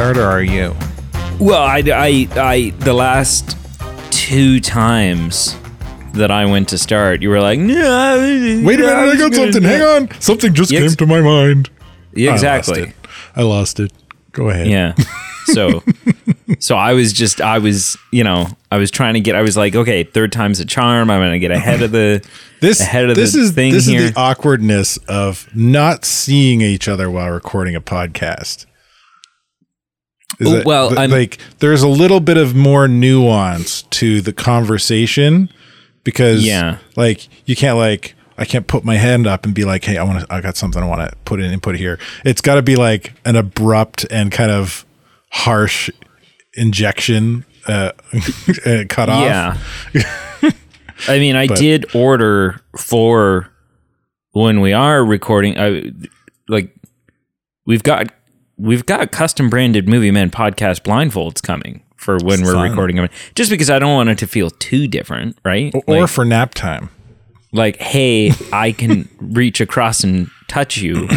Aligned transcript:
start, 0.00 0.16
or 0.16 0.24
are 0.24 0.42
you? 0.42 0.74
Well, 1.38 1.62
I, 1.62 1.82
I, 1.86 2.28
I, 2.36 2.70
the 2.78 2.94
last 2.94 3.54
two 4.10 4.58
times 4.58 5.54
that 6.14 6.30
I 6.30 6.46
went 6.46 6.70
to 6.70 6.78
start, 6.78 7.20
you 7.20 7.28
were 7.28 7.42
like, 7.42 7.58
no. 7.58 8.16
Wait 8.64 8.80
a 8.80 8.82
minute, 8.82 8.86
I 8.86 9.16
got 9.18 9.34
something. 9.34 9.62
Hang 9.62 9.82
on. 9.82 10.10
Something 10.18 10.54
just 10.54 10.70
Yeah, 10.70 10.80
came 10.80 10.90
to 10.92 11.06
my 11.06 11.20
mind. 11.20 11.68
Yeah, 12.14 12.30
I 12.30 12.32
lost 12.32 12.44
exactly. 12.44 12.82
it. 12.84 12.94
I 13.36 13.42
lost 13.42 13.78
it. 13.78 13.92
Go 14.32 14.48
ahead. 14.48 14.68
Yeah. 14.68 14.94
So, 15.46 15.82
so 16.60 16.76
I 16.76 16.92
was 16.92 17.12
just, 17.12 17.40
I 17.40 17.58
was, 17.58 17.96
you 18.12 18.22
know, 18.22 18.46
I 18.70 18.76
was 18.76 18.92
trying 18.92 19.14
to 19.14 19.20
get, 19.20 19.34
I 19.34 19.42
was 19.42 19.56
like, 19.56 19.74
okay, 19.74 20.04
third 20.04 20.30
time's 20.30 20.60
a 20.60 20.64
charm. 20.64 21.10
I'm 21.10 21.18
going 21.20 21.32
to 21.32 21.40
get 21.40 21.50
ahead 21.50 21.82
of 21.82 21.90
the, 21.90 22.24
This 22.60 22.80
ahead 22.80 23.10
of 23.10 23.16
this 23.16 23.32
the 23.32 23.40
is 23.40 23.50
thing 23.52 23.72
this 23.72 23.86
here. 23.86 24.00
is 24.02 24.12
the 24.12 24.20
awkwardness 24.20 24.96
of 25.08 25.48
not 25.56 26.04
seeing 26.04 26.60
each 26.60 26.86
other 26.86 27.10
while 27.10 27.30
recording 27.30 27.74
a 27.74 27.80
podcast. 27.80 28.66
Is 30.38 30.48
Oh, 30.48 30.62
well, 30.64 30.88
th- 30.88 30.98
I'm- 30.98 31.10
like 31.10 31.38
there's 31.58 31.82
a 31.82 31.88
little 31.88 32.20
bit 32.20 32.36
of 32.36 32.54
more 32.54 32.86
nuance 32.88 33.82
to 33.82 34.20
the 34.20 34.32
conversation 34.32 35.50
because 36.04 36.44
Yeah. 36.44 36.78
like 36.96 37.28
you 37.46 37.56
can't 37.56 37.76
like 37.76 38.14
I 38.38 38.46
can't 38.46 38.66
put 38.66 38.84
my 38.84 38.96
hand 38.96 39.26
up 39.26 39.44
and 39.44 39.52
be 39.54 39.64
like, 39.66 39.84
"Hey, 39.84 39.98
I 39.98 40.02
want 40.02 40.20
to 40.20 40.26
I 40.34 40.40
got 40.40 40.56
something 40.56 40.82
I 40.82 40.86
want 40.86 41.10
to 41.10 41.14
put 41.26 41.40
in 41.40 41.52
input 41.52 41.76
here." 41.76 41.98
It's 42.24 42.40
got 42.40 42.54
to 42.54 42.62
be 42.62 42.74
like 42.76 43.12
an 43.26 43.36
abrupt 43.36 44.06
and 44.10 44.32
kind 44.32 44.50
of 44.50 44.86
harsh 45.30 45.90
injection 46.54 47.44
uh, 47.66 47.92
uh, 48.66 48.84
cut 48.88 49.08
off. 49.10 49.24
Yeah. 49.92 50.50
I 51.08 51.18
mean, 51.18 51.36
I 51.36 51.46
did 51.46 51.94
order 51.94 52.60
for 52.78 53.48
when 54.32 54.60
we 54.60 54.72
are 54.72 55.04
recording. 55.04 55.58
I 55.58 55.92
like 56.48 56.74
we've 57.66 57.82
got 57.82 58.10
we've 58.60 58.84
got 58.86 59.10
custom 59.12 59.48
branded 59.50 59.88
Movie 59.88 60.10
Men 60.10 60.30
podcast 60.30 60.82
blindfolds 60.82 61.42
coming 61.42 61.82
for 61.96 62.18
when 62.22 62.42
we're 62.42 62.54
Fun. 62.54 62.70
recording 62.70 62.96
them. 62.96 63.08
Just 63.34 63.50
because 63.50 63.70
I 63.70 63.78
don't 63.78 63.94
want 63.94 64.08
it 64.08 64.18
to 64.18 64.26
feel 64.26 64.50
too 64.50 64.86
different, 64.86 65.38
right? 65.44 65.74
Or 65.86 66.00
like, 66.02 66.10
for 66.10 66.24
nap 66.24 66.54
time. 66.54 66.90
like, 67.52 67.76
hey, 67.76 68.32
I 68.52 68.72
can 68.72 69.08
reach 69.20 69.60
across 69.60 70.02
and 70.04 70.28
touch 70.48 70.76
you, 70.78 71.08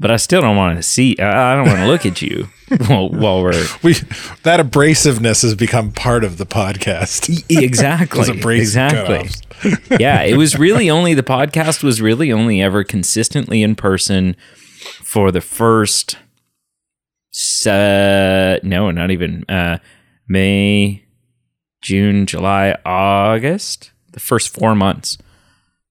but 0.00 0.10
I 0.10 0.16
still 0.16 0.40
don't 0.40 0.56
want 0.56 0.76
to 0.76 0.82
see. 0.82 1.16
I 1.18 1.52
I 1.52 1.56
don't 1.56 1.66
want 1.66 1.78
to 1.80 1.86
look 1.86 2.06
at 2.06 2.22
you 2.22 2.48
while, 2.86 3.08
while 3.08 3.42
we're 3.42 3.66
we 3.82 3.94
that 4.42 4.60
abrasiveness 4.60 5.42
has 5.42 5.54
become 5.54 5.90
part 5.92 6.22
of 6.24 6.36
the 6.38 6.46
podcast. 6.46 7.44
exactly 7.48 8.58
exactly 8.58 9.28
yeah 9.98 10.22
it 10.22 10.36
was 10.36 10.58
really 10.58 10.88
only 10.90 11.14
the 11.14 11.22
podcast 11.22 11.82
was 11.82 12.00
really 12.02 12.30
only 12.32 12.60
ever 12.62 12.84
consistently 12.84 13.62
in 13.62 13.74
person 13.74 14.36
for 15.02 15.32
the 15.32 15.40
first 15.40 16.16
se- 17.30 18.60
no 18.62 18.90
not 18.90 19.10
even 19.10 19.44
uh 19.48 19.78
may 20.28 21.04
june 21.82 22.26
july 22.26 22.76
august? 22.84 23.92
The 24.12 24.20
first 24.20 24.48
four 24.48 24.74
months. 24.74 25.18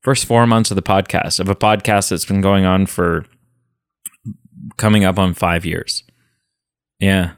First 0.02 0.26
four 0.26 0.48
months 0.48 0.72
of 0.72 0.76
the 0.76 0.82
podcast 0.82 1.40
of 1.40 1.50
a 1.50 1.56
podcast 1.56 2.10
that's 2.10 2.26
been 2.26 2.42
going 2.42 2.66
on 2.66 2.86
for 2.86 3.26
coming 4.78 5.04
up 5.06 5.18
on 5.20 5.34
five 5.34 5.66
years. 5.66 6.04
Yeah. 7.00 7.34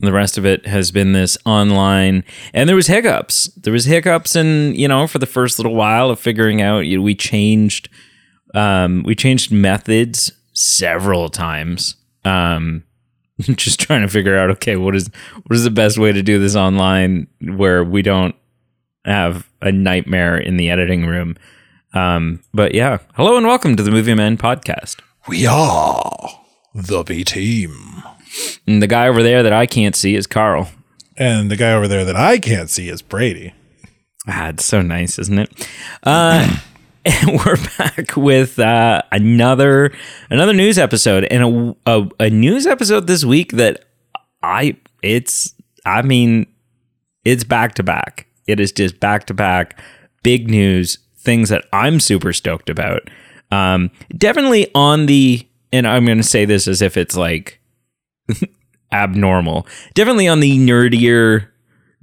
The 0.00 0.12
rest 0.12 0.36
of 0.36 0.44
it 0.44 0.66
has 0.66 0.90
been 0.90 1.12
this 1.12 1.38
online 1.46 2.22
and 2.52 2.68
there 2.68 2.76
was 2.76 2.86
hiccups. 2.86 3.46
There 3.56 3.72
was 3.72 3.86
hiccups 3.86 4.36
and 4.36 4.76
you 4.76 4.88
know 4.88 5.06
for 5.06 5.18
the 5.18 5.26
first 5.26 5.58
little 5.58 5.74
while 5.74 6.10
of 6.10 6.20
figuring 6.20 6.60
out 6.60 6.80
you 6.80 6.98
know, 6.98 7.02
we 7.02 7.14
changed 7.14 7.88
um 8.54 9.02
we 9.04 9.14
changed 9.14 9.52
methods 9.52 10.32
several 10.52 11.28
times. 11.28 11.96
Um 12.24 12.84
just 13.56 13.80
trying 13.80 14.02
to 14.02 14.08
figure 14.08 14.36
out 14.38 14.50
okay 14.50 14.76
what 14.76 14.94
is 14.96 15.10
what 15.46 15.54
is 15.56 15.64
the 15.64 15.70
best 15.70 15.98
way 15.98 16.12
to 16.12 16.22
do 16.22 16.38
this 16.38 16.56
online 16.56 17.26
where 17.42 17.84
we 17.84 18.02
don't 18.02 18.34
have 19.04 19.48
a 19.62 19.70
nightmare 19.70 20.36
in 20.38 20.56
the 20.56 20.70
editing 20.70 21.06
room 21.06 21.36
um 21.94 22.40
but 22.54 22.74
yeah 22.74 22.98
hello 23.14 23.36
and 23.36 23.46
welcome 23.46 23.76
to 23.76 23.82
the 23.82 23.90
movie 23.90 24.14
men 24.14 24.36
podcast 24.36 25.00
We 25.28 25.46
are 25.46 26.28
the 26.74 27.02
B 27.04 27.24
team. 27.24 28.02
and 28.66 28.82
the 28.82 28.86
guy 28.86 29.06
over 29.08 29.22
there 29.22 29.42
that 29.42 29.52
i 29.52 29.66
can't 29.66 29.94
see 29.96 30.14
is 30.16 30.26
carl 30.26 30.68
And 31.16 31.50
the 31.50 31.56
guy 31.56 31.72
over 31.72 31.88
there 31.88 32.04
that 32.04 32.16
I 32.16 32.38
can't 32.38 32.68
see 32.68 32.88
is 32.90 33.00
Brady. 33.00 33.54
Ah, 34.28 34.48
it's 34.48 34.66
so 34.66 34.82
nice, 34.82 35.18
isn't 35.18 35.38
it? 35.38 35.68
Uh, 36.02 36.58
and 37.06 37.40
we're 37.46 37.56
back 37.78 38.16
with 38.16 38.58
uh, 38.58 39.02
another 39.12 39.92
another 40.28 40.52
news 40.52 40.76
episode, 40.78 41.24
and 41.24 41.76
a, 41.86 41.90
a 41.90 42.08
a 42.20 42.30
news 42.30 42.66
episode 42.66 43.06
this 43.06 43.24
week 43.24 43.52
that 43.52 43.84
I 44.42 44.76
it's 45.02 45.54
I 45.84 46.02
mean 46.02 46.46
it's 47.24 47.44
back 47.44 47.74
to 47.76 47.82
back. 47.82 48.26
It 48.46 48.60
is 48.60 48.72
just 48.72 49.00
back 49.00 49.26
to 49.26 49.34
back 49.34 49.80
big 50.22 50.50
news 50.50 50.98
things 51.18 51.48
that 51.48 51.64
I'm 51.72 52.00
super 52.00 52.32
stoked 52.32 52.68
about. 52.68 53.08
Um, 53.50 53.90
definitely 54.16 54.70
on 54.74 55.06
the 55.06 55.46
and 55.72 55.86
I'm 55.86 56.04
going 56.04 56.18
to 56.18 56.24
say 56.24 56.44
this 56.44 56.66
as 56.68 56.82
if 56.82 56.96
it's 56.96 57.16
like 57.16 57.60
abnormal. 58.92 59.66
Definitely 59.94 60.28
on 60.28 60.40
the 60.40 60.58
nerdier 60.58 61.48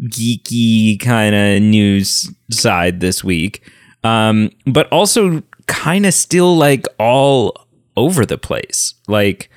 geeky 0.03 0.99
kind 0.99 1.35
of 1.35 1.61
news 1.61 2.29
side 2.51 2.99
this 2.99 3.23
week. 3.23 3.69
Um, 4.03 4.51
but 4.65 4.91
also 4.91 5.43
kind 5.67 6.05
of 6.05 6.13
still 6.13 6.55
like 6.55 6.85
all 6.99 7.67
over 7.95 8.25
the 8.25 8.37
place. 8.37 8.95
Like, 9.07 9.49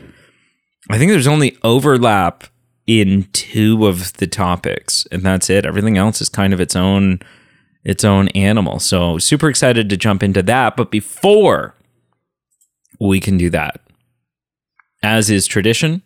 I 0.91 0.99
think 0.99 1.11
there's 1.11 1.27
only 1.27 1.57
overlap 1.63 2.45
in 2.87 3.25
two 3.33 3.87
of 3.87 4.13
the 4.15 4.27
topics, 4.27 5.07
and 5.11 5.23
that's 5.23 5.51
it. 5.51 5.67
Everything 5.67 5.99
else 5.99 6.21
is 6.21 6.29
kind 6.29 6.53
of 6.53 6.61
its 6.61 6.77
own 6.77 7.21
its 7.85 8.05
own 8.05 8.29
animal. 8.29 8.81
So 8.81 9.17
super 9.19 9.49
excited 9.49 9.89
to 9.89 9.97
jump 9.97 10.23
into 10.23 10.43
that. 10.43 10.77
But 10.77 10.91
before 10.91 11.75
we 12.99 13.21
can 13.21 13.39
do 13.39 13.49
that, 13.51 13.81
as 15.05 15.31
is 15.31 15.47
tradition, 15.47 16.03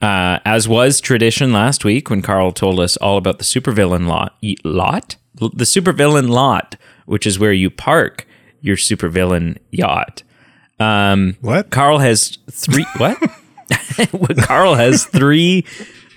uh, 0.00 0.38
as 0.44 0.68
was 0.68 1.00
tradition 1.00 1.52
last 1.52 1.84
week 1.84 2.10
when 2.10 2.22
Carl 2.22 2.52
told 2.52 2.78
us 2.78 2.96
all 2.98 3.16
about 3.16 3.38
the 3.38 3.44
supervillain 3.44 4.06
lot, 4.06 4.36
lot, 4.62 5.16
the 5.34 5.64
supervillain 5.64 6.28
lot, 6.28 6.76
which 7.06 7.26
is 7.26 7.38
where 7.38 7.52
you 7.52 7.70
park 7.70 8.26
your 8.60 8.76
supervillain 8.76 9.58
yacht. 9.70 10.22
Um, 10.80 11.36
What? 11.40 11.70
Carl 11.70 11.98
has 11.98 12.38
three. 12.50 12.86
what? 12.96 13.18
Carl 14.38 14.74
has 14.74 15.06
three. 15.06 15.64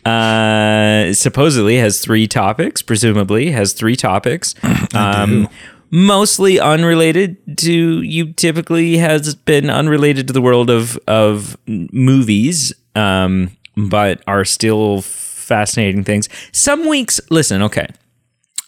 Uh, 0.06 1.14
supposedly 1.14 1.78
has 1.78 2.00
three 2.00 2.28
topics. 2.28 2.82
Presumably 2.82 3.52
has 3.52 3.74
three 3.74 3.96
topics. 3.96 4.56
Um, 4.94 5.50
mostly 5.92 6.60
unrelated 6.60 7.58
to 7.58 8.02
you. 8.02 8.34
Typically 8.34 8.98
has 8.98 9.36
been 9.36 9.70
unrelated 9.70 10.28
to 10.28 10.34
the 10.34 10.42
world 10.42 10.70
of 10.70 10.98
of 11.08 11.58
movies. 11.68 12.74
Um, 12.96 13.52
but 13.76 14.24
are 14.26 14.44
still 14.46 15.02
fascinating 15.02 16.04
things. 16.04 16.30
Some 16.52 16.88
weeks, 16.88 17.20
listen, 17.30 17.62
okay. 17.64 17.88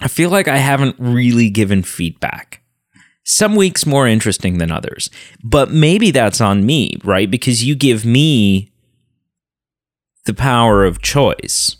I 0.02 0.08
feel 0.08 0.30
like 0.30 0.48
I 0.48 0.58
haven't 0.58 0.96
really 0.98 1.50
given 1.50 1.84
feedback. 1.84 2.62
Some 3.24 3.56
weeks 3.56 3.86
more 3.86 4.08
interesting 4.08 4.58
than 4.58 4.72
others. 4.72 5.10
But 5.44 5.72
maybe 5.72 6.12
that's 6.12 6.42
on 6.42 6.66
me, 6.66 6.98
right? 7.04 7.30
Because 7.30 7.64
you 7.64 7.76
give 7.76 8.06
me 8.06 8.72
the 10.26 10.34
power 10.34 10.86
of 10.86 11.02
choice. 11.02 11.78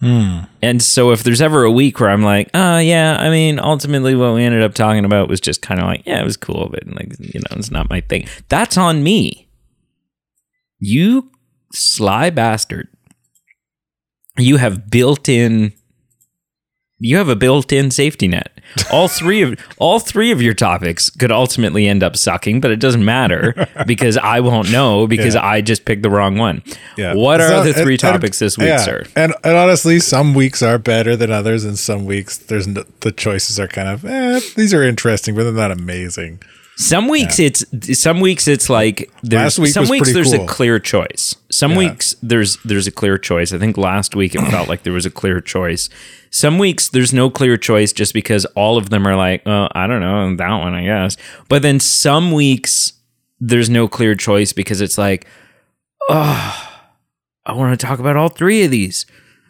Hmm. 0.00 0.40
And 0.62 0.80
so 0.80 1.10
if 1.10 1.24
there's 1.24 1.40
ever 1.40 1.64
a 1.64 1.70
week 1.70 1.98
where 1.98 2.10
I'm 2.10 2.22
like, 2.22 2.50
oh 2.54 2.78
yeah, 2.78 3.16
I 3.18 3.30
mean, 3.30 3.58
ultimately 3.58 4.14
what 4.14 4.34
we 4.34 4.44
ended 4.44 4.62
up 4.62 4.74
talking 4.74 5.04
about 5.04 5.28
was 5.28 5.40
just 5.40 5.60
kind 5.60 5.80
of 5.80 5.86
like, 5.86 6.06
yeah, 6.06 6.20
it 6.20 6.24
was 6.24 6.36
cool, 6.36 6.68
but 6.70 6.86
like, 6.86 7.18
you 7.18 7.40
know, 7.40 7.56
it's 7.56 7.70
not 7.70 7.90
my 7.90 8.00
thing. 8.02 8.28
That's 8.48 8.76
on 8.76 9.02
me. 9.02 9.48
You 10.78 11.32
sly 11.72 12.30
bastard. 12.30 12.88
You 14.36 14.58
have 14.58 14.88
built 14.88 15.28
in 15.28 15.72
you 17.00 17.16
have 17.16 17.28
a 17.28 17.36
built-in 17.36 17.90
safety 17.90 18.26
net. 18.28 18.52
All 18.92 19.08
three 19.20 19.42
of 19.42 19.58
all 19.78 19.98
three 20.00 20.30
of 20.30 20.42
your 20.42 20.54
topics 20.54 21.10
could 21.10 21.30
ultimately 21.32 21.86
end 21.86 22.02
up 22.02 22.16
sucking, 22.16 22.60
but 22.60 22.70
it 22.70 22.80
doesn't 22.80 23.04
matter 23.04 23.66
because 23.86 24.16
I 24.16 24.40
won't 24.40 24.70
know 24.70 25.06
because 25.06 25.34
Yeah. 25.34 25.46
I 25.46 25.60
just 25.60 25.84
picked 25.84 26.02
the 26.02 26.10
wrong 26.10 26.36
one. 26.36 26.62
Yeah. 26.96 27.14
What 27.14 27.40
are 27.40 27.64
the 27.64 27.72
three 27.72 27.94
and- 27.94 28.00
topics 28.00 28.38
this 28.38 28.58
week, 28.58 28.68
yeah. 28.68 28.78
sir? 28.78 29.04
And, 29.16 29.34
and 29.44 29.56
honestly, 29.56 30.00
some 30.00 30.34
weeks 30.34 30.62
are 30.62 30.78
better 30.78 31.16
than 31.16 31.30
others, 31.30 31.64
and 31.64 31.78
some 31.78 32.04
weeks 32.04 32.36
there's 32.36 32.66
no, 32.66 32.84
the 33.00 33.12
choices 33.12 33.58
are 33.60 33.68
kind 33.68 33.88
of 33.88 34.04
eh, 34.04 34.40
these 34.56 34.74
are 34.74 34.82
interesting, 34.82 35.34
but 35.34 35.44
they're 35.44 35.52
not 35.52 35.70
amazing. 35.70 36.40
Some 36.80 37.08
weeks 37.08 37.40
it's 37.40 37.64
some 38.00 38.20
weeks 38.20 38.46
it's 38.46 38.70
like 38.70 39.10
there's 39.24 39.58
week 39.58 39.72
some 39.72 39.88
weeks 39.88 40.12
there's 40.12 40.32
cool. 40.32 40.44
a 40.44 40.46
clear 40.46 40.78
choice. 40.78 41.34
Some 41.50 41.72
Yeah. 41.72 41.78
weeks 41.78 42.14
there's 42.22 42.56
there's 42.58 42.86
a 42.86 42.92
clear 42.92 43.18
choice. 43.18 43.52
I 43.52 43.58
think 43.58 43.76
last 43.76 44.14
week 44.14 44.36
it 44.36 44.42
felt 44.42 44.68
like 44.68 44.84
there 44.84 44.92
was 44.92 45.04
a 45.04 45.10
clear 45.10 45.40
choice. 45.40 45.88
Some 46.30 46.56
weeks 46.56 46.88
there's 46.88 47.12
no 47.12 47.30
clear 47.30 47.56
choice 47.56 47.92
just 47.92 48.14
because 48.14 48.44
all 48.54 48.76
of 48.78 48.90
them 48.90 49.08
are 49.08 49.16
like, 49.16 49.44
well, 49.44 49.68
I 49.74 49.88
don't 49.88 50.00
know, 50.00 50.36
that 50.36 50.56
one 50.58 50.74
I 50.74 50.84
guess. 50.84 51.16
But 51.48 51.62
then 51.62 51.80
some 51.80 52.30
weeks 52.30 52.92
there's 53.40 53.68
no 53.68 53.88
clear 53.88 54.14
choice 54.14 54.52
because 54.52 54.80
it's 54.80 54.96
like, 54.98 55.26
oh, 56.08 56.80
I 57.44 57.52
want 57.54 57.78
to 57.78 57.86
talk 57.86 57.98
about 57.98 58.14
all 58.16 58.28
three 58.28 58.62
of 58.62 58.70
these. 58.70 59.04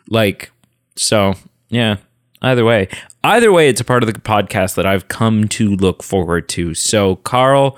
Like, 0.08 0.50
so 0.96 1.34
yeah. 1.68 1.96
Either 2.40 2.64
way, 2.64 2.88
either 3.24 3.50
way, 3.50 3.68
it's 3.68 3.80
a 3.80 3.84
part 3.84 4.02
of 4.02 4.12
the 4.12 4.18
podcast 4.18 4.76
that 4.76 4.86
I've 4.86 5.08
come 5.08 5.48
to 5.48 5.74
look 5.74 6.02
forward 6.02 6.48
to. 6.50 6.74
So, 6.74 7.16
Carl, 7.16 7.76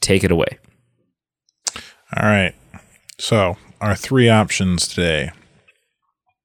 take 0.00 0.22
it 0.22 0.30
away. 0.30 0.58
All 2.16 2.28
right. 2.28 2.54
So, 3.18 3.56
our 3.80 3.94
three 3.94 4.28
options 4.28 4.86
today. 4.86 5.30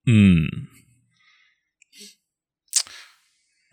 Hmm. 0.05 0.45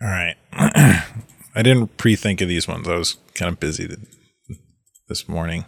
All 0.03 0.09
right. 0.09 0.35
I 0.53 1.63
didn't 1.63 1.97
pre-think 1.97 2.41
of 2.41 2.49
these 2.49 2.67
ones. 2.67 2.89
I 2.89 2.97
was 2.97 3.17
kind 3.35 3.53
of 3.53 3.61
busy 3.61 3.89
this 5.09 5.29
morning. 5.29 5.67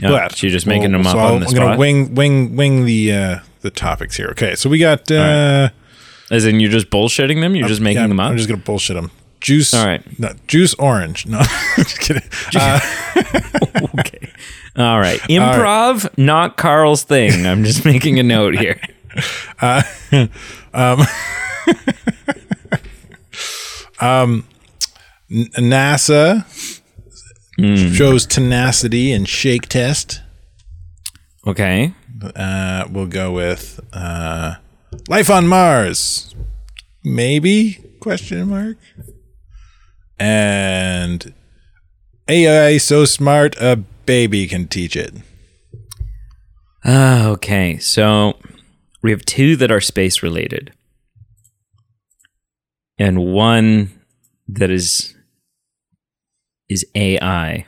Yeah, 0.00 0.10
but 0.10 0.42
you're 0.42 0.50
just 0.50 0.66
making 0.66 0.90
them 0.90 1.06
up 1.06 1.12
so 1.12 1.18
on 1.18 1.34
I'm 1.34 1.40
the 1.48 1.54
gonna 1.54 1.78
wing 1.78 2.16
wing 2.16 2.56
wing 2.56 2.84
the 2.84 3.12
uh, 3.12 3.38
the 3.60 3.70
topics 3.70 4.16
here. 4.16 4.28
Okay, 4.30 4.56
so 4.56 4.68
we 4.68 4.78
got. 4.78 5.08
Uh, 5.10 5.68
As 6.34 6.46
in, 6.46 6.60
you're 6.60 6.70
just 6.70 6.90
bullshitting 6.90 7.40
them. 7.40 7.54
You're 7.54 7.68
just 7.68 7.80
making 7.80 8.02
yeah, 8.02 8.08
them 8.08 8.20
up. 8.20 8.30
I'm 8.30 8.36
just 8.36 8.48
gonna 8.48 8.62
bullshit 8.62 8.96
them. 8.96 9.10
Juice. 9.40 9.74
All 9.74 9.86
right. 9.86 10.02
No, 10.18 10.30
juice 10.46 10.74
orange. 10.74 11.26
No, 11.26 11.40
just 11.76 12.00
kidding. 12.00 12.22
Uh, 12.56 12.80
okay. 13.98 14.32
All 14.76 14.98
right. 14.98 15.20
Improv, 15.28 16.08
not 16.18 16.56
Carl's 16.56 17.04
thing. 17.04 17.46
I'm 17.46 17.64
just 17.64 17.84
making 17.84 18.18
a 18.18 18.22
note 18.22 18.56
here. 18.58 18.80
Um. 20.72 20.74
Um. 20.74 21.06
NASA 25.30 26.44
Hmm. 27.56 27.92
shows 27.92 28.26
tenacity 28.26 29.12
and 29.12 29.28
shake 29.28 29.68
test. 29.68 30.22
Okay. 31.46 31.92
Uh, 32.34 32.86
we'll 32.90 33.06
go 33.06 33.30
with 33.32 33.78
uh, 33.92 34.54
life 35.08 35.30
on 35.30 35.46
Mars. 35.46 36.34
Maybe? 37.04 37.78
Question 38.00 38.48
mark. 38.48 38.76
And 40.18 41.34
AI 42.28 42.78
so 42.78 43.04
smart 43.04 43.56
a 43.60 43.76
baby 43.76 44.46
can 44.46 44.68
teach 44.68 44.96
it. 44.96 45.14
Ah, 46.84 47.26
okay. 47.28 47.78
So 47.78 48.34
we 49.02 49.10
have 49.10 49.24
two 49.24 49.56
that 49.56 49.70
are 49.70 49.80
space 49.80 50.22
related, 50.22 50.72
and 52.98 53.24
one 53.24 53.98
that 54.48 54.70
is 54.70 55.14
is 56.68 56.84
AI. 56.94 57.66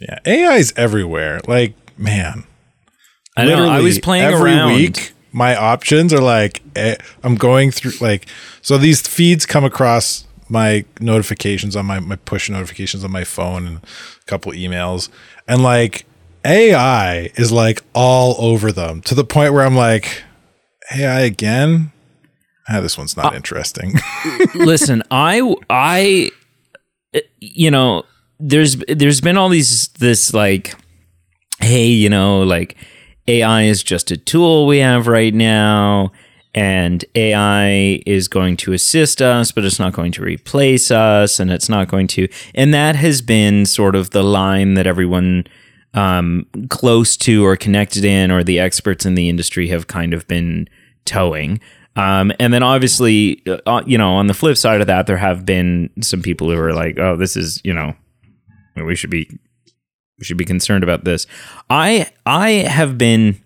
Yeah, 0.00 0.18
AI 0.26 0.56
is 0.56 0.72
everywhere. 0.76 1.40
Like, 1.46 1.74
man, 1.98 2.44
I 3.36 3.44
know. 3.44 3.68
I 3.68 3.80
was 3.80 3.98
playing 3.98 4.24
every 4.24 4.52
around. 4.52 4.74
week. 4.74 5.11
My 5.32 5.56
options 5.56 6.12
are 6.12 6.20
like 6.20 6.62
eh, 6.76 6.96
I'm 7.22 7.34
going 7.36 7.70
through 7.70 7.92
like 8.00 8.26
so 8.60 8.76
these 8.78 9.00
feeds 9.06 9.46
come 9.46 9.64
across 9.64 10.26
my 10.48 10.84
notifications 11.00 11.74
on 11.76 11.86
my 11.86 11.98
my 12.00 12.16
push 12.16 12.50
notifications 12.50 13.04
on 13.04 13.10
my 13.10 13.24
phone 13.24 13.66
and 13.66 13.76
a 13.78 14.24
couple 14.26 14.52
emails 14.52 15.08
and 15.48 15.62
like 15.62 16.04
AI 16.44 17.30
is 17.36 17.50
like 17.52 17.82
all 17.94 18.34
over 18.38 18.72
them 18.72 19.00
to 19.02 19.14
the 19.14 19.24
point 19.24 19.52
where 19.54 19.64
I'm 19.64 19.76
like 19.76 20.22
AI 20.94 21.20
again. 21.20 21.92
Ah, 22.68 22.80
this 22.80 22.98
one's 22.98 23.16
Uh, 23.16 23.22
not 23.22 23.34
interesting. 23.34 23.94
Listen, 24.54 25.02
I 25.10 25.54
I 25.70 26.30
you 27.40 27.70
know, 27.70 28.04
there's 28.38 28.76
there's 28.88 29.20
been 29.20 29.36
all 29.38 29.48
these 29.48 29.88
this 29.98 30.34
like 30.34 30.74
hey, 31.60 31.86
you 31.86 32.10
know, 32.10 32.42
like 32.42 32.76
AI 33.28 33.62
is 33.62 33.82
just 33.82 34.10
a 34.10 34.16
tool 34.16 34.66
we 34.66 34.78
have 34.78 35.06
right 35.06 35.34
now 35.34 36.12
and 36.54 37.04
AI 37.14 38.02
is 38.04 38.28
going 38.28 38.58
to 38.58 38.72
assist 38.74 39.22
us, 39.22 39.52
but 39.52 39.64
it's 39.64 39.78
not 39.78 39.94
going 39.94 40.12
to 40.12 40.22
replace 40.22 40.90
us 40.90 41.40
and 41.40 41.50
it's 41.50 41.68
not 41.68 41.88
going 41.88 42.06
to 42.08 42.28
and 42.54 42.74
that 42.74 42.96
has 42.96 43.22
been 43.22 43.64
sort 43.64 43.94
of 43.94 44.10
the 44.10 44.22
line 44.22 44.74
that 44.74 44.86
everyone 44.86 45.44
um, 45.94 46.46
close 46.68 47.16
to 47.18 47.44
or 47.44 47.56
connected 47.56 48.04
in 48.04 48.30
or 48.30 48.42
the 48.42 48.58
experts 48.58 49.04
in 49.04 49.14
the 49.14 49.28
industry 49.28 49.68
have 49.68 49.86
kind 49.86 50.14
of 50.14 50.26
been 50.26 50.68
towing. 51.04 51.60
Um, 51.96 52.32
and 52.40 52.54
then 52.54 52.62
obviously, 52.62 53.42
uh, 53.66 53.82
you 53.86 53.98
know, 53.98 54.14
on 54.14 54.26
the 54.26 54.34
flip 54.34 54.56
side 54.56 54.80
of 54.80 54.86
that, 54.86 55.06
there 55.06 55.18
have 55.18 55.44
been 55.44 55.90
some 56.00 56.22
people 56.22 56.48
who 56.50 56.58
are 56.58 56.72
like, 56.72 56.98
"Oh, 56.98 57.16
this 57.16 57.36
is, 57.36 57.60
you 57.64 57.74
know, 57.74 57.94
we 58.76 58.96
should 58.96 59.10
be, 59.10 59.28
we 60.22 60.24
should 60.24 60.36
be 60.36 60.44
concerned 60.44 60.84
about 60.84 61.04
this." 61.04 61.26
I, 61.68 62.06
I 62.24 62.50
have 62.50 62.96
been, 62.96 63.42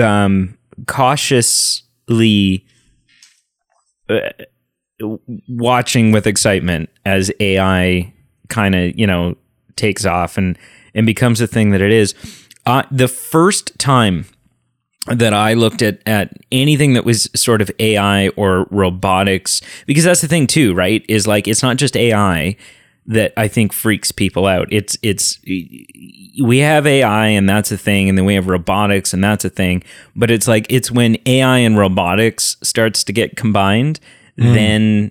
um, 0.00 0.58
cautiously 0.86 2.66
uh, 4.08 4.18
watching 5.48 6.12
with 6.12 6.26
excitement 6.26 6.90
as 7.06 7.32
AI 7.40 8.12
kind 8.48 8.74
of, 8.74 8.98
you 8.98 9.06
know, 9.06 9.36
takes 9.76 10.04
off 10.04 10.36
and 10.36 10.58
and 10.94 11.06
becomes 11.06 11.40
a 11.40 11.46
thing 11.46 11.70
that 11.70 11.80
it 11.80 11.90
is. 11.90 12.14
Uh, 12.66 12.82
the 12.90 13.08
first 13.08 13.78
time 13.78 14.26
that 15.08 15.34
I 15.34 15.54
looked 15.54 15.82
at 15.82 16.00
at 16.06 16.32
anything 16.50 16.94
that 16.94 17.04
was 17.04 17.28
sort 17.34 17.60
of 17.60 17.70
AI 17.78 18.28
or 18.30 18.66
robotics, 18.70 19.60
because 19.86 20.04
that's 20.04 20.20
the 20.22 20.28
thing 20.28 20.46
too, 20.46 20.74
right? 20.74 21.04
Is 21.08 21.26
like 21.26 21.46
it's 21.48 21.62
not 21.62 21.76
just 21.76 21.96
AI 21.96 22.56
that 23.06 23.32
I 23.36 23.48
think 23.48 23.72
freaks 23.72 24.12
people 24.12 24.46
out. 24.46 24.68
It's 24.70 24.96
it's 25.02 25.38
we 25.44 26.58
have 26.58 26.86
AI 26.86 27.26
and 27.26 27.48
that's 27.48 27.70
a 27.70 27.76
thing, 27.76 28.08
and 28.08 28.16
then 28.16 28.24
we 28.24 28.34
have 28.34 28.48
robotics 28.48 29.12
and 29.12 29.22
that's 29.22 29.44
a 29.44 29.50
thing. 29.50 29.82
But 30.16 30.30
it's 30.30 30.48
like 30.48 30.66
it's 30.70 30.90
when 30.90 31.16
AI 31.26 31.58
and 31.58 31.76
robotics 31.76 32.56
starts 32.62 33.04
to 33.04 33.12
get 33.12 33.36
combined, 33.36 34.00
hmm. 34.38 34.54
then 34.54 35.10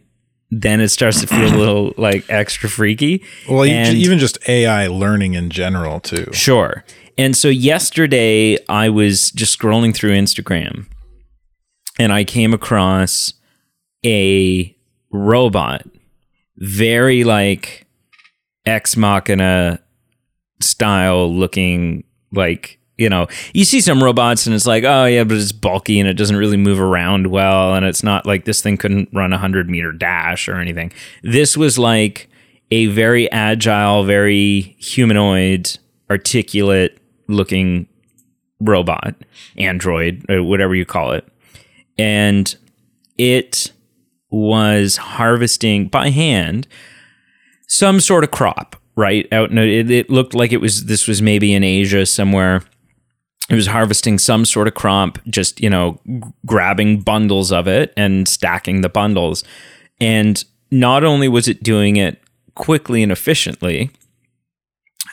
then 0.60 0.82
it 0.82 0.90
starts 0.90 1.20
to 1.22 1.28
feel 1.28 1.54
a 1.54 1.58
little 1.58 1.94
like 1.98 2.26
extra 2.30 2.70
freaky. 2.70 3.24
well, 3.50 3.64
And- 3.64 3.98
even 3.98 4.20
just 4.20 4.38
AI 4.48 4.88
learning 4.88 5.34
in 5.34 5.50
general 5.50 6.00
too. 6.00 6.28
Sure. 6.32 6.84
And 7.18 7.36
so 7.36 7.48
yesterday 7.48 8.58
I 8.70 8.90
was 8.90 9.32
just 9.32 9.58
scrolling 9.58 9.96
through 9.96 10.12
Instagram 10.12 10.88
and 12.00 12.12
I 12.12 12.24
came 12.24 12.54
across 12.54 13.34
a 14.06 14.76
robot, 15.12 15.86
very 16.58 17.24
like 17.24 17.86
ex 18.66 18.96
machina 18.96 19.80
style 20.62 21.34
looking, 21.34 22.04
like, 22.32 22.80
you 22.98 23.10
know, 23.10 23.28
you 23.54 23.66
see 23.66 23.82
some 23.82 24.04
robots 24.04 24.46
and 24.46 24.56
it's 24.56 24.68
like, 24.68 24.84
oh 24.84 25.06
yeah, 25.06 25.24
but 25.24 25.38
it's 25.38 25.52
bulky 25.52 26.00
and 26.00 26.08
it 26.08 26.14
doesn't 26.14 26.36
really 26.36 26.58
move 26.58 26.80
around 26.80 27.28
well. 27.28 27.74
And 27.76 27.86
it's 27.86 28.04
not 28.04 28.26
like 28.26 28.46
this 28.46 28.62
thing 28.62 28.78
couldn't 28.78 29.10
run 29.12 29.34
a 29.34 29.36
100 29.36 29.70
meter 29.70 29.92
dash 29.92 30.48
or 30.48 30.56
anything. 30.56 30.92
This 31.24 31.58
was 31.58 31.78
like 31.78 32.30
a 32.72 32.88
very 32.88 33.32
agile, 33.32 34.04
very 34.04 34.76
humanoid, 34.80 35.78
articulate 36.10 36.98
looking 37.28 37.88
robot, 38.60 39.16
android, 39.58 40.26
or 40.30 40.44
whatever 40.44 40.76
you 40.76 40.86
call 40.86 41.12
it. 41.12 41.28
And 41.98 42.56
it 43.18 43.72
was 44.30 44.98
harvesting 44.98 45.88
by 45.88 46.10
hand 46.10 46.68
some 47.68 48.00
sort 48.00 48.24
of 48.24 48.32
crop, 48.32 48.76
right? 48.96 49.28
Out 49.32 49.52
in 49.52 49.58
it, 49.58 49.90
it 49.90 50.10
looked 50.10 50.34
like 50.34 50.52
it 50.52 50.62
was 50.62 50.86
this 50.86 51.08
was 51.08 51.22
maybe 51.22 51.54
in 51.54 51.64
Asia 51.64 52.06
somewhere. 52.06 52.64
It 53.50 53.56
was 53.56 53.68
harvesting 53.68 54.20
some 54.20 54.46
sort 54.46 54.68
of 54.68 54.74
crop, 54.74 55.20
just 55.28 55.60
you 55.62 55.70
know, 55.70 56.00
grabbing 56.46 57.02
bundles 57.02 57.52
of 57.52 57.68
it 57.68 57.94
and 57.98 58.28
stacking 58.28 58.82
the 58.82 58.90
bundles. 58.90 59.44
And 60.00 60.44
not 60.72 61.04
only 61.04 61.28
was 61.28 61.48
it 61.48 61.62
doing 61.62 61.98
it 61.98 62.22
quickly 62.56 63.04
and 63.04 63.12
efficiently, 63.12 63.92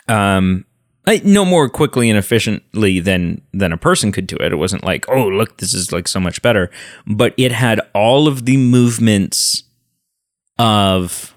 um, 0.07 0.65
I, 1.07 1.21
no 1.25 1.45
more 1.45 1.67
quickly 1.67 2.09
and 2.09 2.17
efficiently 2.17 2.99
than 2.99 3.41
than 3.53 3.73
a 3.73 3.77
person 3.77 4.11
could 4.11 4.27
do 4.27 4.35
it. 4.37 4.53
It 4.53 4.57
wasn't 4.57 4.83
like, 4.83 5.09
oh, 5.09 5.27
look, 5.27 5.57
this 5.57 5.73
is 5.73 5.91
like 5.91 6.07
so 6.07 6.19
much 6.19 6.41
better. 6.41 6.69
But 7.07 7.33
it 7.37 7.51
had 7.51 7.81
all 7.93 8.27
of 8.27 8.45
the 8.45 8.57
movements 8.57 9.63
of 10.59 11.30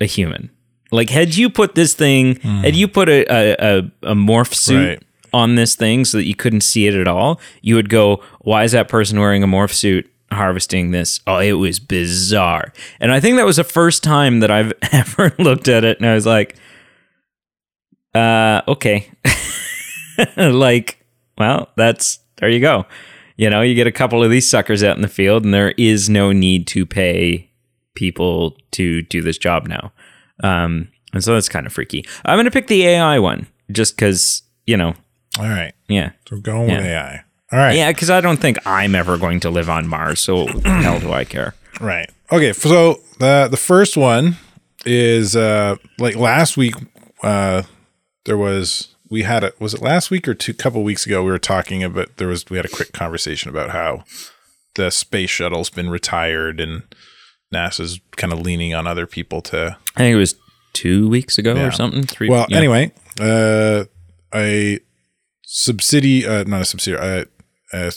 a 0.00 0.06
human. 0.06 0.50
Like, 0.90 1.10
had 1.10 1.36
you 1.36 1.50
put 1.50 1.74
this 1.74 1.92
thing, 1.94 2.36
had 2.40 2.74
you 2.76 2.88
put 2.88 3.08
a 3.08 3.24
a, 3.30 3.78
a, 3.78 3.78
a 4.12 4.14
morph 4.14 4.54
suit 4.54 4.88
Right. 4.88 5.02
on 5.32 5.54
this 5.56 5.74
thing 5.76 6.04
so 6.06 6.16
that 6.18 6.24
you 6.26 6.34
couldn't 6.34 6.62
see 6.62 6.86
it 6.86 6.94
at 6.94 7.06
all, 7.08 7.40
you 7.60 7.74
would 7.74 7.88
go, 7.90 8.22
why 8.40 8.64
is 8.64 8.72
that 8.72 8.88
person 8.88 9.18
wearing 9.20 9.42
a 9.42 9.46
morph 9.46 9.72
suit? 9.72 10.10
harvesting 10.30 10.90
this 10.90 11.20
oh 11.26 11.38
it 11.38 11.54
was 11.54 11.80
bizarre 11.80 12.70
and 13.00 13.10
i 13.10 13.18
think 13.18 13.36
that 13.38 13.46
was 13.46 13.56
the 13.56 13.64
first 13.64 14.02
time 14.04 14.40
that 14.40 14.50
i've 14.50 14.74
ever 14.92 15.34
looked 15.38 15.68
at 15.68 15.84
it 15.84 15.96
and 15.98 16.06
i 16.06 16.12
was 16.12 16.26
like 16.26 16.54
uh 18.14 18.60
okay 18.68 19.10
like 20.36 21.02
well 21.38 21.70
that's 21.76 22.18
there 22.36 22.50
you 22.50 22.60
go 22.60 22.84
you 23.36 23.48
know 23.48 23.62
you 23.62 23.74
get 23.74 23.86
a 23.86 23.92
couple 23.92 24.22
of 24.22 24.30
these 24.30 24.48
suckers 24.48 24.82
out 24.82 24.96
in 24.96 25.02
the 25.02 25.08
field 25.08 25.44
and 25.46 25.54
there 25.54 25.72
is 25.78 26.10
no 26.10 26.30
need 26.30 26.66
to 26.66 26.84
pay 26.84 27.47
people 27.98 28.56
to 28.70 29.02
do 29.02 29.20
this 29.20 29.36
job 29.38 29.66
now 29.66 29.92
um 30.44 30.88
and 31.12 31.24
so 31.24 31.34
that's 31.34 31.48
kind 31.48 31.66
of 31.66 31.72
freaky 31.72 32.04
i'm 32.24 32.38
gonna 32.38 32.50
pick 32.50 32.68
the 32.68 32.86
ai 32.86 33.18
one 33.18 33.46
just 33.72 33.96
because 33.96 34.42
you 34.66 34.76
know 34.76 34.94
All 35.38 35.48
right. 35.48 35.72
Yeah. 35.88 36.10
So 36.28 36.36
we're 36.36 36.42
going 36.42 36.68
with 36.68 36.84
AI. 36.84 37.22
All 37.52 37.58
right. 37.58 37.76
Yeah, 37.76 37.90
because 37.92 38.10
I 38.10 38.20
don't 38.20 38.40
think 38.40 38.58
I'm 38.66 38.94
ever 38.94 39.16
going 39.16 39.40
to 39.40 39.50
live 39.50 39.68
on 39.70 39.86
Mars, 39.88 40.20
so 40.20 40.44
what 40.44 40.62
the 40.62 40.70
hell 40.70 41.00
do 41.00 41.12
I 41.12 41.24
care? 41.24 41.54
Right. 41.80 42.10
Okay. 42.30 42.52
So 42.52 43.00
the 43.18 43.48
the 43.50 43.56
first 43.56 43.96
one 43.96 44.36
is 44.84 45.34
uh 45.36 45.76
like 45.98 46.16
last 46.16 46.56
week. 46.56 46.74
Uh, 47.22 47.62
there 48.24 48.36
was 48.36 48.94
we 49.08 49.22
had 49.22 49.44
it. 49.44 49.58
Was 49.60 49.74
it 49.74 49.80
last 49.82 50.10
week 50.10 50.28
or 50.28 50.34
two? 50.34 50.52
Couple 50.54 50.82
weeks 50.82 51.06
ago, 51.06 51.22
we 51.24 51.30
were 51.30 51.38
talking 51.38 51.82
about 51.82 52.16
there 52.16 52.28
was 52.28 52.44
we 52.50 52.56
had 52.58 52.66
a 52.66 52.76
quick 52.76 52.92
conversation 52.92 53.48
about 53.48 53.70
how 53.70 54.04
the 54.74 54.90
space 54.90 55.30
shuttle's 55.30 55.70
been 55.70 55.88
retired 55.88 56.60
and 56.60 56.82
NASA's 57.54 58.00
kind 58.16 58.32
of 58.32 58.40
leaning 58.40 58.74
on 58.74 58.86
other 58.86 59.06
people 59.06 59.40
to. 59.42 59.76
I 59.96 59.98
think 59.98 60.14
it 60.14 60.18
was 60.18 60.34
two 60.72 61.08
weeks 61.08 61.38
ago 61.38 61.54
Yeah. 61.54 61.66
or 61.68 61.70
something. 61.70 62.04
Three. 62.04 62.28
Well, 62.28 62.46
yeah. 62.48 62.56
anyway, 62.58 62.92
uh, 63.20 63.84
a 64.34 64.78
subsidy, 65.44 66.26
uh, 66.26 66.44
not 66.44 66.62
a 66.62 66.64
subsidiary, 66.64 67.22
uh, 67.22 67.24
a, 67.72 67.92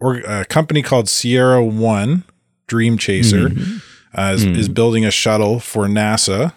or 0.00 0.16
a 0.20 0.44
company 0.46 0.82
called 0.82 1.08
Sierra 1.08 1.62
One 1.64 2.24
Dream 2.66 2.96
Chaser 2.96 3.50
uh, 4.14 4.32
is, 4.34 4.44
is 4.44 4.68
building 4.68 5.04
a 5.04 5.10
shuttle 5.10 5.60
for 5.60 5.86
NASA 5.86 6.54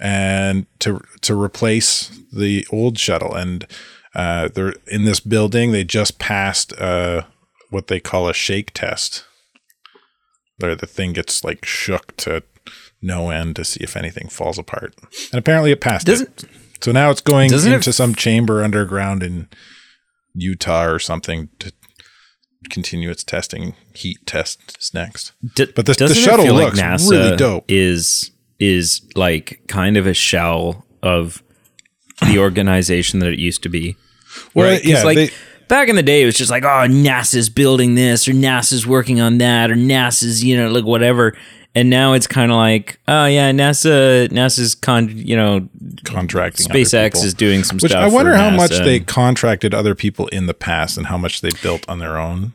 and 0.00 0.66
to 0.80 1.00
to 1.22 1.40
replace 1.40 2.10
the 2.32 2.66
old 2.70 2.98
shuttle. 2.98 3.34
And 3.34 3.66
uh, 4.14 4.48
they're 4.54 4.74
in 4.86 5.04
this 5.04 5.20
building. 5.20 5.72
They 5.72 5.84
just 5.84 6.18
passed 6.18 6.72
uh, 6.78 7.22
what 7.70 7.88
they 7.88 8.00
call 8.00 8.28
a 8.28 8.34
shake 8.34 8.72
test, 8.72 9.24
where 10.58 10.74
the 10.74 10.86
thing 10.86 11.12
gets 11.12 11.44
like 11.44 11.64
shook 11.64 12.16
to 12.18 12.42
no 13.02 13.30
end 13.30 13.56
to 13.56 13.64
see 13.64 13.82
if 13.82 13.96
anything 13.96 14.28
falls 14.28 14.58
apart. 14.58 14.94
And 15.32 15.38
apparently, 15.38 15.70
it 15.70 15.80
passed. 15.80 16.06
Doesn't- 16.06 16.44
it. 16.44 16.50
So 16.82 16.92
now 16.92 17.10
it's 17.10 17.20
going 17.22 17.50
Doesn't 17.50 17.72
it 17.72 17.76
into 17.76 17.92
some 17.92 18.14
chamber 18.14 18.62
underground 18.62 19.22
in 19.22 19.48
Utah 20.34 20.84
or 20.86 20.98
something 20.98 21.48
to 21.60 21.72
continue 22.68 23.10
its 23.10 23.24
testing. 23.24 23.74
Heat 23.94 24.18
tests 24.26 24.92
next. 24.92 25.32
But 25.56 25.86
the- 25.86 25.94
the 25.94 26.14
shuttle 26.14 26.46
looks 26.54 26.78
really 27.10 27.36
dope. 27.36 27.64
Is 27.68 28.30
is 28.58 29.02
like 29.14 29.60
kind 29.68 29.96
of 29.98 30.06
a 30.06 30.14
shell 30.14 30.86
of 31.02 31.42
the 32.22 32.38
organization 32.38 33.20
that 33.20 33.30
it 33.32 33.38
used 33.38 33.62
to 33.62 33.68
be. 33.68 33.96
Well, 34.54 34.70
Right? 34.70 34.84
yeah, 34.84 35.02
like 35.02 35.16
they- 35.16 35.30
back 35.68 35.88
in 35.88 35.96
the 35.96 36.02
day, 36.02 36.22
it 36.22 36.26
was 36.26 36.36
just 36.36 36.50
like, 36.50 36.64
oh, 36.64 36.86
NASA's 36.88 37.48
building 37.48 37.94
this, 37.94 38.28
or 38.28 38.32
NASA's 38.32 38.86
working 38.86 39.20
on 39.20 39.38
that, 39.38 39.70
or 39.70 39.74
NASA's, 39.74 40.42
you 40.44 40.56
know, 40.56 40.70
like 40.70 40.84
whatever. 40.84 41.36
And 41.74 41.90
now 41.90 42.14
it's 42.14 42.26
kind 42.26 42.50
of 42.50 42.56
like, 42.56 42.98
oh 43.06 43.26
yeah, 43.26 43.50
NASA, 43.52 44.28
NASA's 44.28 44.74
con, 44.74 45.10
you 45.14 45.36
know, 45.36 45.68
Contracting 46.04 46.66
SpaceX 46.66 47.22
is 47.22 47.34
doing 47.34 47.64
some 47.64 47.76
Which 47.76 47.92
stuff. 47.92 48.02
I 48.02 48.08
wonder 48.08 48.34
how 48.34 48.48
much 48.48 48.70
they 48.70 49.00
contracted 49.00 49.74
other 49.74 49.94
people 49.94 50.26
in 50.28 50.46
the 50.46 50.54
past 50.54 50.96
and 50.96 51.08
how 51.08 51.18
much 51.18 51.42
they 51.42 51.50
built 51.62 51.86
on 51.86 51.98
their 51.98 52.16
own. 52.16 52.54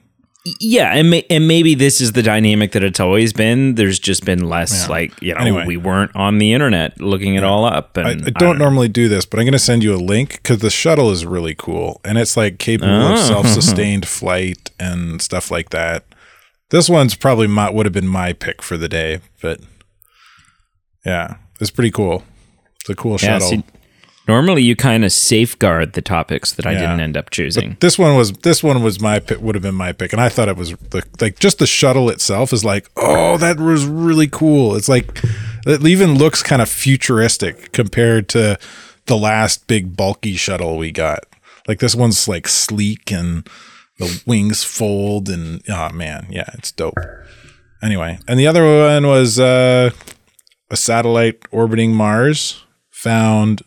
Yeah, 0.60 0.92
and 0.96 1.12
may, 1.12 1.24
and 1.30 1.48
maybe 1.48 1.76
this 1.76 2.02
is 2.02 2.14
the 2.14 2.24
dynamic 2.24 2.72
that 2.72 2.84
it's 2.84 3.00
always 3.00 3.32
been. 3.32 3.76
There's 3.76 4.00
just 4.00 4.26
been 4.26 4.50
less 4.50 4.90
like 4.90 5.14
you 5.22 5.36
know 5.36 5.40
Anyway. 5.40 5.66
we 5.68 5.78
weren't 5.78 6.16
on 6.16 6.40
the 6.40 6.52
internet 6.54 7.00
looking 7.00 7.36
it 7.36 7.44
all 7.44 7.64
up. 7.64 7.96
And 7.96 8.08
I, 8.08 8.12
I 8.12 8.30
don't 8.32 8.58
normally 8.58 8.88
do 8.88 9.08
this, 9.08 9.24
but 9.24 9.40
I'm 9.40 9.46
going 9.46 9.54
to 9.54 9.60
send 9.60 9.84
you 9.84 9.94
a 9.94 9.98
link 9.98 10.32
because 10.32 10.58
the 10.60 10.72
shuttle 10.72 11.12
is 11.12 11.28
really 11.28 11.54
cool 11.54 12.02
and 12.04 12.18
it's 12.18 12.36
like 12.36 12.58
capable 12.58 12.92
Oh. 12.92 13.14
of 13.14 13.20
self-sustained 13.20 14.08
flight 14.08 14.72
and 14.80 15.22
stuff 15.22 15.52
like 15.52 15.70
that. 15.70 16.06
This 16.72 16.90
one's 16.90 17.14
probably 17.16 17.46
my, 17.48 17.70
would 17.70 17.86
have 17.86 17.94
been 17.94 18.08
my 18.08 18.34
pick 18.34 18.64
for 18.64 18.78
the 18.78 18.90
day, 18.90 19.20
but 19.44 19.60
yeah, 21.06 21.36
it's 21.60 21.70
pretty 21.72 21.92
cool. 21.92 22.24
It's 22.80 22.90
a 22.90 22.96
cool 22.96 23.14
Yeah, 23.14 23.38
shuttle. 23.40 23.50
see, 23.50 23.64
normally 24.28 24.62
you 24.64 24.76
kind 24.76 25.04
of 25.04 25.12
safeguard 25.12 25.94
the 25.94 26.02
topics 26.02 26.54
that 26.54 26.66
I 26.66 26.74
Yeah. 26.74 26.80
didn't 26.82 27.00
end 27.02 27.18
up 27.18 27.30
choosing. 27.30 27.78
this 27.80 27.98
one 27.98 28.16
was 28.16 28.32
this 28.34 28.64
one 28.64 28.84
was 28.84 29.00
my 29.02 29.20
pick 29.20 29.42
would 29.42 29.56
have 29.56 29.62
been 29.62 29.76
my 29.76 29.92
pick 29.92 30.14
and 30.14 30.22
i 30.22 30.30
thought 30.30 30.48
it 30.50 30.56
was 30.58 30.72
the, 30.92 31.04
like 31.20 31.40
just 31.40 31.60
the 31.60 31.68
shuttle 31.68 32.10
itself 32.10 32.54
is 32.54 32.64
like 32.64 32.90
oh 32.98 33.38
that 33.38 33.60
was 33.60 33.86
really 33.86 34.28
cool 34.28 34.76
it's 34.76 34.88
like 34.90 35.20
it 35.66 35.86
even 35.86 36.16
looks 36.18 36.42
kind 36.44 36.62
of 36.62 36.70
futuristic 36.70 37.72
compared 37.72 38.28
to 38.30 38.58
the 39.08 39.18
last 39.18 39.68
big 39.68 39.96
bulky 39.98 40.36
shuttle 40.36 40.78
we 40.78 40.92
got 40.92 41.20
like 41.68 41.80
this 41.80 41.96
one's 41.96 42.28
like 42.28 42.48
sleek 42.48 43.12
and 43.12 43.48
the 44.00 44.22
wings 44.26 44.64
fold 44.64 45.30
and 45.30 45.62
oh 45.70 45.90
man 45.92 46.28
yeah 46.30 46.50
it's 46.54 46.72
dope 46.72 46.96
anyway 47.84 48.18
and 48.28 48.40
the 48.40 48.48
other 48.48 48.64
one 48.64 49.08
was 49.08 49.40
uh 49.40 49.90
a 50.70 50.78
satellite 50.78 51.44
orbiting 51.52 51.94
mars 51.94 52.64
found 52.90 53.62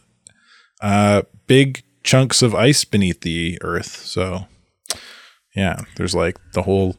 uh 0.84 1.22
big 1.46 1.82
chunks 2.02 2.42
of 2.42 2.54
ice 2.54 2.84
beneath 2.84 3.20
the 3.22 3.58
earth 3.62 3.96
so 4.04 4.46
yeah 5.56 5.80
there's 5.96 6.14
like 6.14 6.36
the 6.52 6.62
whole 6.62 6.96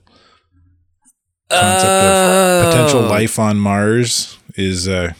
concept 1.49 1.91
of 1.91 2.65
potential 2.71 2.99
Oh. 3.05 3.09
life 3.09 3.37
on 3.39 3.57
mars 3.59 4.37
is 4.55 4.87
uh 4.87 5.11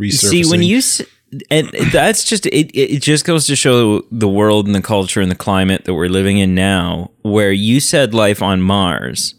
resurfacing 0.00 0.44
See, 0.44 0.44
when 0.50 0.62
you 0.62 0.78
s- 0.78 1.02
and 1.50 1.68
that's 1.92 2.22
just 2.22 2.46
it. 2.46 2.70
It 2.78 3.02
just 3.02 3.24
goes 3.24 3.46
to 3.48 3.56
show 3.56 4.02
the 4.12 4.28
world 4.28 4.66
and 4.66 4.74
the 4.74 4.80
culture 4.82 5.20
and 5.20 5.28
the 5.30 5.34
climate 5.36 5.84
that 5.84 5.94
we're 5.94 6.08
living 6.08 6.38
in 6.38 6.54
now. 6.54 7.10
Where 7.22 7.50
you 7.50 7.80
said 7.80 8.14
life 8.14 8.40
on 8.40 8.62
Mars, 8.62 9.34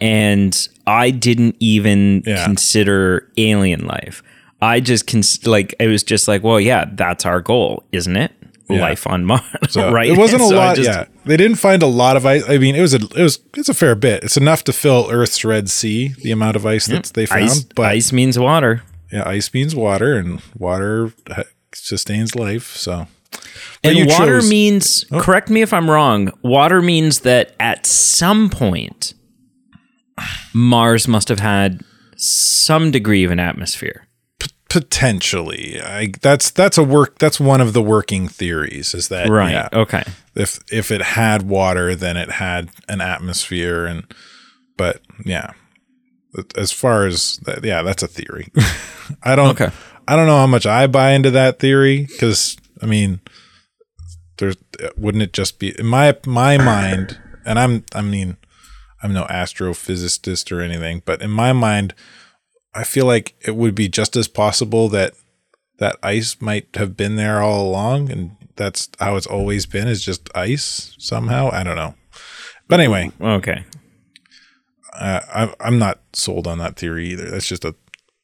and 0.00 0.56
I 0.86 1.10
didn't 1.10 1.56
even 1.60 2.22
Yeah. 2.26 2.42
consider 2.46 3.30
alien 3.36 3.84
life. 3.86 4.22
I 4.66 4.80
just 4.80 5.06
cons- 5.06 5.46
like 5.46 5.74
it 5.78 5.86
was 5.88 6.02
just 6.02 6.26
like, 6.28 6.42
well, 6.42 6.60
yeah, 6.60 6.84
that's 6.92 7.24
our 7.26 7.40
goal, 7.40 7.84
isn't 7.92 8.16
it? 8.16 8.32
Yeah. 8.68 8.80
Life 8.80 9.06
on 9.06 9.24
Mars, 9.24 9.44
So 9.70 9.92
right? 9.96 10.10
It 10.10 10.18
wasn't 10.18 10.42
a 10.42 10.46
So 10.48 10.56
lot. 10.56 10.74
just- 10.76 10.88
yeah, 10.88 11.04
they 11.24 11.36
didn't 11.36 11.58
find 11.58 11.82
a 11.84 11.86
lot 11.86 12.16
of 12.16 12.26
ice. 12.26 12.42
I 12.48 12.58
mean, 12.58 12.74
it 12.74 12.80
was 12.80 12.94
a 12.94 13.00
it 13.16 13.22
was 13.22 13.38
it's 13.56 13.68
a 13.68 13.74
fair 13.74 13.94
bit. 13.94 14.24
It's 14.24 14.36
enough 14.36 14.64
to 14.64 14.72
fill 14.72 15.06
Earth's 15.10 15.44
Red 15.44 15.70
Sea. 15.70 16.08
The 16.22 16.32
amount 16.32 16.56
of 16.56 16.66
ice 16.66 16.86
that 16.86 17.04
they 17.14 17.26
found, 17.26 17.42
Ice, 17.44 17.60
but 17.62 17.86
ice 17.86 18.12
means 18.12 18.38
water. 18.38 18.82
yeah, 19.12 19.22
ice 19.28 19.54
means 19.54 19.76
water, 19.76 20.16
and 20.18 20.42
water 20.58 21.12
uh, 21.30 21.44
sustains 21.72 22.34
life. 22.34 22.74
So, 22.74 23.06
But 23.30 23.96
And 23.96 24.08
water 24.08 24.40
chose- 24.40 24.50
means, 24.50 25.04
correct 25.12 25.48
me 25.48 25.62
if 25.62 25.72
I'm 25.72 25.88
wrong, 25.88 26.32
water 26.42 26.82
means 26.82 27.20
that 27.20 27.54
at 27.60 27.86
some 27.86 28.50
point, 28.50 29.14
Mars 30.54 31.06
must 31.06 31.28
have 31.28 31.40
had 31.40 31.82
some 32.16 32.90
degree 32.90 33.22
of 33.24 33.30
an 33.30 33.38
atmosphere. 33.38 34.08
Potentially, 34.76 35.80
I, 35.80 36.12
that's 36.20 36.50
that's 36.50 36.76
a 36.76 36.82
work. 36.82 37.18
That's 37.18 37.40
one 37.40 37.62
of 37.62 37.72
the 37.72 37.80
working 37.82 38.28
theories. 38.28 38.92
Is 38.94 39.08
that 39.08 39.28
Right. 39.30 39.52
yeah, 39.52 39.68
Okay. 39.72 40.02
if 40.34 40.60
if 40.70 40.90
it 40.90 41.00
had 41.02 41.42
water, 41.48 41.94
then 41.94 42.16
it 42.18 42.30
had 42.32 42.68
an 42.88 43.00
atmosphere, 43.00 43.86
and 43.86 44.04
but 44.76 45.00
yeah, 45.24 45.52
as 46.56 46.72
far 46.72 47.06
as 47.06 47.38
that, 47.46 47.64
yeah, 47.64 47.82
that's 47.82 48.02
a 48.02 48.06
theory. 48.08 48.52
I 49.22 49.34
don't. 49.34 49.58
Okay. 49.60 49.70
I 50.06 50.14
don't 50.16 50.26
know 50.26 50.36
how 50.36 50.46
much 50.46 50.66
I 50.66 50.86
buy 50.86 51.12
into 51.12 51.30
that 51.30 51.58
theory 51.58 52.04
because 52.04 52.56
I 52.82 52.86
mean, 52.86 53.20
there's 54.36 54.56
wouldn't 54.98 55.22
it 55.22 55.32
just 55.32 55.58
be 55.58 55.78
in 55.78 55.86
my 55.86 56.14
my 56.26 56.58
mind, 56.58 57.18
and 57.46 57.58
I'm 57.58 57.84
I 57.94 58.02
mean, 58.02 58.36
I'm 59.02 59.14
no 59.14 59.24
astrophysicist 59.24 60.52
or 60.54 60.60
anything, 60.60 61.00
but 61.06 61.22
in 61.22 61.30
my 61.30 61.54
mind, 61.54 61.94
I 62.76 62.84
feel 62.84 63.06
like 63.06 63.34
it 63.40 63.56
would 63.56 63.74
be 63.74 63.88
just 63.88 64.16
as 64.16 64.28
possible 64.28 64.88
that 64.90 65.14
that 65.78 65.96
ice 66.02 66.40
might 66.40 66.68
have 66.76 66.96
been 66.96 67.16
there 67.16 67.40
all 67.42 67.66
along, 67.68 68.10
and 68.10 68.36
that's 68.56 68.88
how 69.00 69.16
it's 69.16 69.26
always 69.26 69.66
been 69.66 69.88
is 69.88 70.04
just 70.04 70.28
ice 70.34 70.94
somehow. 70.98 71.50
I 71.52 71.62
don't 71.62 71.76
know, 71.76 71.94
but 72.68 72.80
anyway, 72.80 73.12
Okay. 73.20 73.64
uh, 74.94 75.20
I'm 75.34 75.54
I'm 75.60 75.78
not 75.78 76.00
sold 76.12 76.46
on 76.46 76.58
that 76.58 76.76
theory 76.76 77.08
either. 77.10 77.30
That's 77.30 77.46
just 77.48 77.64
a 77.64 77.74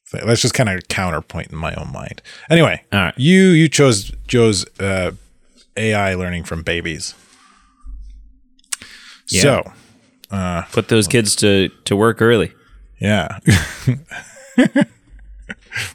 thing. 0.09 0.26
That's 0.26 0.40
just 0.42 0.54
kind 0.54 0.68
of 0.71 0.88
counterpoint 0.88 1.50
in 1.52 1.59
my 1.59 1.75
own 1.75 1.92
mind. 1.92 2.23
Anyway, 2.50 2.82
All 2.92 3.00
right. 3.00 3.14
you 3.18 3.49
you 3.50 3.68
chose 3.68 4.12
Joe's 4.26 4.64
uh, 4.80 5.12
AI 5.76 6.14
learning 6.14 6.44
from 6.44 6.62
babies. 6.62 7.14
Yeah. 9.28 9.42
So 9.42 9.73
Put 10.73 10.88
those 10.88 11.06
kids 11.09 11.37
to, 11.37 11.68
to 11.85 11.94
work 11.94 12.23
early. 12.23 12.52
yeah, 13.00 13.38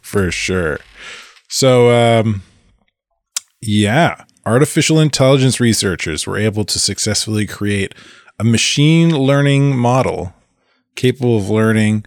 for 0.01 0.31
sure. 0.31 0.79
So 1.47 1.91
um, 1.91 2.43
yeah, 3.61 4.23
artificial 4.45 4.99
intelligence 4.99 5.59
researchers 5.59 6.27
were 6.27 6.37
able 6.37 6.65
to 6.65 6.79
successfully 6.79 7.45
create 7.45 7.93
a 8.39 8.43
machine 8.43 9.09
learning 9.09 9.75
model 9.77 10.33
capable 10.95 11.37
of 11.37 11.49
learning 11.49 12.05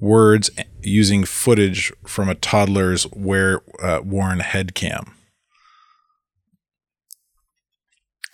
words 0.00 0.50
using 0.82 1.24
footage 1.24 1.92
from 2.06 2.28
a 2.28 2.34
toddler's 2.34 3.06
wear 3.12 3.60
uh, 3.82 4.00
worn 4.02 4.40
head 4.40 4.74
cam. 4.74 5.14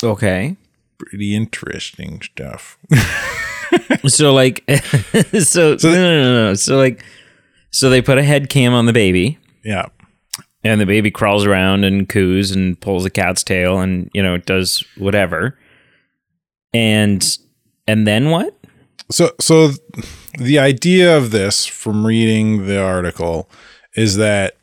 Okay. 0.03 0.57
Pretty 0.99 1.35
interesting 1.35 2.23
stuff. 2.23 2.79
So 4.07 4.33
like, 4.33 4.65
so, 5.41 5.77
no, 5.83 5.91
no, 5.91 6.23
no, 6.23 6.49
no. 6.49 6.55
So 6.55 6.77
like, 6.77 7.05
so 7.71 7.91
they 7.91 8.03
put 8.03 8.19
a 8.19 8.23
head 8.23 8.49
cam 8.49 8.73
on 8.73 8.87
the 8.87 8.93
baby, 8.93 9.39
yeah. 9.65 9.87
and 10.65 10.81
the 10.81 10.87
baby 10.87 11.11
crawls 11.11 11.45
around 11.45 11.85
and 11.85 12.09
coos 12.09 12.51
and 12.51 12.81
pulls 12.81 13.05
a 13.05 13.11
cat's 13.11 13.43
tail 13.43 13.81
and 13.81 14.11
you 14.15 14.23
know 14.23 14.37
does 14.39 14.85
whatever. 14.97 15.59
And 16.73 17.27
and 17.87 18.07
then 18.07 18.31
what? 18.31 18.57
So, 19.11 19.31
so 19.41 19.71
the 20.39 20.59
idea 20.59 21.17
of 21.17 21.31
this 21.31 21.65
from 21.65 22.07
reading 22.07 22.67
the 22.67 22.83
article 22.83 23.49
is 23.95 24.17
that 24.17 24.57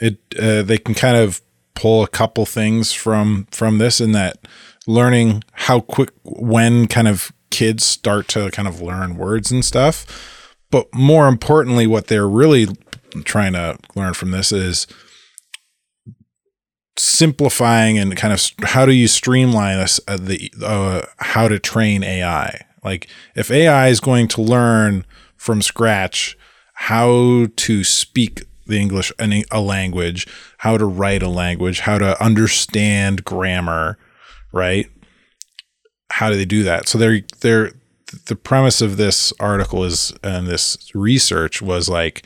it 0.00 0.18
uh, 0.38 0.62
they 0.62 0.78
can 0.78 0.94
kind 0.94 1.16
of 1.16 1.40
pull 1.74 2.02
a 2.02 2.08
couple 2.08 2.46
things 2.46 2.92
from 2.92 3.46
from 3.50 3.78
this 3.78 4.00
in 4.00 4.12
that 4.12 4.38
learning 4.86 5.42
how 5.52 5.80
quick 5.80 6.10
when 6.24 6.86
kind 6.86 7.08
of 7.08 7.32
kids 7.50 7.84
start 7.84 8.28
to 8.28 8.50
kind 8.50 8.68
of 8.68 8.80
learn 8.80 9.16
words 9.16 9.50
and 9.50 9.64
stuff 9.64 10.37
but 10.70 10.92
more 10.94 11.28
importantly 11.28 11.86
what 11.86 12.06
they're 12.06 12.28
really 12.28 12.66
trying 13.24 13.52
to 13.52 13.78
learn 13.94 14.14
from 14.14 14.30
this 14.30 14.52
is 14.52 14.86
simplifying 16.98 17.98
and 17.98 18.16
kind 18.16 18.32
of 18.32 18.42
how 18.64 18.84
do 18.84 18.92
you 18.92 19.06
streamline 19.06 19.78
us 19.78 20.00
uh, 20.08 20.16
the 20.16 20.52
uh, 20.64 21.02
how 21.18 21.46
to 21.48 21.58
train 21.58 22.02
AI 22.02 22.66
like 22.84 23.08
if 23.34 23.50
AI 23.50 23.88
is 23.88 24.00
going 24.00 24.28
to 24.28 24.42
learn 24.42 25.04
from 25.36 25.62
scratch 25.62 26.36
how 26.74 27.46
to 27.56 27.82
speak 27.82 28.44
the 28.68 28.78
English 28.78 29.10
a 29.18 29.60
language, 29.60 30.28
how 30.58 30.78
to 30.78 30.86
write 30.86 31.22
a 31.22 31.28
language, 31.28 31.80
how 31.80 31.98
to 31.98 32.22
understand 32.22 33.24
grammar, 33.24 33.98
right? 34.52 34.86
How 36.10 36.30
do 36.30 36.36
they 36.36 36.44
do 36.44 36.62
that? 36.62 36.86
So 36.86 36.98
they're 36.98 37.22
they're 37.40 37.72
the 38.26 38.36
premise 38.36 38.80
of 38.80 38.96
this 38.96 39.32
article 39.40 39.84
is 39.84 40.12
and 40.22 40.46
this 40.46 40.76
research 40.94 41.60
was 41.62 41.88
like 41.88 42.24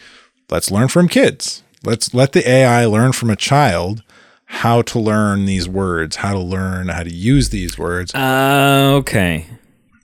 let's 0.51 0.71
learn 0.71 0.89
from 0.89 1.09
kids. 1.09 1.63
Let's 1.85 2.15
let 2.15 2.33
the 2.33 2.49
AI 2.49 2.87
learn 2.87 3.13
from 3.13 3.31
a 3.31 3.37
child 3.37 4.03
how 4.47 4.83
to 4.83 4.99
learn 5.01 5.47
these 5.47 5.69
words, 5.69 6.17
how 6.17 6.33
to 6.35 6.39
learn 6.39 6.89
how 6.89 7.03
to 7.03 7.13
use 7.13 7.49
these 7.51 7.79
words. 7.79 8.15
uh, 8.15 8.93
okay 8.99 9.47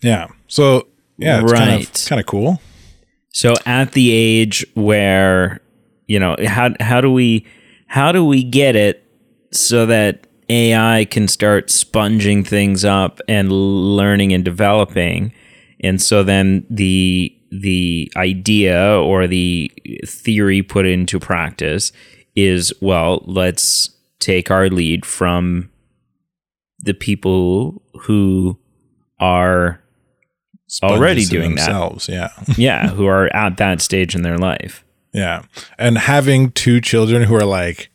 Yeah. 0.03 0.29
So 0.49 0.89
yeah, 1.19 1.43
it's 1.43 1.53
kind 1.53 1.71
Right. 1.71 1.99
of 2.03 2.09
kind 2.09 2.21
of 2.21 2.27
cool. 2.27 2.61
so 3.31 3.55
at 3.67 3.93
the 3.93 4.11
age 4.13 4.67
where 4.75 5.61
you 6.07 6.19
know 6.19 6.37
how 6.47 6.71
how 6.81 7.01
do 7.01 7.13
we 7.13 7.45
how 7.87 8.11
do 8.13 8.25
we 8.25 8.43
get 8.43 8.75
it 8.77 9.05
so 9.53 9.87
that 9.87 10.27
AI 10.49 11.05
can 11.11 11.29
start 11.29 11.71
sponging 11.71 12.43
things 12.43 12.85
up 12.85 13.21
and 13.29 13.53
learning 13.53 14.33
and 14.33 14.45
developing 14.45 15.33
and 15.81 16.01
so 16.01 16.23
then 16.23 16.67
the 16.71 17.35
the 17.51 18.11
idea 18.17 18.99
or 18.99 19.27
the 19.27 19.73
theory 20.07 20.63
put 20.63 20.87
into 20.87 21.19
practice 21.19 21.93
is 22.37 22.73
well 22.81 23.23
let's 23.27 23.91
take 24.19 24.51
our 24.51 24.69
lead 24.69 25.07
from 25.07 25.71
the 26.81 26.95
people 26.95 27.83
who 28.03 28.59
are 29.21 29.83
already 30.83 31.23
Sponges 31.23 31.33
in 31.33 31.41
doing 31.41 31.55
that 31.57 31.67
themselves. 31.67 32.09
Yeah. 32.09 32.31
yeah, 32.57 32.89
who 32.89 33.07
are 33.07 33.35
at 33.35 33.57
that 33.57 33.81
stage 33.81 34.15
in 34.15 34.23
their 34.23 34.39
life. 34.39 34.85
Yeah. 35.13 35.43
And 35.79 35.99
having 35.99 36.53
two 36.53 36.81
children 36.81 37.23
who 37.23 37.35
are 37.35 37.45
like 37.45 37.91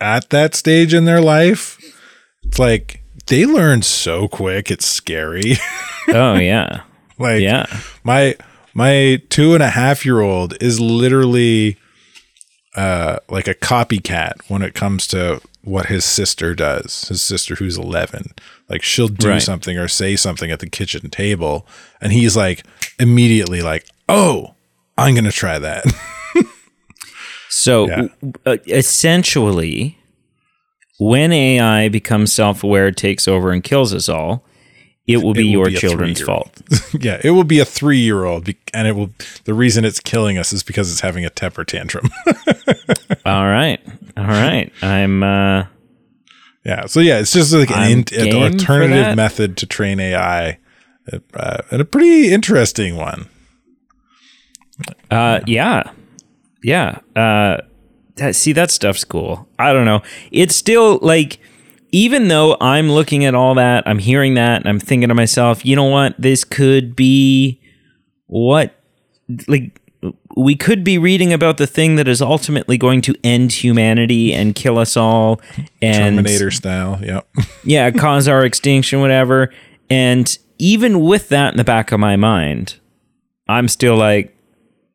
at 0.00 0.30
that 0.30 0.54
stage 0.54 0.94
in 0.94 1.04
their 1.04 1.20
life, 1.20 1.78
it's 2.44 2.58
like 2.58 3.01
they 3.32 3.46
learn 3.46 3.80
so 3.82 4.28
quick. 4.28 4.70
It's 4.70 4.86
scary. 4.86 5.54
Oh 6.08 6.34
yeah, 6.34 6.82
like 7.16 7.40
yeah. 7.42 7.66
my 8.02 8.34
my 8.74 9.22
two 9.30 9.54
and 9.54 9.62
a 9.62 9.70
half 9.70 10.04
year 10.04 10.20
old 10.20 10.60
is 10.60 10.80
literally 10.80 11.76
uh 12.74 13.18
like 13.30 13.46
a 13.46 13.54
copycat 13.54 14.32
when 14.48 14.62
it 14.62 14.74
comes 14.74 15.06
to 15.08 15.40
what 15.62 15.86
his 15.86 16.04
sister 16.04 16.56
does. 16.56 17.06
His 17.08 17.22
sister 17.22 17.54
who's 17.54 17.78
11. 17.78 18.32
Like 18.68 18.82
she'll 18.82 19.06
do 19.06 19.28
Right. 19.28 19.40
something 19.40 19.78
or 19.78 19.86
say 19.86 20.16
something 20.16 20.50
at 20.50 20.58
the 20.58 20.68
kitchen 20.68 21.08
table 21.08 21.68
and 22.00 22.12
he's 22.12 22.36
like 22.36 22.64
immediately 22.98 23.62
like, 23.62 23.86
"Oh, 24.08 24.56
I'm 24.98 25.14
going 25.14 25.24
to 25.24 25.30
try 25.32 25.60
that." 25.60 25.84
So 27.48 27.86
Yeah. 27.88 28.08
uh, 28.46 28.56
essentially, 28.66 29.98
when 31.08 31.32
AI 31.32 31.88
becomes 31.88 32.32
self-aware, 32.32 32.92
takes 32.92 33.26
over, 33.26 33.50
and 33.50 33.62
kills 33.62 33.92
us 33.92 34.08
all, 34.08 34.44
it 35.06 35.16
will 35.18 35.34
be 35.34 35.44
will 35.44 35.50
your 35.50 35.66
be 35.66 35.76
children's 35.76 36.20
fault. 36.20 36.62
yeah, 37.00 37.20
it 37.24 37.30
will 37.30 37.44
be 37.44 37.58
a 37.58 37.64
three 37.64 37.98
year 37.98 38.24
old, 38.24 38.48
and 38.72 38.86
it 38.86 38.94
will. 38.94 39.10
The 39.44 39.54
reason 39.54 39.84
it's 39.84 39.98
killing 39.98 40.38
us 40.38 40.52
is 40.52 40.62
because 40.62 40.92
it's 40.92 41.00
having 41.00 41.24
a 41.24 41.30
temper 41.30 41.64
tantrum. 41.64 42.10
all 43.26 43.46
right, 43.46 43.80
all 44.16 44.26
right. 44.26 44.72
I'm. 44.82 45.22
uh 45.22 45.66
yeah, 46.64 46.86
so 46.86 47.00
yeah, 47.00 47.18
it's 47.18 47.32
just 47.32 47.52
like 47.52 47.72
an, 47.72 48.04
in, 48.12 48.28
an 48.28 48.36
alternative 48.36 49.16
method 49.16 49.56
to 49.56 49.66
train 49.66 49.98
AI, 49.98 50.60
uh, 51.34 51.58
and 51.72 51.82
a 51.82 51.84
pretty 51.84 52.32
interesting 52.32 52.94
one. 52.94 53.28
Uh, 55.10 55.40
yeah, 55.48 55.90
yeah. 56.62 57.00
Uh, 57.16 57.62
that, 58.16 58.36
see, 58.36 58.52
that 58.52 58.70
stuff's 58.70 59.04
cool. 59.04 59.48
I 59.58 59.72
don't 59.72 59.84
know. 59.84 60.02
It's 60.30 60.54
still 60.54 60.98
like, 61.02 61.38
even 61.92 62.28
though 62.28 62.56
I'm 62.60 62.90
looking 62.90 63.24
at 63.24 63.34
all 63.34 63.54
that, 63.56 63.86
I'm 63.86 63.98
hearing 63.98 64.34
that, 64.34 64.62
and 64.62 64.68
I'm 64.68 64.80
thinking 64.80 65.08
to 65.08 65.14
myself, 65.14 65.64
you 65.64 65.76
know 65.76 65.84
what? 65.84 66.14
This 66.18 66.44
could 66.44 66.96
be 66.96 67.60
what, 68.26 68.74
like, 69.46 69.78
we 70.36 70.56
could 70.56 70.82
be 70.82 70.98
reading 70.98 71.32
about 71.32 71.58
the 71.58 71.66
thing 71.66 71.96
that 71.96 72.08
is 72.08 72.20
ultimately 72.22 72.76
going 72.76 73.02
to 73.02 73.14
end 73.22 73.52
humanity 73.52 74.32
and 74.32 74.54
kill 74.54 74.78
us 74.78 74.96
all, 74.96 75.40
and 75.80 76.16
Terminator 76.16 76.50
style. 76.50 76.98
Yep. 77.02 77.28
yeah, 77.64 77.90
cause 77.90 78.26
our 78.26 78.44
extinction, 78.44 79.00
whatever. 79.00 79.52
And 79.90 80.36
even 80.58 81.00
with 81.00 81.28
that 81.28 81.52
in 81.52 81.56
the 81.56 81.64
back 81.64 81.92
of 81.92 82.00
my 82.00 82.16
mind, 82.16 82.80
I'm 83.48 83.68
still 83.68 83.96
like, 83.96 84.36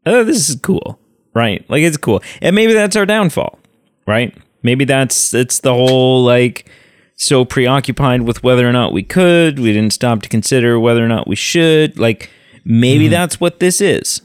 oh, 0.06 0.24
this 0.24 0.50
is 0.50 0.56
cool, 0.56 1.00
right? 1.38 1.64
Like 1.70 1.84
it's 1.84 1.98
cool, 1.98 2.22
and 2.42 2.56
maybe 2.56 2.74
that's 2.74 2.96
our 2.96 3.06
downfall, 3.06 3.60
right? 4.08 4.36
Maybe 4.64 4.84
that's 4.86 5.34
it's 5.34 5.60
the 5.60 5.74
whole 5.74 6.24
like 6.24 6.70
so 7.16 7.46
preoccupied 7.46 8.24
with 8.24 8.44
whether 8.44 8.68
or 8.68 8.74
not 8.74 8.92
we 8.92 9.04
could, 9.04 9.60
we 9.60 9.72
didn't 9.72 9.94
stop 9.94 10.22
to 10.24 10.30
consider 10.30 10.80
whether 10.80 11.06
or 11.06 11.08
not 11.08 11.28
we 11.28 11.36
should. 11.36 11.98
Like 12.00 12.30
maybe 12.66 13.08
that's 13.08 13.40
what 13.40 13.60
this 13.60 13.80
is, 13.82 14.22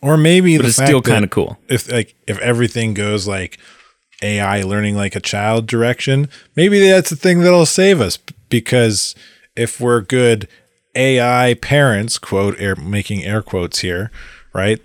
Or 0.00 0.16
maybe 0.16 0.56
but 0.56 0.62
the 0.62 0.68
it's 0.68 0.76
still 0.76 1.02
kind 1.02 1.24
of 1.24 1.30
cool. 1.30 1.58
If 1.68 1.90
like 1.92 2.14
if 2.26 2.38
everything 2.38 2.94
goes 2.94 3.28
like 3.28 3.58
AI 4.22 4.62
learning 4.62 4.96
like 4.96 5.14
a 5.14 5.20
child 5.20 5.66
direction, 5.66 6.28
maybe 6.56 6.88
that's 6.88 7.10
the 7.10 7.16
thing 7.16 7.40
that'll 7.40 7.66
save 7.66 8.00
us 8.00 8.16
because 8.48 9.14
if 9.54 9.80
we're 9.80 10.00
good 10.00 10.48
AI 10.94 11.54
parents, 11.54 12.18
quote 12.18 12.58
air 12.58 12.74
making 12.76 13.22
air 13.24 13.42
quotes 13.42 13.80
here, 13.80 14.10
right? 14.54 14.80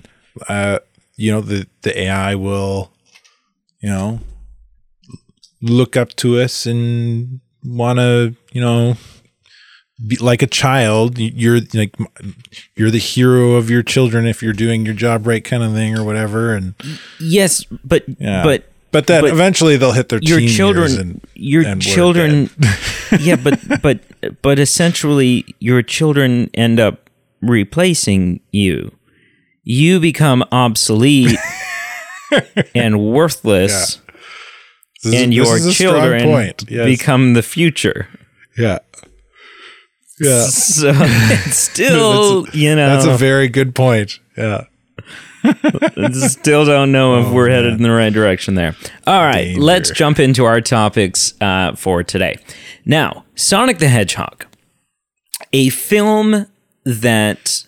Uh, 0.48 0.80
you 1.18 1.32
know 1.32 1.42
the 1.42 1.68
the 1.82 2.00
AI 2.00 2.36
will, 2.36 2.92
you 3.80 3.90
know, 3.90 4.20
look 5.62 5.98
up 5.98 6.10
to 6.18 6.40
us 6.40 6.66
and 6.66 7.42
want 7.64 8.00
to, 8.00 8.36
you 8.54 8.62
know, 8.62 8.96
be 10.06 10.16
like 10.18 10.42
a 10.42 10.48
child. 10.48 11.18
You're 11.18 11.60
like 11.74 11.96
you're 12.76 12.92
the 12.92 13.00
hero 13.00 13.54
of 13.54 13.70
your 13.70 13.84
children 13.84 14.26
if 14.26 14.42
you're 14.42 14.54
doing 14.54 14.86
your 14.86 14.96
job 14.96 15.28
right, 15.28 15.44
kind 15.44 15.64
of 15.64 15.74
thing, 15.74 15.98
or 15.98 16.04
whatever. 16.04 16.54
And 16.54 16.76
Yes, 17.20 17.66
but 17.84 18.04
yeah, 18.20 18.44
but 18.44 18.66
but 18.92 19.08
then 19.08 19.22
but 19.22 19.32
eventually 19.32 19.78
they'll 19.78 19.92
hit 19.92 20.10
their 20.10 20.20
your 20.22 20.40
children 20.42 21.00
and 21.00 21.28
your 21.36 21.66
and 21.66 21.82
children 21.82 22.50
yeah 23.20 23.36
but 23.36 23.60
but 23.82 24.00
but 24.42 24.60
essentially 24.60 25.46
your 25.60 25.82
children 25.82 26.50
end 26.54 26.80
up 26.80 27.10
replacing 27.42 28.40
you 28.52 28.97
you 29.70 30.00
become 30.00 30.44
obsolete 30.52 31.38
and 32.76 33.00
worthless 33.02 34.00
is- 35.04 35.14
and 35.14 35.34
your 35.34 35.58
is 35.58 35.66
a 35.66 35.74
children. 35.74 36.54
Yes. 36.70 36.86
become 36.86 37.34
the 37.34 37.44
future 37.44 38.08
yeah, 38.58 38.80
yeah. 40.20 40.46
so 40.46 40.92
it's 40.96 41.58
still 41.58 42.48
you 42.54 42.76
know 42.76 42.90
That's 42.96 43.06
a 43.06 43.18
very 43.18 43.48
good 43.50 43.76
point. 43.76 44.20
Yeah. 44.38 44.66
still 46.12 46.66
don't 46.66 46.92
know 46.92 47.22
if 47.22 47.32
we're 47.32 47.50
headed 47.50 47.74
in 47.74 47.84
the 47.84 47.92
right 47.92 48.12
direction 48.12 48.56
there. 48.56 48.76
All 49.06 49.24
right, 49.24 49.44
Danger. 49.46 49.62
let's 49.62 49.92
jump 49.92 50.20
into 50.20 50.46
our 50.46 50.60
topics 50.62 51.34
uh, 51.42 51.76
for 51.76 52.04
today. 52.04 52.38
Now, 52.86 53.26
Sonic 53.36 53.78
the 53.78 53.88
Hedgehog, 53.88 54.46
a 55.54 55.70
film 55.70 56.48
that, 56.84 57.67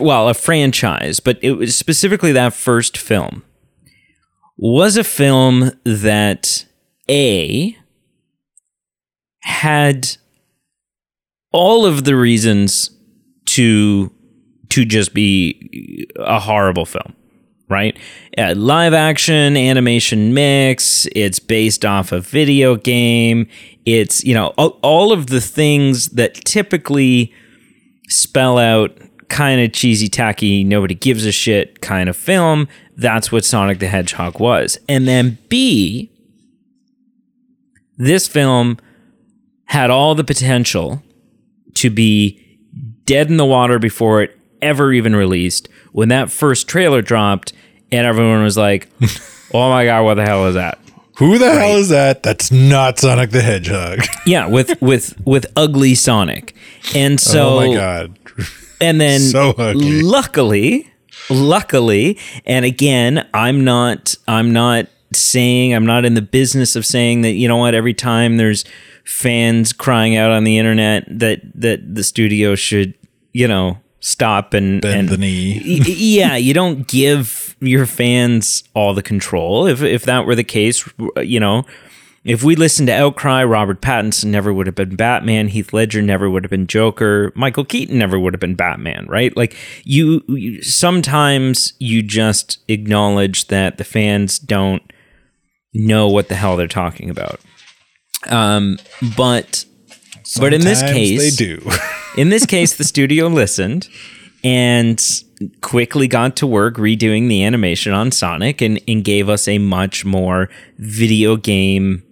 well, 0.00 0.28
a 0.28 0.34
franchise, 0.34 1.20
but 1.20 1.38
it 1.42 1.52
was 1.52 1.76
specifically 1.76 2.32
that 2.32 2.54
first 2.54 2.96
film, 2.96 3.44
was 4.56 4.96
a 4.96 5.04
film 5.04 5.72
that 5.84 6.64
A 7.10 7.76
had 9.40 10.16
all 11.52 11.84
of 11.84 12.04
the 12.04 12.16
reasons 12.16 12.90
to 13.46 14.10
to 14.70 14.84
just 14.84 15.12
be 15.12 16.06
a 16.16 16.40
horrible 16.40 16.86
film. 16.86 17.14
right? 17.68 17.98
Uh, 18.38 18.54
live 18.56 18.92
action 18.94 19.56
animation 19.56 20.34
mix. 20.34 21.06
It's 21.14 21.38
based 21.38 21.84
off 21.84 22.12
a 22.12 22.20
video 22.20 22.76
game. 22.76 23.48
It's 23.84 24.22
you 24.24 24.34
know 24.34 24.48
all, 24.58 24.78
all 24.82 25.12
of 25.12 25.26
the 25.28 25.40
things 25.40 26.10
that 26.10 26.34
typically 26.34 27.32
spell 28.08 28.58
out 28.58 28.96
kind 29.32 29.60
of 29.60 29.72
cheesy, 29.72 30.08
tacky, 30.08 30.62
nobody 30.62 30.94
gives 30.94 31.24
a 31.26 31.32
shit 31.32 31.80
kind 31.80 32.08
of 32.08 32.16
film. 32.16 32.68
That's 32.96 33.32
what 33.32 33.44
Sonic 33.44 33.80
the 33.80 33.88
Hedgehog 33.88 34.38
was. 34.38 34.78
And 34.88 35.08
then 35.08 35.38
B, 35.48 36.12
this 37.96 38.28
film 38.28 38.78
had 39.64 39.90
all 39.90 40.14
the 40.14 40.22
potential 40.22 41.02
to 41.74 41.90
be 41.90 42.38
dead 43.06 43.28
in 43.30 43.38
the 43.38 43.46
water 43.46 43.78
before 43.78 44.22
it 44.22 44.38
ever 44.60 44.92
even 44.92 45.16
released. 45.16 45.68
When 45.92 46.10
that 46.10 46.30
first 46.30 46.68
trailer 46.68 47.02
dropped, 47.02 47.52
and 47.90 48.06
everyone 48.06 48.42
was 48.42 48.56
like, 48.56 48.88
"Oh 49.54 49.68
my 49.70 49.84
god, 49.84 50.04
what 50.04 50.14
the 50.14 50.24
hell 50.24 50.46
is 50.46 50.54
that?" 50.54 50.78
Who 51.18 51.38
the 51.38 51.50
hell 51.50 51.76
is 51.76 51.90
that? 51.90 52.22
That's 52.22 52.50
not 52.50 52.98
Sonic 52.98 53.30
the 53.30 53.42
Hedgehog. 53.42 54.00
Yeah, 54.26 54.46
with 54.46 54.80
with 54.80 55.14
with 55.26 55.46
ugly 55.56 55.94
Sonic, 55.94 56.54
and 56.94 57.20
so 57.20 57.58
oh 57.58 57.68
my 57.68 57.74
god. 57.74 58.18
and 58.82 59.00
then 59.00 59.20
So 59.20 59.50
ugly. 59.56 60.02
luckily, 60.02 60.92
luckily, 61.30 62.18
and 62.46 62.64
again, 62.64 63.28
I'm 63.34 63.64
not 63.64 64.14
I'm 64.28 64.52
not 64.52 64.86
saying 65.12 65.74
I'm 65.74 65.84
not 65.86 66.04
in 66.04 66.14
the 66.14 66.22
business 66.22 66.74
of 66.76 66.86
saying 66.86 67.20
that 67.22 67.32
you 67.32 67.46
know 67.48 67.56
what 67.58 67.74
every 67.74 67.94
time 67.94 68.36
there's 68.38 68.64
fans 69.04 69.72
crying 69.72 70.16
out 70.16 70.30
on 70.30 70.44
the 70.44 70.58
internet 70.58 71.04
that 71.08 71.40
that 71.54 71.94
the 71.94 72.04
studio 72.04 72.54
should 72.54 72.94
you 73.32 73.46
know 73.48 73.78
stop 74.00 74.54
and 74.54 74.80
Bend 74.80 75.00
and 75.00 75.08
the 75.10 75.16
knee. 75.18 75.60
Yeah, 75.86 76.36
you 76.36 76.54
don't 76.54 76.86
give 76.88 77.56
your 77.60 77.86
fans 77.86 78.64
all 78.74 78.94
the 78.94 79.02
control. 79.02 79.66
If 79.66 79.82
if 79.82 80.04
that 80.04 80.26
were 80.26 80.34
the 80.34 80.44
case, 80.44 80.88
you 81.22 81.38
know, 81.40 81.64
if 82.24 82.44
we 82.44 82.54
listened 82.54 82.86
to 82.86 82.94
Outcry, 82.94 83.42
Robert 83.42 83.80
Pattinson 83.80 84.26
never 84.26 84.52
would 84.52 84.66
have 84.66 84.76
been 84.76 84.94
Batman. 84.94 85.48
Heath 85.48 85.72
Ledger 85.72 86.00
never 86.00 86.30
would 86.30 86.44
have 86.44 86.50
been 86.50 86.68
Joker. 86.68 87.32
Michael 87.34 87.64
Keaton 87.64 87.98
never 87.98 88.18
would 88.18 88.32
have 88.32 88.40
been 88.40 88.54
Batman. 88.54 89.06
Right? 89.08 89.36
Like 89.36 89.56
you, 89.84 90.22
you 90.28 90.62
sometimes 90.62 91.72
you 91.80 92.02
just 92.02 92.58
acknowledge 92.68 93.48
that 93.48 93.78
the 93.78 93.84
fans 93.84 94.38
don't 94.38 94.82
know 95.74 96.08
what 96.08 96.28
the 96.28 96.36
hell 96.36 96.56
they're 96.56 96.68
talking 96.68 97.10
about. 97.10 97.40
Um, 98.28 98.78
but 99.16 99.64
but 100.38 100.54
in 100.54 100.60
this 100.60 100.80
case, 100.82 101.36
they 101.36 101.44
do. 101.44 101.68
in 102.16 102.28
this 102.28 102.46
case, 102.46 102.76
the 102.76 102.84
studio 102.84 103.26
listened 103.26 103.88
and 104.44 105.24
quickly 105.60 106.06
got 106.06 106.36
to 106.36 106.46
work 106.46 106.76
redoing 106.76 107.28
the 107.28 107.42
animation 107.42 107.92
on 107.92 108.12
Sonic 108.12 108.60
and, 108.60 108.80
and 108.86 109.04
gave 109.04 109.28
us 109.28 109.48
a 109.48 109.58
much 109.58 110.04
more 110.04 110.48
video 110.78 111.36
game 111.36 112.04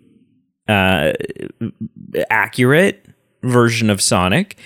uh, 0.71 1.13
accurate 2.31 3.07
version 3.43 3.91
of 3.91 4.01
Sonic. 4.01 4.57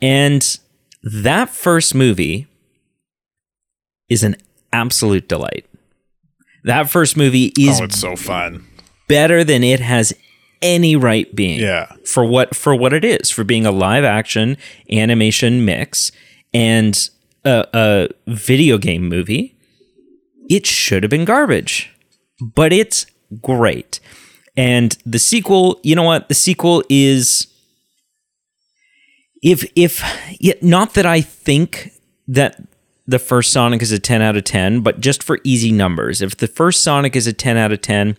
And 0.00 0.58
that 1.02 1.50
first 1.50 1.94
movie 1.94 2.46
is 4.08 4.22
an 4.22 4.36
absolute 4.72 5.28
delight. 5.28 5.66
That 6.64 6.90
first 6.90 7.16
movie 7.16 7.52
is 7.58 7.80
oh, 7.80 7.84
it's 7.84 7.98
so 8.00 8.16
fun. 8.16 8.66
better 9.08 9.44
than 9.44 9.62
it 9.64 9.80
has 9.80 10.12
any 10.60 10.96
right 10.96 11.34
being 11.36 11.60
Yeah. 11.60 11.92
for 12.04 12.24
what 12.24 12.54
for 12.56 12.74
what 12.74 12.92
it 12.92 13.04
is 13.04 13.30
for 13.30 13.44
being 13.44 13.64
a 13.64 13.70
live 13.70 14.02
action 14.04 14.56
animation 14.90 15.64
mix 15.64 16.10
and 16.52 17.08
a, 17.44 17.64
a 17.72 18.08
video 18.26 18.76
game 18.76 19.08
movie 19.08 19.54
it 20.50 20.66
should 20.66 21.04
have 21.04 21.10
been 21.10 21.24
garbage 21.24 21.94
but 22.40 22.72
it's 22.72 23.06
great 23.40 24.00
and 24.58 24.98
the 25.06 25.18
sequel 25.18 25.80
you 25.82 25.94
know 25.96 26.02
what 26.02 26.28
the 26.28 26.34
sequel 26.34 26.82
is 26.90 27.46
if 29.42 29.64
if 29.74 30.02
not 30.62 30.92
that 30.94 31.06
i 31.06 31.20
think 31.22 31.92
that 32.26 32.60
the 33.06 33.18
first 33.18 33.50
sonic 33.52 33.80
is 33.80 33.92
a 33.92 33.98
10 33.98 34.20
out 34.20 34.36
of 34.36 34.44
10 34.44 34.80
but 34.80 35.00
just 35.00 35.22
for 35.22 35.38
easy 35.44 35.72
numbers 35.72 36.20
if 36.20 36.36
the 36.36 36.46
first 36.46 36.82
sonic 36.82 37.16
is 37.16 37.26
a 37.26 37.32
10 37.32 37.56
out 37.56 37.72
of 37.72 37.80
10 37.80 38.16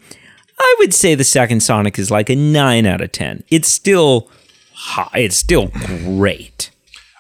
I 0.60 0.76
would 0.80 0.94
say 0.94 1.16
the 1.16 1.24
second 1.24 1.62
Sonic 1.62 1.98
is 1.98 2.12
like 2.12 2.30
a 2.30 2.36
nine 2.36 2.86
out 2.86 3.02
of 3.02 3.12
ten. 3.12 3.44
It's 3.50 3.70
still 3.70 4.30
high. 4.74 5.20
It's 5.20 5.38
still 5.38 5.68
great. 5.68 6.70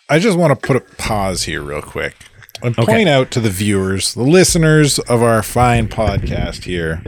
I 0.09 0.19
just 0.19 0.37
want 0.37 0.59
to 0.59 0.67
put 0.67 0.75
a 0.75 0.81
pause 0.97 1.43
here 1.43 1.61
real 1.61 1.81
quick 1.81 2.15
and 2.61 2.75
point 2.75 3.07
out 3.07 3.31
to 3.31 3.39
the 3.39 3.49
viewers, 3.49 4.13
the 4.13 4.23
listeners 4.23 4.99
of 4.99 5.21
our 5.21 5.41
fine 5.41 5.87
podcast 5.87 6.63
here, 6.63 7.01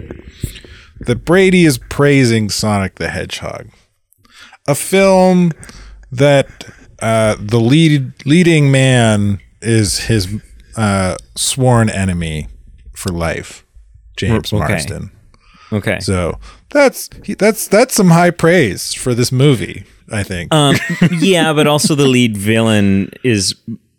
that 1.06 1.26
Brady 1.26 1.66
is 1.66 1.78
praising 1.78 2.50
Sonic 2.50 2.96
the 2.96 3.10
Hedgehog, 3.10 3.70
a 4.68 4.76
film 4.76 5.52
that 6.12 6.66
uh, 7.00 7.36
the 7.40 7.60
lead 7.60 8.14
leading 8.26 8.72
man 8.72 9.40
is 9.62 10.00
his 10.00 10.42
uh, 10.76 11.18
sworn 11.36 11.90
enemy 11.90 12.48
for 12.94 13.10
life, 13.12 13.66
James 14.18 14.54
Okay. 14.54 14.58
Marsden. 14.58 15.12
Okay. 15.74 16.00
So 16.00 16.38
that's 16.70 17.10
that's 17.38 17.68
that's 17.68 17.96
some 17.96 18.10
high 18.10 18.32
praise 18.32 18.94
for 18.94 19.14
this 19.14 19.32
movie. 19.32 19.86
I 20.12 20.24
think. 20.24 20.54
Um, 20.54 20.76
yeah, 21.20 21.54
but 21.54 21.68
also 21.68 21.96
the 21.96 22.08
lead 22.08 22.36
villain 22.36 23.12
is 23.24 23.56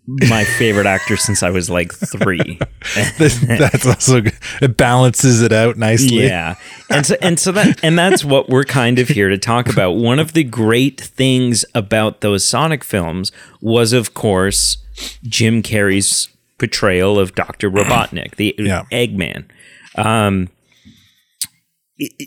my 0.06 0.44
favorite 0.44 0.86
actor 0.86 1.16
since 1.16 1.42
I 1.42 1.50
was 1.50 1.70
like 1.70 1.92
three. 1.92 2.58
that's 3.18 3.86
also 3.86 4.20
good. 4.20 4.36
It 4.60 4.76
balances 4.76 5.42
it 5.42 5.52
out 5.52 5.76
nicely. 5.76 6.24
Yeah. 6.24 6.56
And 6.90 7.06
so 7.06 7.16
and 7.22 7.38
so 7.38 7.52
that 7.52 7.82
and 7.84 7.98
that's 7.98 8.24
what 8.24 8.48
we're 8.48 8.64
kind 8.64 8.98
of 8.98 9.08
here 9.08 9.28
to 9.28 9.38
talk 9.38 9.68
about. 9.68 9.92
One 9.92 10.18
of 10.18 10.32
the 10.32 10.42
great 10.44 11.00
things 11.00 11.64
about 11.74 12.20
those 12.20 12.44
Sonic 12.44 12.82
films 12.82 13.30
was 13.60 13.92
of 13.92 14.14
course 14.14 14.78
Jim 15.22 15.62
Carrey's 15.62 16.28
portrayal 16.58 17.18
of 17.18 17.34
Dr. 17.34 17.70
Robotnik, 17.70 18.36
the 18.36 18.54
Yeah. 18.58 18.84
Eggman. 18.90 19.44
Um 19.96 20.48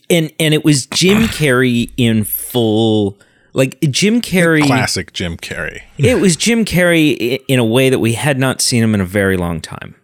and 0.09 0.31
and 0.39 0.53
it 0.53 0.63
was 0.63 0.85
Jim 0.85 1.23
Carrey 1.23 1.91
in 1.97 2.23
full 2.23 3.19
like 3.55 3.79
Jim 3.89 4.21
Carrey 4.21 4.63
Classic 4.63 5.11
Jim 5.13 5.37
Carrey. 5.37 5.81
it 5.97 6.15
was 6.15 6.35
Jim 6.35 6.65
Carrey 6.65 7.39
in 7.47 7.57
a 7.57 7.63
way 7.63 7.89
that 7.89 7.99
we 7.99 8.13
had 8.13 8.37
not 8.37 8.61
seen 8.61 8.83
him 8.83 8.93
in 8.93 9.01
a 9.01 9.05
very 9.05 9.37
long 9.37 9.61
time, 9.61 9.95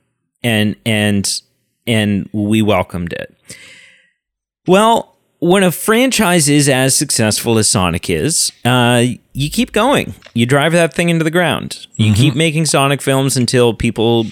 and 0.41 0.75
and 0.85 1.41
and 1.85 2.29
we 2.31 2.61
welcomed 2.61 3.13
it. 3.13 3.35
Well, 4.67 5.17
when 5.39 5.63
a 5.63 5.71
franchise 5.71 6.47
is 6.47 6.69
as 6.69 6.95
successful 6.95 7.57
as 7.57 7.67
Sonic 7.67 8.09
is, 8.09 8.51
uh, 8.63 9.03
you 9.33 9.49
keep 9.49 9.71
going. 9.71 10.13
You 10.33 10.45
drive 10.45 10.71
that 10.73 10.93
thing 10.93 11.09
into 11.09 11.23
the 11.23 11.31
ground. 11.31 11.87
You 11.95 12.13
keep 12.13 12.35
making 12.35 12.67
Sonic 12.67 13.01
films 13.01 13.35
until 13.35 13.73
people 13.73 14.27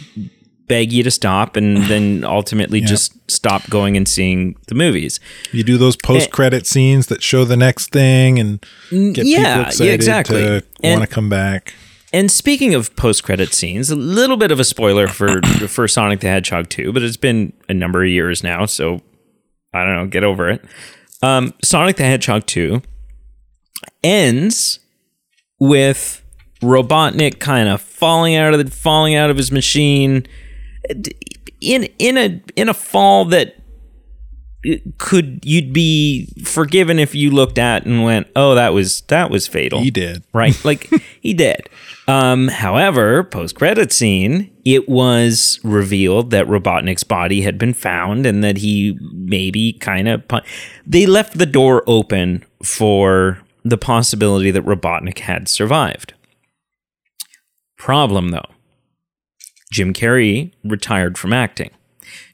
beg 0.70 0.94
you 0.94 1.04
to 1.04 1.12
stop, 1.12 1.58
and 1.58 1.78
then 1.88 2.24
ultimately 2.24 2.80
just 2.80 3.14
stop 3.30 3.70
going 3.70 3.98
and 3.98 4.08
seeing 4.08 4.56
the 4.68 4.76
movies. 4.76 5.20
You 5.52 5.66
do 5.66 5.78
those 5.78 5.98
post 5.98 6.32
credit 6.32 6.66
scenes 6.66 7.08
that 7.08 7.22
show 7.22 7.44
the 7.44 7.58
next 7.58 7.92
thing 7.92 8.40
and 8.40 8.66
get 8.90 9.26
yeah, 9.26 9.66
people 9.66 9.86
yeah, 9.86 9.92
exactly. 9.92 10.42
to 10.42 10.64
want 10.82 11.02
to 11.02 11.08
come 11.08 11.28
back. 11.28 11.74
And 12.12 12.32
speaking 12.32 12.74
of 12.74 12.96
post-credit 12.96 13.54
scenes, 13.54 13.92
a 13.92 13.96
little 13.96 14.38
bit 14.38 14.50
of 14.50 14.60
a 14.60 14.64
spoiler 14.64 15.08
for 15.08 15.42
for 15.68 15.88
Sonic 15.88 16.22
the 16.22 16.28
Hedgehog 16.28 16.70
2, 16.70 16.94
but 16.94 17.04
it's 17.04 17.18
been 17.18 17.54
a 17.68 17.74
number 17.74 18.04
of 18.04 18.10
years 18.10 18.44
now, 18.44 18.66
so 18.66 19.02
I 19.74 19.84
don't 19.84 19.96
know, 19.96 20.08
get 20.08 20.24
over 20.24 20.50
it. 20.50 20.64
Um, 21.22 21.54
Sonic 21.64 21.98
the 21.98 22.04
Hedgehog 22.04 22.46
2 22.46 22.82
ends 24.04 24.80
with 25.60 26.24
Robotnik 26.62 27.40
kind 27.40 27.70
of 27.70 27.82
falling 27.82 28.36
out 28.36 28.54
of 28.54 28.64
the 28.64 28.72
falling 28.72 29.16
out 29.16 29.30
of 29.30 29.38
his 29.38 29.52
machine 29.52 30.26
in 31.62 31.84
in 32.00 32.18
a 32.18 32.42
in 32.56 32.70
a 32.70 32.74
fall 32.74 33.26
that 33.26 33.56
could 34.98 35.40
you'd 35.44 35.72
be 35.72 36.28
forgiven 36.44 37.00
if 37.00 37.16
you 37.16 37.32
looked 37.32 37.58
at 37.58 37.86
and 37.86 38.04
went, 38.04 38.28
"Oh, 38.36 38.56
that 38.56 38.74
was 38.74 39.02
that 39.02 39.30
was 39.30 39.48
fatal." 39.48 39.80
He 39.82 39.92
did. 39.92 40.24
right? 40.34 40.54
Like 40.66 40.90
he 41.22 41.34
did. 41.34 41.70
Um, 42.08 42.48
however, 42.48 43.24
post 43.24 43.56
credit 43.56 43.92
scene, 43.94 44.52
it 44.66 44.90
was 44.90 45.60
revealed 45.64 46.32
that 46.32 46.48
Robotnik's 46.48 47.04
body 47.04 47.42
had 47.42 47.58
been 47.58 47.74
found 47.74 48.26
and 48.26 48.44
that 48.44 48.58
he 48.58 48.98
maybe 49.14 49.74
kind 49.74 50.08
of 50.08 50.28
pu- 50.28 50.42
they 50.86 51.06
left 51.06 51.38
the 51.38 51.46
door 51.46 51.84
open 51.88 52.44
for 52.64 53.40
the 53.64 53.78
possibility 53.78 54.50
that 54.52 54.66
Robotnik 54.66 55.20
had 55.20 55.48
survived. 55.48 56.14
Problem 57.78 58.30
though, 58.30 58.50
Jim 59.72 59.94
Carrey 59.94 60.52
retired 60.64 61.18
from 61.18 61.34
acting. 61.34 61.72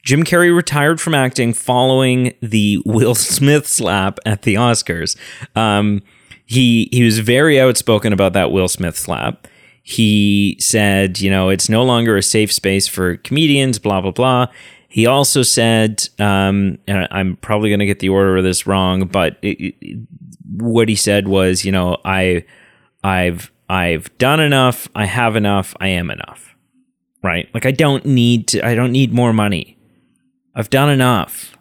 Jim 0.02 0.24
Carrey 0.24 0.54
retired 0.54 1.00
from 1.00 1.14
acting 1.14 1.52
following 1.52 2.34
the 2.40 2.80
Will 2.84 3.14
Smith 3.16 3.66
slap 3.66 4.18
at 4.24 4.42
the 4.42 4.54
Oscars. 4.54 5.16
Um, 5.54 6.02
he 6.46 6.88
he 6.92 7.02
was 7.02 7.18
very 7.18 7.60
outspoken 7.60 8.12
about 8.12 8.32
that 8.34 8.52
Will 8.52 8.68
Smith 8.68 8.96
slap. 8.96 9.48
He 9.82 10.56
said, 10.60 11.20
you 11.20 11.30
know, 11.30 11.48
it's 11.48 11.68
no 11.68 11.84
longer 11.84 12.16
a 12.16 12.22
safe 12.22 12.52
space 12.52 12.88
for 12.88 13.16
comedians, 13.18 13.78
blah 13.78 14.00
blah 14.00 14.12
blah. 14.12 14.46
he 14.88 15.06
also 15.06 15.42
said, 15.42 16.08
um, 16.18 16.78
and 16.86 17.06
I'm 17.10 17.36
probably 17.36 17.68
going 17.68 17.80
to 17.80 17.86
get 17.86 17.98
the 17.98 18.08
order 18.08 18.36
of 18.36 18.44
this 18.44 18.66
wrong, 18.66 19.06
but 19.06 19.36
it, 19.42 19.74
it, 19.80 20.08
what 20.56 20.88
he 20.88 20.94
said 20.94 21.28
was, 21.28 21.64
you 21.64 21.72
know, 21.72 21.98
I, 22.04 22.44
I've, 23.04 23.52
I've 23.68 24.16
done 24.18 24.40
enough. 24.40 24.88
I 24.94 25.04
have 25.06 25.36
enough. 25.36 25.74
I 25.80 25.88
am 25.88 26.10
enough. 26.10 26.55
Right? 27.26 27.48
Like 27.52 27.66
I 27.66 27.72
don't 27.72 28.06
need 28.06 28.46
to. 28.48 28.64
I 28.64 28.76
don't 28.76 28.92
need 28.92 29.12
more 29.12 29.32
money. 29.32 29.76
I've 30.54 30.70
done 30.70 30.88
enough. 30.88 31.56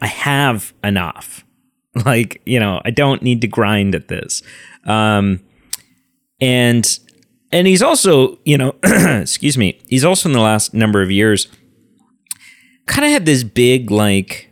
I 0.00 0.06
have 0.06 0.72
enough. 0.82 1.44
Like 2.06 2.40
you 2.46 2.60
know, 2.60 2.80
I 2.84 2.92
don't 2.92 3.20
need 3.20 3.40
to 3.40 3.48
grind 3.48 3.96
at 3.96 4.06
this. 4.06 4.44
Um, 4.84 5.40
and 6.40 6.86
and 7.50 7.66
he's 7.66 7.82
also, 7.82 8.38
you 8.44 8.56
know, 8.56 8.76
excuse 8.84 9.58
me, 9.58 9.80
he's 9.88 10.04
also 10.04 10.28
in 10.28 10.32
the 10.32 10.40
last 10.40 10.72
number 10.72 11.02
of 11.02 11.10
years 11.10 11.48
kind 12.86 13.04
of 13.06 13.12
had 13.12 13.26
this 13.26 13.42
big 13.42 13.90
like 13.90 14.50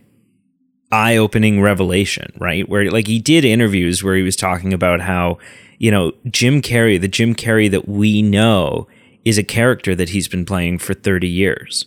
eye-opening 0.91 1.61
revelation, 1.61 2.31
right? 2.37 2.67
Where 2.67 2.89
like 2.89 3.07
he 3.07 3.19
did 3.19 3.45
interviews 3.45 4.03
where 4.03 4.15
he 4.15 4.23
was 4.23 4.35
talking 4.35 4.73
about 4.73 5.01
how, 5.01 5.37
you 5.77 5.91
know, 5.91 6.13
Jim 6.29 6.61
Carrey, 6.61 6.99
the 6.99 7.07
Jim 7.07 7.35
Carrey 7.35 7.69
that 7.71 7.87
we 7.87 8.21
know 8.21 8.87
is 9.25 9.37
a 9.37 9.43
character 9.43 9.95
that 9.95 10.09
he's 10.09 10.27
been 10.27 10.45
playing 10.45 10.79
for 10.79 10.93
30 10.93 11.27
years. 11.27 11.85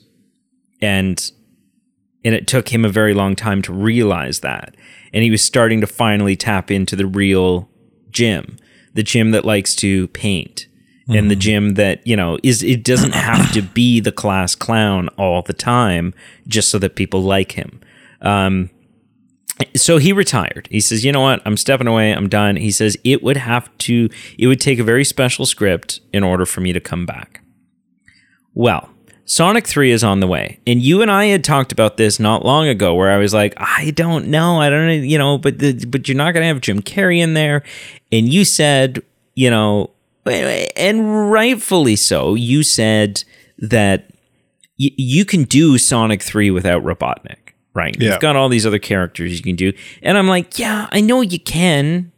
And 0.80 1.30
and 2.24 2.34
it 2.34 2.46
took 2.46 2.68
him 2.68 2.84
a 2.84 2.88
very 2.88 3.14
long 3.14 3.34
time 3.34 3.62
to 3.62 3.72
realize 3.72 4.40
that. 4.40 4.76
And 5.12 5.24
he 5.24 5.30
was 5.30 5.42
starting 5.42 5.80
to 5.80 5.86
finally 5.86 6.36
tap 6.36 6.70
into 6.70 6.94
the 6.94 7.06
real 7.06 7.68
Jim, 8.10 8.58
the 8.94 9.02
Jim 9.02 9.32
that 9.32 9.44
likes 9.44 9.74
to 9.76 10.06
paint, 10.08 10.66
mm-hmm. 11.02 11.14
and 11.14 11.30
the 11.30 11.36
Jim 11.36 11.74
that 11.74 12.06
you 12.06 12.16
know 12.16 12.38
is 12.42 12.62
it 12.62 12.84
doesn't 12.84 13.14
have 13.14 13.52
to 13.52 13.62
be 13.62 14.00
the 14.00 14.12
class 14.12 14.54
clown 14.54 15.08
all 15.18 15.42
the 15.42 15.52
time 15.52 16.14
just 16.46 16.68
so 16.68 16.78
that 16.78 16.94
people 16.96 17.22
like 17.22 17.52
him. 17.52 17.80
Um, 18.20 18.70
so 19.74 19.98
he 19.98 20.12
retired. 20.12 20.68
He 20.70 20.80
says, 20.80 21.04
"You 21.04 21.12
know 21.12 21.20
what? 21.20 21.42
I'm 21.44 21.56
stepping 21.56 21.86
away. 21.86 22.12
I'm 22.12 22.28
done." 22.28 22.56
He 22.56 22.70
says 22.70 22.96
it 23.04 23.22
would 23.22 23.36
have 23.36 23.70
to 23.78 24.08
it 24.38 24.46
would 24.46 24.60
take 24.60 24.78
a 24.78 24.84
very 24.84 25.04
special 25.04 25.46
script 25.46 26.00
in 26.12 26.22
order 26.22 26.46
for 26.46 26.60
me 26.60 26.72
to 26.72 26.80
come 26.80 27.06
back. 27.06 27.40
Well, 28.54 28.90
Sonic 29.24 29.66
3 29.66 29.92
is 29.92 30.04
on 30.04 30.20
the 30.20 30.26
way. 30.26 30.58
And 30.66 30.82
you 30.82 31.00
and 31.00 31.10
I 31.10 31.26
had 31.26 31.44
talked 31.44 31.72
about 31.72 31.96
this 31.96 32.20
not 32.20 32.44
long 32.44 32.68
ago 32.68 32.94
where 32.94 33.10
I 33.10 33.16
was 33.16 33.32
like, 33.32 33.54
I 33.56 33.90
don't 33.92 34.28
know. 34.28 34.60
I 34.60 34.68
don't 34.68 34.86
know, 34.86 34.92
you 34.92 35.16
know, 35.16 35.38
but 35.38 35.58
the, 35.58 35.86
but 35.86 36.06
you're 36.06 36.16
not 36.16 36.32
going 36.32 36.42
to 36.42 36.48
have 36.48 36.60
Jim 36.60 36.82
Carrey 36.82 37.18
in 37.18 37.34
there. 37.34 37.62
And 38.10 38.32
you 38.32 38.44
said, 38.44 39.02
you 39.34 39.48
know, 39.48 39.90
and 40.26 41.30
rightfully 41.30 41.96
so, 41.96 42.34
you 42.34 42.62
said 42.62 43.24
that 43.58 44.10
y- 44.78 44.90
you 44.96 45.24
can 45.24 45.44
do 45.44 45.78
Sonic 45.78 46.22
3 46.22 46.50
without 46.50 46.82
Robotnik, 46.84 47.41
right? 47.74 47.96
Yeah. 47.98 48.12
You've 48.12 48.20
got 48.20 48.36
all 48.36 48.48
these 48.48 48.66
other 48.66 48.78
characters 48.78 49.36
you 49.36 49.42
can 49.42 49.56
do. 49.56 49.72
And 50.02 50.18
I'm 50.18 50.28
like, 50.28 50.58
yeah, 50.58 50.88
I 50.92 51.00
know 51.00 51.20
you 51.20 51.38
can. 51.38 52.12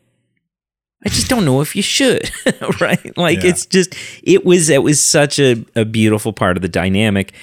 I 1.06 1.10
just 1.10 1.28
don't 1.28 1.44
know 1.44 1.60
if 1.60 1.76
you 1.76 1.82
should, 1.82 2.30
right? 2.80 3.16
Like 3.16 3.42
yeah. 3.42 3.50
it's 3.50 3.66
just 3.66 3.94
it 4.22 4.44
was 4.44 4.70
it 4.70 4.82
was 4.82 5.04
such 5.04 5.38
a, 5.38 5.62
a 5.76 5.84
beautiful 5.84 6.32
part 6.32 6.56
of 6.56 6.62
the 6.62 6.68
dynamic. 6.68 7.34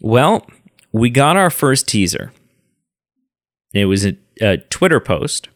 Well, 0.00 0.46
we 0.92 1.10
got 1.10 1.36
our 1.36 1.50
first 1.50 1.86
teaser. 1.86 2.32
It 3.74 3.84
was 3.84 4.06
a, 4.06 4.16
a 4.40 4.56
Twitter 4.56 5.00
post 5.00 5.48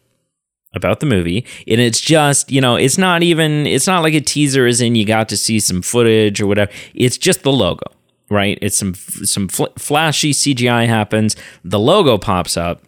about 0.73 0.99
the 1.01 1.05
movie 1.05 1.45
and 1.67 1.81
it's 1.81 1.99
just 1.99 2.49
you 2.49 2.61
know 2.61 2.75
it's 2.75 2.97
not 2.97 3.23
even 3.23 3.67
it's 3.67 3.87
not 3.87 4.01
like 4.01 4.13
a 4.13 4.21
teaser 4.21 4.65
as 4.65 4.79
in 4.79 4.95
you 4.95 5.05
got 5.05 5.27
to 5.27 5.35
see 5.35 5.59
some 5.59 5.81
footage 5.81 6.39
or 6.39 6.47
whatever 6.47 6.71
it's 6.93 7.17
just 7.17 7.43
the 7.43 7.51
logo 7.51 7.83
right? 8.31 8.57
It's 8.61 8.77
some 8.77 8.95
some 8.95 9.47
fl- 9.49 9.65
flashy 9.77 10.31
cgi 10.31 10.87
happens 10.87 11.35
the 11.63 11.77
logo 11.77 12.17
pops 12.17 12.57
up 12.57 12.81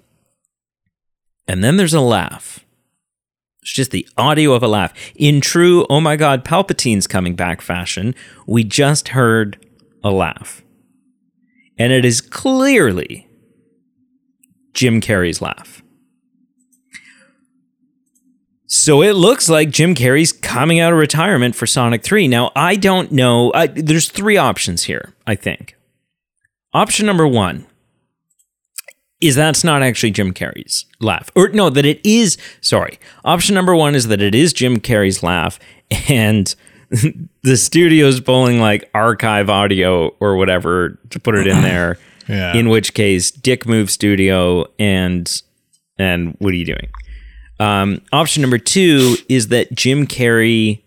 and 1.48 1.64
then 1.64 1.76
there's 1.76 1.94
a 1.94 2.02
laugh. 2.02 2.62
It's 3.62 3.74
just 3.74 3.92
the 3.92 4.08
audio 4.18 4.54
of 4.54 4.64
a 4.64 4.68
laugh. 4.68 4.94
In 5.16 5.42
true 5.42 5.86
oh 5.90 6.00
my 6.00 6.16
god 6.16 6.44
palpatine's 6.46 7.06
coming 7.06 7.36
back 7.36 7.62
fashion 7.62 8.16
we 8.48 8.64
just 8.64 9.10
heard 9.10 9.64
a 10.04 10.10
laugh. 10.10 10.64
And 11.78 11.92
it 11.92 12.06
is 12.06 12.22
clearly 12.22 13.28
jim 14.74 15.02
carrey's 15.02 15.42
laugh 15.42 15.83
so 18.74 19.04
it 19.04 19.14
looks 19.14 19.50
like 19.50 19.70
Jim 19.70 19.94
Carrey's 19.94 20.32
coming 20.32 20.80
out 20.80 20.92
of 20.94 20.98
retirement 20.98 21.54
for 21.56 21.68
Sonic 21.68 22.02
3. 22.02 22.28
Now, 22.28 22.52
I 22.56 22.76
don't 22.76 23.12
know. 23.12 23.52
I, 23.54 23.68
there's 23.68 24.10
three 24.10 24.36
options 24.36 24.86
here, 24.86 25.14
I 25.28 25.36
think. 25.36 25.76
Option 26.74 27.06
number 27.06 27.28
one 27.28 27.68
is 29.22 29.36
that's 29.36 29.64
not 29.64 29.84
actually 29.84 30.10
Jim 30.10 30.34
Carrey's 30.34 30.86
laugh. 31.00 31.30
Or 31.36 31.50
no, 31.50 31.70
that 31.70 31.86
it 31.86 32.02
is, 32.04 32.36
sorry. 32.62 32.98
Option 33.24 33.54
number 33.54 33.76
one 33.76 33.94
is 33.94 34.08
that 34.08 34.24
it 34.24 34.34
is 34.34 34.54
Jim 34.54 34.80
Carrey's 34.80 35.22
laugh 35.22 35.60
and 36.10 36.56
the 37.44 37.58
studio's 37.58 38.20
pulling 38.20 38.60
like 38.60 38.90
archive 38.96 39.52
audio 39.52 40.08
or 40.20 40.36
whatever 40.36 40.98
to 41.12 41.20
put 41.20 41.36
it 41.36 41.46
in 41.46 41.62
there. 41.62 42.00
yeah. 42.28 42.56
In 42.56 42.70
which 42.70 42.96
case, 42.96 43.30
Dick 43.30 43.68
Move 43.68 43.92
Studio 43.92 44.66
and 44.80 45.44
and 46.00 46.36
what 46.40 46.54
are 46.54 46.58
you 46.58 46.66
doing? 46.66 46.90
Um, 47.60 48.02
option 48.12 48.42
number 48.42 48.58
two 48.58 49.16
is 49.30 49.50
that 49.50 49.74
Jim 49.74 50.08
Carrey 50.08 50.82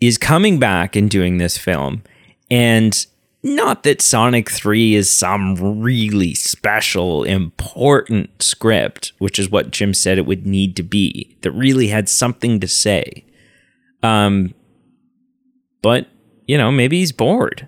is 0.00 0.18
coming 0.18 0.58
back 0.58 0.96
and 0.96 1.08
doing 1.08 1.38
this 1.38 1.56
film. 1.56 2.02
And 2.50 3.06
not 3.42 3.82
that 3.82 4.00
Sonic 4.00 4.50
3 4.50 4.94
is 4.94 5.10
some 5.10 5.80
really 5.80 6.34
special, 6.34 7.24
important 7.24 8.42
script, 8.42 9.12
which 9.18 9.38
is 9.38 9.50
what 9.50 9.70
Jim 9.72 9.94
said 9.94 10.18
it 10.18 10.26
would 10.26 10.46
need 10.46 10.76
to 10.76 10.82
be, 10.82 11.36
that 11.42 11.50
really 11.52 11.88
had 11.88 12.08
something 12.08 12.60
to 12.60 12.68
say. 12.68 13.24
Um, 14.02 14.54
but, 15.82 16.08
you 16.46 16.56
know, 16.56 16.70
maybe 16.70 16.98
he's 16.98 17.12
bored. 17.12 17.66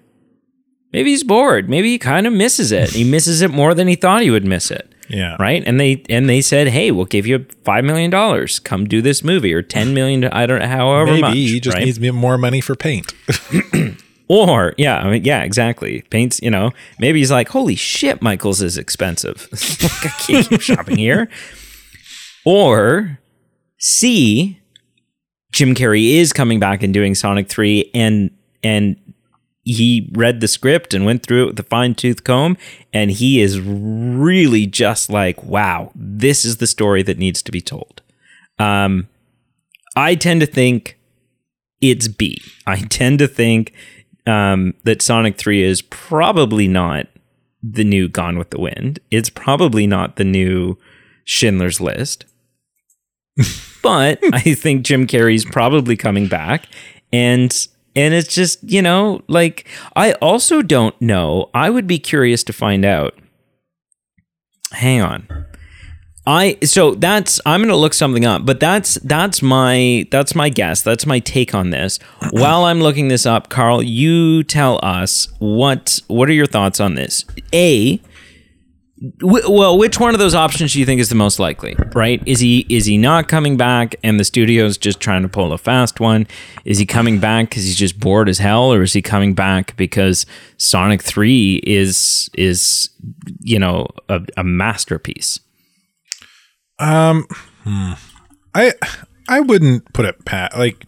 Maybe 0.93 1.11
he's 1.11 1.25
bored. 1.25 1.69
Maybe 1.69 1.91
he 1.91 1.99
kind 1.99 2.27
of 2.27 2.33
misses 2.33 2.71
it. 2.71 2.91
He 2.91 3.03
misses 3.03 3.43
it 3.43 3.51
more 3.51 3.75
than 3.75 3.89
he 3.89 3.97
thought 3.97 4.23
he 4.23 4.31
would 4.31 4.45
miss 4.45 4.71
it. 4.71 4.94
Yeah. 5.09 5.37
Right. 5.39 5.63
And 5.67 5.79
they 5.79 6.03
and 6.09 6.29
they 6.29 6.41
said, 6.41 6.69
hey, 6.69 6.91
we'll 6.91 7.05
give 7.05 7.27
you 7.27 7.47
five 7.65 7.85
million 7.85 8.11
dollars. 8.11 8.59
Come 8.59 8.87
do 8.87 9.03
this 9.03 9.23
movie, 9.23 9.53
or 9.53 9.63
ten 9.63 9.95
million. 9.95 10.25
I 10.25 10.47
don't 10.47 10.61
know, 10.61 10.67
however 10.67 11.07
Maybe 11.13 11.21
much. 11.21 11.35
he 11.35 11.61
just 11.61 11.77
right? 11.77 11.85
needs 11.85 12.01
more 12.01 12.39
money 12.39 12.61
for 12.61 12.75
paint. 12.75 13.13
or 14.29 14.75
yeah, 14.79 14.99
I 14.99 15.11
mean, 15.11 15.25
yeah, 15.25 15.43
exactly. 15.43 16.03
Paints. 16.11 16.41
You 16.43 16.51
know, 16.51 16.73
maybe 16.99 17.19
he's 17.19 17.31
like, 17.31 17.49
holy 17.49 17.75
shit, 17.75 18.23
Michaels 18.23 18.63
is 18.63 18.79
expensive. 18.79 19.49
I 19.83 20.09
can't 20.27 20.49
keep 20.49 20.61
shopping 20.61 20.97
here. 20.97 21.29
Or 22.47 23.19
C, 23.79 24.61
Jim 25.53 25.75
Carrey 25.75 26.15
is 26.15 26.33
coming 26.33 26.61
back 26.61 26.83
and 26.83 26.93
doing 26.95 27.15
Sonic 27.15 27.49
Three, 27.49 27.91
and 27.95 28.31
and 28.63 28.97
he 29.65 30.11
read 30.13 30.41
the 30.41 30.49
script 30.49 30.95
and 30.95 31.05
went 31.05 31.25
through 31.25 31.45
it 31.45 31.47
with 31.47 31.61
a 31.61 31.65
fine 31.65 31.95
tooth 31.95 32.23
comb 32.23 32.57
and 32.93 33.11
he 33.11 33.41
is 33.41 33.61
really 33.61 34.67
just 34.67 35.09
like 35.11 35.43
wow 35.43 35.91
this 35.95 36.45
is 36.45 36.59
the 36.59 36.67
story 36.67 37.03
that 37.03 37.19
needs 37.19 37.43
to 37.43 37.53
be 37.53 37.61
told. 37.61 38.03
Um, 38.59 39.09
i 39.97 40.15
tend 40.15 40.41
to 40.41 40.47
think 40.47 40.99
it's 41.81 42.09
b. 42.09 42.41
I 42.67 42.77
tend 42.89 43.19
to 43.19 43.29
think 43.29 43.73
um, 44.27 44.75
that 44.85 45.03
sonic 45.03 45.37
3 45.37 45.63
is 45.63 45.83
probably 45.83 46.69
not 46.69 47.09
the 47.63 47.85
new 47.85 48.09
gone 48.09 48.39
with 48.39 48.51
the 48.51 48.61
wind. 48.61 49.01
It's 49.11 49.29
probably 49.31 49.87
not 49.87 50.17
the 50.17 50.25
new 50.25 50.79
schindler's 51.25 51.81
list. 51.81 52.27
But 53.83 54.19
i 54.33 54.41
think 54.55 54.83
jim 54.83 55.07
carrey's 55.07 55.45
probably 55.45 55.95
coming 55.95 56.27
back 56.27 56.69
and 57.13 57.69
and 57.97 58.15
it's 58.15 58.33
just, 58.35 58.63
you 58.63 58.83
know, 58.83 59.23
like 59.29 59.67
I 59.97 60.13
also 60.15 60.63
don't 60.63 61.01
know. 61.01 61.51
I 61.55 61.71
would 61.71 61.87
be 61.87 61.99
curious 61.99 62.43
to 62.45 62.53
find 62.53 62.85
out. 62.85 63.15
Hang 64.73 65.01
on. 65.03 65.47
I 66.27 66.57
so 66.63 66.95
that's 66.95 67.39
I'm 67.45 67.61
going 67.61 67.69
to 67.69 67.77
look 67.77 67.93
something 67.93 68.25
up, 68.25 68.47
but 68.47 68.59
that's 68.59 68.95
that's 69.05 69.43
my 69.43 70.07
that's 70.11 70.35
my 70.35 70.49
guess. 70.49 70.81
That's 70.81 71.05
my 71.05 71.19
take 71.19 71.55
on 71.55 71.71
this. 71.71 71.99
While 72.31 72.65
I'm 72.65 72.81
looking 72.81 73.09
this 73.09 73.27
up, 73.27 73.51
Carl, 73.51 73.83
you 73.83 74.43
tell 74.43 74.81
us 74.83 75.29
what 75.39 76.01
what 76.09 76.29
are 76.29 76.33
your 76.33 76.47
thoughts 76.47 76.81
on 76.81 76.95
this? 76.95 77.27
A 77.53 78.01
well, 79.21 79.79
which 79.79 79.99
one 79.99 80.15
of 80.15 80.21
those 80.21 80.35
options 80.35 80.73
do 80.73 80.81
you 80.81 80.87
think 80.87 81.01
is 81.01 81.09
the 81.09 81.15
most 81.15 81.39
likely? 81.39 81.77
Right? 81.95 82.23
Is 82.27 82.41
he 82.41 82.67
is 82.69 82.87
he 82.87 82.99
not 82.99 83.29
coming 83.29 83.57
back, 83.57 83.97
and 84.03 84.19
the 84.19 84.25
studio's 84.25 84.79
just 84.79 85.01
trying 85.01 85.23
to 85.23 85.29
pull 85.29 85.53
a 85.53 85.59
fast 85.59 86.01
one? 86.01 86.27
Is 86.65 86.79
he 86.79 86.87
coming 86.87 87.19
back 87.19 87.51
because 87.51 87.65
he's 87.65 87.77
just 87.77 87.99
bored 87.99 88.29
as 88.29 88.39
hell, 88.39 88.73
or 88.73 88.83
is 88.83 88.93
he 88.93 89.03
coming 89.03 89.35
back 89.35 89.77
because 89.77 90.27
Sonic 90.57 91.03
Three 91.03 91.61
is 91.67 92.31
is 92.35 92.91
you 93.41 93.59
know 93.59 93.89
a, 94.09 94.21
a 94.37 94.45
masterpiece? 94.45 95.41
Um, 96.79 97.27
hmm. 97.65 97.93
I 98.55 98.73
I 99.29 99.41
wouldn't 99.41 99.93
put 99.93 100.07
it 100.07 100.25
pat 100.25 100.57
like 100.57 100.85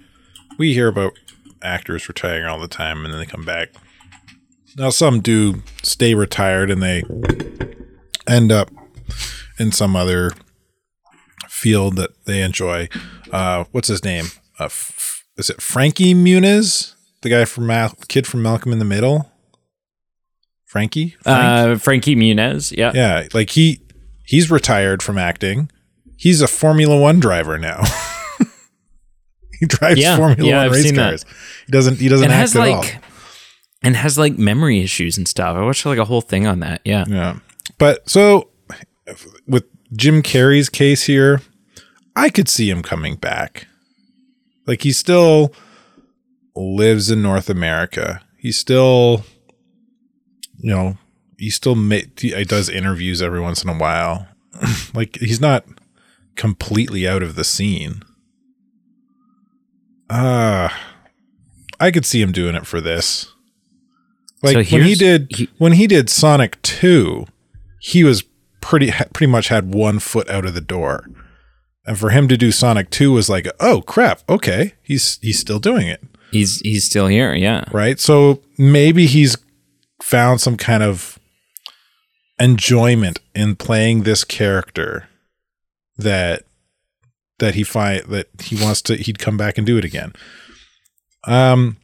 we 0.59 0.75
hear 0.75 0.89
about 0.89 1.13
actors 1.63 2.09
retiring 2.09 2.47
all 2.47 2.61
the 2.61 2.69
time 2.69 3.05
and 3.05 3.13
then 3.13 3.21
they 3.21 3.27
come 3.27 3.45
back. 3.45 3.71
Now, 4.77 4.91
some 4.91 5.21
do 5.21 5.63
stay 5.83 6.15
retired 6.15 6.71
and 6.71 6.83
they 6.83 7.03
end 8.29 8.53
up 8.53 8.71
in 9.59 9.73
some 9.73 9.97
other 9.97 10.33
field 11.49 11.97
that 11.97 12.11
they 12.27 12.43
enjoy. 12.43 12.89
Uh, 13.33 13.65
what's 13.73 13.89
his 13.89 14.05
name? 14.05 14.27
Uh, 14.59 14.65
f- 14.67 15.25
is 15.37 15.51
it 15.51 15.61
Frankie 15.61 16.15
Muniz, 16.15 16.95
the 17.23 17.29
guy 17.31 17.45
from 17.45 17.67
Mal- 17.67 17.95
kid 18.09 18.27
from 18.27 18.43
Malcolm 18.43 18.73
in 18.73 18.79
the 18.79 18.85
Middle? 18.85 19.31
Frankie, 20.67 21.17
Frank? 21.23 21.77
Uh, 21.77 21.79
Frankie 21.79 22.17
Muniz. 22.17 22.77
Yeah. 22.77 22.93
yeah, 22.95 23.29
like 23.33 23.51
he 23.51 23.81
he's 24.25 24.51
retired 24.51 25.03
from 25.03 25.17
acting. 25.19 25.71
He's 26.17 26.41
a 26.43 26.49
Formula 26.49 26.99
One 26.99 27.21
driver 27.21 27.59
now. 27.59 27.83
he 29.61 29.67
drives 29.67 30.01
Yeah, 30.01 30.17
Formula 30.17 30.49
yeah, 30.49 30.57
One 30.57 30.67
I've 30.67 30.73
race 30.73 30.83
seen 30.85 30.95
that. 30.97 31.11
cars. 31.11 31.25
He 31.67 31.73
doesn't 31.73 31.99
he 31.99 32.09
doesn't 32.09 32.25
and 32.25 32.33
act 32.33 32.41
has 32.53 32.57
at 32.57 32.69
all. 32.69 32.85
and 33.83 33.97
has 33.97 34.19
like 34.19 34.37
memory 34.39 34.81
issues 34.81 35.17
and 35.17 35.27
stuff. 35.29 35.57
I 35.57 35.62
watched 35.62 35.87
like 35.87 35.99
a 35.99 36.05
whole 36.05 36.21
thing 36.23 36.47
on 36.47 36.61
that. 36.61 36.81
Yeah. 36.85 37.05
Yeah. 37.09 37.39
But 37.79 38.09
so 38.09 38.51
with 39.47 39.65
Jim 39.93 40.23
Carrey's 40.23 40.69
case 40.69 41.05
here, 41.05 41.41
I 42.15 42.29
could 42.31 42.49
see 42.49 42.71
him 42.71 42.83
coming 42.83 43.17
back. 43.17 43.67
Like 44.67 44.83
he 44.83 44.93
still 44.93 45.53
lives 46.55 47.11
in 47.11 47.23
North 47.23 47.49
America. 47.51 48.23
He 48.39 48.51
still 48.53 49.25
you 50.59 50.71
know, 50.71 50.97
he 51.39 51.51
still 51.51 51.75
ma- 51.75 51.97
he 52.19 52.45
does 52.45 52.69
interviews 52.69 53.21
every 53.21 53.41
once 53.41 53.63
in 53.63 53.69
a 53.71 53.77
while. 53.77 54.27
like 54.95 55.17
he's 55.17 55.41
not 55.41 55.65
completely 56.35 57.07
out 57.07 57.23
of 57.23 57.35
the 57.35 57.45
scene. 57.45 58.03
Uh 60.09 60.69
I 61.79 61.91
could 61.91 62.07
see 62.07 62.23
him 62.23 62.33
doing 62.33 62.55
it 62.55 62.67
for 62.67 62.81
this. 62.81 63.33
Like 64.43 64.67
So 64.67 64.77
when 64.77 64.85
he 64.87 64.95
did 64.95 65.27
he- 65.31 65.49
when 65.59 65.73
he 65.73 65.87
did 65.87 66.09
Sonic 66.09 66.61
2, 66.63 67.27
he 67.81 68.05
was 68.05 68.25
pretty 68.61 68.91
pretty 69.12 69.31
much 69.31 69.49
had 69.49 69.75
one 69.75 69.99
foot 69.99 70.29
out 70.29 70.45
of 70.45 70.55
the 70.55 70.61
door. 70.61 71.09
And 71.87 71.97
for 71.99 72.11
him 72.11 72.27
to 72.29 72.37
do 72.37 72.51
Sonic 72.51 72.91
2 72.91 73.12
was 73.12 73.29
like, 73.29 73.47
"Oh 73.61 73.81
crap, 73.83 74.23
okay. 74.29 74.75
He's 74.83 75.19
he's 75.23 75.39
still 75.39 75.61
doing 75.61 75.87
it." 75.87 76.03
He's 76.33 76.61
he's 76.61 76.85
still 76.85 77.07
here. 77.07 77.35
Yeah. 77.35 77.65
Right? 77.73 78.01
So 78.01 78.43
maybe 78.59 79.07
he's 79.07 79.37
found 80.03 80.41
some 80.41 80.57
kind 80.57 80.83
of 80.83 81.19
enjoyment 82.39 83.21
in 83.35 83.57
playing 83.57 84.03
this 84.03 84.25
character 84.25 85.09
that 85.97 86.43
that 87.39 87.55
he 87.55 87.62
find 87.62 88.03
that 88.07 88.29
he 88.43 88.62
wants 88.62 88.83
to 88.83 88.97
he'd 88.97 89.19
come 89.19 89.37
back 89.37 89.57
and 89.57 89.67
do 89.67 89.79
it 89.79 89.85
again. 89.85 90.12
Um 91.25 91.77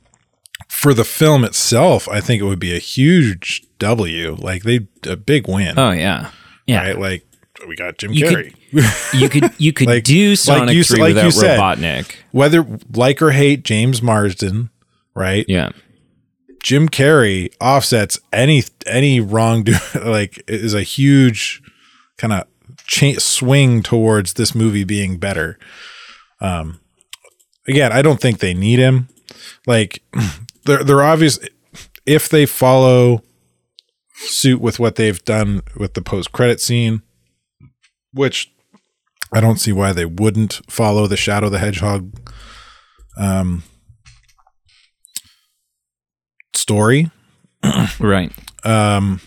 for 0.72 0.94
the 0.94 1.04
film 1.04 1.44
itself, 1.44 2.08
I 2.08 2.20
think 2.20 2.40
it 2.42 2.44
would 2.46 2.58
be 2.58 2.74
a 2.74 2.78
huge 2.80 3.62
W. 3.78 4.34
Like 4.38 4.62
they 4.62 4.80
a 5.06 5.16
big 5.16 5.46
win. 5.46 5.78
Oh 5.78 5.90
yeah. 5.90 6.30
Yeah. 6.66 6.82
Right? 6.88 6.98
Like 6.98 7.26
we 7.68 7.76
got 7.76 7.98
Jim 7.98 8.12
You 8.12 8.26
Carrey. 8.26 8.54
could- 8.72 9.20
You 9.20 9.28
could 9.28 9.50
you 9.60 9.72
could 9.72 9.86
Like- 9.94 10.04
do 10.04 10.30
like 10.30 10.38
Sonic 10.38 10.74
you- 10.74 10.84
3 10.84 11.00
like 11.00 11.08
you 11.10 11.14
without 11.26 11.32
said. 11.32 11.58
Robotnik. 11.60 12.14
Whether 12.32 12.66
like 12.94 13.20
or 13.22 13.30
hate 13.32 13.62
James 13.64 14.00
Marsden, 14.02 14.70
right? 15.14 15.44
Yeah. 15.48 15.70
Jim 16.62 16.88
Carrey 16.88 17.52
offsets 17.60 18.18
any 18.32 18.62
any 18.86 19.20
wrongdoing. 19.20 19.78
Like 20.04 20.42
is 20.48 20.74
a 20.74 20.82
huge 20.82 21.60
kind 22.18 22.32
of 22.32 22.44
cha- 22.86 23.18
swing 23.18 23.82
towards 23.82 24.34
this 24.34 24.54
movie 24.54 24.84
being 24.84 25.18
better. 25.18 25.58
Um, 26.40 26.80
again, 27.68 27.92
I 27.92 28.00
don't 28.02 28.20
think 28.20 28.38
they 28.38 28.54
need 28.54 28.78
him. 28.78 29.08
Like 29.66 30.02
they're 30.64 30.84
they're 30.84 31.02
obvious 31.02 31.38
if 32.06 32.28
they 32.28 32.46
follow 32.46 33.22
suit 34.14 34.60
with 34.60 34.78
what 34.78 34.96
they've 34.96 35.24
done 35.24 35.62
with 35.76 35.94
the 35.94 36.02
post 36.02 36.32
credit 36.32 36.60
scene, 36.60 37.02
which 38.12 38.52
I 39.32 39.40
don't 39.40 39.58
see 39.58 39.72
why 39.72 39.92
they 39.92 40.04
wouldn't 40.04 40.60
follow 40.68 41.06
the 41.06 41.16
Shadow 41.16 41.48
the 41.48 41.58
Hedgehog 41.58 42.12
um, 43.16 43.62
story. 46.54 47.10
Right. 47.98 48.32
Um, 48.64 49.20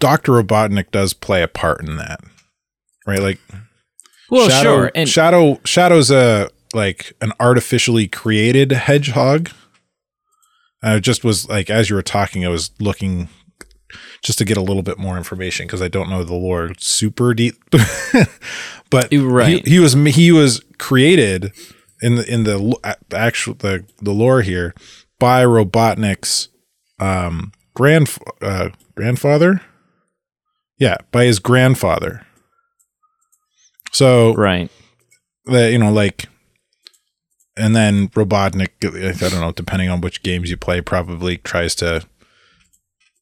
Doctor 0.00 0.32
Robotnik 0.32 0.90
does 0.90 1.14
play 1.14 1.42
a 1.42 1.48
part 1.48 1.80
in 1.80 1.96
that, 1.96 2.20
right? 3.06 3.20
Like, 3.20 3.38
Well, 4.30 4.48
Shadow, 4.48 4.62
sure. 4.62 4.90
And 4.94 5.08
Shadow, 5.08 5.60
Shadow's 5.64 6.10
a 6.10 6.50
like 6.74 7.12
an 7.20 7.32
artificially 7.40 8.08
created 8.08 8.72
hedgehog. 8.72 9.50
I 10.82 10.98
just 10.98 11.24
was 11.24 11.48
like, 11.48 11.70
as 11.70 11.88
you 11.88 11.96
were 11.96 12.02
talking, 12.02 12.44
I 12.44 12.48
was 12.48 12.70
looking 12.78 13.28
just 14.22 14.38
to 14.38 14.44
get 14.44 14.56
a 14.56 14.62
little 14.62 14.82
bit 14.82 14.98
more 14.98 15.16
information 15.16 15.66
because 15.66 15.80
I 15.80 15.88
don't 15.88 16.10
know 16.10 16.24
the 16.24 16.34
lore 16.34 16.72
super 16.78 17.32
deep. 17.34 17.54
but 18.90 19.08
Right. 19.12 19.64
he, 19.64 19.70
he 19.74 19.78
was 19.78 19.92
he 19.92 20.32
was 20.32 20.62
created 20.78 21.52
in 22.02 22.16
the 22.16 22.32
in 22.32 22.44
the 22.44 22.96
actual 23.12 23.54
the 23.54 23.84
the 24.00 24.12
lore 24.12 24.42
here 24.42 24.74
by 25.18 25.44
Robotnik's 25.44 26.48
um 26.98 27.52
grand 27.74 28.14
uh, 28.42 28.70
grandfather. 28.94 29.60
Yeah, 30.78 30.96
by 31.12 31.24
his 31.24 31.38
grandfather. 31.38 32.26
So 33.92 34.34
right. 34.34 34.70
the 35.46 35.70
you 35.70 35.78
know 35.78 35.92
like 35.92 36.28
and 37.56 37.74
then 37.74 38.08
robotnik 38.10 38.70
i 38.82 39.28
don't 39.28 39.40
know 39.40 39.52
depending 39.52 39.88
on 39.88 40.00
which 40.00 40.22
games 40.22 40.50
you 40.50 40.56
play 40.56 40.80
probably 40.80 41.38
tries 41.38 41.74
to 41.74 42.04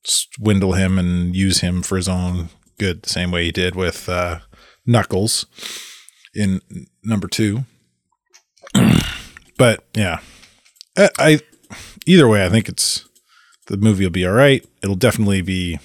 swindle 0.05 0.73
him 0.73 0.99
and 0.99 1.37
use 1.37 1.61
him 1.61 1.83
for 1.83 1.97
his 1.97 2.09
own 2.09 2.49
good 2.79 3.03
the 3.03 3.09
same 3.09 3.31
way 3.31 3.45
he 3.45 3.53
did 3.53 3.75
with 3.75 4.09
uh 4.09 4.41
knuckles 4.87 5.47
in 6.35 6.61
number 7.05 7.29
two 7.29 7.65
but 9.59 9.85
yeah 9.95 10.19
I, 10.97 11.11
I 11.19 11.41
either 12.07 12.29
way 12.29 12.45
i 12.45 12.49
think 12.49 12.69
it's 12.69 13.09
the 13.69 13.77
movie 13.77 14.05
will 14.05 14.11
be 14.11 14.27
all 14.27 14.33
right 14.33 14.67
it'll 14.83 14.97
definitely 14.97 15.43
be 15.43 15.79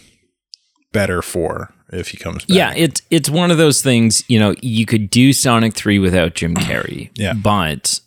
better 0.93 1.21
for 1.21 1.73
if 1.91 2.10
he 2.10 2.17
comes 2.17 2.43
back 2.45 2.55
Yeah, 2.55 2.73
it's 2.75 3.01
it's 3.10 3.29
one 3.29 3.51
of 3.51 3.57
those 3.57 3.81
things, 3.81 4.23
you 4.27 4.39
know, 4.39 4.55
you 4.62 4.86
could 4.86 5.10
do 5.10 5.31
Sonic 5.31 5.73
3 5.73 5.99
without 5.99 6.33
Jim 6.33 6.53
Carrey. 6.55 7.12
Yeah. 7.15 7.33
But 7.33 8.01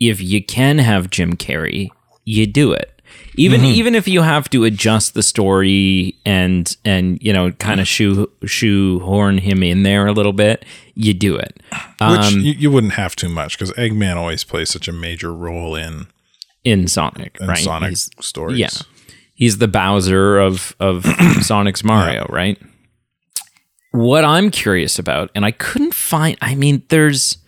if 0.00 0.20
you 0.20 0.42
can 0.44 0.78
have 0.78 1.10
Jim 1.10 1.34
Carrey, 1.36 1.88
you 2.24 2.46
do 2.46 2.72
it. 2.72 2.90
Even 3.36 3.60
Mm-hmm. 3.60 3.70
even 3.70 3.94
if 3.94 4.08
you 4.08 4.22
have 4.22 4.48
to 4.50 4.64
adjust 4.64 5.14
the 5.14 5.22
story 5.22 6.16
and 6.24 6.76
and 6.84 7.20
you 7.22 7.32
know 7.32 7.52
kind 7.52 7.80
of 7.80 7.86
shoe 7.86 8.30
shoehorn 8.44 9.38
him 9.38 9.62
in 9.62 9.82
there 9.84 10.06
a 10.06 10.12
little 10.12 10.32
bit, 10.32 10.64
you 10.94 11.14
do 11.14 11.36
it. 11.36 11.60
which 11.72 12.00
Um, 12.00 12.40
you, 12.40 12.52
you 12.52 12.70
wouldn't 12.70 12.94
have 12.94 13.14
too 13.14 13.28
much 13.28 13.56
because 13.58 13.72
eggman 13.72 14.16
always 14.16 14.42
plays 14.44 14.70
such 14.70 14.88
a 14.88 14.92
major 14.92 15.32
role 15.32 15.74
in 15.76 16.06
in 16.64 16.88
Sonic, 16.88 17.36
in 17.40 17.46
right? 17.46 17.58
Sonic 17.58 17.90
He's- 17.90 18.10
stories. 18.20 18.58
yeah. 18.58 18.70
He's 19.34 19.58
the 19.58 19.68
Bowser 19.68 20.38
of 20.38 20.74
of 20.80 21.04
Sonic's 21.42 21.84
Mario, 21.84 22.26
right? 22.30 22.56
What 23.92 24.24
I'm 24.24 24.50
curious 24.50 24.98
about, 24.98 25.30
and 25.34 25.44
I 25.44 25.50
couldn't 25.52 25.94
find. 25.94 26.36
I 26.40 26.54
mean, 26.56 26.82
there's 26.88 27.38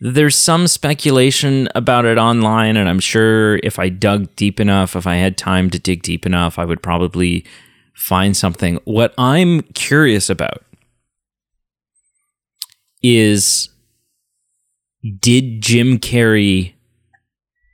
there's 0.00 0.36
some 0.36 0.66
speculation 0.66 1.68
about 1.74 2.06
it 2.06 2.16
online, 2.16 2.76
and 2.76 2.88
I'm 2.88 3.00
sure 3.00 3.56
if 3.62 3.78
I 3.78 3.90
dug 3.90 4.34
deep 4.34 4.58
enough, 4.58 4.96
if 4.96 5.06
I 5.06 5.16
had 5.16 5.36
time 5.36 5.68
to 5.70 5.78
dig 5.78 6.02
deep 6.02 6.24
enough, 6.24 6.58
I 6.58 6.64
would 6.64 6.82
probably 6.82 7.44
find 7.94 8.34
something. 8.34 8.78
What 8.84 9.12
I'm 9.18 9.60
curious 9.74 10.30
about 10.30 10.64
is 13.02 13.68
did 15.20 15.60
Jim 15.60 15.98
Carrey 15.98 16.72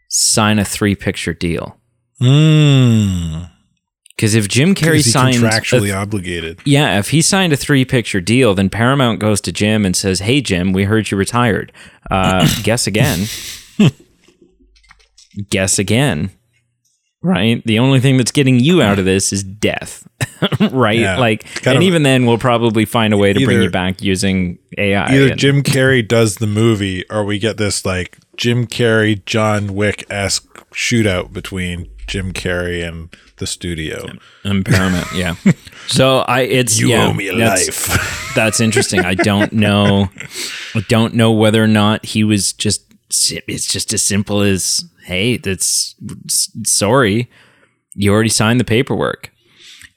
sign 0.09 0.59
a 0.59 0.65
three 0.65 0.97
picture 0.97 1.35
deal? 1.35 1.79
Mm. 2.21 3.51
Because 4.17 4.35
if 4.35 4.49
Jim 4.49 4.75
Carrey 4.75 5.03
signed, 5.03 5.37
a- 5.37 5.41
contractually 5.41 5.95
obligated? 5.95 6.61
yeah, 6.65 6.99
if 6.99 7.11
he 7.11 7.21
signed 7.21 7.53
a 7.53 7.57
three 7.57 7.85
picture 7.85 8.21
deal, 8.21 8.55
then 8.55 8.71
Paramount 8.71 9.21
goes 9.21 9.41
to 9.43 9.53
Jim 9.53 9.85
and 9.85 9.95
says, 9.95 10.21
"Hey, 10.21 10.41
Jim, 10.41 10.73
we 10.73 10.85
heard 10.85 11.11
you 11.11 11.19
retired. 11.19 11.71
Uh, 12.11 12.49
guess 12.63 12.87
again. 12.87 13.27
guess 15.51 15.79
again." 15.79 16.31
Right. 17.23 17.61
The 17.67 17.81
only 17.81 17.99
thing 17.99 18.19
that's 18.19 18.31
getting 18.31 18.61
you 18.61 18.83
out 18.83 18.99
of 19.01 19.05
this 19.05 19.33
is 19.33 19.43
death. 19.43 20.07
right. 20.71 20.99
Yeah. 20.99 21.19
Like, 21.19 21.45
and 21.67 21.79
of- 21.79 21.83
even 21.83 22.03
then, 22.05 22.25
we'll 22.25 22.39
probably 22.39 22.85
find 22.85 23.13
a 23.13 23.17
way 23.17 23.33
to 23.33 23.45
bring 23.45 23.63
you 23.63 23.71
back 23.71 24.01
using 24.01 24.59
AI. 24.79 25.13
Either 25.13 25.31
and- 25.31 25.39
Jim 25.39 25.63
Carrey 25.63 26.07
does 26.07 26.37
the 26.37 26.47
movie, 26.47 27.05
or 27.11 27.25
we 27.25 27.39
get 27.41 27.57
this 27.57 27.85
like 27.85 28.19
Jim 28.37 28.67
Carrey, 28.67 29.25
John 29.25 29.75
Wick 29.75 30.05
esque 30.09 30.47
shootout 30.71 31.33
between 31.33 31.89
Jim 32.07 32.33
Carrey 32.33 32.87
and 32.87 33.09
the 33.39 33.47
studio. 33.47 34.07
and 34.45 34.65
Paramount. 34.65 35.07
Yeah. 35.15 35.35
So 35.89 36.19
I, 36.21 36.41
it's 36.43 36.79
You 36.79 36.89
yeah, 36.89 37.07
owe 37.07 37.13
me 37.13 37.29
a 37.29 37.37
that's- 37.37 37.89
life. 37.89 38.33
that's 38.35 38.61
interesting. 38.61 39.01
I 39.05 39.15
don't 39.15 39.53
know. 39.53 40.09
I 40.75 40.81
don't 40.89 41.15
know 41.15 41.33
whether 41.33 41.63
or 41.63 41.67
not 41.69 42.05
he 42.07 42.25
was 42.25 42.53
just 42.53 42.83
it's 43.09 43.67
just 43.71 43.93
as 43.93 44.03
simple 44.03 44.41
as 44.41 44.85
hey, 45.05 45.37
that's 45.37 45.95
sorry, 46.67 47.31
you 47.95 48.13
already 48.13 48.29
signed 48.29 48.59
the 48.61 48.65
paperwork. 48.65 49.31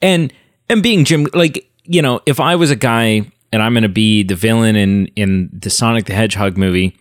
And 0.01 0.32
and 0.70 0.84
being 0.84 1.05
Jim 1.05 1.28
like, 1.34 1.70
you 1.84 2.01
know, 2.01 2.22
if 2.26 2.39
I 2.39 2.55
was 2.55 2.70
a 2.72 2.76
guy 2.76 3.32
and 3.51 3.64
I'm 3.64 3.74
going 3.74 3.84
to 3.84 3.89
be 3.89 4.24
the 4.24 4.36
villain 4.36 4.76
in 4.76 5.07
in 5.16 5.49
the 5.51 5.70
Sonic 5.70 6.05
the 6.05 6.14
Hedgehog 6.14 6.55
movie, 6.57 6.95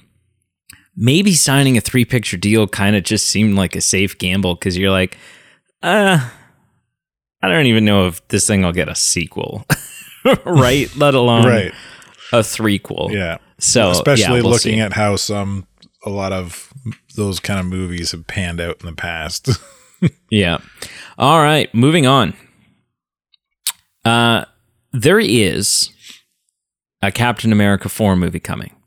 maybe 0.98 1.32
signing 1.32 1.76
a 1.78 1.80
three 1.80 2.04
picture 2.04 2.36
deal 2.36 2.66
kind 2.66 2.96
of 2.96 3.04
just 3.04 3.28
seemed 3.28 3.56
like 3.56 3.76
a 3.76 3.80
safe 3.80 4.18
gamble 4.18 4.56
because 4.56 4.76
you're 4.76 4.90
like, 4.90 5.16
uh, 5.82 6.28
I 7.40 7.48
don't 7.48 7.66
even 7.66 7.84
know 7.84 8.08
if 8.08 8.26
this 8.28 8.46
thing 8.46 8.62
will 8.62 8.72
get 8.72 8.88
a 8.88 8.96
sequel, 8.96 9.64
right? 10.44 10.94
Let 10.96 11.14
alone 11.14 11.46
right. 11.46 11.72
a 12.32 12.40
threequel. 12.40 13.12
Yeah. 13.12 13.38
So 13.60 13.90
especially 13.90 14.24
yeah, 14.24 14.42
we'll 14.42 14.50
looking 14.50 14.74
see. 14.74 14.80
at 14.80 14.92
how 14.92 15.16
some 15.16 15.66
a 16.04 16.10
lot 16.10 16.32
of 16.32 16.72
those 17.16 17.40
kind 17.40 17.60
of 17.60 17.66
movies 17.66 18.12
have 18.12 18.26
panned 18.26 18.60
out 18.60 18.80
in 18.80 18.86
the 18.86 18.92
past. 18.92 19.48
Yeah. 20.30 20.58
All 21.18 21.40
right, 21.40 21.74
moving 21.74 22.06
on. 22.06 22.34
Uh 24.04 24.44
there 24.92 25.18
is 25.18 25.90
a 27.02 27.10
Captain 27.10 27.50
America 27.50 27.88
4 27.88 28.14
movie 28.14 28.38
coming. 28.38 28.77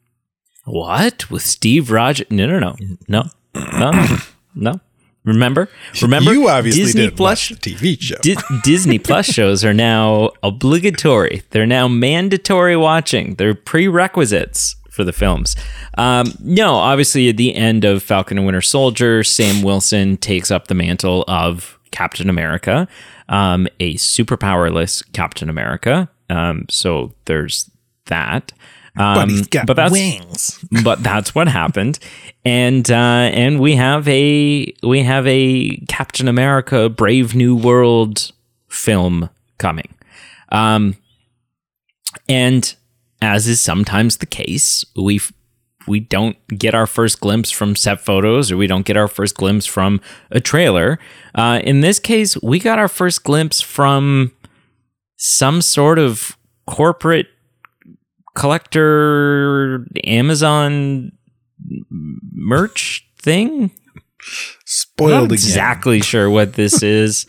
What? 0.72 1.30
With 1.30 1.42
Steve 1.42 1.92
Rogers? 1.92 2.28
No, 2.30 2.46
no, 2.48 2.60
no. 2.60 2.76
No. 3.08 3.24
No. 3.56 4.18
No. 4.56 4.80
Remember? 5.24 5.70
Remember 6.02 6.34
you 6.34 6.50
obviously 6.50 6.84
Disney 6.84 7.02
didn't 7.04 7.18
Plus 7.18 7.52
watch 7.52 7.60
TV 7.60 8.02
show. 8.02 8.16
Di- 8.22 8.38
Disney 8.64 8.98
Plus 8.98 9.28
shows 9.28 9.64
are 9.64 9.74
now 9.74 10.32
obligatory. 10.42 11.44
They're 11.52 11.68
now 11.68 11.88
mandatory 11.88 12.76
watching. 12.76 13.36
They're 13.36 13.54
prerequisites 13.54 14.78
for 14.90 15.04
the 15.04 15.14
films. 15.14 15.56
Um, 15.98 16.34
no, 16.40 16.74
obviously, 16.76 17.30
at 17.30 17.38
the 17.38 17.54
end 17.56 17.86
of 17.86 18.02
Falcon 18.02 18.38
and 18.38 18.46
Winter 18.48 18.62
Soldier, 18.62 19.24
Sam 19.24 19.62
Wilson 19.62 20.18
takes 20.18 20.50
up 20.50 20.68
the 20.68 20.76
mantle 20.76 21.24
of 21.28 21.78
Captain 21.92 22.30
America, 22.30 22.88
um, 23.30 23.68
a 23.80 23.98
super 23.98 24.38
powerless 24.38 25.02
Captain 25.14 25.50
America. 25.50 26.10
Um, 26.30 26.66
so 26.70 27.14
there's 27.26 27.70
that. 28.06 28.54
Um, 28.98 29.16
but 29.16 29.30
he's 29.30 29.48
got 29.48 29.68
but 29.68 29.76
that's, 29.76 29.92
wings. 29.92 30.66
but 30.84 31.02
that's 31.02 31.34
what 31.34 31.48
happened. 31.48 32.00
And 32.44 32.90
uh 32.92 32.96
and 32.96 33.60
we 33.60 33.76
have 33.76 34.08
a 34.08 34.74
we 34.84 35.04
have 35.04 35.26
a 35.28 35.78
captain 35.88 36.28
america 36.28 36.90
brave 36.90 37.34
new 37.34 37.56
world 37.56 38.32
film 38.68 39.30
coming. 39.58 39.94
Um 40.50 40.98
and 42.28 42.76
as 43.22 43.48
is 43.48 43.62
sometimes 43.62 44.18
the 44.18 44.26
case 44.26 44.84
we 44.96 45.22
we 45.88 46.00
don't 46.00 46.36
get 46.50 46.76
our 46.76 46.86
first 46.86 47.22
glimpse 47.22 47.50
from 47.50 47.76
set 47.76 48.02
photos 48.02 48.52
or 48.52 48.58
we 48.58 48.68
don't 48.68 48.86
get 48.86 48.98
our 48.98 49.08
first 49.08 49.36
glimpse 49.36 49.66
from 49.66 50.02
a 50.32 50.42
trailer. 50.42 51.00
Uh 51.34 51.62
in 51.64 51.80
this 51.80 51.98
case 51.98 52.36
we 52.42 52.60
got 52.60 52.78
our 52.78 52.90
first 52.90 53.24
glimpse 53.24 53.62
from 53.62 54.32
some 55.16 55.62
sort 55.62 55.98
of 55.98 56.38
corporate 56.68 57.28
collector 58.36 59.86
Amazon 60.04 61.12
merch 62.34 63.08
thing. 63.20 63.64
I'm 63.64 63.72
Spoiled 64.66 65.12
not 65.12 65.24
again. 65.26 65.34
exactly 65.34 66.02
sure 66.02 66.30
what 66.30 66.54
this 66.54 66.84
is. 66.84 67.26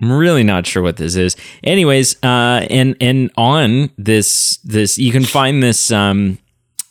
I'm 0.00 0.12
really 0.12 0.42
not 0.42 0.66
sure 0.66 0.82
what 0.82 0.98
this 0.98 1.16
is. 1.16 1.36
Anyways, 1.64 2.22
uh, 2.22 2.66
and 2.68 2.96
and 3.00 3.30
on 3.36 3.90
this 3.96 4.58
this 4.58 4.98
you 4.98 5.10
can 5.10 5.24
find 5.24 5.62
this 5.62 5.90
um, 5.90 6.38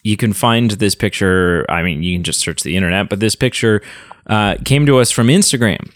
you 0.03 0.17
can 0.17 0.33
find 0.33 0.71
this 0.71 0.95
picture. 0.95 1.65
I 1.69 1.83
mean, 1.83 2.01
you 2.01 2.15
can 2.15 2.23
just 2.23 2.39
search 2.39 2.63
the 2.63 2.75
internet, 2.75 3.09
but 3.09 3.19
this 3.19 3.35
picture 3.35 3.81
uh, 4.27 4.55
came 4.65 4.85
to 4.87 4.97
us 4.97 5.11
from 5.11 5.27
Instagram 5.27 5.91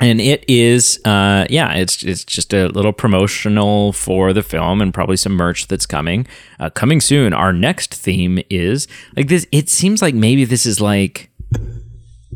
and 0.00 0.20
it 0.20 0.44
is 0.48 0.98
uh 1.04 1.44
yeah 1.50 1.74
it's 1.74 2.02
it's 2.02 2.24
just 2.24 2.52
a 2.54 2.68
little 2.68 2.92
promotional 2.92 3.92
for 3.92 4.32
the 4.32 4.42
film 4.42 4.80
and 4.80 4.94
probably 4.94 5.16
some 5.16 5.32
merch 5.32 5.68
that's 5.68 5.86
coming 5.86 6.26
uh, 6.58 6.70
coming 6.70 7.00
soon. 7.00 7.32
Our 7.32 7.52
next 7.52 7.94
theme 7.94 8.40
is 8.48 8.88
like 9.16 9.28
this 9.28 9.46
it 9.52 9.68
seems 9.68 10.02
like 10.02 10.14
maybe 10.14 10.44
this 10.44 10.66
is 10.66 10.80
like 10.80 11.30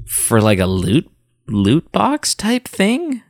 for 0.07 0.41
like 0.41 0.59
a 0.59 0.67
loot 0.67 1.11
loot 1.49 1.91
box 1.91 2.35
type 2.35 2.69
thing? 2.69 3.23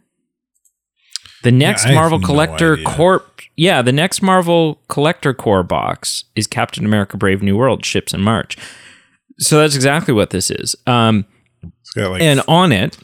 The 1.43 1.53
next 1.53 1.85
have 1.85 1.95
marvel 1.95 2.21
collector 2.21 2.75
idea. 2.75 2.87
corp 2.87 3.41
yeah 3.57 3.83
the 3.83 3.93
next 3.93 4.23
marvel 4.23 4.81
collector 4.89 5.33
corps 5.33 5.63
box 5.63 6.25
is 6.35 6.47
captain 6.47 6.85
america 6.85 7.17
brave 7.17 7.43
new 7.43 7.57
world 7.57 7.85
ships 7.85 8.13
in 8.13 8.21
march. 8.21 8.57
So 9.39 9.59
that's 9.59 9.75
exactly 9.75 10.15
what 10.15 10.31
this 10.31 10.51
is. 10.51 10.75
Um 10.87 11.27
like 11.97 12.23
and 12.23 12.43
on 12.49 12.73
it 12.73 12.99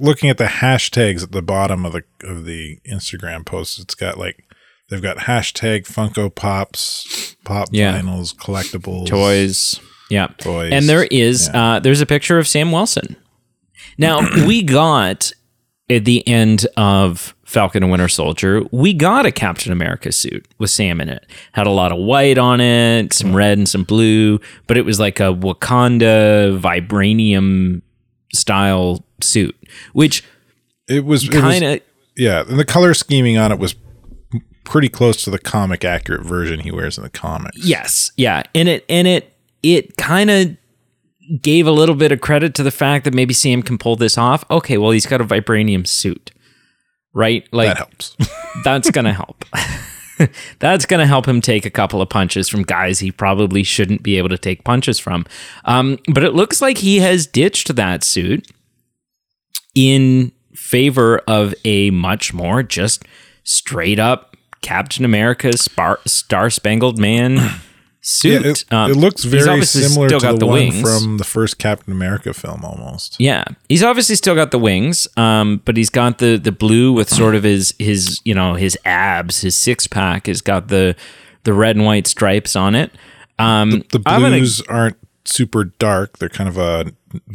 looking 0.00 0.30
at 0.30 0.38
the 0.38 0.44
hashtags 0.46 1.22
at 1.22 1.32
the 1.32 1.42
bottom 1.42 1.84
of 1.84 1.92
the 1.92 2.02
of 2.22 2.44
the 2.44 2.78
Instagram 2.90 3.44
post, 3.44 3.78
it's 3.78 3.94
got 3.94 4.18
like 4.18 4.44
they've 4.88 5.02
got 5.02 5.18
hashtag 5.18 5.86
Funko 5.86 6.34
Pops, 6.34 7.36
pop 7.44 7.68
Yeah. 7.72 8.00
vinyls, 8.00 8.34
collectibles, 8.34 9.06
toys. 9.06 9.80
Yeah. 10.10 10.28
toys. 10.38 10.72
And 10.72 10.88
there 10.88 11.04
is 11.10 11.50
uh, 11.52 11.80
there's 11.80 12.00
a 12.00 12.06
picture 12.06 12.38
of 12.38 12.46
Sam 12.46 12.72
Wilson. 12.72 13.16
Now 13.98 14.20
we 14.46 14.62
got 14.62 15.32
at 15.88 16.04
the 16.04 16.26
end 16.26 16.66
of 16.76 17.32
Falcon 17.44 17.84
and 17.84 17.92
Winter 17.92 18.08
Soldier, 18.08 18.62
we 18.72 18.92
got 18.92 19.24
a 19.24 19.30
Captain 19.30 19.70
America 19.70 20.10
suit 20.10 20.44
with 20.58 20.68
Sam 20.70 21.00
in 21.00 21.08
it. 21.08 21.24
Had 21.52 21.68
a 21.68 21.70
lot 21.70 21.92
of 21.92 21.98
white 21.98 22.38
on 22.38 22.60
it, 22.60 23.12
some 23.12 23.34
red 23.34 23.56
and 23.56 23.68
some 23.68 23.84
blue, 23.84 24.40
but 24.66 24.76
it 24.76 24.84
was 24.84 24.98
like 24.98 25.20
a 25.20 25.32
Wakanda 25.32 26.58
vibranium 26.60 27.82
style 28.34 29.04
suit, 29.20 29.56
which 29.92 30.24
It 30.88 31.04
was 31.04 31.28
kind 31.28 31.64
of 31.64 31.80
yeah, 32.16 32.44
and 32.48 32.58
the 32.58 32.64
color 32.64 32.94
scheming 32.94 33.36
on 33.36 33.52
it 33.52 33.58
was 33.58 33.74
pretty 34.64 34.88
close 34.88 35.22
to 35.24 35.30
the 35.30 35.38
comic 35.38 35.84
accurate 35.84 36.24
version 36.24 36.60
he 36.60 36.70
wears 36.70 36.98
in 36.98 37.04
the 37.04 37.10
comics. 37.10 37.58
Yes, 37.64 38.10
yeah, 38.16 38.42
and 38.54 38.68
it 38.68 38.84
and 38.88 39.06
it 39.06 39.32
it 39.62 39.96
kind 39.96 40.30
of 40.30 40.56
gave 41.40 41.66
a 41.66 41.72
little 41.72 41.94
bit 41.94 42.12
of 42.12 42.20
credit 42.20 42.54
to 42.54 42.62
the 42.62 42.70
fact 42.70 43.04
that 43.04 43.14
maybe 43.14 43.34
Sam 43.34 43.62
can 43.62 43.78
pull 43.78 43.96
this 43.96 44.16
off. 44.18 44.44
Okay, 44.50 44.78
well 44.78 44.90
he's 44.90 45.06
got 45.06 45.20
a 45.20 45.24
vibranium 45.24 45.86
suit, 45.86 46.30
right? 47.14 47.46
Like 47.52 47.68
that 47.68 47.76
helps. 47.78 48.16
that's 48.64 48.90
gonna 48.90 49.12
help. 49.12 49.44
that's 50.58 50.86
gonna 50.86 51.06
help 51.06 51.26
him 51.26 51.40
take 51.40 51.66
a 51.66 51.70
couple 51.70 52.00
of 52.00 52.08
punches 52.08 52.48
from 52.48 52.62
guys 52.62 53.00
he 53.00 53.10
probably 53.12 53.62
shouldn't 53.62 54.02
be 54.02 54.18
able 54.18 54.28
to 54.30 54.38
take 54.38 54.64
punches 54.64 54.98
from. 54.98 55.26
Um, 55.64 55.98
but 56.12 56.24
it 56.24 56.34
looks 56.34 56.62
like 56.62 56.78
he 56.78 57.00
has 57.00 57.26
ditched 57.26 57.74
that 57.76 58.02
suit 58.02 58.50
in 59.76 60.32
favor 60.54 61.18
of 61.28 61.54
a 61.64 61.90
much 61.90 62.32
more 62.34 62.64
just 62.64 63.04
straight 63.44 64.00
up 64.00 64.36
Captain 64.62 65.04
America 65.04 65.52
Star 65.56 66.50
Spangled 66.50 66.98
Man 66.98 67.60
suit. 68.00 68.42
Yeah, 68.44 68.50
it, 68.50 68.64
Um, 68.72 68.90
it 68.90 68.96
looks 68.96 69.22
very 69.22 69.62
similar 69.64 70.08
to 70.08 70.18
the, 70.18 70.32
the 70.38 70.46
one 70.46 70.54
wings. 70.70 70.80
from 70.80 71.18
the 71.18 71.24
first 71.24 71.58
Captain 71.58 71.92
America 71.92 72.32
film, 72.32 72.64
almost. 72.64 73.16
Yeah, 73.20 73.44
he's 73.68 73.82
obviously 73.84 74.16
still 74.16 74.34
got 74.34 74.50
the 74.50 74.58
wings, 74.58 75.06
um, 75.16 75.60
but 75.64 75.76
he's 75.76 75.90
got 75.90 76.18
the 76.18 76.36
the 76.36 76.52
blue 76.52 76.92
with 76.92 77.08
sort 77.08 77.34
of 77.36 77.42
his 77.44 77.74
his 77.78 78.20
you 78.24 78.34
know 78.34 78.54
his 78.54 78.76
abs, 78.84 79.42
his 79.42 79.54
six 79.54 79.86
pack 79.86 80.26
has 80.26 80.40
got 80.40 80.68
the 80.68 80.96
the 81.44 81.52
red 81.52 81.76
and 81.76 81.84
white 81.84 82.06
stripes 82.08 82.56
on 82.56 82.74
it. 82.74 82.90
Um, 83.38 83.84
The 83.92 83.98
gonna- 84.00 84.30
blues 84.30 84.62
aren't 84.62 84.96
super 85.26 85.64
dark; 85.64 86.18
they're 86.18 86.28
kind 86.30 86.48
of 86.48 86.56
a 86.56 86.86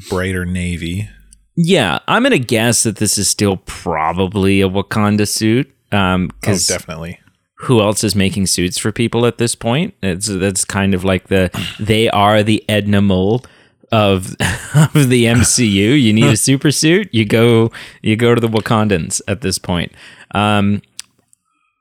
brighter 0.10 0.46
navy. 0.46 1.08
Yeah, 1.56 2.00
I'm 2.08 2.24
gonna 2.24 2.38
guess 2.40 2.84
that 2.84 2.98
this 2.98 3.18
is 3.18 3.28
still 3.30 3.58
probably 3.66 4.62
a 4.62 4.70
Wakanda 4.70 5.28
suit. 5.28 5.72
Um, 5.92 6.32
Oh, 6.48 6.58
definitely. 6.68 7.20
who 7.60 7.82
else 7.82 8.04
is 8.04 8.16
making 8.16 8.48
suits 8.48 8.78
for 8.78 8.92
people 8.92 9.26
at 9.26 9.38
this 9.38 9.56
point? 9.56 9.94
It's 10.02 10.28
that's 10.28 10.64
kind 10.66 10.94
of 10.94 11.04
like 11.04 11.28
the 11.28 11.52
they 11.80 12.10
are 12.10 12.42
the 12.44 12.64
Edna 12.70 13.02
Mode 13.02 13.46
of 13.92 14.28
of 14.96 15.10
the 15.10 15.26
MCU. 15.26 16.02
You 16.02 16.14
need 16.14 16.26
a 16.32 16.38
super 16.38 16.72
suit, 16.72 17.10
you 17.12 17.26
go 17.26 17.72
you 18.02 18.16
go 18.16 18.34
to 18.34 18.40
the 18.42 18.48
Wakandans 18.48 19.22
at 19.28 19.42
this 19.42 19.58
point. 19.60 19.92
Um, 20.34 20.82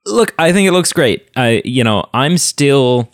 look, 0.04 0.34
I 0.38 0.52
think 0.52 0.66
it 0.66 0.72
looks 0.72 0.92
great. 0.92 1.28
I 1.36 1.62
you 1.64 1.84
know 1.84 2.04
I'm 2.12 2.36
still. 2.38 3.10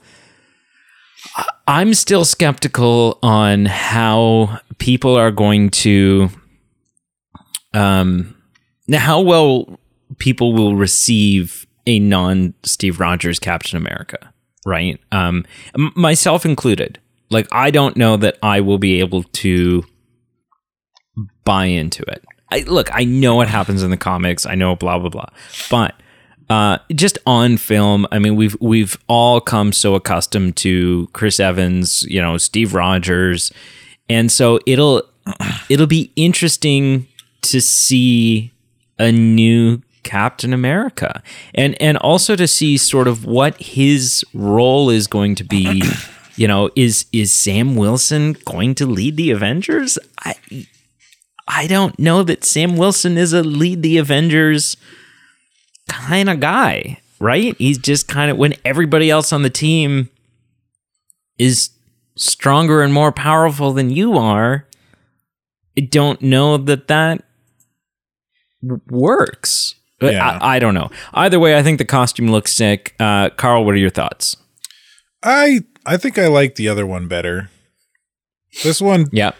I'm 1.68 1.92
still 1.94 2.24
skeptical 2.24 3.18
on 3.22 3.66
how 3.66 4.60
people 4.78 5.16
are 5.16 5.32
going 5.32 5.70
to 5.70 6.30
um 7.74 8.34
now 8.88 8.98
how 8.98 9.20
well 9.20 9.78
people 10.18 10.52
will 10.52 10.76
receive 10.76 11.66
a 11.86 11.98
non 11.98 12.54
Steve 12.62 13.00
Rogers 13.00 13.38
Captain 13.38 13.76
America, 13.76 14.32
right? 14.64 15.00
Um 15.12 15.44
myself 15.94 16.44
included. 16.44 16.98
Like 17.30 17.48
I 17.52 17.70
don't 17.70 17.96
know 17.96 18.16
that 18.16 18.38
I 18.42 18.60
will 18.60 18.78
be 18.78 19.00
able 19.00 19.24
to 19.24 19.84
buy 21.44 21.66
into 21.66 22.02
it. 22.04 22.24
I 22.50 22.60
look, 22.60 22.88
I 22.92 23.04
know 23.04 23.34
what 23.34 23.48
happens 23.48 23.82
in 23.82 23.90
the 23.90 23.96
comics, 23.96 24.46
I 24.46 24.54
know 24.54 24.76
blah 24.76 24.98
blah 24.98 25.10
blah. 25.10 25.28
But 25.70 25.94
uh, 26.48 26.78
just 26.94 27.18
on 27.26 27.56
film. 27.56 28.06
I 28.12 28.18
mean, 28.18 28.36
we've 28.36 28.56
we've 28.60 28.96
all 29.08 29.40
come 29.40 29.72
so 29.72 29.94
accustomed 29.94 30.56
to 30.58 31.08
Chris 31.12 31.40
Evans, 31.40 32.02
you 32.04 32.20
know, 32.20 32.36
Steve 32.36 32.74
Rogers, 32.74 33.52
and 34.08 34.30
so 34.30 34.60
it'll 34.66 35.02
it'll 35.68 35.88
be 35.88 36.12
interesting 36.14 37.08
to 37.50 37.60
see 37.60 38.52
a 38.98 39.12
new 39.12 39.82
Captain 40.02 40.52
America, 40.52 41.22
and 41.54 41.80
and 41.80 41.96
also 41.98 42.36
to 42.36 42.46
see 42.46 42.76
sort 42.76 43.08
of 43.08 43.24
what 43.24 43.60
his 43.60 44.24
role 44.32 44.90
is 44.90 45.06
going 45.06 45.34
to 45.36 45.44
be. 45.44 45.82
You 46.38 46.46
know, 46.46 46.68
is 46.76 47.06
is 47.14 47.34
Sam 47.34 47.76
Wilson 47.76 48.36
going 48.44 48.74
to 48.74 48.84
lead 48.84 49.16
the 49.16 49.30
Avengers? 49.30 49.98
I 50.22 50.34
I 51.48 51.66
don't 51.66 51.98
know 51.98 52.22
that 52.22 52.44
Sam 52.44 52.76
Wilson 52.76 53.16
is 53.16 53.32
a 53.32 53.42
lead 53.42 53.82
the 53.82 53.96
Avengers 53.96 54.76
kind 55.88 56.28
of 56.28 56.40
guy, 56.40 57.00
right? 57.20 57.56
He's 57.56 57.78
just 57.78 58.08
kind 58.08 58.30
of 58.30 58.36
when 58.36 58.54
everybody 58.66 59.10
else 59.10 59.32
on 59.32 59.42
the 59.42 59.50
team 59.50 60.10
is 61.38 61.70
stronger 62.16 62.82
and 62.82 62.92
more 62.92 63.12
powerful 63.12 63.72
than 63.72 63.90
you 63.90 64.18
are. 64.18 64.66
I 65.78 65.82
don't 65.82 66.20
know 66.22 66.56
that 66.56 66.88
that 66.88 67.24
works. 68.62 69.74
Yeah. 70.00 70.38
I, 70.40 70.56
I, 70.56 70.58
don't 70.58 70.74
know. 70.74 70.90
Either 71.14 71.40
way, 71.40 71.56
I 71.56 71.62
think 71.62 71.78
the 71.78 71.84
costume 71.84 72.30
looks 72.30 72.52
sick. 72.52 72.94
Uh, 73.00 73.30
Carl, 73.30 73.64
what 73.64 73.74
are 73.74 73.78
your 73.78 73.90
thoughts? 73.90 74.36
I 75.22 75.60
I 75.86 75.96
think 75.96 76.18
I 76.18 76.26
like 76.26 76.56
the 76.56 76.68
other 76.68 76.86
one 76.86 77.08
better. 77.08 77.50
This 78.62 78.80
one, 78.80 79.06
yeah, 79.12 79.32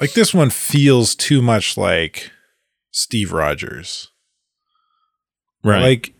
like 0.00 0.12
this 0.12 0.32
one 0.34 0.50
feels 0.50 1.14
too 1.14 1.42
much 1.42 1.76
like 1.76 2.30
Steve 2.90 3.32
Rogers. 3.32 4.08
Right. 5.64 5.82
Like 5.82 6.14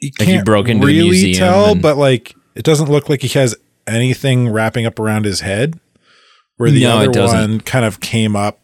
you 0.00 0.10
can't 0.12 0.28
like 0.28 0.38
he 0.38 0.42
broke 0.42 0.68
into 0.68 0.86
really 0.86 1.34
tell, 1.34 1.72
and- 1.72 1.82
but 1.82 1.96
like 1.96 2.34
it 2.54 2.64
doesn't 2.64 2.90
look 2.90 3.08
like 3.08 3.22
he 3.22 3.28
has 3.38 3.54
anything 3.86 4.48
wrapping 4.48 4.86
up 4.86 4.98
around 4.98 5.24
his 5.24 5.40
head. 5.40 5.78
Where 6.56 6.70
the 6.70 6.82
no, 6.82 6.98
other 6.98 7.22
one 7.22 7.60
kind 7.60 7.86
of 7.86 8.00
came 8.00 8.36
up 8.36 8.60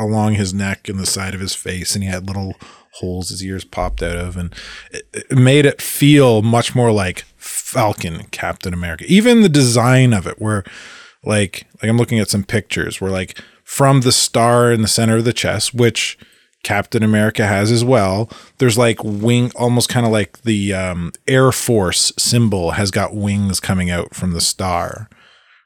along 0.00 0.34
his 0.34 0.52
neck 0.54 0.88
and 0.88 0.98
the 0.98 1.06
side 1.06 1.34
of 1.34 1.40
his 1.40 1.54
face, 1.54 1.94
and 1.94 2.02
he 2.02 2.10
had 2.10 2.26
little 2.26 2.54
holes 2.94 3.28
his 3.28 3.44
ears 3.44 3.64
popped 3.64 4.02
out 4.02 4.16
of, 4.16 4.36
and 4.36 4.54
it, 4.90 5.06
it 5.12 5.38
made 5.38 5.66
it 5.66 5.80
feel 5.80 6.42
much 6.42 6.74
more 6.74 6.92
like 6.92 7.24
Falcon 7.36 8.24
Captain 8.30 8.74
America. 8.74 9.04
Even 9.06 9.42
the 9.42 9.48
design 9.48 10.12
of 10.12 10.26
it, 10.26 10.40
where 10.40 10.64
like 11.24 11.66
like 11.82 11.88
I'm 11.88 11.98
looking 11.98 12.18
at 12.18 12.30
some 12.30 12.44
pictures 12.44 13.00
where 13.00 13.10
like 13.10 13.40
from 13.64 14.00
the 14.00 14.12
star 14.12 14.72
in 14.72 14.82
the 14.82 14.88
center 14.88 15.16
of 15.16 15.24
the 15.24 15.32
chest, 15.32 15.74
which 15.74 16.18
Captain 16.62 17.02
America 17.02 17.46
has 17.46 17.70
as 17.70 17.84
well. 17.84 18.28
There's 18.58 18.76
like 18.76 19.02
wing, 19.02 19.50
almost 19.56 19.88
kind 19.88 20.04
of 20.04 20.12
like 20.12 20.42
the 20.42 20.74
um, 20.74 21.12
Air 21.26 21.52
Force 21.52 22.12
symbol 22.18 22.72
has 22.72 22.90
got 22.90 23.14
wings 23.14 23.60
coming 23.60 23.90
out 23.90 24.14
from 24.14 24.32
the 24.32 24.40
star, 24.40 25.08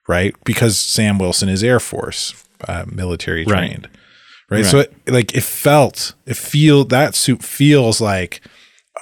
right? 0.07 0.35
Because 0.45 0.79
Sam 0.79 1.19
Wilson 1.19 1.49
is 1.49 1.65
Air 1.65 1.81
Force, 1.81 2.45
uh, 2.69 2.85
military 2.87 3.45
trained, 3.45 3.89
right. 3.93 4.01
Right? 4.51 4.65
So 4.65 4.81
it, 4.81 4.95
like 5.07 5.35
it 5.35 5.43
felt, 5.43 6.15
it 6.27 6.37
feel 6.37 6.85
that 6.87 7.15
suit 7.15 7.43
feels 7.43 8.01
like 8.01 8.41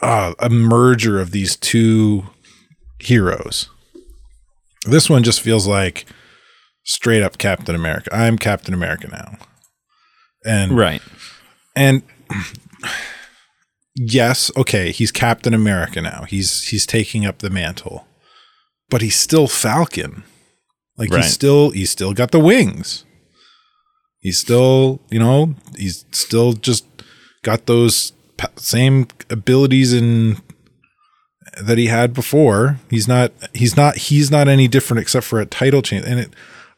uh, 0.03 0.35
a 0.39 0.49
merger 0.49 1.21
of 1.21 1.31
these 1.31 1.57
two 1.57 2.25
heroes. 2.99 3.69
This 4.87 5.09
one 5.09 5.23
just 5.23 5.41
feels 5.41 5.67
like 5.67 6.07
straight 6.85 7.23
up 7.23 7.39
Captain 7.39 7.75
America. 7.75 8.11
I'm 8.13 8.39
Captain 8.39 8.75
America 8.75 9.09
now. 9.09 9.39
And 10.45 10.77
right 10.77 11.01
and 11.75 12.03
yes, 13.95 14.51
okay, 14.57 14.93
he's 14.93 15.13
Captain 15.13 15.55
America 15.55 16.01
now. 16.01 16.25
He's 16.25 16.69
he's 16.69 16.87
taking 16.87 17.27
up 17.27 17.39
the 17.39 17.51
mantle. 17.51 18.07
But 18.89 19.03
he's 19.03 19.17
still 19.17 19.49
Falcon. 19.49 20.25
Like 20.99 21.11
right. 21.11 21.23
he's 21.23 21.33
still 21.33 21.71
he's 21.71 21.91
still 21.91 22.13
got 22.13 22.31
the 22.31 22.41
wings. 22.41 23.05
He's 24.23 24.39
still, 24.39 25.01
you 25.11 25.19
know, 25.19 25.57
he's 25.77 26.05
still 26.13 26.53
just 26.53 26.87
got 27.43 27.67
those 27.67 28.13
same 28.57 29.09
abilities 29.29 29.93
and 29.93 30.41
that 31.61 31.77
he 31.77 31.87
had 31.87 32.15
before. 32.15 32.79
He's 32.89 33.09
not 33.09 33.33
he's 33.53 33.77
not 33.77 33.97
he's 33.97 34.31
not 34.31 34.49
any 34.49 34.69
different 34.69 35.01
except 35.01 35.27
for 35.27 35.41
a 35.41 35.47
title 35.47 35.83
change. 35.83 36.07
And 36.07 36.21
it 36.21 36.35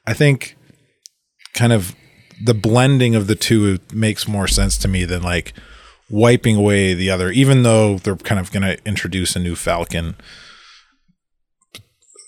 I 0.07 0.15
think 0.15 0.57
kind 1.53 1.73
of 1.73 1.95
the 2.43 2.55
blending 2.55 3.15
of 3.15 3.27
the 3.27 3.35
two 3.35 3.79
makes 3.93 4.27
more 4.27 4.49
sense 4.49 4.79
to 4.79 4.89
me 4.89 5.05
than 5.05 5.23
like 5.23 5.53
wiping 6.11 6.57
away 6.57 6.95
the 6.95 7.11
other, 7.11 7.31
even 7.31 7.63
though 7.63 7.99
they're 7.99 8.17
kind 8.17 8.41
of 8.41 8.51
going 8.53 8.63
to 8.63 8.79
introduce 8.87 9.37
a 9.37 9.39
new 9.39 9.55
Falcon. 9.55 10.17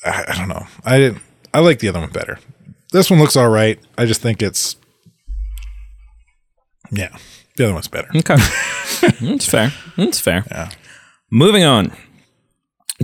I, 0.05 0.25
I, 0.29 0.37
don't 0.37 0.49
know. 0.49 0.67
I 0.85 0.99
didn't. 0.99 1.23
I 1.53 1.61
like 1.61 1.81
the 1.81 1.89
other 1.89 2.01
one 2.01 2.11
better. 2.11 2.39
This 2.93 3.11
one 3.11 3.19
looks 3.19 3.37
all 3.37 3.49
right. 3.49 3.81
I 3.99 4.07
just 4.07 4.21
think 4.21 4.43
it's 4.43 4.77
yeah. 6.91 7.17
The 7.57 7.65
other 7.65 7.75
one's 7.75 7.89
better. 7.89 8.09
Okay, 8.15 8.37
that's 9.21 9.47
fair. 9.47 9.73
That's 9.97 10.21
fair. 10.21 10.45
Yeah. 10.51 10.71
Moving 11.31 11.65
on 11.65 11.93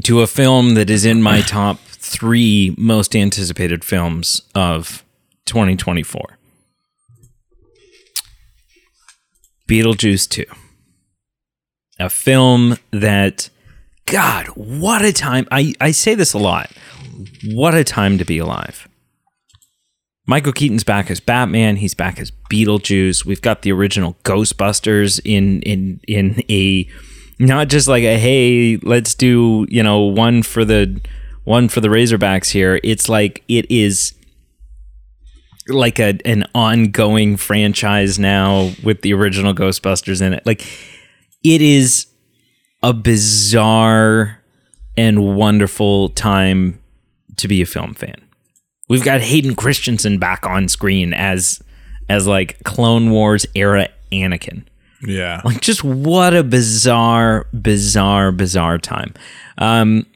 to 0.02 0.20
a 0.20 0.26
film 0.26 0.74
that 0.74 0.90
is 0.90 1.04
in 1.04 1.22
my 1.22 1.40
top 1.40 1.78
three 1.80 2.74
most 2.78 3.16
anticipated 3.16 3.84
films 3.84 4.42
of 4.54 5.04
2024. 5.46 6.38
Beetlejuice 9.68 10.28
2. 10.28 10.44
A 11.98 12.10
film 12.10 12.76
that, 12.90 13.48
God, 14.06 14.46
what 14.48 15.02
a 15.02 15.12
time. 15.12 15.46
I, 15.50 15.72
I 15.80 15.92
say 15.92 16.14
this 16.14 16.32
a 16.32 16.38
lot. 16.38 16.70
What 17.46 17.74
a 17.74 17.84
time 17.84 18.18
to 18.18 18.24
be 18.24 18.38
alive. 18.38 18.88
Michael 20.26 20.52
Keaton's 20.52 20.84
back 20.84 21.10
as 21.10 21.20
Batman. 21.20 21.76
He's 21.76 21.94
back 21.94 22.20
as 22.20 22.30
Beetlejuice. 22.50 23.24
We've 23.24 23.42
got 23.42 23.62
the 23.62 23.72
original 23.72 24.16
Ghostbusters 24.24 25.20
in 25.24 25.62
in 25.62 26.00
in 26.06 26.42
a 26.48 26.88
not 27.38 27.68
just 27.68 27.88
like 27.88 28.04
a 28.04 28.18
hey, 28.18 28.76
let's 28.78 29.14
do 29.14 29.66
you 29.68 29.82
know 29.82 30.00
one 30.00 30.42
for 30.42 30.64
the 30.64 31.00
one 31.44 31.68
for 31.68 31.80
the 31.80 31.88
Razorbacks 31.88 32.50
here. 32.50 32.80
It's 32.84 33.08
like 33.08 33.42
it 33.48 33.68
is 33.70 34.14
like 35.68 35.98
a 35.98 36.18
an 36.24 36.44
ongoing 36.54 37.36
franchise 37.36 38.18
now 38.18 38.70
with 38.84 39.02
the 39.02 39.14
original 39.14 39.54
Ghostbusters 39.54 40.22
in 40.22 40.32
it. 40.34 40.46
Like 40.46 40.64
it 41.42 41.60
is 41.60 42.06
a 42.82 42.92
bizarre 42.92 44.38
and 44.96 45.36
wonderful 45.36 46.10
time 46.10 46.80
to 47.38 47.48
be 47.48 47.60
a 47.60 47.66
film 47.66 47.94
fan. 47.94 48.31
We've 48.88 49.04
got 49.04 49.20
Hayden 49.20 49.54
Christensen 49.54 50.18
back 50.18 50.46
on 50.46 50.68
screen 50.68 51.14
as 51.14 51.62
as 52.08 52.26
like 52.26 52.62
Clone 52.64 53.10
Wars 53.10 53.46
era 53.54 53.88
Anakin. 54.10 54.64
Yeah. 55.04 55.40
Like 55.44 55.60
just 55.60 55.82
what 55.82 56.34
a 56.34 56.44
bizarre, 56.44 57.46
bizarre, 57.52 58.32
bizarre 58.32 58.78
time. 58.78 59.14
Um 59.58 60.06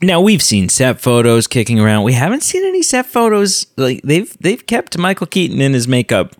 now 0.00 0.20
we've 0.20 0.42
seen 0.42 0.68
set 0.68 1.00
photos 1.00 1.46
kicking 1.46 1.80
around. 1.80 2.04
We 2.04 2.12
haven't 2.12 2.42
seen 2.42 2.64
any 2.64 2.82
set 2.82 3.06
photos. 3.06 3.66
Like 3.76 4.00
they've 4.02 4.36
they've 4.40 4.64
kept 4.66 4.96
Michael 4.98 5.26
Keaton 5.26 5.60
in 5.60 5.72
his 5.72 5.88
makeup 5.88 6.36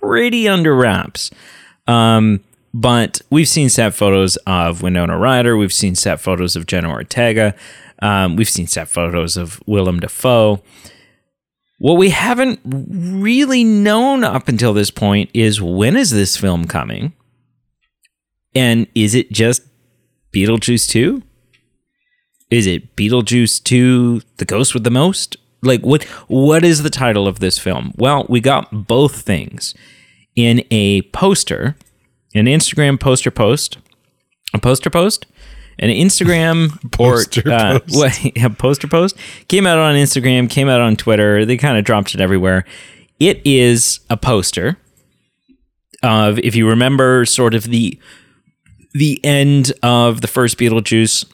pretty 0.00 0.48
under 0.48 0.74
wraps. 0.74 1.30
Um, 1.86 2.40
but 2.74 3.22
we've 3.30 3.48
seen 3.48 3.70
set 3.70 3.94
photos 3.94 4.36
of 4.46 4.82
Winona 4.82 5.16
Ryder. 5.18 5.56
We've 5.56 5.72
seen 5.72 5.94
set 5.94 6.20
photos 6.20 6.54
of 6.54 6.66
Jenna 6.66 6.90
Ortega. 6.90 7.54
Um, 8.00 8.36
we've 8.36 8.48
seen 8.48 8.66
set 8.66 8.88
photos 8.88 9.36
of 9.36 9.60
Willem 9.66 10.00
Dafoe. 10.00 10.62
What 11.78 11.94
we 11.94 12.10
haven't 12.10 12.60
really 12.64 13.62
known 13.64 14.24
up 14.24 14.48
until 14.48 14.72
this 14.72 14.90
point 14.90 15.30
is 15.32 15.60
when 15.60 15.96
is 15.96 16.10
this 16.10 16.36
film 16.36 16.66
coming? 16.66 17.12
And 18.54 18.88
is 18.94 19.14
it 19.14 19.30
just 19.30 19.62
Beetlejuice 20.32 20.88
2? 20.88 21.22
is 22.50 22.66
it 22.66 22.96
Beetlejuice 22.96 23.62
2 23.62 24.22
The 24.38 24.44
Ghost 24.44 24.74
with 24.74 24.84
the 24.84 24.90
Most? 24.90 25.36
Like 25.60 25.82
what 25.82 26.04
what 26.28 26.64
is 26.64 26.82
the 26.82 26.90
title 26.90 27.26
of 27.26 27.40
this 27.40 27.58
film? 27.58 27.92
Well, 27.96 28.26
we 28.28 28.40
got 28.40 28.86
both 28.86 29.22
things 29.22 29.74
in 30.36 30.64
a 30.70 31.02
poster, 31.02 31.76
an 32.34 32.46
Instagram 32.46 33.00
poster 33.00 33.30
post, 33.30 33.78
a 34.54 34.58
poster 34.58 34.88
post, 34.88 35.26
an 35.78 35.90
Instagram 35.90 36.90
poster 36.92 37.42
or 37.46 37.52
uh, 37.52 37.78
post. 37.80 37.94
What, 38.34 38.44
a 38.44 38.50
poster 38.50 38.88
post 38.88 39.16
came 39.48 39.66
out 39.66 39.78
on 39.78 39.94
Instagram, 39.94 40.50
came 40.50 40.68
out 40.68 40.80
on 40.80 40.96
Twitter. 40.96 41.44
They 41.44 41.56
kind 41.56 41.78
of 41.78 41.84
dropped 41.84 42.14
it 42.14 42.20
everywhere. 42.20 42.64
It 43.20 43.40
is 43.44 44.00
a 44.10 44.16
poster 44.16 44.78
of, 46.02 46.38
if 46.38 46.54
you 46.54 46.68
remember, 46.68 47.24
sort 47.24 47.54
of 47.54 47.64
the 47.64 47.98
the 48.94 49.20
end 49.22 49.72
of 49.82 50.22
the 50.22 50.26
first 50.26 50.58
Beetlejuice 50.58 51.26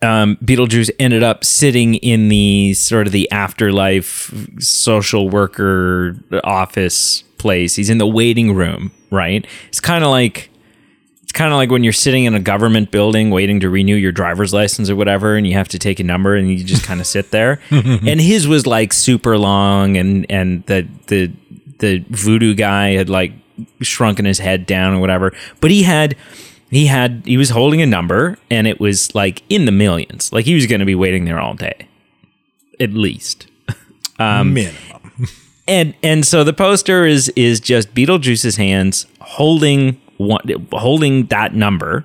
um, 0.00 0.36
Beetlejuice 0.36 0.90
ended 0.98 1.22
up 1.22 1.44
sitting 1.44 1.96
in 1.96 2.28
the 2.28 2.74
sort 2.74 3.06
of 3.06 3.12
the 3.12 3.30
afterlife 3.30 4.32
social 4.58 5.28
worker 5.28 6.16
office 6.44 7.22
place. 7.38 7.74
He's 7.74 7.90
in 7.90 7.98
the 7.98 8.06
waiting 8.06 8.54
room, 8.54 8.92
right? 9.10 9.46
It's 9.68 9.80
kind 9.80 10.04
of 10.04 10.10
like 10.10 10.50
It's 11.32 11.38
kind 11.38 11.50
of 11.50 11.56
like 11.56 11.70
when 11.70 11.82
you're 11.82 11.94
sitting 11.94 12.24
in 12.24 12.34
a 12.34 12.40
government 12.40 12.90
building 12.90 13.30
waiting 13.30 13.60
to 13.60 13.70
renew 13.70 13.96
your 13.96 14.12
driver's 14.12 14.52
license 14.52 14.90
or 14.90 14.96
whatever, 14.96 15.34
and 15.34 15.46
you 15.46 15.54
have 15.54 15.68
to 15.68 15.78
take 15.78 15.98
a 15.98 16.04
number 16.04 16.36
and 16.36 16.50
you 16.50 16.62
just 16.62 16.84
kind 16.84 17.00
of 17.00 17.06
sit 17.06 17.30
there. 17.30 17.58
and 17.70 18.20
his 18.20 18.46
was 18.46 18.66
like 18.66 18.92
super 18.92 19.38
long, 19.38 19.96
and 19.96 20.26
and 20.28 20.62
the 20.66 20.86
the 21.06 21.32
the 21.78 22.04
voodoo 22.10 22.52
guy 22.52 22.90
had 22.90 23.08
like 23.08 23.32
shrunken 23.80 24.26
his 24.26 24.40
head 24.40 24.66
down 24.66 24.92
or 24.92 25.00
whatever. 25.00 25.32
But 25.62 25.70
he 25.70 25.84
had 25.84 26.16
he 26.70 26.84
had 26.84 27.22
he 27.24 27.38
was 27.38 27.48
holding 27.48 27.80
a 27.80 27.86
number, 27.86 28.36
and 28.50 28.66
it 28.66 28.78
was 28.78 29.14
like 29.14 29.42
in 29.48 29.64
the 29.64 29.72
millions. 29.72 30.34
Like 30.34 30.44
he 30.44 30.54
was 30.54 30.66
going 30.66 30.80
to 30.80 30.86
be 30.86 30.94
waiting 30.94 31.24
there 31.24 31.40
all 31.40 31.54
day, 31.54 31.88
at 32.78 32.92
least. 32.92 33.46
Um, 34.18 34.52
Minimum. 34.52 34.76
and 35.66 35.94
and 36.02 36.26
so 36.26 36.44
the 36.44 36.52
poster 36.52 37.06
is 37.06 37.30
is 37.30 37.58
just 37.58 37.94
Beetlejuice's 37.94 38.56
hands 38.56 39.06
holding 39.20 39.98
one 40.22 40.42
holding 40.72 41.26
that 41.26 41.54
number 41.54 42.04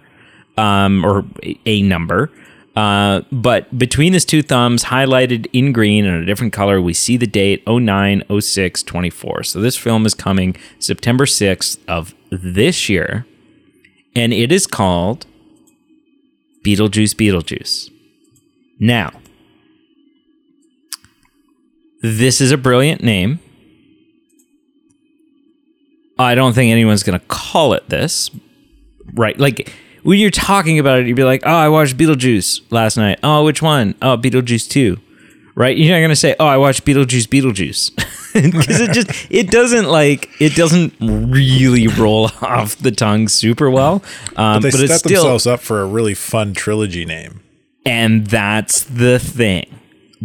um 0.57 1.05
or 1.05 1.25
a 1.65 1.81
number 1.81 2.31
uh 2.75 3.21
but 3.31 3.77
between 3.77 4.13
his 4.13 4.25
two 4.25 4.41
thumbs 4.41 4.85
highlighted 4.85 5.47
in 5.53 5.71
green 5.71 6.05
and 6.05 6.21
a 6.21 6.25
different 6.25 6.53
color 6.53 6.81
we 6.81 6.93
see 6.93 7.17
the 7.17 7.27
date 7.27 7.63
09 7.67 8.23
06 8.39 8.83
24 8.83 9.43
so 9.43 9.59
this 9.61 9.77
film 9.77 10.05
is 10.05 10.13
coming 10.13 10.55
September 10.79 11.25
6th 11.25 11.77
of 11.87 12.13
this 12.31 12.89
year 12.89 13.25
and 14.15 14.33
it 14.33 14.51
is 14.51 14.65
called 14.65 15.27
Beetlejuice 16.65 17.13
Beetlejuice. 17.13 17.91
Now 18.79 19.11
this 22.01 22.41
is 22.41 22.51
a 22.51 22.57
brilliant 22.57 23.03
name 23.03 23.39
I 26.19 26.35
don't 26.35 26.53
think 26.53 26.71
anyone's 26.71 27.03
going 27.03 27.19
to 27.19 27.25
call 27.27 27.73
it 27.73 27.87
this, 27.89 28.31
right? 29.13 29.37
Like 29.39 29.73
when 30.03 30.19
you're 30.19 30.31
talking 30.31 30.79
about 30.79 30.99
it, 30.99 31.07
you'd 31.07 31.15
be 31.15 31.23
like, 31.23 31.43
"Oh, 31.45 31.51
I 31.51 31.69
watched 31.69 31.97
Beetlejuice 31.97 32.61
last 32.71 32.97
night. 32.97 33.19
Oh, 33.23 33.43
which 33.45 33.61
one? 33.61 33.95
Oh, 34.01 34.17
Beetlejuice 34.17 34.69
two, 34.69 34.97
right?" 35.55 35.75
You're 35.77 35.93
not 35.95 35.99
going 35.99 36.09
to 36.09 36.15
say, 36.15 36.35
"Oh, 36.39 36.45
I 36.47 36.57
watched 36.57 36.85
Beetlejuice, 36.85 37.27
Beetlejuice," 37.27 37.91
because 38.51 38.79
it 38.79 38.91
just 38.93 39.27
it 39.29 39.49
doesn't 39.51 39.85
like 39.89 40.29
it 40.39 40.55
doesn't 40.55 40.93
really 41.01 41.87
roll 41.87 42.25
off 42.41 42.75
the 42.77 42.91
tongue 42.91 43.27
super 43.27 43.69
well. 43.69 44.03
Um, 44.35 44.61
They 44.61 44.69
but 44.71 44.77
set 44.79 44.89
it's 44.89 44.95
still, 44.99 45.23
themselves 45.23 45.45
up 45.47 45.59
for 45.59 45.81
a 45.81 45.85
really 45.85 46.13
fun 46.13 46.53
trilogy 46.53 47.05
name. 47.05 47.41
and 47.85 48.27
that's 48.27 48.83
the 48.83 49.19
thing, 49.19 49.65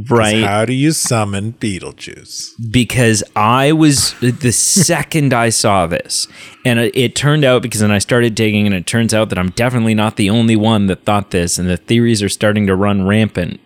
right? 0.08 0.42
How 0.42 0.64
do 0.64 0.72
you 0.72 0.92
summon 0.92 1.52
Beetlejuice? 1.54 2.52
because 2.70 3.22
I 3.36 3.72
was 3.72 4.14
the 4.20 4.52
second 4.52 5.32
I 5.32 5.48
saw 5.50 5.86
this, 5.86 6.28
and 6.64 6.78
it, 6.78 6.96
it 6.96 7.14
turned 7.14 7.44
out 7.44 7.62
because 7.62 7.80
then 7.80 7.90
I 7.90 7.98
started 7.98 8.34
digging, 8.34 8.66
and 8.66 8.74
it 8.74 8.86
turns 8.86 9.12
out 9.14 9.28
that 9.30 9.38
I'm 9.38 9.50
definitely 9.50 9.94
not 9.94 10.16
the 10.16 10.30
only 10.30 10.56
one 10.56 10.86
that 10.86 11.04
thought 11.04 11.30
this, 11.30 11.58
and 11.58 11.68
the 11.68 11.76
theories 11.76 12.22
are 12.22 12.28
starting 12.28 12.66
to 12.66 12.74
run 12.74 13.06
rampant. 13.06 13.60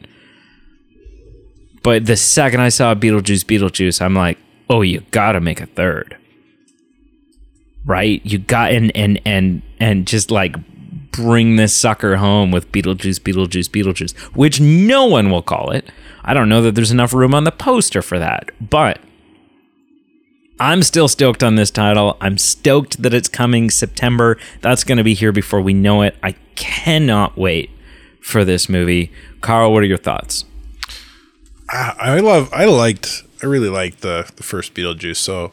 But 1.83 2.07
the 2.07 2.16
second 2.16 2.61
I 2.61 2.68
saw 2.68 2.95
Beetlejuice, 2.95 3.45
Beetlejuice, 3.45 4.03
I'm 4.03 4.14
like, 4.14 4.39
oh, 4.68 4.83
you 4.83 5.03
gotta 5.12 5.41
make 5.41 5.61
a 5.61 5.66
third, 5.66 6.16
right? 7.85 8.20
You 8.24 8.39
got 8.39 8.72
and 8.72 8.95
and 8.97 9.20
and 9.24 9.62
and 9.79 10.07
just 10.07 10.31
like 10.33 10.57
bring 11.17 11.57
this 11.57 11.75
sucker 11.75 12.17
home 12.17 12.51
with 12.51 12.71
Beetlejuice, 12.71 13.21
Beetlejuice, 13.21 13.71
Beetlejuice, 13.71 14.14
which 14.37 14.61
no 14.61 15.07
one 15.07 15.31
will 15.31 15.43
call 15.43 15.71
it. 15.71 15.91
I 16.23 16.35
don't 16.35 16.49
know 16.49 16.62
that 16.62 16.75
there's 16.75 16.91
enough 16.91 17.12
room 17.12 17.35
on 17.35 17.45
the 17.45 17.53
poster 17.53 18.03
for 18.03 18.19
that, 18.19 18.51
but 18.61 19.01
I'm 20.59 20.83
still 20.83 21.09
stoked 21.09 21.43
on 21.43 21.57
this 21.57 21.71
title. 21.71 22.17
I'm 22.21 22.39
stoked 22.39 23.03
that 23.03 23.12
it's 23.14 23.29
coming 23.29 23.71
September. 23.71 24.39
That's 24.61 24.85
going 24.85 24.99
to 24.99 25.05
be 25.05 25.14
here 25.14 25.33
before 25.33 25.61
we 25.61 25.75
know 25.75 26.03
it. 26.03 26.17
I 26.23 26.33
cannot 26.55 27.37
wait 27.37 27.71
for 28.21 28.45
this 28.45 28.69
movie. 28.69 29.12
Carl, 29.41 29.73
what 29.73 29.83
are 29.83 29.87
your 29.87 29.99
thoughts? 29.99 30.45
I 31.69 32.21
love. 32.21 32.49
I 32.53 32.64
liked. 32.64 33.25
I 33.43 33.47
really 33.47 33.69
liked 33.69 34.01
the 34.01 34.31
the 34.37 34.43
first 34.43 34.75
Beetlejuice. 34.75 35.17
So 35.17 35.53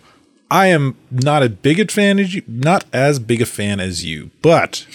I 0.50 0.68
am 0.68 0.96
not 1.12 1.44
a 1.44 1.50
big 1.50 1.92
fan 1.92 2.20
as 2.20 2.36
you. 2.36 2.44
Not 2.48 2.86
as 2.94 3.20
big 3.20 3.42
a 3.42 3.46
fan 3.46 3.80
as 3.80 4.06
you, 4.06 4.32
but 4.42 4.86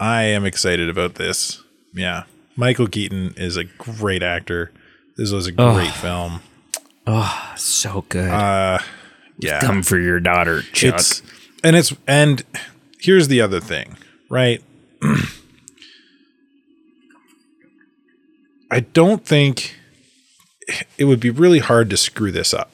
I 0.00 0.22
am 0.24 0.44
excited 0.44 0.88
about 0.88 1.16
this. 1.16 1.62
Yeah, 1.92 2.24
Michael 2.56 2.86
Keaton 2.88 3.34
is 3.36 3.56
a 3.56 3.64
great 3.64 4.22
actor. 4.22 4.70
This 5.16 5.32
was 5.32 5.46
a 5.46 5.52
great 5.52 5.90
film. 5.92 6.40
Oh, 7.06 7.52
so 7.56 8.04
good. 8.08 8.30
Uh, 8.30 8.78
yeah, 9.38 9.60
Come 9.60 9.82
for 9.82 9.98
your 9.98 10.20
daughter, 10.20 10.62
Chuck. 10.72 10.94
it's 10.94 11.22
and 11.64 11.74
it's 11.76 11.92
and 12.06 12.44
here's 13.00 13.28
the 13.28 13.40
other 13.40 13.60
thing, 13.60 13.96
right? 14.28 14.62
I 18.70 18.80
don't 18.80 19.24
think 19.24 19.76
it 20.98 21.04
would 21.06 21.20
be 21.20 21.30
really 21.30 21.60
hard 21.60 21.88
to 21.90 21.96
screw 21.96 22.30
this 22.30 22.52
up 22.52 22.70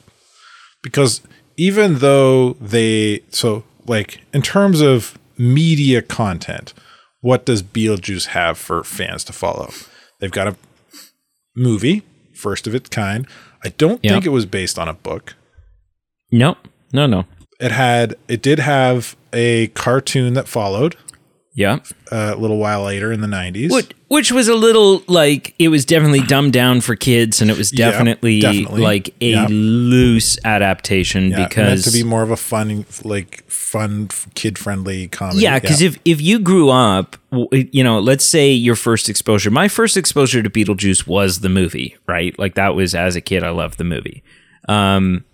because 0.83 1.21
even 1.57 1.99
though 2.01 2.55
they 2.55 3.23
so 3.31 3.63
like 3.87 4.21
in 4.33 4.43
terms 4.43 4.81
of 4.81 5.17
media 5.39 6.03
content, 6.03 6.75
what 7.25 7.47
does 7.47 7.63
Beetlejuice 7.63 8.27
have 8.29 8.59
for 8.59 8.85
fans 8.85 9.25
to 9.25 9.33
follow? 9.33 9.71
They've 10.21 10.31
got 10.31 10.47
a 10.47 10.57
movie, 11.57 12.03
first 12.35 12.67
of 12.67 12.75
its 12.75 12.91
kind. 12.91 13.27
I 13.65 13.71
don't 13.71 13.99
Yeah. 14.05 14.13
think 14.13 14.27
it 14.27 14.29
was 14.29 14.45
based 14.45 14.79
on 14.79 14.89
a 14.89 14.93
book. 14.95 15.35
no, 16.31 16.57
no, 16.93 17.07
no. 17.07 17.25
It 17.61 17.71
had 17.73 18.17
it 18.29 18.43
did 18.43 18.59
have 18.59 19.17
a 19.33 19.69
cartoon 19.69 20.35
that 20.35 20.49
followed 20.49 20.97
Yeah. 21.57 21.79
uh, 22.11 22.33
a 22.35 22.37
little 22.37 22.59
while 22.59 22.83
later 22.83 23.13
in 23.13 23.21
the 23.21 23.29
90s. 23.29 23.71
Which, 23.71 23.93
which 24.09 24.33
was 24.33 24.49
a 24.49 24.55
little 24.57 25.03
like 25.07 25.55
it 25.61 25.69
was 25.69 25.85
definitely 25.85 26.23
dumbed 26.23 26.53
down 26.53 26.81
for 26.81 26.97
kids, 26.97 27.41
and 27.41 27.49
it 27.49 27.57
was 27.57 27.73
Yeah, 27.73 27.93
definitely, 27.93 28.41
definitely. 28.41 28.81
like 28.83 29.15
a 29.21 29.31
Yeah. 29.31 29.47
loose 29.49 30.37
adaptation 30.45 31.31
Yeah, 31.31 31.37
meant 31.39 31.49
because 31.51 31.85
to 31.85 31.93
be 31.93 32.03
more 32.03 32.23
of 32.25 32.33
a 32.33 32.37
fun 32.37 32.85
like 33.05 33.49
fun 33.49 34.09
kid 34.35 34.59
friendly 34.59 35.07
comedy. 35.07 35.41
Yeah, 35.45 35.61
because 35.61 35.81
if 35.81 35.97
if 36.05 36.21
you 36.21 36.41
grew 36.41 36.71
up, 36.71 37.17
you 37.53 37.85
know, 37.85 38.01
let's 38.01 38.25
say 38.25 38.51
your 38.51 38.75
first 38.77 39.09
exposure, 39.09 39.51
my 39.53 39.69
first 39.69 39.97
exposure 39.97 40.43
to 40.43 40.51
Beetlejuice 40.51 41.07
was 41.07 41.39
the 41.41 41.49
movie, 41.49 41.97
right? 42.09 42.37
Like 42.37 42.55
that 42.57 42.75
was 42.75 42.97
as 42.97 43.15
a 43.15 43.21
kid, 43.21 43.45
I 43.45 43.51
loved 43.51 43.79
the 43.79 43.85
movie. 43.85 44.25
Um, 44.69 45.25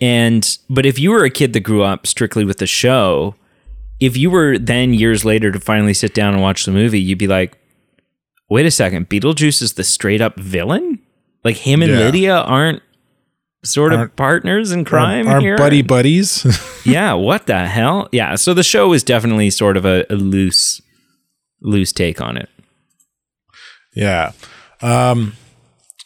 and 0.00 0.58
but 0.70 0.86
if 0.86 0.98
you 0.98 1.10
were 1.10 1.24
a 1.24 1.30
kid 1.30 1.52
that 1.54 1.60
grew 1.60 1.82
up 1.82 2.06
strictly 2.06 2.44
with 2.44 2.58
the 2.58 2.66
show, 2.66 3.34
if 4.04 4.16
you 4.16 4.30
were 4.30 4.58
then 4.58 4.94
years 4.94 5.24
later 5.24 5.50
to 5.52 5.60
finally 5.60 5.94
sit 5.94 6.14
down 6.14 6.34
and 6.34 6.42
watch 6.42 6.64
the 6.64 6.72
movie, 6.72 7.00
you'd 7.00 7.18
be 7.18 7.26
like, 7.26 7.56
wait 8.50 8.66
a 8.66 8.70
second, 8.70 9.08
Beetlejuice 9.08 9.62
is 9.62 9.74
the 9.74 9.84
straight 9.84 10.20
up 10.20 10.38
villain? 10.38 10.98
Like 11.44 11.56
him 11.56 11.82
and 11.82 11.92
Yeah. 11.92 11.98
Lydia 11.98 12.36
aren't 12.36 12.82
sort 13.64 13.92
of 13.92 13.98
Aren't- 14.00 14.16
partners 14.16 14.72
in 14.72 14.84
crime 14.84 15.26
our 15.26 15.40
here? 15.40 15.56
buddy 15.56 15.82
buddies. 15.82 16.44
yeah, 16.86 17.12
what 17.14 17.46
the 17.46 17.66
hell? 17.66 18.08
Yeah, 18.12 18.34
so 18.36 18.52
the 18.54 18.62
show 18.62 18.92
is 18.92 19.02
definitely 19.02 19.50
sort 19.50 19.76
of 19.76 19.84
a, 19.86 20.04
a 20.10 20.16
loose, 20.16 20.80
loose 21.62 21.92
take 21.92 22.20
on 22.20 22.36
it. 22.36 22.48
yeah. 23.94 24.32
Um. 24.82 25.34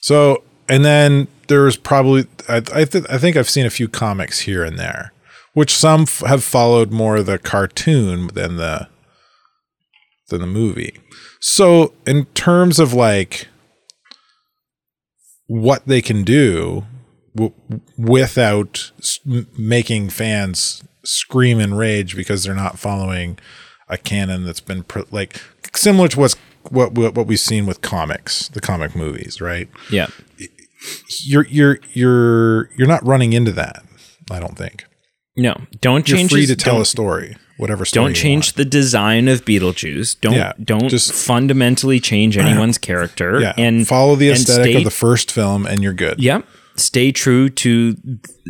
So 0.03 0.45
and 0.69 0.85
then 0.85 1.27
there's 1.49 1.77
probably 1.77 2.27
I 2.49 2.57
I, 2.73 2.85
th- 2.85 3.05
I 3.11 3.19
think 3.19 3.37
I've 3.37 3.51
seen 3.51 3.67
a 3.67 3.71
few 3.71 3.89
comics 3.89 4.41
here 4.41 4.63
and 4.65 4.79
there, 4.79 5.13
which 5.59 5.75
some 5.75 6.03
f- 6.03 6.23
have 6.25 6.45
followed 6.45 6.93
more 6.93 7.21
the 7.21 7.37
cartoon 7.37 8.29
than 8.29 8.57
the 8.59 8.87
than 10.29 10.41
the 10.41 10.47
movie. 10.47 10.95
So 11.41 11.93
in 12.07 12.27
terms 12.27 12.79
of 12.79 12.93
like 12.93 13.49
what 15.49 15.85
they 15.87 16.01
can 16.01 16.23
do 16.23 16.85
w- 17.35 17.53
without 17.97 18.93
s- 19.01 19.19
making 19.59 20.11
fans 20.11 20.85
scream 21.05 21.59
in 21.59 21.75
rage 21.75 22.15
because 22.15 22.45
they're 22.45 22.55
not 22.55 22.79
following 22.79 23.37
a 23.89 23.97
canon 23.99 24.45
that's 24.45 24.61
been 24.61 24.85
pr- 24.85 25.01
like 25.11 25.41
similar 25.75 26.07
to 26.09 26.21
what's 26.21 26.37
what 26.71 26.93
what 26.93 27.17
what 27.17 27.27
we've 27.27 27.41
seen 27.41 27.67
with 27.67 27.81
comics, 27.81 28.47
the 28.49 28.61
comic 28.61 28.95
movies, 28.95 29.41
right? 29.41 29.69
Yeah, 29.91 30.07
You're 31.25 31.47
you're 31.47 31.79
you're 31.95 32.71
you're 32.77 32.87
not 32.87 33.05
running 33.05 33.33
into 33.33 33.51
that. 33.53 33.83
I 34.31 34.39
don't 34.39 34.57
think 34.57 34.85
no, 35.39 35.55
don't 35.81 36.07
you're 36.09 36.19
change. 36.19 36.31
free 36.33 36.41
his- 36.43 36.51
to 36.51 36.57
tell 36.57 36.81
a 36.81 36.85
story, 36.87 37.37
whatever. 37.57 37.85
Story 37.87 38.07
Don't 38.07 38.15
change 38.15 38.53
the 38.55 38.65
design 38.65 39.29
of 39.29 39.45
Beetlejuice. 39.45 40.21
Don't 40.21 40.35
Yeah, 40.35 40.53
don't 40.63 40.89
just- 40.89 41.13
fundamentally 41.13 42.01
change 42.01 42.37
anyone's 42.45 42.77
character. 42.79 43.41
Yeah, 43.41 43.55
and 43.57 43.87
follow 43.89 44.17
the 44.17 44.31
aesthetic 44.31 44.65
stay- 44.73 44.75
of 44.77 44.85
the 44.85 44.91
first 44.91 45.31
film, 45.33 45.67
and 45.67 45.83
you're 45.83 45.95
good. 45.95 46.21
Yep. 46.21 46.45
Stay 46.77 47.11
true 47.11 47.49
to 47.49 47.97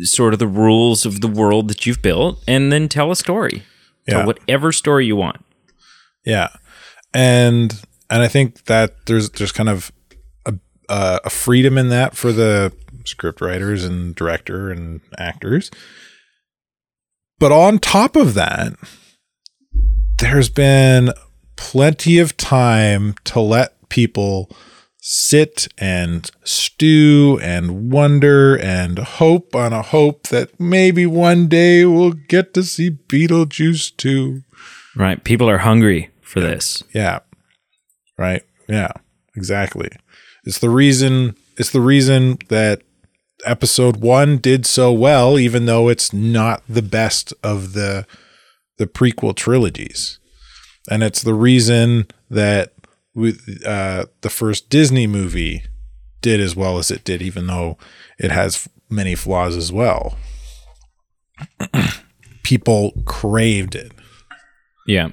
sort 0.03 0.33
of 0.33 0.39
the 0.39 0.45
rules 0.47 1.05
of 1.05 1.21
the 1.21 1.27
world 1.27 1.67
that 1.69 1.85
you've 1.87 2.01
built, 2.01 2.43
and 2.47 2.71
then 2.71 2.87
tell 2.89 3.09
a 3.11 3.15
story. 3.15 3.63
Yeah. 4.07 4.17
Tell 4.17 4.25
whatever 4.27 4.71
story 4.71 5.05
you 5.07 5.15
want. 5.15 5.43
Yeah, 6.25 6.49
and 7.13 7.73
and 8.09 8.21
I 8.21 8.27
think 8.27 8.65
that 8.65 9.05
there's 9.07 9.29
there's 9.31 9.51
kind 9.51 9.69
of 9.69 9.91
a 10.45 10.53
uh, 10.89 11.19
a 11.23 11.29
freedom 11.29 11.77
in 11.77 11.89
that 11.89 12.15
for 12.15 12.31
the 12.31 12.71
script 13.05 13.41
writers 13.41 13.83
and 13.83 14.13
director 14.13 14.69
and 14.71 15.01
actors. 15.17 15.71
But 17.39 17.51
on 17.51 17.79
top 17.79 18.15
of 18.15 18.33
that, 18.33 18.73
there's 20.19 20.49
been 20.49 21.13
plenty 21.55 22.19
of 22.19 22.37
time 22.37 23.15
to 23.23 23.39
let 23.39 23.89
people 23.89 24.49
sit 25.01 25.67
and 25.77 26.29
stew 26.43 27.39
and 27.41 27.91
wonder 27.91 28.57
and 28.57 28.99
hope 28.99 29.55
on 29.55 29.71
a 29.71 29.81
hope 29.81 30.27
that 30.27 30.59
maybe 30.59 31.05
one 31.05 31.47
day 31.47 31.85
we'll 31.85 32.11
get 32.11 32.53
to 32.53 32.63
see 32.63 32.91
Beetlejuice 32.91 33.95
too. 33.95 34.43
Right. 34.95 35.23
People 35.23 35.49
are 35.49 35.59
hungry 35.59 36.09
for 36.21 36.41
this. 36.41 36.83
Yeah. 36.93 37.19
Right. 38.17 38.43
Yeah. 38.67 38.91
Exactly. 39.35 39.89
It's 40.43 40.59
the 40.59 40.69
reason 40.69 41.35
it's 41.57 41.71
the 41.71 41.81
reason 41.81 42.37
that 42.49 42.81
episode 43.45 43.97
1 43.97 44.37
did 44.37 44.65
so 44.65 44.91
well 44.91 45.39
even 45.39 45.65
though 45.65 45.87
it's 45.87 46.11
not 46.11 46.61
the 46.67 46.81
best 46.81 47.33
of 47.43 47.73
the 47.73 48.05
the 48.79 48.87
prequel 48.87 49.35
trilogies. 49.35 50.17
And 50.89 51.03
it's 51.03 51.21
the 51.21 51.35
reason 51.35 52.07
that 52.31 52.73
with 53.13 53.63
uh, 53.65 54.05
the 54.21 54.29
first 54.29 54.69
Disney 54.69 55.05
movie 55.05 55.63
did 56.21 56.39
as 56.39 56.55
well 56.55 56.79
as 56.79 56.89
it 56.89 57.03
did, 57.03 57.21
even 57.21 57.45
though 57.47 57.77
it 58.17 58.31
has 58.31 58.67
many 58.89 59.13
flaws 59.13 59.55
as 59.55 59.71
well. 59.71 60.17
People 62.43 62.93
craved 63.05 63.75
it. 63.75 63.91
Yeah. 64.87 65.09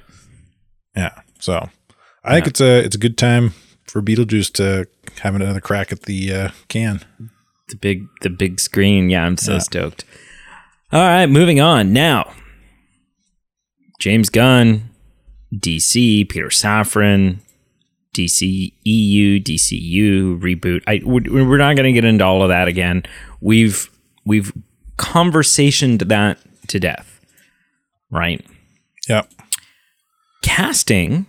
Yeah. 0.95 1.21
So 1.39 1.69
I 2.23 2.33
think 2.33 2.47
it's 2.47 2.61
a 2.61 2.79
it's 2.83 2.95
a 2.95 2.99
good 2.99 3.17
time 3.17 3.53
for 3.85 4.01
Beetlejuice 4.01 4.51
to 4.53 4.87
have 5.21 5.35
another 5.35 5.61
crack 5.61 5.91
at 5.91 6.03
the 6.03 6.33
uh, 6.33 6.49
can. 6.67 7.01
The 7.69 7.75
big 7.75 8.07
the 8.21 8.29
big 8.29 8.59
screen. 8.59 9.09
Yeah, 9.09 9.25
I'm 9.25 9.37
so 9.37 9.59
stoked. 9.59 10.05
All 10.91 11.01
right, 11.01 11.25
moving 11.25 11.59
on. 11.59 11.91
Now, 11.91 12.33
James 13.99 14.29
Gunn, 14.29 14.89
DC, 15.53 16.29
Peter 16.29 16.47
Safran, 16.47 17.39
DC 18.15 18.73
EU, 18.83 19.39
DCU 19.39 20.39
reboot. 20.39 20.81
I 20.87 21.01
we're 21.03 21.47
we're 21.47 21.57
not 21.57 21.75
going 21.75 21.85
to 21.85 21.91
get 21.91 22.05
into 22.05 22.23
all 22.23 22.41
of 22.41 22.49
that 22.49 22.67
again. 22.67 23.03
We've 23.41 23.89
we've 24.25 24.53
conversationed 24.97 26.01
that 26.01 26.39
to 26.67 26.79
death. 26.79 27.19
Right? 28.09 28.45
Yep. 29.09 29.29
casting 30.41 31.25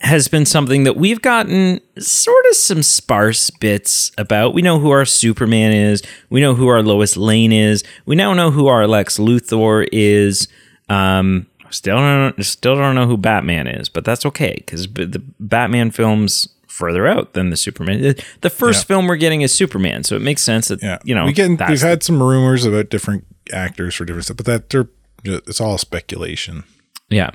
has 0.00 0.28
been 0.28 0.46
something 0.46 0.84
that 0.84 0.96
we've 0.96 1.20
gotten 1.22 1.80
sort 1.98 2.44
of 2.50 2.56
some 2.56 2.82
sparse 2.84 3.50
bits 3.50 4.12
about. 4.16 4.54
We 4.54 4.62
know 4.62 4.78
who 4.78 4.90
our 4.90 5.04
Superman 5.04 5.72
is. 5.72 6.02
We 6.30 6.40
know 6.40 6.54
who 6.54 6.68
our 6.68 6.82
Lois 6.82 7.16
Lane 7.16 7.52
is. 7.52 7.82
We 8.06 8.14
now 8.14 8.32
know 8.32 8.50
who 8.52 8.68
our 8.68 8.86
Lex 8.86 9.18
Luthor 9.18 9.88
is. 9.90 10.46
Um, 10.88 11.46
still 11.70 11.96
don't 11.96 12.42
still 12.44 12.76
don't 12.76 12.94
know 12.94 13.06
who 13.06 13.16
Batman 13.16 13.66
is, 13.66 13.88
but 13.88 14.04
that's 14.04 14.24
okay 14.26 14.54
because 14.58 14.84
the 14.86 15.22
Batman 15.40 15.90
films 15.90 16.48
further 16.68 17.08
out 17.08 17.32
than 17.32 17.50
the 17.50 17.56
Superman. 17.56 18.14
The 18.42 18.50
first 18.50 18.84
Yeah. 18.84 18.86
film 18.94 19.08
we're 19.08 19.16
getting 19.16 19.42
is 19.42 19.52
Superman, 19.52 20.04
so 20.04 20.14
it 20.14 20.22
makes 20.22 20.42
sense 20.44 20.68
that 20.68 20.80
Yeah. 20.80 20.98
you 21.02 21.14
know 21.14 21.24
we 21.26 21.32
get 21.32 21.50
we've 21.68 21.80
had 21.82 22.04
some 22.04 22.22
rumors 22.22 22.64
about 22.64 22.88
different 22.88 23.24
actors 23.52 23.96
for 23.96 24.04
different 24.04 24.26
stuff, 24.26 24.36
but 24.36 24.46
that 24.46 24.70
they're 24.70 24.86
it's 25.24 25.60
all 25.60 25.76
speculation. 25.76 26.62
Yeah. 27.10 27.30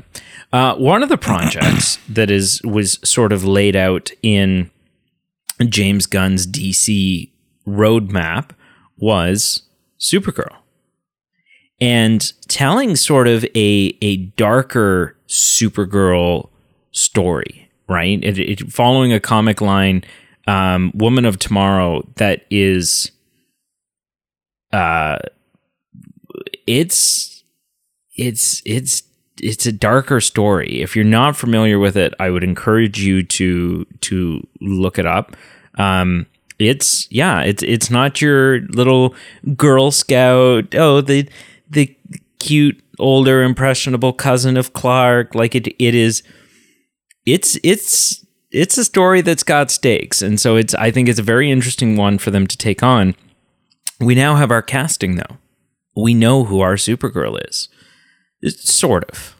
Uh, 0.54 0.76
one 0.76 1.02
of 1.02 1.10
the 1.10 1.18
projects 1.18 1.98
that 2.10 2.30
is 2.30 2.62
was 2.64 3.00
sort 3.04 3.34
of 3.34 3.44
laid 3.44 3.76
out 3.76 4.12
in 4.22 4.70
James 5.68 6.06
Gunn's 6.06 6.46
DC 6.46 7.32
roadmap 7.68 8.52
was 8.98 9.64
Supergirl. 10.00 10.56
And 11.82 12.32
telling 12.48 12.96
sort 12.96 13.28
of 13.28 13.44
a 13.56 13.98
a 14.02 14.18
darker 14.18 15.18
Supergirl 15.28 16.50
story, 16.92 17.70
right? 17.90 18.24
It, 18.24 18.38
it, 18.38 18.72
following 18.72 19.12
a 19.12 19.20
comic 19.20 19.60
line, 19.60 20.04
um, 20.46 20.92
Woman 20.94 21.26
of 21.26 21.40
Tomorrow, 21.40 22.08
that 22.18 22.46
is, 22.52 23.12
uh, 24.72 25.18
it's 26.68 27.44
it's 28.16 28.62
it's 28.66 29.02
it's 29.40 29.66
a 29.66 29.72
darker 29.72 30.22
story. 30.22 30.82
If 30.82 30.96
you're 30.96 31.06
not 31.06 31.36
familiar 31.36 31.80
with 31.80 31.96
it, 31.98 32.14
I 32.20 32.30
would 32.30 32.44
encourage 32.44 33.02
you 33.02 33.24
to 33.24 33.86
to 33.86 34.48
look 34.62 35.00
it 35.00 35.06
up. 35.06 35.36
Um, 35.76 36.28
it's 36.60 37.08
yeah, 37.12 37.42
it's 37.42 37.64
it's 37.64 37.90
not 37.90 38.22
your 38.22 38.62
little 38.70 39.16
Girl 39.56 39.92
Scout. 39.92 40.76
Oh, 40.76 41.02
the 41.02 41.28
the 41.70 41.96
cute 42.40 42.82
older 43.00 43.42
impressionable 43.42 44.14
cousin 44.14 44.58
of 44.58 44.74
Clark. 44.74 45.36
Like 45.36 45.56
it 45.56 45.68
it 45.80 45.96
is. 45.96 46.24
It's 47.26 47.58
it's 47.64 48.26
it's 48.52 48.78
a 48.78 48.86
story 48.86 49.22
that's 49.22 49.44
got 49.44 49.72
stakes, 49.72 50.22
and 50.22 50.40
so 50.40 50.56
it's 50.56 50.76
I 50.76 50.92
think 50.92 51.10
it's 51.10 51.20
a 51.20 51.24
very 51.24 51.50
interesting 51.50 51.98
one 51.98 52.18
for 52.18 52.32
them 52.32 52.48
to 52.48 52.58
take 52.58 52.84
on. 52.84 53.16
We 54.00 54.16
now 54.16 54.36
have 54.36 54.52
our 54.52 54.62
casting 54.62 55.16
though. 55.16 55.38
We 55.96 56.14
know 56.14 56.44
who 56.44 56.60
our 56.60 56.76
Supergirl 56.76 57.40
is. 57.48 57.70
Sort 58.50 59.10
of. 59.10 59.36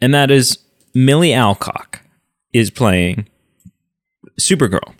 And 0.00 0.12
that 0.14 0.30
is 0.30 0.58
Millie 0.94 1.32
Alcock 1.32 2.00
is 2.52 2.70
playing 2.70 3.28
Supergirl. 4.40 4.94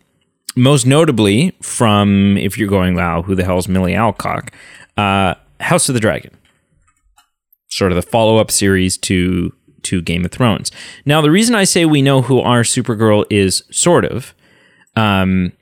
Most 0.55 0.86
notably 0.86 1.57
from, 1.62 2.36
if 2.36 2.59
you're 2.59 2.68
going, 2.68 2.94
wow, 2.94 3.22
who 3.22 3.34
the 3.34 3.44
hell 3.44 3.59
is 3.59 3.68
Millie 3.68 3.94
Alcock? 3.94 4.53
Uh, 4.96 5.34
House 5.61 5.88
of 5.88 5.94
the 5.94 6.00
Dragon. 6.00 6.36
Sort 7.68 7.90
of 7.90 7.96
the 7.96 8.03
follow 8.03 8.36
up 8.36 8.50
series 8.50 8.98
to, 8.98 9.53
to 9.82 10.03
Game 10.03 10.24
of 10.24 10.30
Thrones. 10.30 10.70
Now, 11.07 11.20
the 11.20 11.30
reason 11.30 11.55
I 11.55 11.64
say 11.64 11.84
we 11.84 12.03
know 12.03 12.22
who 12.22 12.40
our 12.40 12.62
Supergirl 12.62 13.24
is, 13.30 13.62
sort 13.70 14.05
of, 14.05 14.34
um, 14.94 15.53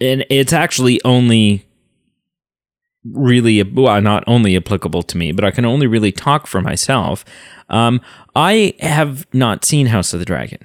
and 0.00 0.26
it's 0.28 0.52
actually 0.52 1.00
only 1.04 1.64
really 3.12 3.62
well 3.62 4.00
not 4.00 4.24
only 4.26 4.56
applicable 4.56 5.02
to 5.02 5.18
me 5.18 5.30
but 5.30 5.44
i 5.44 5.50
can 5.50 5.64
only 5.64 5.86
really 5.86 6.12
talk 6.12 6.46
for 6.46 6.60
myself. 6.60 7.24
Um, 7.68 8.00
i 8.34 8.74
have 8.80 9.26
not 9.32 9.64
seen 9.64 9.86
house 9.86 10.12
of 10.12 10.20
the 10.20 10.26
dragon. 10.26 10.58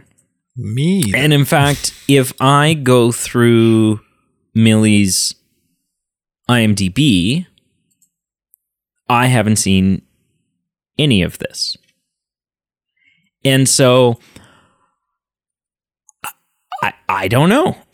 Me, 0.55 0.99
either. 0.99 1.17
and 1.17 1.33
in 1.33 1.45
fact 1.45 1.93
if 2.07 2.33
i 2.41 2.73
go 2.73 3.11
through 3.11 4.01
millie's 4.53 5.35
imdb 6.49 7.45
i 9.07 9.27
haven't 9.27 9.55
seen 9.57 10.01
any 10.97 11.21
of 11.21 11.37
this. 11.39 11.77
And 13.45 13.67
so 13.69 14.19
i, 16.83 16.93
I 17.07 17.27
don't 17.27 17.49
know 17.49 17.77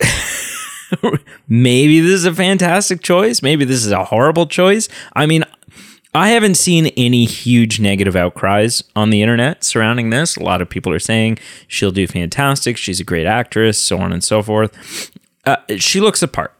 maybe 1.48 2.00
this 2.00 2.12
is 2.12 2.24
a 2.24 2.34
fantastic 2.34 3.02
choice. 3.02 3.42
Maybe 3.42 3.64
this 3.64 3.84
is 3.84 3.92
a 3.92 4.04
horrible 4.04 4.46
choice. 4.46 4.88
I 5.14 5.26
mean, 5.26 5.44
I 6.14 6.30
haven't 6.30 6.54
seen 6.54 6.86
any 6.96 7.26
huge 7.26 7.78
negative 7.78 8.16
outcries 8.16 8.82
on 8.94 9.10
the 9.10 9.20
internet 9.20 9.62
surrounding 9.62 10.10
this. 10.10 10.36
A 10.36 10.42
lot 10.42 10.62
of 10.62 10.70
people 10.70 10.92
are 10.92 10.98
saying 10.98 11.38
she'll 11.68 11.90
do 11.90 12.06
fantastic. 12.06 12.78
She's 12.78 13.00
a 13.00 13.04
great 13.04 13.26
actress, 13.26 13.78
so 13.78 13.98
on 13.98 14.14
and 14.14 14.24
so 14.24 14.42
forth. 14.42 15.10
Uh, 15.44 15.56
she 15.76 16.00
looks 16.00 16.20
the 16.20 16.28
part, 16.28 16.54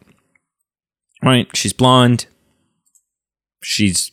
right? 1.22 1.48
She's 1.56 1.72
blonde. 1.72 2.26
She's, 3.62 4.12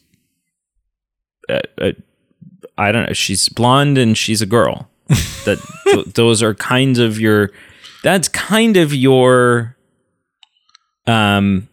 uh, 1.49 1.59
uh, 1.77 1.91
I 2.77 2.91
don't 2.93 3.07
know. 3.07 3.13
She's 3.13 3.49
blonde 3.49 3.97
and 3.97 4.17
she's 4.17 4.41
a 4.41 4.47
girl. 4.47 4.89
that 5.45 5.59
th- 5.83 6.05
those 6.13 6.41
are 6.41 6.53
kinds 6.53 6.99
of 6.99 7.19
your. 7.19 7.51
That's 8.01 8.27
kind 8.29 8.77
of 8.77 8.93
your 8.93 9.77
um 11.07 11.67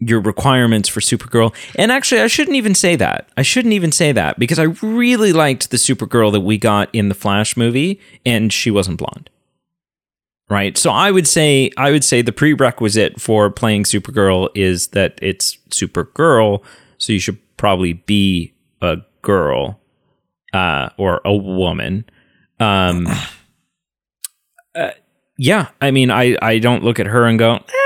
your 0.00 0.20
requirements 0.20 0.88
for 0.88 1.00
Supergirl. 1.00 1.54
And 1.76 1.90
actually, 1.90 2.20
I 2.20 2.26
shouldn't 2.26 2.56
even 2.56 2.74
say 2.74 2.96
that. 2.96 3.28
I 3.36 3.42
shouldn't 3.42 3.74
even 3.74 3.92
say 3.92 4.12
that 4.12 4.38
because 4.38 4.58
I 4.58 4.64
really 4.82 5.32
liked 5.32 5.70
the 5.70 5.76
Supergirl 5.76 6.32
that 6.32 6.40
we 6.40 6.58
got 6.58 6.90
in 6.92 7.08
the 7.08 7.14
Flash 7.14 7.56
movie, 7.56 8.00
and 8.26 8.52
she 8.52 8.70
wasn't 8.70 8.98
blonde. 8.98 9.30
Right. 10.50 10.76
So 10.76 10.90
I 10.90 11.10
would 11.10 11.26
say 11.26 11.70
I 11.78 11.90
would 11.90 12.04
say 12.04 12.20
the 12.20 12.32
prerequisite 12.32 13.20
for 13.20 13.50
playing 13.50 13.84
Supergirl 13.84 14.50
is 14.54 14.88
that 14.88 15.18
it's 15.22 15.56
Supergirl. 15.70 16.62
So 16.98 17.12
you 17.12 17.18
should 17.18 17.38
probably 17.56 17.94
be 17.94 18.54
a 18.82 18.98
girl 19.22 19.80
uh, 20.52 20.90
or 20.98 21.22
a 21.24 21.34
woman. 21.34 22.04
Um, 22.60 23.06
uh, 24.74 24.90
yeah, 25.38 25.68
I 25.80 25.90
mean, 25.90 26.10
I 26.10 26.36
I 26.42 26.58
don't 26.58 26.84
look 26.84 27.00
at 27.00 27.06
her 27.06 27.24
and 27.24 27.38
go, 27.38 27.54
eh, 27.54 27.83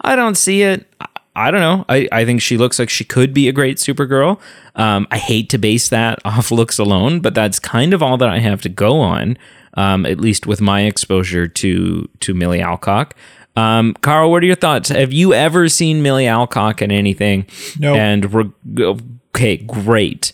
I 0.00 0.16
don't 0.16 0.36
see 0.36 0.62
it. 0.62 0.86
I, 1.34 1.50
don't 1.50 1.60
know. 1.60 1.84
I, 1.88 2.08
I 2.10 2.24
think 2.24 2.42
she 2.42 2.56
looks 2.56 2.78
like 2.78 2.90
she 2.90 3.04
could 3.04 3.32
be 3.32 3.48
a 3.48 3.52
great 3.52 3.76
Supergirl. 3.78 4.40
Um, 4.74 5.06
I 5.10 5.18
hate 5.18 5.48
to 5.50 5.58
base 5.58 5.88
that 5.88 6.18
off 6.24 6.50
looks 6.50 6.78
alone, 6.78 7.20
but 7.20 7.34
that's 7.34 7.58
kind 7.58 7.94
of 7.94 8.02
all 8.02 8.16
that 8.18 8.28
I 8.28 8.38
have 8.38 8.60
to 8.62 8.68
go 8.68 9.00
on. 9.00 9.38
Um, 9.74 10.06
at 10.06 10.18
least 10.18 10.46
with 10.46 10.60
my 10.60 10.82
exposure 10.82 11.46
to 11.46 12.08
to 12.20 12.34
Millie 12.34 12.60
Alcock. 12.60 13.14
Um, 13.54 13.94
Carl, 14.00 14.30
what 14.30 14.42
are 14.42 14.46
your 14.46 14.54
thoughts? 14.56 14.88
Have 14.88 15.12
you 15.12 15.34
ever 15.34 15.68
seen 15.68 16.02
Millie 16.02 16.26
Alcock 16.26 16.80
in 16.80 16.90
anything? 16.90 17.46
No. 17.78 17.94
And 17.94 18.32
re- 18.32 18.94
okay, 19.34 19.56
great. 19.58 20.32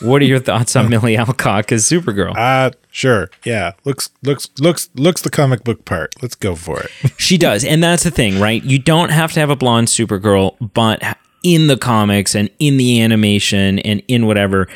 What 0.00 0.22
are 0.22 0.26
your 0.26 0.38
thoughts 0.38 0.76
on 0.76 0.88
Millie 0.90 1.16
Alcock 1.16 1.72
as 1.72 1.84
Supergirl? 1.88 2.34
Uh 2.36 2.70
sure. 2.90 3.30
Yeah. 3.44 3.72
Looks 3.84 4.10
looks 4.22 4.48
looks 4.58 4.88
looks 4.94 5.22
the 5.22 5.30
comic 5.30 5.64
book 5.64 5.84
part. 5.84 6.14
Let's 6.22 6.34
go 6.34 6.54
for 6.54 6.80
it. 6.82 6.90
She 7.18 7.36
does, 7.38 7.64
and 7.64 7.82
that's 7.82 8.04
the 8.04 8.10
thing, 8.10 8.40
right? 8.40 8.62
You 8.62 8.78
don't 8.78 9.10
have 9.10 9.32
to 9.32 9.40
have 9.40 9.50
a 9.50 9.56
blonde 9.56 9.88
Supergirl, 9.88 10.56
but 10.74 11.02
in 11.44 11.66
the 11.66 11.76
comics 11.76 12.34
and 12.34 12.48
in 12.58 12.76
the 12.78 13.00
animation 13.00 13.78
and 13.80 14.02
in 14.08 14.26
whatever, 14.26 14.66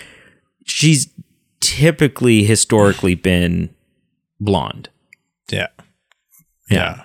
she's 0.66 1.08
typically 1.60 2.44
historically 2.44 3.14
been 3.14 3.70
blonde. 4.40 4.88
yeah. 5.50 5.68
Yeah. 6.70 7.02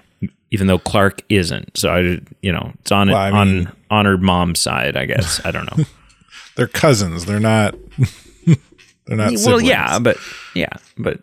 Even 0.50 0.68
though 0.68 0.80
Clark 0.80 1.24
isn't, 1.28 1.78
so 1.78 1.90
I, 1.90 2.00
you 2.42 2.52
know, 2.54 2.72
it's 2.80 2.92
on 2.92 3.10
Well, 3.10 3.18
I 3.18 3.32
mean- 3.46 3.68
on 3.68 3.74
on 3.90 4.06
her 4.06 4.18
mom's 4.18 4.60
side, 4.62 4.96
I 4.96 5.06
guess. 5.06 5.42
I 5.46 5.52
don't 5.52 5.66
know. 5.78 5.84
They're 6.56 6.68
cousins. 6.68 7.26
They're 7.26 7.40
not 7.40 7.76
they're 9.08 9.18
not 9.18 9.30
well, 9.32 9.38
siblings. 9.38 9.68
yeah, 9.70 10.00
but 10.00 10.18
yeah, 10.54 10.70
but 10.98 11.20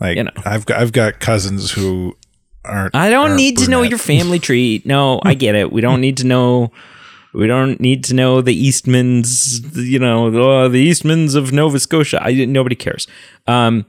Like 0.00 0.16
you 0.16 0.24
know. 0.24 0.30
I've 0.44 0.66
got 0.66 0.80
I've 0.80 0.92
got 0.92 1.20
cousins 1.20 1.70
who 1.70 2.16
aren't 2.64 2.94
I 2.94 3.08
don't 3.10 3.30
aren't 3.30 3.36
need 3.36 3.58
to 3.58 3.70
know 3.70 3.82
your 3.82 3.98
family 3.98 4.38
tree. 4.38 4.82
No, 4.84 5.20
I 5.24 5.34
get 5.34 5.54
it. 5.54 5.72
We 5.72 5.80
don't 5.80 6.00
need 6.00 6.16
to 6.18 6.26
know. 6.26 6.72
We 7.34 7.46
don't 7.46 7.78
need 7.78 8.04
to 8.04 8.14
know 8.14 8.40
the 8.40 8.68
Eastmans. 8.68 9.60
You 9.76 9.98
know, 9.98 10.30
the, 10.30 10.68
the 10.68 10.88
Eastmans 10.90 11.34
of 11.36 11.52
Nova 11.52 11.78
Scotia. 11.78 12.20
I 12.22 12.32
nobody 12.46 12.74
cares. 12.74 13.06
Um, 13.46 13.84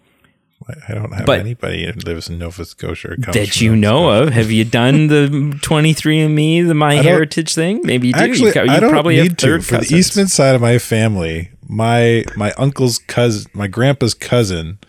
I 0.87 0.93
don't 0.93 1.11
have 1.13 1.25
but- 1.25 1.39
anybody 1.39 1.85
who 1.85 1.99
lives 2.01 2.29
in 2.29 2.37
Nova 2.37 2.65
Scotia 2.65 3.11
or 3.11 3.15
comes 3.15 3.33
that 3.33 3.59
you 3.61 3.75
Nova 3.75 3.79
know 3.81 4.09
Scotia. 4.09 4.27
of. 4.27 4.33
Have 4.33 4.51
you 4.51 4.65
done 4.65 5.07
the 5.07 5.57
twenty 5.61 5.93
three 5.93 6.19
and 6.19 6.35
Me, 6.35 6.61
the 6.61 6.73
My 6.75 6.95
Heritage 6.95 7.55
thing? 7.55 7.81
Maybe 7.83 8.07
you 8.07 8.13
do. 8.13 8.19
Actually, 8.19 8.51
you, 8.53 8.63
you 8.65 8.71
I 8.71 8.79
don't 8.79 8.91
probably 8.91 9.15
need 9.15 9.29
have 9.29 9.37
to. 9.37 9.61
For 9.61 9.77
the. 9.77 9.95
Eastman 9.95 10.27
side 10.27 10.53
of 10.55 10.61
my 10.61 10.77
family, 10.77 11.49
my 11.69 12.25
my 12.35 12.51
uncle's 12.57 12.97
cousin, 12.97 13.49
my 13.53 13.67
grandpa's 13.67 14.13
cousin, 14.13 14.79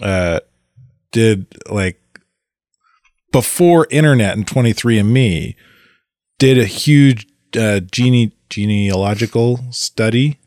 uh, 0.00 0.40
did 1.12 1.46
like 1.68 2.00
before 3.32 3.86
internet 3.90 4.36
and 4.36 4.46
twenty 4.46 4.72
three 4.72 4.98
and 4.98 5.12
Me, 5.12 5.56
did 6.38 6.56
a 6.58 6.64
huge 6.64 7.26
uh, 7.58 7.80
gene 7.80 8.32
genealogical 8.48 9.60
study 9.72 10.38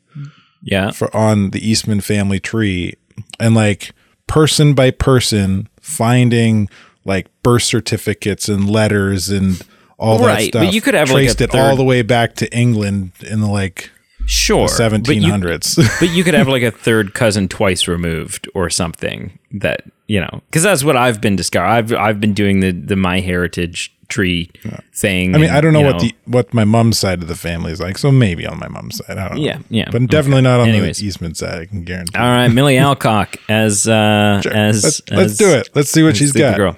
Yeah, 0.64 0.92
for 0.92 1.16
on 1.16 1.52
the 1.52 1.60
Eastman 1.70 2.00
family 2.02 2.40
tree 2.40 2.94
and 3.40 3.54
like 3.54 3.92
person 4.28 4.74
by 4.74 4.92
person 4.92 5.68
finding 5.82 6.70
like 7.06 7.28
birth 7.44 7.64
certificates 7.64 8.48
and 8.50 8.70
letters 8.70 9.30
and 9.30 9.62
all 9.98 10.20
that 10.20 10.26
Right, 10.28 10.52
but 10.52 10.62
stuff. 10.64 10.74
you 10.74 10.82
could 10.82 10.94
have, 10.94 11.10
like, 11.10 11.24
traced 11.24 11.42
it 11.42 11.56
all 11.56 11.76
the 11.76 11.84
way 11.84 12.02
back 12.04 12.36
to 12.36 12.54
England 12.56 13.12
in 13.22 13.40
the 13.42 13.48
like 13.48 13.90
sure. 14.28 14.68
1700s. 14.68 16.00
but 16.00 16.10
you 16.10 16.24
could 16.24 16.34
have 16.34 16.48
like 16.48 16.64
a 16.64 16.72
third 16.72 17.14
cousin 17.14 17.48
twice 17.48 17.88
removed 17.88 18.48
or 18.54 18.70
something 18.70 19.40
that 19.52 19.84
you 20.08 20.20
know 20.20 20.42
because 20.50 20.64
that's 20.64 20.84
what 20.84 20.96
I've 20.96 21.22
been 21.22 21.36
discovering. 21.36 21.72
I've 21.72 21.94
I've 21.94 22.22
been 22.22 22.34
doing 22.34 22.60
the 22.60 22.72
the 22.72 22.96
My 22.96 23.20
Heritage 23.20 23.94
tree 24.08 24.50
thing. 24.94 25.36
I 25.36 25.38
mean, 25.38 25.50
and, 25.50 25.58
I 25.58 25.62
don't 25.62 25.74
know 25.74 25.80
you 25.80 25.86
what 25.86 26.00
the 26.00 26.16
what 26.26 26.54
my 26.54 26.64
mom's 26.64 27.00
side 27.00 27.22
of 27.22 27.28
the 27.28 27.36
family 27.36 27.72
is 27.72 27.80
like, 27.80 27.98
so 27.98 28.12
maybe 28.12 28.46
on 28.46 28.60
my 28.60 28.68
mom's 28.68 28.98
side, 28.98 29.18
I 29.18 29.28
don't 29.28 29.38
know. 29.38 29.44
Yeah, 29.44 29.60
yeah, 29.70 29.90
but 29.92 30.08
definitely 30.08 30.42
not 30.42 30.60
on 30.60 30.70
Anyways. 30.70 31.00
the 31.00 31.08
Eastman 31.08 31.36
side. 31.36 31.60
I 31.60 31.66
can 31.66 31.84
guarantee. 31.84 32.18
All 32.18 32.26
right, 32.26 32.48
Millie 32.48 32.78
Alcock 32.78 33.38
as 33.50 33.88
uh 33.88 34.42
as 34.46 34.84
let's, 34.84 35.00
as, 35.00 35.18
let's 35.18 35.38
do 35.38 35.50
it. 35.50 35.70
Let's 35.74 35.90
see 35.90 36.04
what 36.04 36.18
she's 36.18 36.32
got. 36.32 36.58
Supergirl. 36.58 36.78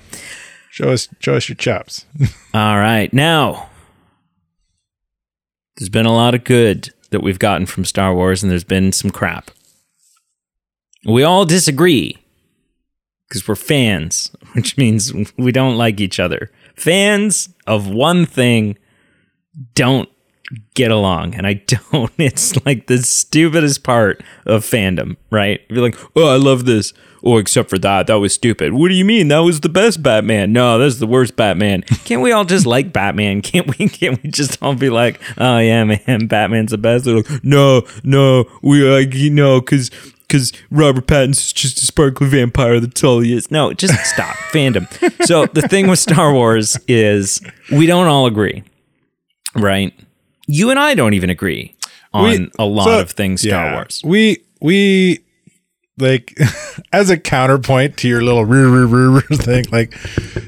Show 0.72 0.91
us, 0.91 1.10
show 1.20 1.36
us 1.36 1.50
your 1.50 1.56
chops. 1.56 2.06
All 2.54 2.78
right, 2.78 3.12
now 3.14 3.70
there's 5.78 5.89
been 5.89 6.06
a 6.06 6.14
lot 6.14 6.36
of 6.36 6.43
good 6.43 6.93
that 7.12 7.22
we've 7.22 7.39
gotten 7.39 7.66
from 7.66 7.86
Star 7.86 8.14
Wars, 8.14 8.43
and 8.43 8.51
there's 8.51 8.64
been 8.64 8.91
some 8.91 9.12
crap. 9.12 9.51
We 11.05 11.24
all 11.24 11.45
disagree 11.45 12.18
because 13.28 13.47
we're 13.47 13.55
fans, 13.55 14.32
which 14.53 14.78
means 14.78 15.14
we 15.38 15.51
don't 15.51 15.78
like 15.78 15.99
each 15.99 16.20
other. 16.20 16.51
Fans 16.76 17.49
of 17.68 17.88
one 17.88 18.26
thing 18.26 18.78
don't 19.76 20.10
get 20.74 20.91
along, 20.91 21.36
and 21.36 21.45
I 21.45 21.53
don't. 21.91 22.12
It's 22.18 22.66
like 22.66 22.88
the 22.88 22.99
stupidest 22.99 23.84
part 23.84 24.24
of 24.45 24.64
fandom, 24.64 25.18
right? 25.32 25.62
You're 25.70 25.84
like, 25.84 25.97
oh, 26.16 26.28
I 26.28 26.38
love 26.38 26.66
this. 26.66 26.93
Oh, 27.24 27.38
except 27.38 27.70
for 27.70 27.78
that, 27.80 28.07
that 28.07 28.15
was 28.15 28.34
stupid. 28.34 28.74
What 28.74 28.88
do 28.89 28.93
you 28.95 29.05
mean? 29.05 29.28
That 29.28 29.39
was 29.39 29.59
the 29.61 29.70
best 29.70 30.01
Batman. 30.01 30.53
No, 30.53 30.78
that's 30.78 30.97
the 30.99 31.07
worst 31.07 31.36
Batman. 31.36 31.82
Can't 32.05 32.22
we 32.22 32.32
all 32.32 32.45
just 32.45 32.65
like 32.65 32.93
Batman? 32.93 33.41
Can't 33.43 33.67
we? 33.78 33.89
Can't 33.89 34.22
we 34.24 34.30
just 34.32 34.61
all 34.61 34.76
be 34.76 34.89
like, 34.89 35.20
oh 35.38 35.57
yeah, 35.59 35.84
man, 35.84 36.28
Batman's 36.28 36.72
the 36.72 36.78
best? 36.78 37.05
Like, 37.05 37.43
no, 37.43 37.84
no, 38.03 38.45
we 38.61 38.84
like, 38.84 39.13
you 39.13 39.30
know, 39.30 39.59
because 39.59 39.89
because 40.28 40.53
Robert 40.70 41.07
Pattinson's 41.07 41.51
just 41.53 41.82
a 41.82 41.86
sparkly 41.88 42.28
vampire. 42.28 42.80
That's 42.80 43.03
all 43.03 43.20
he 43.20 43.34
is. 43.34 43.49
No, 43.49 43.74
just 43.74 43.95
stop 44.05 44.36
fandom. 44.51 44.86
So 45.26 45.47
the 45.47 45.63
thing 45.67 45.88
with 45.88 45.97
Star 45.99 46.32
Wars 46.34 46.78
is 46.88 47.41
we 47.72 47.86
don't 47.88 48.05
all 48.07 48.28
agree, 48.28 48.63
right? 49.55 49.93
You 50.47 50.70
and 50.70 50.80
I 50.80 50.93
don't 50.95 51.13
even 51.13 51.30
agree 51.30 51.76
on 52.13 52.24
We- 52.30 52.51
a 52.59 52.65
lot 52.65 52.86
so- 52.86 52.99
of 53.01 53.11
things 53.11 53.41
Star 53.41 53.65
yeah, 53.65 53.74
Wars. 53.76 54.01
We 54.05 54.43
we 54.61 55.20
like 56.00 56.38
as 56.93 57.10
a 57.10 57.18
counterpoint 57.18 57.97
to 57.97 58.08
your 58.08 58.22
little 58.22 58.45
rear 58.45 58.68
rear 58.68 58.86
rear 59.10 59.22
thing. 59.34 59.66
Like, 59.72 59.95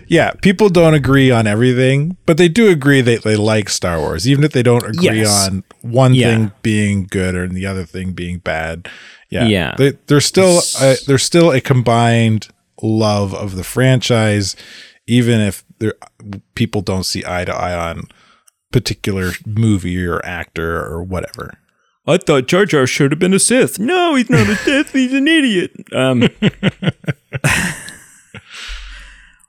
yeah, 0.08 0.32
people 0.41 0.70
don't 0.70 0.93
agree 0.93 1.32
on 1.32 1.47
everything, 1.47 2.18
but 2.26 2.38
they 2.38 2.47
do 2.49 2.70
agree 2.70 3.02
that 3.02 3.24
they 3.24 3.36
like 3.36 3.70
Star 3.70 3.99
Wars, 3.99 4.28
even 4.28 4.43
if 4.43 4.52
they 4.52 4.64
don't 4.64 4.84
agree 4.84 5.20
Yes. 5.20 5.47
on 5.49 5.64
one 5.82 6.14
Yeah. 6.14 6.30
thing 6.36 6.52
being 6.62 7.08
good 7.10 7.36
or 7.36 7.47
the 7.47 7.66
other 7.66 7.86
thing 7.86 8.12
being 8.14 8.39
bad. 8.39 8.88
Yeah, 9.30 9.45
Yeah. 9.45 9.76
They, 9.78 9.93
there's 10.08 10.26
still 10.26 10.62
a, 10.82 10.91
uh, 10.91 10.95
there's 11.08 11.24
still 11.24 11.52
a 11.52 11.62
combined 11.62 12.47
love 12.82 13.34
of 13.34 13.56
the 13.56 13.64
franchise, 13.64 14.56
even 15.08 15.39
if 15.39 15.64
there 15.80 15.93
people 16.56 16.82
don't 16.82 17.04
see 17.06 17.24
eye 17.28 17.45
to 17.45 17.54
eye 17.54 17.74
on 17.89 18.04
particular 18.72 19.32
movie 19.45 20.06
or 20.06 20.24
actor 20.26 20.78
or 20.86 21.04
whatever. 21.04 21.54
I 22.08 22.18
thought 22.18 22.47
Jar 22.47 22.66
Jar 22.66 22.88
should 22.88 23.12
have 23.12 23.20
been 23.20 23.34
a 23.34 23.39
Sith. 23.39 23.80
No, 23.80 24.16
he's 24.16 24.30
not 24.30 24.49
a 24.49 24.56
Sith. 24.56 24.91
He's 24.91 25.14
an 25.14 25.28
idiot. 25.28 25.72
Um, 25.93 26.28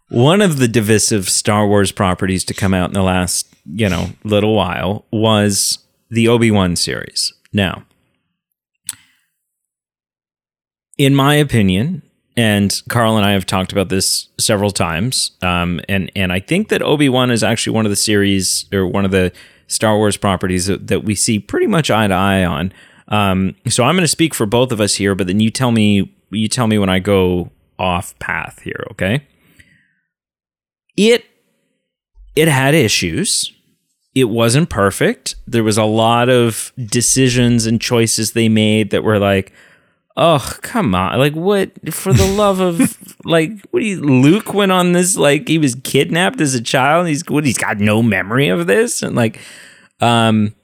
one 0.08 0.42
of 0.42 0.58
the 0.58 0.68
divisive 0.68 1.28
Star 1.30 1.66
Wars 1.66 1.92
properties 1.92 2.44
to 2.44 2.54
come 2.54 2.74
out 2.74 2.90
in 2.90 2.94
the 2.94 3.02
last, 3.02 3.48
you 3.64 3.88
know, 3.88 4.10
little 4.22 4.54
while 4.54 5.06
was 5.10 5.78
the 6.10 6.28
Obi 6.28 6.50
Wan 6.50 6.76
series. 6.76 7.32
Now, 7.54 7.84
in 10.98 11.14
my 11.14 11.34
opinion, 11.34 12.02
and 12.36 12.80
Carl 12.88 13.16
and 13.16 13.26
I 13.26 13.32
have 13.32 13.46
talked 13.46 13.72
about 13.72 13.88
this 13.88 14.28
several 14.38 14.70
times, 14.70 15.32
um, 15.42 15.80
and 15.88 16.10
and 16.14 16.32
I 16.32 16.40
think 16.40 16.68
that 16.68 16.82
Obi 16.82 17.08
Wan 17.08 17.30
is 17.30 17.42
actually 17.42 17.74
one 17.74 17.86
of 17.86 17.90
the 17.90 17.96
series 17.96 18.66
or 18.72 18.86
one 18.86 19.04
of 19.04 19.10
the 19.10 19.32
Star 19.72 19.96
Wars 19.96 20.16
properties 20.16 20.66
that, 20.66 20.86
that 20.86 21.04
we 21.04 21.14
see 21.14 21.38
pretty 21.38 21.66
much 21.66 21.90
eye 21.90 22.06
to 22.06 22.14
eye 22.14 22.44
on. 22.44 22.72
Um, 23.08 23.54
so 23.68 23.84
I'm 23.84 23.94
going 23.94 24.04
to 24.04 24.08
speak 24.08 24.34
for 24.34 24.46
both 24.46 24.72
of 24.72 24.80
us 24.80 24.94
here, 24.94 25.14
but 25.14 25.26
then 25.26 25.40
you 25.40 25.50
tell 25.50 25.72
me 25.72 26.14
you 26.30 26.48
tell 26.48 26.66
me 26.66 26.78
when 26.78 26.88
I 26.88 26.98
go 26.98 27.50
off 27.78 28.18
path 28.18 28.60
here, 28.62 28.86
okay? 28.92 29.26
It 30.96 31.24
it 32.34 32.48
had 32.48 32.74
issues. 32.74 33.52
It 34.14 34.24
wasn't 34.24 34.68
perfect. 34.68 35.36
There 35.46 35.64
was 35.64 35.78
a 35.78 35.84
lot 35.84 36.28
of 36.28 36.72
decisions 36.76 37.66
and 37.66 37.80
choices 37.80 38.32
they 38.32 38.48
made 38.48 38.90
that 38.90 39.04
were 39.04 39.18
like, 39.18 39.52
oh 40.16 40.56
come 40.62 40.94
on. 40.94 41.18
Like 41.18 41.34
what 41.34 41.92
for 41.92 42.12
the 42.12 42.26
love 42.26 42.60
of 42.60 42.96
like 43.24 43.52
what 43.70 43.80
do 43.80 43.86
you 43.86 44.00
luke 44.00 44.52
went 44.52 44.72
on 44.72 44.92
this 44.92 45.16
like 45.16 45.48
he 45.48 45.58
was 45.58 45.74
kidnapped 45.76 46.40
as 46.40 46.54
a 46.54 46.60
child 46.60 47.06
he's 47.06 47.22
what 47.28 47.44
he's 47.44 47.58
got 47.58 47.78
no 47.78 48.02
memory 48.02 48.48
of 48.48 48.66
this? 48.66 49.02
And 49.02 49.16
like 49.16 49.40
um 50.00 50.54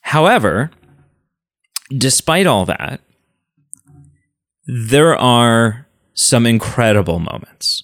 however 0.00 0.70
despite 1.96 2.46
all 2.46 2.64
that 2.66 3.00
there 4.66 5.16
are 5.16 5.86
some 6.14 6.46
incredible 6.46 7.18
moments 7.18 7.82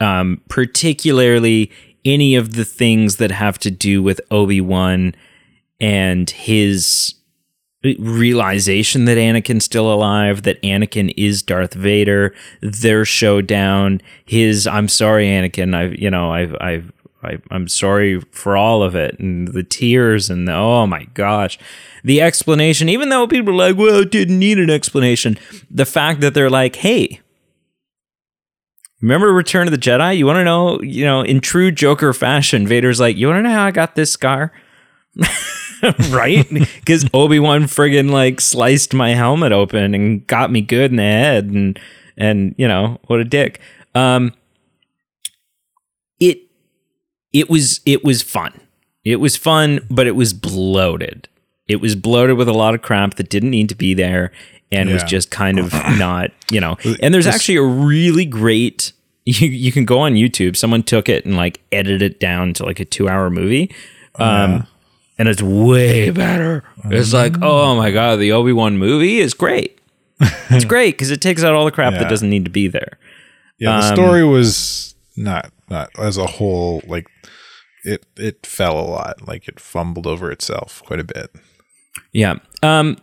um 0.00 0.40
particularly 0.48 1.70
any 2.04 2.36
of 2.36 2.54
the 2.54 2.64
things 2.64 3.16
that 3.16 3.30
have 3.30 3.58
to 3.58 3.70
do 3.70 4.02
with 4.02 4.20
obi-wan 4.30 5.14
and 5.80 6.30
his 6.30 7.14
realization 7.98 9.04
that 9.06 9.16
Anakin's 9.16 9.64
still 9.64 9.92
alive, 9.92 10.42
that 10.42 10.60
Anakin 10.62 11.12
is 11.16 11.42
Darth 11.42 11.74
Vader, 11.74 12.34
their 12.60 13.04
showdown, 13.04 14.00
his 14.24 14.66
I'm 14.66 14.88
sorry, 14.88 15.26
Anakin, 15.26 15.74
I've 15.74 15.98
you 15.98 16.10
know, 16.10 16.32
I've 16.32 16.56
I've 16.60 16.92
I, 17.22 17.38
I'm 17.50 17.66
sorry 17.66 18.20
for 18.30 18.56
all 18.56 18.82
of 18.82 18.94
it, 18.94 19.18
and 19.18 19.48
the 19.48 19.64
tears, 19.64 20.30
and 20.30 20.46
the, 20.46 20.54
oh 20.54 20.86
my 20.86 21.04
gosh, 21.14 21.58
the 22.04 22.20
explanation. 22.20 22.88
Even 22.88 23.08
though 23.08 23.26
people 23.26 23.52
are 23.54 23.68
like, 23.68 23.76
"Well, 23.76 24.02
it 24.02 24.10
didn't 24.10 24.38
need 24.38 24.58
an 24.58 24.70
explanation," 24.70 25.38
the 25.70 25.86
fact 25.86 26.20
that 26.20 26.34
they're 26.34 26.50
like, 26.50 26.76
"Hey, 26.76 27.20
remember 29.00 29.32
Return 29.32 29.66
of 29.66 29.72
the 29.72 29.78
Jedi? 29.78 30.16
You 30.16 30.26
want 30.26 30.36
to 30.36 30.44
know? 30.44 30.80
You 30.82 31.04
know, 31.04 31.22
in 31.22 31.40
true 31.40 31.72
Joker 31.72 32.12
fashion, 32.12 32.66
Vader's 32.66 33.00
like, 33.00 33.16
"You 33.16 33.28
want 33.28 33.38
to 33.38 33.42
know 33.42 33.54
how 33.54 33.64
I 33.64 33.70
got 33.72 33.96
this 33.96 34.12
scar?" 34.12 34.52
right? 36.10 36.48
Because 36.48 37.08
Obi 37.12 37.38
Wan 37.38 37.62
friggin' 37.64 38.10
like 38.10 38.40
sliced 38.40 38.94
my 38.94 39.14
helmet 39.14 39.52
open 39.52 39.94
and 39.94 40.26
got 40.26 40.50
me 40.50 40.60
good 40.60 40.90
in 40.90 40.96
the 40.96 41.02
head, 41.02 41.46
and 41.46 41.78
and 42.16 42.54
you 42.58 42.68
know 42.68 42.98
what 43.06 43.20
a 43.20 43.24
dick. 43.24 43.60
Um, 43.94 44.32
it 46.20 46.40
it 47.32 47.50
was 47.50 47.80
it 47.84 48.04
was 48.04 48.22
fun. 48.22 48.60
It 49.04 49.16
was 49.16 49.36
fun, 49.36 49.86
but 49.90 50.06
it 50.06 50.16
was 50.16 50.32
bloated. 50.32 51.28
It 51.68 51.80
was 51.80 51.94
bloated 51.96 52.36
with 52.36 52.48
a 52.48 52.52
lot 52.52 52.74
of 52.74 52.82
crap 52.82 53.14
that 53.14 53.28
didn't 53.28 53.50
need 53.50 53.68
to 53.68 53.74
be 53.74 53.94
there, 53.94 54.32
and 54.72 54.90
was 54.90 55.02
just 55.04 55.30
kind 55.30 55.58
of 55.58 55.72
not, 55.98 56.30
you 56.50 56.60
know. 56.60 56.76
And 57.00 57.12
there's 57.12 57.26
actually 57.26 57.56
a 57.56 57.62
really 57.62 58.24
great. 58.24 58.92
You 59.24 59.48
you 59.48 59.72
can 59.72 59.84
go 59.84 59.98
on 60.00 60.14
YouTube. 60.14 60.56
Someone 60.56 60.84
took 60.84 61.08
it 61.08 61.24
and 61.24 61.36
like 61.36 61.60
edited 61.72 62.02
it 62.02 62.20
down 62.20 62.52
to 62.54 62.64
like 62.64 62.78
a 62.78 62.84
two 62.84 63.08
hour 63.08 63.28
movie. 63.28 63.74
Um, 64.16 64.66
and 65.18 65.28
it's 65.28 65.42
way 65.42 66.10
better. 66.10 66.64
It's 66.86 67.12
like, 67.12 67.36
oh 67.42 67.76
my 67.76 67.90
god, 67.90 68.16
the 68.16 68.32
Obi 68.32 68.52
Wan 68.52 68.78
movie 68.78 69.18
is 69.18 69.34
great. 69.34 69.78
It's 70.50 70.64
great 70.74 70.92
because 70.92 71.10
it 71.10 71.20
takes 71.20 71.42
out 71.44 71.54
all 71.54 71.64
the 71.64 71.70
crap 71.72 71.92
Yeah. 71.94 72.00
that 72.00 72.08
doesn't 72.10 72.30
need 72.30 72.44
to 72.44 72.50
be 72.50 72.68
there. 72.68 72.98
Yeah, 73.58 73.80
the 73.80 73.86
Um, 73.88 73.94
story 73.94 74.24
was 74.24 74.94
not 75.16 75.50
not 75.68 75.90
as 75.98 76.16
a 76.18 76.26
whole 76.26 76.82
like 76.86 77.06
it 77.84 78.04
it 78.16 78.46
fell 78.46 78.78
a 78.78 78.86
lot. 78.88 79.26
Like 79.26 79.48
it 79.48 79.60
fumbled 79.60 80.06
over 80.06 80.30
itself 80.30 80.82
quite 80.86 81.00
a 81.00 81.04
bit. 81.04 81.30
Yeah. 82.12 82.36
Um, 82.62 82.98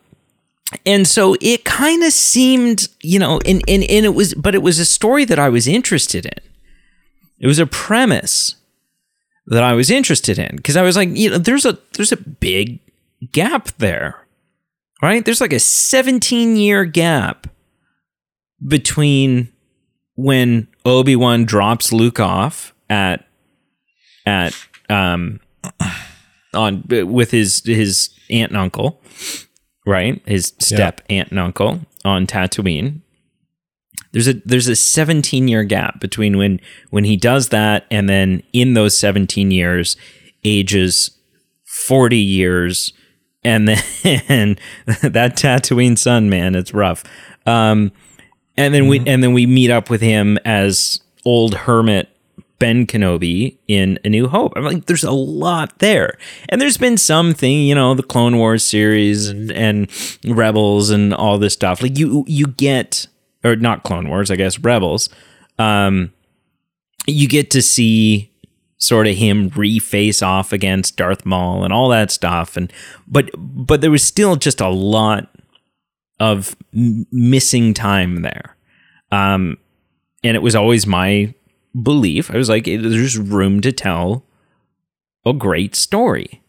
and 0.86 1.08
so 1.08 1.36
it 1.40 1.66
kind 1.66 2.04
of 2.04 2.12
seemed, 2.14 2.88
you 3.02 3.20
know, 3.20 3.40
and, 3.46 3.62
and 3.68 3.84
and 3.84 4.06
it 4.06 4.16
was, 4.16 4.34
but 4.34 4.56
it 4.56 4.62
was 4.64 4.80
a 4.80 4.86
story 4.86 5.24
that 5.26 5.38
I 5.38 5.50
was 5.50 5.68
interested 5.68 6.26
in. 6.26 6.40
It 7.40 7.48
was 7.48 7.60
a 7.60 7.66
premise 7.68 8.56
that 9.48 9.64
I 9.64 9.74
was 9.74 9.90
interested 9.90 10.40
in 10.40 10.56
because 10.56 10.78
I 10.78 10.82
was 10.82 10.96
like, 10.96 11.10
you 11.12 11.30
know, 11.30 11.38
there's 11.38 11.66
a 11.66 11.78
there's 11.94 12.12
a 12.12 12.18
big 12.18 12.80
gap 13.32 13.70
there, 13.78 14.26
right? 15.02 15.24
There's 15.24 15.42
like 15.42 15.54
a 15.54 15.60
17 15.60 16.56
year 16.56 16.86
gap 16.86 17.48
between 18.66 19.50
when 20.16 20.68
Obi 20.86 21.16
Wan 21.16 21.46
drops 21.46 21.92
Luke 21.92 22.20
off 22.20 22.74
at 22.90 23.26
at 24.26 24.56
um 24.90 25.40
on 26.54 26.84
with 26.88 27.32
his 27.32 27.64
his 27.66 28.10
aunt 28.30 28.52
and 28.52 28.58
uncle, 28.58 29.02
right? 29.86 30.22
His 30.26 30.54
step 30.60 31.02
aunt 31.10 31.32
and 31.32 31.40
uncle 31.40 31.82
on 32.06 32.28
Tatooine. 32.28 33.02
There's 34.14 34.28
a 34.28 34.34
there's 34.46 34.68
a 34.68 34.76
17 34.76 35.48
year 35.48 35.64
gap 35.64 36.00
between 36.00 36.38
when 36.38 36.62
when 36.92 37.04
he 37.04 37.18
does 37.18 37.50
that 37.50 37.86
and 37.92 38.08
then 38.08 38.44
in 38.54 38.76
those 38.76 38.98
17 38.98 39.52
years 39.52 39.98
ages 40.44 41.12
40 41.66 42.18
years 42.18 42.94
and 43.44 43.68
then 43.68 44.58
that 44.86 45.36
Tatooine 45.36 45.98
sun 45.98 46.30
man 46.30 46.56
it's 46.56 46.74
rough. 46.74 47.04
Um 47.46 47.92
and 48.56 48.74
then 48.74 48.88
we 48.88 49.00
and 49.00 49.24
then 49.24 49.34
we 49.34 49.46
meet 49.46 49.72
up 49.72 49.90
with 49.90 50.02
him 50.02 50.38
as 50.46 51.00
old 51.26 51.56
hermit 51.56 52.10
Ben 52.60 52.86
Kenobi 52.86 53.58
in 53.68 54.00
A 54.06 54.10
New 54.10 54.28
Hope. 54.28 54.54
I'm 54.56 54.64
like, 54.64 54.86
there's 54.86 55.04
a 55.04 55.12
lot 55.12 55.80
there, 55.80 56.18
and 56.48 56.62
there's 56.62 56.78
been 56.78 56.98
something, 56.98 57.60
you 57.60 57.76
know, 57.76 57.94
the 57.94 58.04
Clone 58.04 58.38
Wars 58.38 58.64
series 58.64 59.28
and 59.28 59.52
and 59.52 59.90
Rebels 60.24 60.90
and 60.90 61.14
all 61.14 61.38
this 61.38 61.54
stuff. 61.54 61.82
Like 61.82 61.98
you 61.98 62.24
you 62.28 62.48
get 62.48 63.08
or 63.44 63.56
not 63.56 63.84
Clone 63.84 64.10
Wars, 64.10 64.32
I 64.32 64.36
guess 64.36 64.60
Rebels. 64.60 65.10
Um, 65.60 66.12
you 67.06 67.28
get 67.28 67.52
to 67.52 67.62
see 67.62 68.32
sort 68.78 69.08
of 69.08 69.16
him 69.16 69.50
reface 69.52 70.26
off 70.26 70.52
against 70.52 70.98
Darth 70.98 71.26
Maul 71.26 71.64
and 71.64 71.74
all 71.74 71.90
that 71.90 72.12
stuff, 72.12 72.58
and 72.58 72.72
but 73.08 73.30
but 73.38 73.82
there 73.82 73.92
was 73.92 74.04
still 74.04 74.36
just 74.36 74.62
a 74.62 74.70
lot 74.70 75.30
of 76.20 76.56
m- 76.74 77.06
missing 77.12 77.74
time 77.74 78.22
there. 78.22 78.56
Um, 79.12 79.58
and 80.24 80.36
it 80.36 80.42
was 80.42 80.56
always 80.56 80.88
my 80.88 81.34
belief. 81.82 82.32
I 82.32 82.38
was 82.38 82.50
like, 82.50 82.66
there's 82.66 83.18
room 83.18 83.62
to 83.62 83.72
tell 83.72 84.26
a 85.26 85.34
great 85.34 85.76
story. 85.76 86.43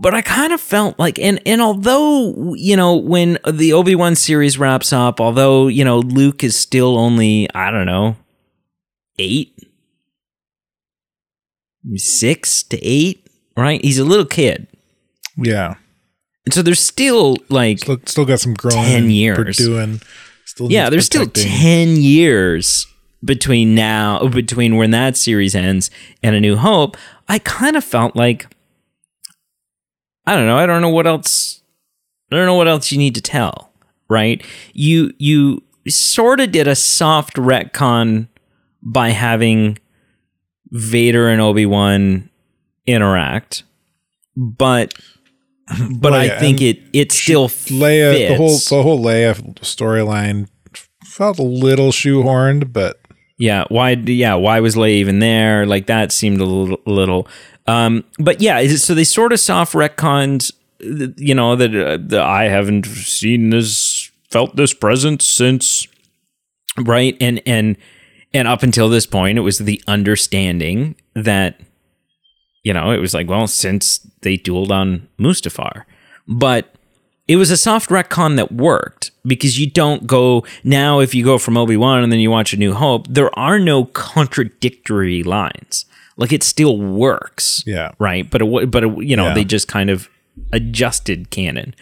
But 0.00 0.14
I 0.14 0.22
kind 0.22 0.52
of 0.52 0.60
felt 0.60 0.98
like, 0.98 1.18
and 1.18 1.40
and 1.46 1.60
although 1.60 2.54
you 2.54 2.76
know 2.76 2.94
when 2.96 3.38
the 3.50 3.72
Obi 3.72 3.94
Wan 3.94 4.14
series 4.14 4.58
wraps 4.58 4.92
up, 4.92 5.20
although 5.20 5.66
you 5.66 5.84
know 5.84 5.98
Luke 6.00 6.44
is 6.44 6.56
still 6.56 6.98
only 6.98 7.48
I 7.54 7.70
don't 7.70 7.86
know 7.86 8.16
eight, 9.18 9.56
six 11.94 12.62
to 12.64 12.78
eight, 12.82 13.26
right? 13.56 13.82
He's 13.84 13.98
a 13.98 14.04
little 14.04 14.24
kid, 14.26 14.66
Yeah, 15.36 15.74
and 16.44 16.54
so 16.54 16.62
there's 16.62 16.80
still 16.80 17.36
like 17.48 17.80
still, 17.80 17.98
still 18.04 18.24
got 18.24 18.40
some 18.40 18.54
growing 18.54 18.84
10 18.84 19.02
and 19.04 19.12
years. 19.12 19.56
doing. 19.56 20.00
Still 20.44 20.70
yeah, 20.70 20.90
there's 20.90 21.06
still 21.06 21.26
10 21.26 21.96
years 21.96 22.86
between 23.24 23.74
now, 23.74 24.26
between 24.28 24.76
when 24.76 24.90
that 24.92 25.16
series 25.16 25.54
ends 25.54 25.90
and 26.22 26.34
A 26.36 26.40
New 26.40 26.56
Hope. 26.56 26.96
I 27.28 27.38
kind 27.38 27.76
of 27.76 27.84
felt 27.84 28.16
like, 28.16 28.46
I 30.28 30.36
don't 30.36 30.46
know, 30.46 30.58
I 30.58 30.66
don't 30.66 30.82
know 30.82 30.90
what 30.90 31.06
else, 31.06 31.62
I 32.30 32.36
don't 32.36 32.44
know 32.44 32.54
what 32.54 32.68
else 32.68 32.92
you 32.92 32.98
need 32.98 33.14
to 33.14 33.22
tell, 33.22 33.72
right? 34.10 34.44
You, 34.74 35.14
you 35.18 35.62
sort 35.88 36.40
of 36.40 36.52
did 36.52 36.68
a 36.68 36.74
soft 36.74 37.36
retcon 37.36 38.28
by 38.82 39.08
having 39.08 39.78
Vader 40.70 41.28
and 41.28 41.40
Obi-Wan 41.40 42.28
interact, 42.86 43.62
but, 44.36 44.92
but 45.90 46.12
Well, 46.12 46.14
I 46.14 46.38
think 46.38 46.60
it, 46.60 46.80
it 46.92 47.10
still 47.10 47.48
Leia, 47.48 48.12
fits. 48.12 48.28
the 48.28 48.36
whole 48.36 48.58
the 48.78 48.82
whole 48.82 49.02
Leia 49.02 49.34
storyline 49.60 50.48
felt 51.04 51.38
a 51.38 51.42
little 51.42 51.90
shoehorned, 51.90 52.70
but 52.72 52.97
Yeah, 53.38 53.64
why? 53.68 53.90
Yeah, 53.92 54.34
why 54.34 54.60
was 54.60 54.74
Leia 54.74 54.90
even 54.94 55.20
there? 55.20 55.64
Like 55.64 55.86
that 55.86 56.12
seemed 56.12 56.40
a 56.40 56.44
little. 56.44 56.80
little. 56.86 57.28
Um, 57.66 58.04
but 58.18 58.40
yeah, 58.40 58.66
so 58.76 58.94
they 58.94 59.04
sort 59.04 59.32
of 59.32 59.40
soft 59.40 59.74
retconned. 59.74 60.52
uh, 60.82 61.12
You 61.16 61.34
know 61.34 61.54
that 61.56 61.74
uh, 61.74 61.98
the, 62.04 62.20
I 62.22 62.44
haven't 62.44 62.86
seen 62.86 63.50
this, 63.50 64.10
felt 64.30 64.56
this 64.56 64.74
presence 64.74 65.24
since, 65.24 65.86
right? 66.78 67.16
And 67.20 67.40
and 67.46 67.76
and 68.34 68.48
up 68.48 68.62
until 68.62 68.88
this 68.88 69.06
point, 69.06 69.38
it 69.38 69.42
was 69.42 69.58
the 69.58 69.82
understanding 69.86 70.96
that, 71.14 71.60
you 72.64 72.72
know, 72.72 72.90
it 72.90 72.98
was 72.98 73.14
like, 73.14 73.28
well, 73.28 73.46
since 73.46 73.98
they 74.22 74.36
dueled 74.36 74.70
on 74.70 75.08
Mustafar, 75.18 75.84
but 76.26 76.74
it 77.28 77.36
was 77.36 77.50
a 77.50 77.56
soft 77.56 77.90
retcon 77.90 78.36
that 78.36 78.50
worked 78.50 79.10
because 79.24 79.58
you 79.60 79.70
don't 79.70 80.06
go 80.06 80.44
now 80.64 80.98
if 81.00 81.14
you 81.14 81.22
go 81.24 81.38
from 81.38 81.56
Obi-Wan 81.56 82.02
and 82.02 82.10
then 82.10 82.18
you 82.20 82.30
watch 82.30 82.52
A 82.52 82.56
New 82.56 82.72
Hope, 82.74 83.06
there 83.08 83.36
are 83.38 83.58
no 83.58 83.84
contradictory 83.84 85.22
lines. 85.22 85.84
Like 86.16 86.32
it 86.32 86.42
still 86.42 86.78
works. 86.78 87.62
Yeah. 87.66 87.92
Right. 87.98 88.28
But 88.28 88.42
it, 88.42 88.70
but 88.70 88.82
it, 88.84 89.04
you 89.04 89.14
know, 89.14 89.28
Yeah. 89.28 89.34
they 89.34 89.44
just 89.44 89.68
kind 89.68 89.90
of 89.90 90.08
adjusted 90.52 91.30
canon. 91.30 91.74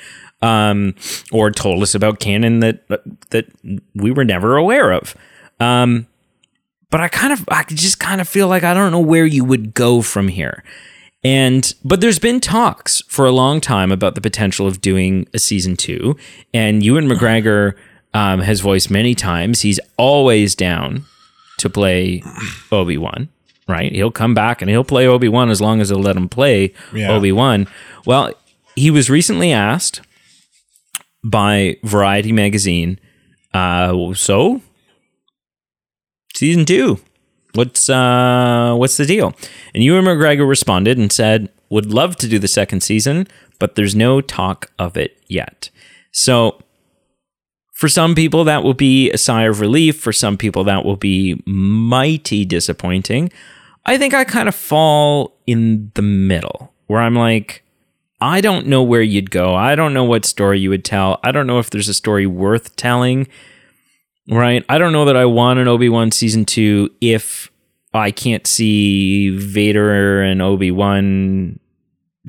Um, 0.42 0.94
or 1.32 1.50
told 1.50 1.82
us 1.82 1.94
about 1.94 2.20
canon 2.20 2.60
that 2.60 2.86
that 3.30 3.46
we 3.94 4.10
were 4.10 4.24
never 4.24 4.56
aware 4.58 4.92
of. 4.92 5.16
Um, 5.60 6.06
but 6.90 7.00
I 7.00 7.08
kind 7.08 7.32
of 7.32 7.42
I 7.48 7.64
just 7.68 7.98
kind 7.98 8.20
of 8.20 8.28
feel 8.28 8.46
like 8.46 8.62
I 8.62 8.74
don't 8.74 8.92
know 8.92 9.00
where 9.00 9.24
you 9.24 9.44
would 9.44 9.72
go 9.72 10.02
from 10.02 10.28
here. 10.28 10.62
And 11.26 11.74
but 11.84 12.00
there's 12.00 12.20
been 12.20 12.40
talks 12.40 13.02
for 13.08 13.26
a 13.26 13.32
long 13.32 13.60
time 13.60 13.90
about 13.90 14.14
the 14.14 14.20
potential 14.20 14.68
of 14.68 14.80
doing 14.80 15.26
a 15.34 15.40
season 15.40 15.76
two, 15.76 16.16
and 16.54 16.84
Ewan 16.84 17.08
McGregor 17.08 17.74
um, 18.14 18.42
has 18.42 18.60
voiced 18.60 18.92
many 18.92 19.16
times 19.16 19.62
he's 19.62 19.80
always 19.96 20.54
down 20.54 21.04
to 21.58 21.68
play 21.68 22.22
Obi 22.70 22.96
Wan. 22.96 23.28
Right, 23.66 23.90
he'll 23.90 24.12
come 24.12 24.34
back 24.34 24.62
and 24.62 24.70
he'll 24.70 24.84
play 24.84 25.08
Obi 25.08 25.28
Wan 25.28 25.50
as 25.50 25.60
long 25.60 25.80
as 25.80 25.88
they'll 25.88 25.98
let 25.98 26.16
him 26.16 26.28
play 26.28 26.72
Yeah. 26.94 27.10
Obi 27.10 27.32
Wan. 27.32 27.66
Well, 28.04 28.32
he 28.76 28.92
was 28.92 29.10
recently 29.10 29.50
asked 29.52 30.02
by 31.24 31.76
Variety 31.82 32.30
magazine, 32.30 33.00
uh, 33.52 34.14
so 34.14 34.60
season 36.36 36.64
two. 36.64 37.00
What's 37.56 37.88
uh 37.88 38.74
what's 38.76 38.96
the 38.96 39.06
deal? 39.06 39.34
And 39.74 39.82
Ewan 39.82 40.04
McGregor 40.04 40.48
responded 40.48 40.98
and 40.98 41.10
said, 41.10 41.50
"Would 41.70 41.92
love 41.92 42.16
to 42.16 42.28
do 42.28 42.38
the 42.38 42.48
second 42.48 42.82
season, 42.82 43.26
but 43.58 43.74
there's 43.74 43.94
no 43.94 44.20
talk 44.20 44.70
of 44.78 44.96
it 44.96 45.18
yet." 45.26 45.70
So 46.12 46.60
for 47.72 47.88
some 47.88 48.14
people 48.14 48.44
that 48.44 48.62
will 48.62 48.74
be 48.74 49.10
a 49.10 49.18
sigh 49.18 49.44
of 49.44 49.60
relief, 49.60 49.98
for 50.00 50.12
some 50.12 50.36
people 50.36 50.64
that 50.64 50.84
will 50.84 50.96
be 50.96 51.42
mighty 51.46 52.44
disappointing. 52.44 53.30
I 53.84 53.98
think 53.98 54.14
I 54.14 54.24
kind 54.24 54.48
of 54.48 54.54
fall 54.54 55.36
in 55.46 55.92
the 55.94 56.02
middle 56.02 56.72
where 56.86 57.00
I'm 57.00 57.14
like 57.14 57.62
I 58.20 58.40
don't 58.40 58.66
know 58.66 58.82
where 58.82 59.02
you'd 59.02 59.30
go. 59.30 59.54
I 59.54 59.74
don't 59.74 59.92
know 59.92 60.04
what 60.04 60.24
story 60.24 60.58
you 60.58 60.70
would 60.70 60.84
tell. 60.84 61.20
I 61.22 61.32
don't 61.32 61.46
know 61.46 61.58
if 61.58 61.68
there's 61.68 61.88
a 61.88 61.94
story 61.94 62.26
worth 62.26 62.74
telling 62.76 63.28
right? 64.28 64.64
I 64.68 64.78
don't 64.78 64.92
know 64.92 65.04
that 65.04 65.16
I 65.16 65.24
want 65.24 65.58
an 65.58 65.68
Obi 65.68 65.88
Wan 65.88 66.10
season 66.10 66.44
two 66.44 66.90
if 67.00 67.50
I 67.94 68.10
can't 68.10 68.46
see 68.46 69.30
Vader 69.30 70.22
and 70.22 70.42
Obi 70.42 70.70
Wan 70.70 71.58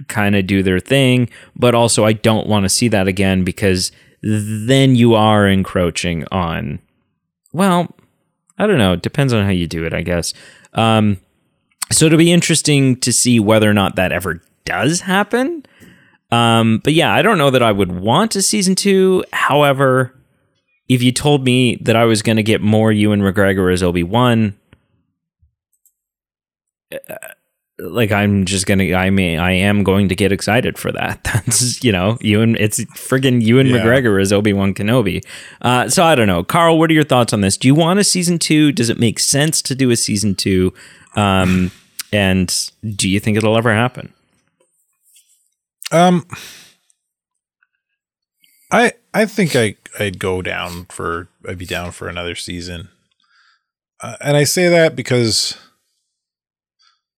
kind 0.08 0.36
of 0.36 0.48
do 0.48 0.62
their 0.64 0.80
thing, 0.80 1.30
but 1.56 1.76
also 1.76 2.06
I 2.06 2.14
don't 2.14 2.48
want 2.48 2.64
to 2.64 2.70
see 2.70 2.88
that 2.90 3.08
again 3.08 3.44
because 3.44 3.92
then 4.22 4.96
you 4.96 5.16
are 5.16 5.48
encroaching 5.48 6.26
on. 6.32 6.80
Well, 7.54 7.96
I 8.58 8.68
don't 8.68 8.78
know. 8.78 8.94
It 8.94 9.02
depends 9.02 9.34
on 9.34 9.44
how 9.44 9.52
you 9.52 9.68
do 9.68 9.86
it, 9.86 9.94
I 9.94 10.02
guess. 10.02 10.34
Um, 10.74 11.18
so 11.92 12.06
it'll 12.06 12.18
be 12.18 12.32
interesting 12.32 12.98
to 12.98 13.14
see 13.14 13.40
whether 13.40 13.70
or 13.70 13.74
not 13.74 13.96
that 13.96 14.12
ever 14.12 14.42
does 14.66 15.02
happen. 15.02 15.66
Um, 16.32 16.82
but 16.84 16.94
yeah, 16.94 17.14
I 17.14 17.22
don't 17.22 17.38
know 17.38 17.52
that 17.52 17.64
I 17.64 17.72
would 17.72 17.92
want 17.92 18.36
a 18.36 18.42
season 18.42 18.76
two. 18.76 19.24
However, 19.32 20.14
if 20.90 21.02
you 21.04 21.12
told 21.12 21.44
me 21.44 21.76
that 21.82 21.96
I 21.96 22.06
was 22.06 22.22
going 22.22 22.38
to 22.38 22.44
get 22.44 22.62
more 22.62 22.92
Ewan 22.92 23.22
McGregor 23.22 23.72
as 23.74 23.84
Obi 23.84 24.04
Wan, 24.04 24.56
uh, 26.92 26.98
like 27.80 28.12
I'm 28.12 28.46
just 28.46 28.66
gonna, 28.66 28.94
I 28.96 29.12
mean, 29.12 29.38
I 29.38 29.52
am 29.52 29.84
going 29.84 30.10
to 30.10 30.16
get 30.16 30.32
excited 30.32 30.80
for 30.80 30.92
that. 30.94 31.24
That's 31.26 31.84
you 31.84 31.92
know, 31.92 32.18
Ewan, 32.22 32.56
it's 32.60 32.80
friggin' 32.96 33.44
Ewan 33.44 33.68
Yeah. 33.68 33.78
McGregor 33.78 34.20
as 34.20 34.34
Obi 34.34 34.52
Wan 34.54 34.74
Kenobi. 34.74 35.24
Uh, 35.62 35.88
so 35.88 36.04
I 36.04 36.16
don't 36.16 36.28
know, 36.28 36.44
Carl. 36.44 36.80
What 36.80 36.90
are 36.90 36.94
your 36.94 37.04
thoughts 37.04 37.34
on 37.34 37.42
this? 37.42 37.56
Do 37.58 37.68
you 37.68 37.76
want 37.76 38.00
a 38.00 38.04
season 38.04 38.40
two? 38.40 38.72
Does 38.72 38.90
it 38.90 38.98
make 39.00 39.20
sense 39.20 39.62
to 39.64 39.76
do 39.76 39.92
a 39.92 39.96
season 39.96 40.34
two? 40.34 40.74
Um, 41.16 41.72
and 42.12 42.72
do 42.96 43.08
you 43.10 43.20
think 43.20 43.38
it'll 43.38 43.58
ever 43.58 43.74
happen? 43.74 44.12
Um, 45.92 46.26
I 48.72 48.94
I 49.14 49.26
think 49.26 49.56
I 49.56 49.76
I'd 50.00 50.20
go 50.20 50.42
down 50.42 50.86
for 50.86 51.30
I'd 51.48 51.58
be 51.58 51.66
down 51.66 51.92
for 51.92 52.08
another 52.08 52.36
season, 52.36 52.90
uh, 54.02 54.18
and 54.22 54.36
I 54.36 54.44
say 54.44 54.68
that 54.68 54.96
because 54.96 55.58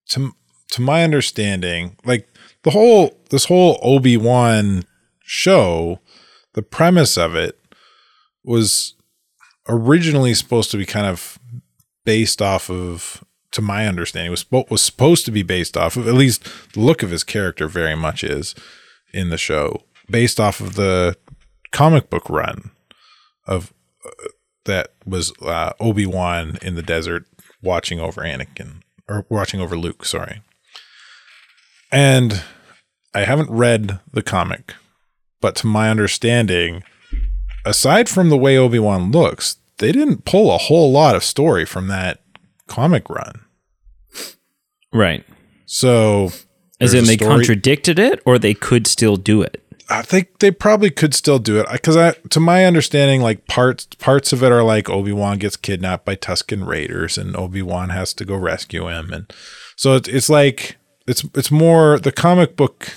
to 0.10 0.34
to 0.72 0.82
my 0.82 1.04
understanding, 1.04 1.98
like 2.06 2.28
the 2.64 2.72
whole 2.72 3.18
this 3.30 3.46
whole 3.46 3.80
Obi 3.82 4.18
Wan 4.18 4.84
show, 5.24 6.00
the 6.54 6.62
premise 6.62 7.18
of 7.18 7.36
it 7.36 7.60
was 8.44 8.94
originally 9.68 10.34
supposed 10.34 10.72
to 10.72 10.78
be 10.78 10.86
kind 10.86 11.06
of 11.06 11.40
based 12.06 12.42
off 12.42 12.70
of 12.70 13.24
to 13.52 13.62
my 13.62 13.88
understanding 13.88 14.32
was 14.32 14.46
was 14.52 14.82
supposed 14.82 15.26
to 15.26 15.32
be 15.32 15.44
based 15.44 15.76
off 15.76 15.98
of 15.98 16.08
at 16.08 16.14
least 16.14 16.44
the 16.74 16.80
look 16.80 17.02
of 17.02 17.10
his 17.10 17.24
character 17.24 17.68
very 17.68 17.96
much 17.96 18.24
is 18.24 18.54
in 19.12 19.30
the 19.30 19.38
show 19.38 19.84
based 20.10 20.40
off 20.40 20.60
of 20.60 20.76
the 20.76 21.16
comic 21.72 22.10
book 22.10 22.30
run 22.30 22.72
of 23.48 23.74
uh, 24.06 24.10
that 24.66 24.94
was 25.06 25.34
uh, 25.42 25.74
Obi-Wan 25.80 26.58
in 26.62 26.76
the 26.76 26.82
desert 26.82 27.26
watching 27.62 28.00
over 28.00 28.22
Anakin 28.22 28.82
or 29.08 29.26
watching 29.30 29.60
over 29.60 29.76
Luke 29.78 30.06
sorry 30.06 30.42
and 31.92 32.44
I 33.14 33.22
haven't 33.22 33.50
read 33.50 34.00
the 34.12 34.22
comic 34.22 34.74
but 35.42 35.56
to 35.58 35.68
my 35.68 35.90
understanding 35.90 36.84
aside 37.66 38.08
from 38.10 38.30
the 38.30 38.38
way 38.38 38.58
Obi-Wan 38.58 39.12
looks 39.12 39.58
they 39.78 39.92
didn't 39.92 40.26
pull 40.26 40.54
a 40.54 40.58
whole 40.58 40.92
lot 40.92 41.16
of 41.16 41.24
story 41.24 41.66
from 41.66 41.88
that 41.88 42.22
comic 42.68 43.10
run 43.10 43.42
Right. 44.92 45.24
so 45.66 46.32
As 46.80 46.94
in 46.94 47.06
they 47.06 47.16
story- 47.16 47.30
contradicted 47.46 48.00
it, 48.00 48.22
or 48.26 48.40
they 48.40 48.56
could 48.56 48.88
still 48.88 49.18
do 49.18 49.42
it. 49.44 49.64
I 49.90 50.04
think 50.04 50.40
they 50.40 50.52
probably 50.52 50.92
could 50.92 51.16
still 51.16 51.40
do 51.40 51.60
it 51.60 51.66
because 51.72 51.98
I, 51.98 52.12
to 52.30 52.40
my 52.40 52.66
understanding, 52.66 53.22
like 53.22 53.48
parts 53.48 53.86
parts 53.98 54.32
of 54.32 54.44
it 54.44 54.52
are 54.52 54.64
like 54.64 54.90
Obi 54.90 55.12
Wan 55.12 55.40
gets 55.40 55.56
kidnapped 55.56 56.06
by 56.06 56.16
Tusken 56.16 56.66
Raiders 56.68 57.18
and 57.18 57.36
Obi 57.36 57.64
Wan 57.64 57.90
has 57.90 58.14
to 58.16 58.26
go 58.26 58.36
rescue 58.36 58.88
him, 58.88 59.12
and 59.12 59.34
so 59.76 59.96
it's 59.96 60.08
it's 60.08 60.30
like 60.30 60.78
it's 61.08 61.26
it's 61.34 61.50
more 61.50 62.00
the 62.00 62.12
comic 62.12 62.56
book. 62.56 62.94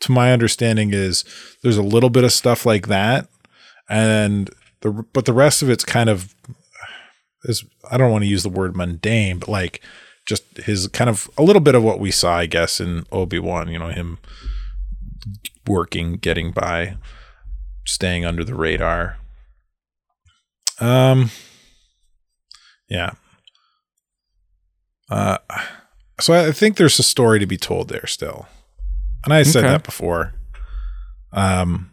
To 0.00 0.10
my 0.10 0.32
understanding, 0.32 0.92
is 0.92 1.24
there's 1.62 1.76
a 1.76 1.82
little 1.82 2.10
bit 2.10 2.24
of 2.24 2.32
stuff 2.32 2.66
like 2.66 2.88
that, 2.88 3.28
and 3.88 4.50
the 4.80 4.90
but 5.12 5.26
the 5.26 5.32
rest 5.32 5.62
of 5.62 5.70
it's 5.70 5.84
kind 5.84 6.10
of 6.10 6.34
is 7.44 7.64
I 7.88 7.98
don't 7.98 8.10
want 8.10 8.22
to 8.22 8.30
use 8.30 8.42
the 8.42 8.48
word 8.48 8.76
mundane, 8.76 9.38
but 9.38 9.48
like 9.48 9.80
just 10.26 10.56
his 10.58 10.88
kind 10.88 11.08
of 11.08 11.30
a 11.38 11.42
little 11.42 11.60
bit 11.60 11.76
of 11.76 11.84
what 11.84 12.00
we 12.00 12.10
saw, 12.10 12.34
I 12.36 12.46
guess, 12.46 12.80
in 12.80 13.04
Obi 13.12 13.38
Wan. 13.38 13.68
You 13.68 13.78
know 13.78 13.88
him 13.90 14.18
working, 15.66 16.14
getting 16.14 16.50
by, 16.52 16.96
staying 17.86 18.24
under 18.24 18.44
the 18.44 18.54
radar. 18.54 19.16
Um, 20.80 21.30
yeah. 22.88 23.12
Uh, 25.10 25.38
so 26.20 26.32
I 26.34 26.52
think 26.52 26.76
there's 26.76 26.98
a 26.98 27.02
story 27.02 27.38
to 27.38 27.46
be 27.46 27.56
told 27.56 27.88
there 27.88 28.06
still, 28.06 28.46
and 29.24 29.32
I 29.34 29.42
said 29.42 29.64
Okay. 29.64 29.72
that 29.72 29.84
before. 29.84 30.32
Um, 31.32 31.90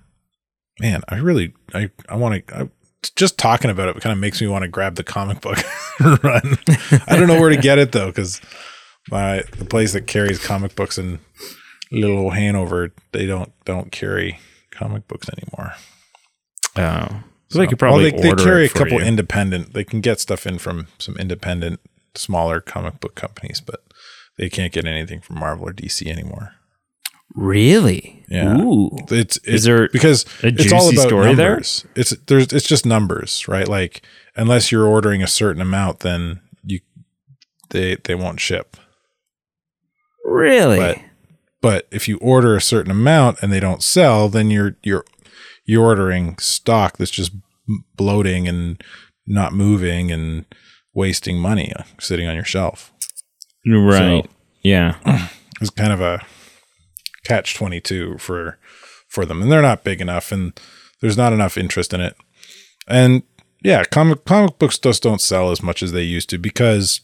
man, 0.80 1.01
I 1.09 1.17
really, 1.17 1.53
I, 1.74 1.89
I 2.07 2.15
want 2.15 2.47
to. 2.47 2.70
Just 3.15 3.38
talking 3.38 3.72
about 3.72 3.88
it 3.89 4.01
kind 4.01 4.11
of 4.11 4.20
makes 4.20 4.41
me 4.41 4.47
want 4.47 4.63
to 4.63 4.67
grab 4.67 4.95
the 4.95 5.03
comic 5.05 5.39
book 5.39 5.57
and 5.99 6.22
run. 6.24 6.57
I 7.07 7.15
don't 7.17 7.28
know 7.28 7.39
where 7.39 7.49
to 7.49 7.55
get 7.57 7.78
it 7.80 7.91
though, 7.93 8.07
because 8.07 8.41
my 9.09 9.43
the 9.57 9.63
place 9.65 9.93
that 9.93 10.05
carries 10.07 10.38
comic 10.43 10.76
books 10.76 10.97
in 10.97 11.20
Little 11.91 12.31
Hanover, 12.31 12.91
they 13.11 13.25
don't 13.25 13.51
don't 13.65 13.91
carry 13.91 14.39
comic 14.71 15.07
books 15.07 15.27
anymore. 15.29 15.73
Oh, 16.75 17.23
so 17.49 17.59
they 17.59 17.67
could 17.67 17.79
probably 17.79 18.11
well, 18.11 18.21
they, 18.21 18.29
they 18.35 18.43
carry 18.43 18.65
it 18.65 18.71
a 18.71 18.73
couple 18.73 18.99
you. 18.99 19.05
independent. 19.05 19.73
They 19.73 19.83
can 19.83 20.01
get 20.01 20.19
stuff 20.19 20.45
in 20.45 20.59
from 20.59 20.87
some 20.99 21.15
independent, 21.17 21.79
smaller 22.15 22.61
comic 22.61 22.99
book 22.99 23.15
companies, 23.15 23.59
but 23.59 23.83
they 24.37 24.49
can't 24.49 24.71
get 24.71 24.85
anything 24.85 25.19
from 25.21 25.39
Marvel 25.39 25.67
or 25.67 25.73
DC 25.73 26.05
anymore. 26.07 26.53
really? 27.35 28.23
Yeah. 28.29 28.61
Ooh. 28.61 28.91
It's, 29.09 29.37
it's 29.37 29.47
Is 29.47 29.63
there 29.63 29.89
because 29.89 30.25
a 30.43 30.47
it's 30.47 30.71
all 30.71 30.89
about 30.89 31.07
story 31.07 31.33
there? 31.33 31.49
numbers. 31.51 31.85
It's 31.95 32.11
there's 32.27 32.53
it's 32.53 32.67
just 32.67 32.85
numbers, 32.85 33.47
right? 33.47 33.67
Like 33.67 34.03
unless 34.35 34.71
you're 34.71 34.85
ordering 34.85 35.23
a 35.23 35.27
certain 35.27 35.61
amount, 35.61 36.01
then 36.01 36.41
you 36.63 36.79
they 37.71 37.95
they 38.03 38.13
won't 38.15 38.39
ship. 38.39 38.77
Really? 40.23 40.77
But 40.77 40.99
but 41.61 41.88
if 41.91 42.07
you 42.07 42.18
order 42.18 42.56
a 42.56 42.61
certain 42.61 42.91
amount 42.91 43.41
and 43.41 43.52
they 43.52 43.60
don't 43.60 43.84
sell, 43.84 44.30
then 44.30 44.49
you're 44.52 44.76
you're 44.84 45.06
you're 45.65 45.84
ordering 45.84 46.38
stock 46.40 46.98
that's 46.98 47.11
just 47.11 47.31
bloating 47.95 48.48
and 48.48 48.81
not 49.27 49.53
moving 49.53 50.11
and 50.11 50.45
wasting 50.94 51.38
money 51.38 51.72
uh, 51.77 51.84
sitting 51.99 52.27
on 52.27 52.36
your 52.36 52.44
shelf. 52.45 52.91
right. 53.65 54.23
So- 54.26 54.30
yeah. 54.64 54.95
It's 55.61 55.69
kind 55.69 55.91
of 55.91 55.99
a 55.99 56.22
catch 57.26 57.53
twenty 57.53 57.81
two 57.81 58.18
for 58.18 58.57
for 59.10 59.26
them, 59.26 59.41
and 59.41 59.52
they're 59.52 59.61
not 59.61 59.84
big 59.84 59.99
enough, 59.99 60.31
and 60.31 60.57
there's 61.02 61.18
not 61.18 61.34
enough 61.34 61.57
interest 61.57 61.94
in 61.94 61.99
it. 61.99 62.15
And 62.88 63.23
yeah, 63.61 63.84
comic 63.84 64.23
comic 64.23 64.57
books 64.57 64.77
just 64.80 65.03
don't 65.03 65.19
sell 65.19 65.52
as 65.52 65.61
much 65.61 65.84
as 65.84 65.91
they 65.91 66.03
used 66.03 66.30
to 66.30 66.38
because 66.38 67.02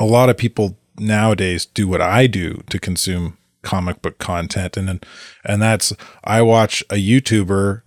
a 0.00 0.04
lot 0.04 0.28
of 0.30 0.36
people 0.36 0.78
nowadays 0.98 1.64
do 1.64 1.86
what 1.86 2.00
I 2.00 2.26
do 2.26 2.60
to 2.70 2.80
consume 2.80 3.38
comic 3.62 4.02
book 4.02 4.18
content, 4.18 4.76
and 4.76 4.88
then 4.88 5.00
and 5.44 5.60
that's 5.62 5.92
I 6.24 6.42
watch 6.42 6.82
a 6.90 6.94
YouTuber 6.94 7.82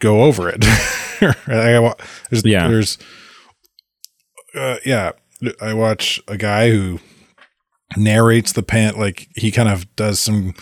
go 0.00 0.22
over 0.24 0.48
it. 0.48 0.64
I 1.46 1.94
there's, 2.30 2.44
Yeah. 2.44 2.68
there's 2.68 2.98
uh, 4.54 4.76
yeah, 4.84 5.12
I 5.60 5.74
watch 5.74 6.20
a 6.28 6.36
guy 6.36 6.70
who 6.70 6.98
narrates 7.96 8.52
the 8.52 8.62
pant 8.62 8.98
like 8.98 9.28
he 9.36 9.50
kind 9.50 9.68
of 9.68 9.94
does 9.96 10.18
some 10.20 10.54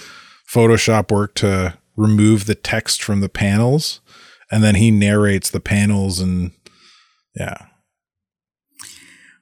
Photoshop 0.53 1.11
work 1.11 1.35
to 1.37 1.79
remove 1.97 2.47
the 2.47 2.55
text 2.55 3.03
from 3.03 3.21
the 3.21 3.29
panels, 3.29 4.01
and 4.51 4.63
then 4.63 4.75
he 4.77 4.91
narrates 4.91 5.51
the 5.51 5.61
panels 5.61 6.19
and 6.21 6.53
yeah. 7.37 7.57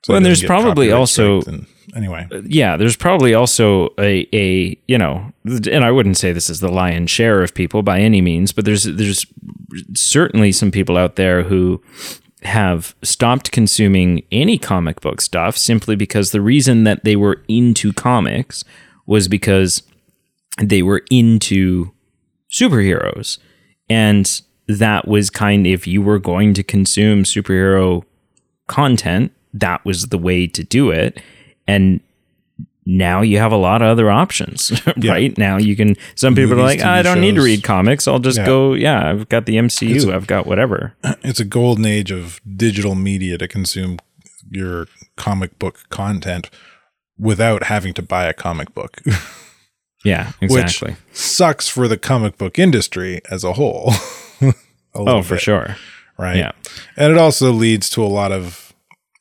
So 0.05 0.13
Well, 0.13 0.17
and 0.19 0.27
there's 0.27 0.43
probably 0.45 0.93
also- 0.93 1.41
and- 1.43 1.67
anyway. 1.95 2.27
Uh, 2.33 2.43
yeah, 2.45 2.77
there's 2.77 2.97
probably 2.97 3.35
also 3.35 3.91
a 3.99 4.29
a 4.33 4.79
you 4.87 4.99
know, 4.99 5.33
and 5.45 5.85
I 5.85 5.91
wouldn't 5.91 6.17
say 6.17 6.33
this 6.33 6.51
is 6.51 6.61
the 6.61 6.71
lion's 6.71 7.11
share 7.11 7.43
of 7.43 7.55
people 7.55 7.83
by 7.83 8.01
any 8.01 8.21
means, 8.21 8.53
but 8.53 8.65
there's 8.65 8.85
there's 8.85 9.27
certainly 9.95 10.53
some 10.53 10.71
people 10.71 10.97
out 10.97 11.17
there 11.17 11.43
who 11.43 11.83
have 12.43 12.95
stopped 13.03 13.51
consuming 13.51 14.23
any 14.31 14.59
comic 14.59 15.01
book 15.01 15.21
stuff 15.21 15.57
simply 15.57 15.97
because 15.97 16.31
the 16.31 16.41
reason 16.41 16.85
that 16.85 17.05
they 17.05 17.17
were 17.17 17.43
into 17.49 17.93
comics 17.93 18.65
was 19.07 19.27
because 19.27 19.83
they 20.63 20.83
were 20.83 21.03
into 21.11 21.91
superheroes 22.51 23.39
and 23.91 24.43
that 24.69 25.09
was 25.09 25.31
kind 25.31 25.67
if 25.67 25.87
you 25.87 26.01
were 26.01 26.19
going 26.19 26.55
to 26.55 26.63
consume 26.63 27.25
superhero 27.25 28.05
content 28.69 29.33
that 29.53 29.85
was 29.85 30.07
the 30.07 30.19
way 30.19 30.47
to 30.47 30.63
do 30.63 30.91
it 30.91 31.21
and 31.69 32.01
now 32.85 33.21
you 33.21 33.39
have 33.39 33.53
a 33.53 33.57
lot 33.57 33.83
of 33.83 33.89
other 33.89 34.11
options 34.11 34.73
right 35.05 35.37
now 35.37 35.59
you 35.59 35.77
can 35.77 35.95
some 36.15 36.35
people 36.35 36.55
are 36.55 36.57
Movies, 36.57 36.79
like 36.79 36.81
i 36.81 37.03
don't 37.03 37.21
need 37.21 37.35
to 37.35 37.43
read 37.43 37.63
comics 37.63 38.09
i'll 38.09 38.19
just 38.19 38.39
Yeah. 38.39 38.47
go 38.47 38.73
yeah 38.73 39.11
i've 39.11 39.29
got 39.29 39.45
the 39.47 39.57
mcu 39.57 40.13
i've 40.13 40.27
got 40.27 40.47
whatever 40.47 40.95
It's 41.23 41.39
a 41.39 41.45
golden 41.45 41.85
age 41.85 42.11
of 42.11 42.41
digital 42.57 42.95
media 42.95 43.37
to 43.39 43.47
consume 43.47 43.99
your 44.51 44.87
comic 45.17 45.59
book 45.59 45.81
content 45.91 46.49
without 47.19 47.65
having 47.65 47.93
to 47.95 48.03
buy 48.03 48.25
a 48.25 48.33
comic 48.33 48.75
book. 48.75 49.03
Yeah, 50.05 50.31
exactly. 50.41 50.93
Which 50.93 50.99
sucks 51.13 51.69
for 51.69 51.89
the 51.89 51.97
comic 51.97 52.39
book 52.39 52.57
industry 52.57 53.21
as 53.33 53.43
a 53.43 53.55
whole. 53.55 53.91
a 54.41 54.55
oh, 54.95 55.23
for 55.23 55.35
bit, 55.35 55.43
sure. 55.43 55.77
Right. 56.17 56.37
Yeah. 56.37 56.53
And 56.97 57.11
it 57.11 57.19
also 57.19 57.51
leads 57.51 57.91
to 57.91 58.05
a 58.05 58.07
lot 58.07 58.31
of 58.31 58.68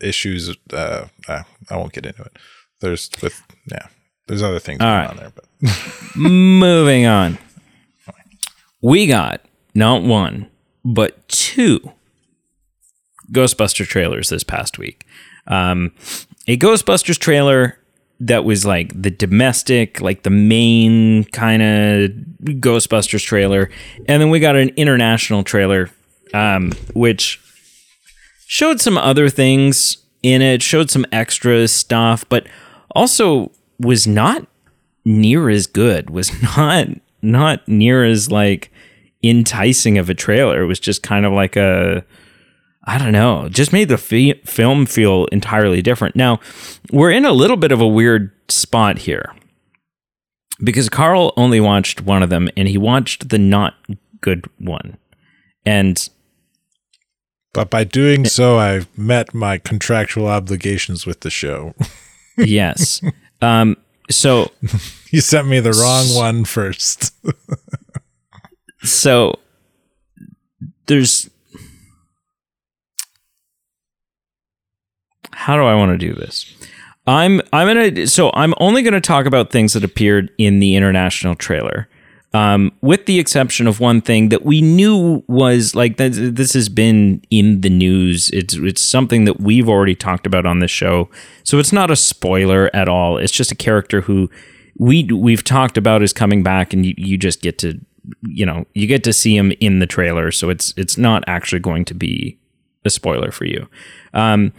issues. 0.02 0.56
Uh, 0.72 1.08
uh, 1.28 1.44
I 1.70 1.78
won't 1.78 1.94
get 1.94 2.06
into 2.06 2.22
it. 2.24 2.38
There's 2.82 3.10
with, 3.22 3.42
yeah, 3.72 3.88
there's 4.28 4.44
other 4.44 4.60
things 4.60 4.80
All 4.82 4.88
going 4.88 5.00
right. 5.00 5.10
on 5.10 5.18
there, 5.18 5.32
but 5.34 5.46
moving 6.16 7.06
on. 7.06 7.38
We 8.82 9.08
got 9.08 9.42
not 9.74 10.04
one, 10.04 10.48
but 10.86 11.28
two 11.28 11.92
Ghostbuster 13.32 13.86
trailers 13.86 14.30
this 14.30 14.44
past 14.44 14.78
week. 14.78 15.06
Um, 15.48 15.94
a 16.48 16.58
Ghostbusters 16.58 17.18
trailer 17.18 17.80
that 18.20 18.44
was 18.46 18.66
like 18.66 19.00
the 19.00 19.12
domestic, 19.12 20.02
like 20.02 20.24
the 20.24 20.30
main 20.30 21.24
kind 21.26 21.62
of 21.62 22.12
Ghostbusters 22.44 23.24
trailer, 23.24 23.70
and 24.08 24.22
then 24.22 24.30
we 24.30 24.40
got 24.40 24.56
an 24.56 24.70
international 24.70 25.44
trailer, 25.44 25.90
um, 26.34 26.72
which 26.94 27.40
showed 28.48 28.80
some 28.82 28.98
other 28.98 29.30
things 29.30 29.98
in 30.24 30.42
it, 30.42 30.64
showed 30.64 30.90
some 30.90 31.06
extra 31.12 31.68
stuff, 31.68 32.26
but 32.30 32.48
also 32.92 33.52
was 33.80 34.08
not 34.08 34.48
near 35.06 35.50
as 35.50 35.68
good. 35.68 36.10
Was 36.10 36.32
not 36.58 36.88
not 37.22 37.68
near 37.68 38.04
as 38.04 38.32
like 38.32 38.72
enticing 39.24 39.98
of 39.98 40.10
a 40.10 40.14
trailer. 40.14 40.64
It 40.64 40.68
was 40.68 40.80
just 40.80 41.04
kind 41.04 41.26
of 41.26 41.34
like 41.34 41.56
a 41.56 42.04
I 42.90 42.98
don't 42.98 43.12
know, 43.12 43.50
just 43.50 43.74
made 43.74 43.90
the 43.90 43.98
fi- 43.98 44.40
film 44.46 44.86
feel 44.86 45.26
entirely 45.26 45.82
different. 45.82 46.16
Now, 46.16 46.40
we're 46.90 47.12
in 47.12 47.26
a 47.26 47.34
little 47.34 47.58
bit 47.58 47.74
of 47.74 47.82
a 47.82 47.88
weird 47.88 48.32
spot 48.50 49.00
here 49.00 49.36
because 50.64 50.88
Carl 50.88 51.34
only 51.36 51.60
watched 51.60 52.02
one 52.02 52.24
of 52.24 52.30
them 52.30 52.48
and 52.56 52.70
he 52.70 52.78
watched 52.78 53.28
the 53.28 53.38
not 53.38 53.74
good 54.22 54.46
one. 54.58 54.98
And 55.66 56.08
but 57.58 57.72
by 57.72 57.84
doing 57.84 58.24
so, 58.26 58.60
I've 58.60 58.88
met 58.96 59.34
my 59.34 59.58
contractual 59.58 60.28
obligations 60.28 61.08
with 61.08 61.22
the 61.22 61.32
show. 61.32 61.74
yes. 62.38 63.02
Um, 63.42 63.78
so 64.12 64.52
you 65.10 65.22
sent 65.22 65.48
me 65.48 65.60
the 65.60 65.72
wrong 65.72 66.06
one 66.14 66.46
first. 66.46 67.16
so 68.84 69.40
there's 70.86 71.32
how 75.34 75.56
do 75.56 75.64
I 75.64 75.74
want 75.74 76.00
to 76.00 76.08
do 76.08 76.14
this? 76.14 76.56
I'm 77.08 77.42
I'm 77.52 77.66
gonna 77.66 78.06
so 78.06 78.30
I'm 78.36 78.54
only 78.58 78.84
gonna 78.84 79.02
talk 79.02 79.26
about 79.26 79.50
things 79.50 79.74
that 79.74 79.84
appeared 79.84 80.30
in 80.38 80.60
the 80.60 80.76
international 80.76 81.34
trailer. 81.34 81.90
Um, 82.34 82.74
with 82.82 83.06
the 83.06 83.20
exception 83.20 83.68
of 83.68 83.80
one 83.80 84.02
thing 84.02 84.30
that 84.30 84.44
we 84.44 84.62
knew 84.62 85.24
was 85.28 85.76
like 85.76 85.96
this 85.98 86.54
has 86.54 86.68
been 86.68 87.24
in 87.30 87.62
the 87.62 87.70
news. 87.70 88.30
It's 88.32 88.56
it's 88.56 88.82
something 88.82 89.24
that 89.26 89.40
we've 89.40 89.70
already 89.70 89.96
talked 89.96 90.28
about 90.28 90.46
on 90.46 90.60
this 90.60 90.70
show, 90.70 91.10
so 91.44 91.58
it's 91.58 91.72
not 91.72 91.90
a 91.90 91.96
spoiler 91.96 92.70
at 92.76 92.90
all. 92.90 93.18
It's 93.18 93.32
just 93.32 93.52
a 93.52 93.56
character 93.56 94.02
who 94.02 94.30
we 94.78 95.06
we've 95.06 95.44
talked 95.44 95.78
about 95.78 96.04
is 96.04 96.12
coming 96.12 96.44
back, 96.44 96.74
and 96.74 96.86
you, 96.86 96.94
you 96.98 97.18
just 97.18 97.42
get 97.42 97.58
to 97.60 97.80
you 98.24 98.46
know 98.46 98.66
you 98.74 98.88
get 98.88 99.06
to 99.06 99.14
see 99.14 99.36
him 99.36 99.54
in 99.62 99.80
the 99.80 99.88
trailer, 99.88 100.30
so 100.32 100.50
it's 100.50 100.74
it's 100.76 100.98
not 100.98 101.24
actually 101.28 101.60
going 101.60 101.86
to 101.86 101.94
be 101.94 102.38
a 102.84 102.90
spoiler 102.90 103.32
for 103.32 103.46
you. 103.46 103.68
Um, 104.14 104.52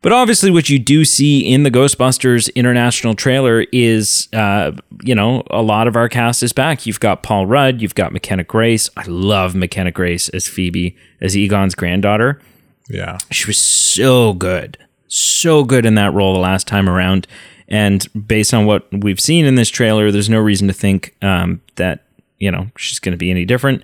but 0.00 0.12
obviously, 0.12 0.50
what 0.50 0.68
you 0.68 0.78
do 0.78 1.04
see 1.04 1.40
in 1.40 1.64
the 1.64 1.70
Ghostbusters 1.70 2.54
international 2.54 3.14
trailer 3.14 3.66
is, 3.72 4.28
uh, 4.32 4.72
you 5.02 5.14
know, 5.14 5.42
a 5.50 5.62
lot 5.62 5.88
of 5.88 5.96
our 5.96 6.08
cast 6.08 6.42
is 6.42 6.52
back. 6.52 6.86
You've 6.86 7.00
got 7.00 7.22
Paul 7.22 7.46
Rudd, 7.46 7.82
you've 7.82 7.96
got 7.96 8.12
McKenna 8.12 8.44
Grace. 8.44 8.88
I 8.96 9.04
love 9.06 9.54
McKenna 9.54 9.90
Grace 9.90 10.28
as 10.28 10.46
Phoebe, 10.46 10.96
as 11.20 11.36
Egon's 11.36 11.74
granddaughter. 11.74 12.40
Yeah. 12.88 13.18
She 13.30 13.46
was 13.46 13.60
so 13.60 14.34
good, 14.34 14.78
so 15.08 15.64
good 15.64 15.84
in 15.84 15.96
that 15.96 16.14
role 16.14 16.32
the 16.32 16.40
last 16.40 16.66
time 16.66 16.88
around. 16.88 17.26
And 17.68 18.06
based 18.26 18.54
on 18.54 18.66
what 18.66 18.86
we've 18.92 19.20
seen 19.20 19.44
in 19.44 19.56
this 19.56 19.68
trailer, 19.68 20.10
there's 20.10 20.30
no 20.30 20.38
reason 20.38 20.68
to 20.68 20.72
think 20.72 21.14
um, 21.20 21.60
that, 21.76 22.04
you 22.38 22.50
know, 22.50 22.70
she's 22.76 22.98
going 22.98 23.12
to 23.12 23.18
be 23.18 23.30
any 23.30 23.44
different. 23.44 23.82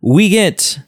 We 0.00 0.28
get 0.28 0.78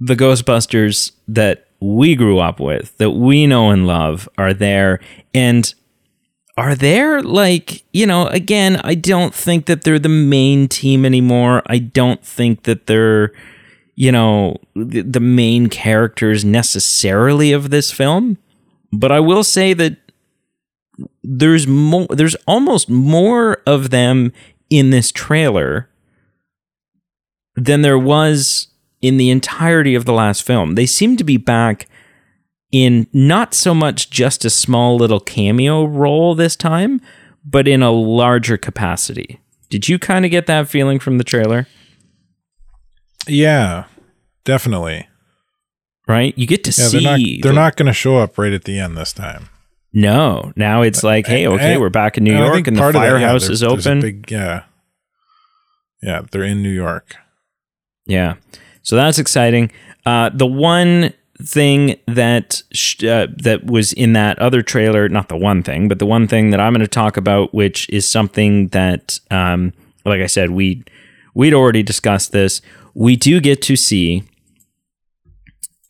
the 0.00 0.16
Ghostbusters 0.16 1.12
that 1.28 1.67
we 1.80 2.14
grew 2.14 2.38
up 2.38 2.60
with, 2.60 2.96
that 2.98 3.10
we 3.10 3.46
know 3.46 3.70
and 3.70 3.86
love, 3.86 4.28
are 4.36 4.54
there. 4.54 5.00
And 5.34 5.72
are 6.56 6.74
there 6.74 7.22
like, 7.22 7.84
you 7.92 8.06
know, 8.06 8.26
again, 8.26 8.80
I 8.82 8.94
don't 8.94 9.32
think 9.34 9.66
that 9.66 9.84
they're 9.84 9.98
the 9.98 10.08
main 10.08 10.66
team 10.66 11.04
anymore. 11.04 11.62
I 11.66 11.78
don't 11.78 12.24
think 12.24 12.64
that 12.64 12.86
they're, 12.86 13.32
you 13.94 14.10
know, 14.10 14.56
the, 14.74 15.20
main 15.20 15.68
characters 15.68 16.44
necessarily 16.44 17.52
of 17.52 17.70
this 17.70 17.92
film. 17.92 18.38
But 18.92 19.12
I 19.12 19.20
will 19.20 19.44
say 19.44 19.72
that 19.74 19.98
there's 21.22 21.66
more 21.66 22.06
there's 22.10 22.34
almost 22.46 22.88
more 22.88 23.62
of 23.66 23.90
them 23.90 24.32
in 24.70 24.90
this 24.90 25.12
trailer 25.12 25.88
than 27.54 27.82
there 27.82 27.98
was 27.98 28.67
in 29.00 29.16
the 29.16 29.30
entirety 29.30 29.94
of 29.94 30.04
the 30.04 30.12
last 30.12 30.42
film. 30.42 30.74
They 30.74 30.86
seem 30.86 31.16
to 31.16 31.24
be 31.24 31.36
back 31.36 31.88
in 32.70 33.06
not 33.12 33.54
so 33.54 33.74
much 33.74 34.10
just 34.10 34.44
a 34.44 34.50
small 34.50 34.96
little 34.96 35.20
cameo 35.20 35.84
role 35.84 36.34
this 36.34 36.56
time, 36.56 37.00
but 37.44 37.66
in 37.66 37.82
a 37.82 37.90
larger 37.90 38.56
capacity. 38.56 39.40
Did 39.70 39.88
you 39.88 39.98
kind 39.98 40.24
of 40.24 40.30
get 40.30 40.46
that 40.46 40.68
feeling 40.68 40.98
from 40.98 41.18
the 41.18 41.24
trailer? 41.24 41.66
Yeah, 43.26 43.84
definitely. 44.44 45.08
Right? 46.06 46.36
You 46.38 46.46
get 46.46 46.64
to 46.64 46.70
yeah, 46.70 46.88
see. 46.88 47.04
They're 47.04 47.18
not, 47.18 47.42
they're 47.42 47.52
not 47.64 47.76
going 47.76 47.86
to 47.86 47.92
show 47.92 48.16
up 48.18 48.38
right 48.38 48.52
at 48.52 48.64
the 48.64 48.78
end 48.78 48.96
this 48.96 49.12
time. 49.12 49.50
No. 49.92 50.52
Now 50.56 50.82
it's 50.82 51.02
like, 51.02 51.26
hey, 51.26 51.46
okay, 51.46 51.72
and, 51.72 51.80
we're 51.80 51.90
back 51.90 52.18
in 52.18 52.24
New 52.24 52.36
York 52.36 52.66
and 52.66 52.76
the 52.76 52.92
firehouse 52.92 53.42
that, 53.42 53.48
yeah, 53.48 53.52
is 53.52 53.62
open. 53.62 54.00
Big, 54.00 54.30
yeah. 54.30 54.64
Yeah, 56.02 56.22
they're 56.30 56.44
in 56.44 56.62
New 56.62 56.70
York. 56.70 57.16
Yeah. 58.06 58.36
So 58.88 58.96
that's 58.96 59.18
exciting. 59.18 59.70
Uh, 60.06 60.30
the 60.32 60.46
one 60.46 61.12
thing 61.42 61.96
that 62.06 62.62
sh- 62.72 63.04
uh, 63.04 63.26
that 63.36 63.66
was 63.66 63.92
in 63.92 64.14
that 64.14 64.38
other 64.38 64.62
trailer, 64.62 65.10
not 65.10 65.28
the 65.28 65.36
one 65.36 65.62
thing, 65.62 65.88
but 65.88 65.98
the 65.98 66.06
one 66.06 66.26
thing 66.26 66.52
that 66.52 66.58
I'm 66.58 66.72
going 66.72 66.80
to 66.80 66.88
talk 66.88 67.18
about, 67.18 67.52
which 67.52 67.86
is 67.90 68.08
something 68.08 68.68
that, 68.68 69.20
um, 69.30 69.74
like 70.06 70.22
I 70.22 70.26
said, 70.26 70.52
we 70.52 70.84
we'd 71.34 71.52
already 71.52 71.82
discussed 71.82 72.32
this. 72.32 72.62
We 72.94 73.14
do 73.14 73.42
get 73.42 73.60
to 73.64 73.76
see 73.76 74.24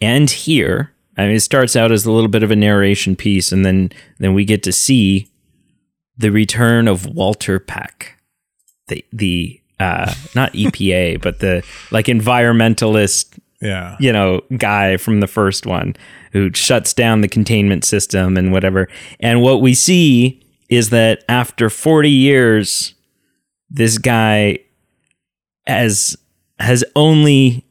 and 0.01 0.29
hear. 0.29 0.93
I 1.17 1.27
mean, 1.27 1.37
it 1.37 1.41
starts 1.41 1.77
out 1.77 1.93
as 1.93 2.05
a 2.05 2.11
little 2.11 2.27
bit 2.27 2.43
of 2.43 2.51
a 2.51 2.57
narration 2.57 3.15
piece, 3.15 3.53
and 3.53 3.65
then 3.65 3.93
then 4.19 4.35
we 4.35 4.45
get 4.45 4.65
to 4.65 4.73
see 4.73 5.29
the 6.17 6.33
return 6.33 6.89
of 6.89 7.07
Walter 7.07 7.61
Peck, 7.61 8.17
the 8.89 9.05
the 9.13 9.61
uh, 9.81 10.13
not 10.35 10.53
EPA, 10.53 11.21
but 11.23 11.41
the 11.41 11.63
like 11.91 12.07
environmentalist, 12.07 13.39
yeah, 13.61 13.97
you 13.99 14.13
know, 14.13 14.41
guy 14.57 14.97
from 14.97 15.21
the 15.21 15.27
first 15.27 15.67
one 15.67 15.95
who 16.33 16.53
shuts 16.53 16.93
down 16.93 17.21
the 17.21 17.29
containment 17.29 17.85
system 17.85 18.37
and 18.37 18.53
whatever. 18.53 18.89
And 19.21 19.43
what 19.43 19.61
we 19.61 19.75
see 19.75 20.43
is 20.69 20.91
that 20.91 21.25
after 21.29 21.71
40 21.71 22.11
years, 22.11 22.95
this 23.71 23.99
guy 23.99 24.59
has 25.67 26.17
has 26.59 26.85
only 26.97 27.65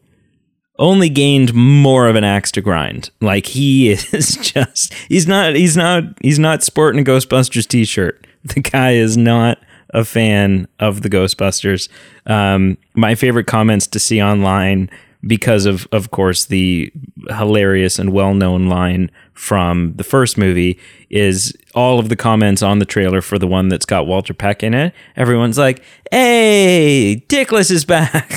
only 0.80 1.10
gained 1.10 1.54
more 1.54 2.08
of 2.08 2.16
an 2.16 2.24
axe 2.24 2.52
to 2.52 2.62
grind. 2.62 3.10
Like 3.22 3.48
he 3.48 3.90
is 3.92 4.38
just 4.38 4.94
he's 5.10 5.28
not 5.28 5.56
he's 5.56 5.76
not 5.78 6.04
he's 6.22 6.40
not 6.40 6.64
sporting 6.64 7.02
a 7.02 7.04
Ghostbusters 7.04 7.68
t-shirt. 7.68 8.26
The 8.44 8.62
guy 8.62 8.94
is 8.94 9.18
not 9.18 9.58
a 9.92 10.06
fan 10.06 10.68
of 10.80 11.02
the 11.02 11.10
Ghostbusters. 11.10 11.90
Um, 12.26 12.78
my 12.94 13.16
favorite 13.16 13.48
comments 13.48 13.88
to 13.88 14.00
see 14.00 14.22
online 14.22 14.90
because 15.26 15.66
of 15.66 15.88
of 15.92 16.12
course 16.12 16.46
the 16.46 16.92
hilarious 17.30 17.98
and 17.98 18.14
well-known 18.14 18.68
line 18.68 19.10
from 19.34 19.94
the 19.96 20.04
first 20.04 20.38
movie 20.38 20.80
is 21.10 21.54
all 21.74 22.00
of 22.00 22.10
the 22.10 22.16
comments 22.16 22.62
on 22.62 22.80
the 22.80 22.86
trailer 22.86 23.22
for 23.22 23.40
the 23.40 23.48
one 23.48 23.68
that's 23.68 23.86
got 23.86 24.06
Walter 24.06 24.34
Peck 24.34 24.64
in 24.64 24.74
it. 24.74 24.94
Everyone's 25.16 25.58
like, 25.58 25.82
"Hey, 26.12 27.24
Dickless 27.28 27.72
is 27.72 27.86
back." 27.86 28.32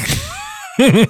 and 0.79 1.07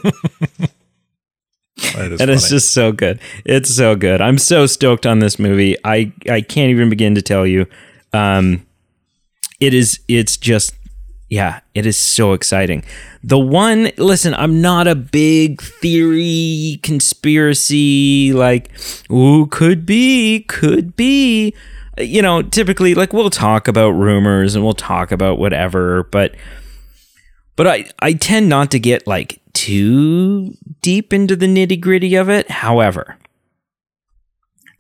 funny. 2.18 2.32
it's 2.32 2.48
just 2.48 2.72
so 2.72 2.92
good. 2.92 3.20
It's 3.44 3.70
so 3.70 3.96
good. 3.96 4.20
I'm 4.20 4.38
so 4.38 4.66
stoked 4.66 5.06
on 5.06 5.20
this 5.20 5.38
movie. 5.38 5.76
I 5.84 6.12
I 6.28 6.40
can't 6.40 6.70
even 6.70 6.90
begin 6.90 7.14
to 7.14 7.22
tell 7.22 7.46
you. 7.46 7.66
Um, 8.12 8.66
it 9.60 9.74
is 9.74 10.00
it's 10.08 10.36
just 10.36 10.74
yeah, 11.30 11.60
it 11.74 11.86
is 11.86 11.96
so 11.96 12.32
exciting. 12.32 12.84
The 13.22 13.38
one, 13.38 13.92
listen, 13.96 14.34
I'm 14.34 14.60
not 14.60 14.88
a 14.88 14.96
big 14.96 15.62
theory 15.62 16.80
conspiracy 16.82 18.32
like, 18.32 18.72
ooh, 19.12 19.46
could 19.46 19.86
be, 19.86 20.40
could 20.48 20.96
be. 20.96 21.54
You 21.98 22.20
know, 22.20 22.42
typically 22.42 22.94
like 22.94 23.12
we'll 23.12 23.30
talk 23.30 23.68
about 23.68 23.90
rumors 23.90 24.56
and 24.56 24.64
we'll 24.64 24.72
talk 24.72 25.12
about 25.12 25.38
whatever, 25.38 26.04
but 26.04 26.34
but 27.54 27.66
I 27.66 27.84
I 28.00 28.14
tend 28.14 28.48
not 28.48 28.70
to 28.72 28.80
get 28.80 29.06
like 29.06 29.40
too 29.52 30.56
deep 30.82 31.12
into 31.12 31.36
the 31.36 31.46
nitty-gritty 31.46 32.14
of 32.16 32.28
it. 32.28 32.50
However, 32.50 33.18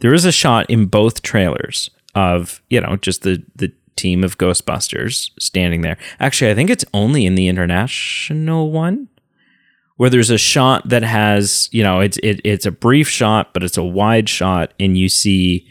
there 0.00 0.14
is 0.14 0.24
a 0.24 0.32
shot 0.32 0.68
in 0.70 0.86
both 0.86 1.22
trailers 1.22 1.90
of, 2.14 2.62
you 2.70 2.80
know, 2.80 2.96
just 2.96 3.22
the 3.22 3.42
the 3.54 3.72
team 3.96 4.24
of 4.24 4.38
Ghostbusters 4.38 5.30
standing 5.38 5.82
there. 5.82 5.98
Actually, 6.18 6.50
I 6.50 6.54
think 6.54 6.70
it's 6.70 6.84
only 6.94 7.26
in 7.26 7.34
the 7.34 7.48
international 7.48 8.70
one 8.70 9.08
where 9.96 10.08
there's 10.08 10.30
a 10.30 10.38
shot 10.38 10.88
that 10.88 11.02
has, 11.02 11.68
you 11.72 11.82
know, 11.82 12.00
it's 12.00 12.16
it, 12.22 12.40
it's 12.44 12.64
a 12.64 12.70
brief 12.70 13.08
shot, 13.08 13.52
but 13.52 13.62
it's 13.62 13.76
a 13.76 13.84
wide 13.84 14.28
shot, 14.28 14.72
and 14.80 14.96
you 14.96 15.08
see 15.08 15.66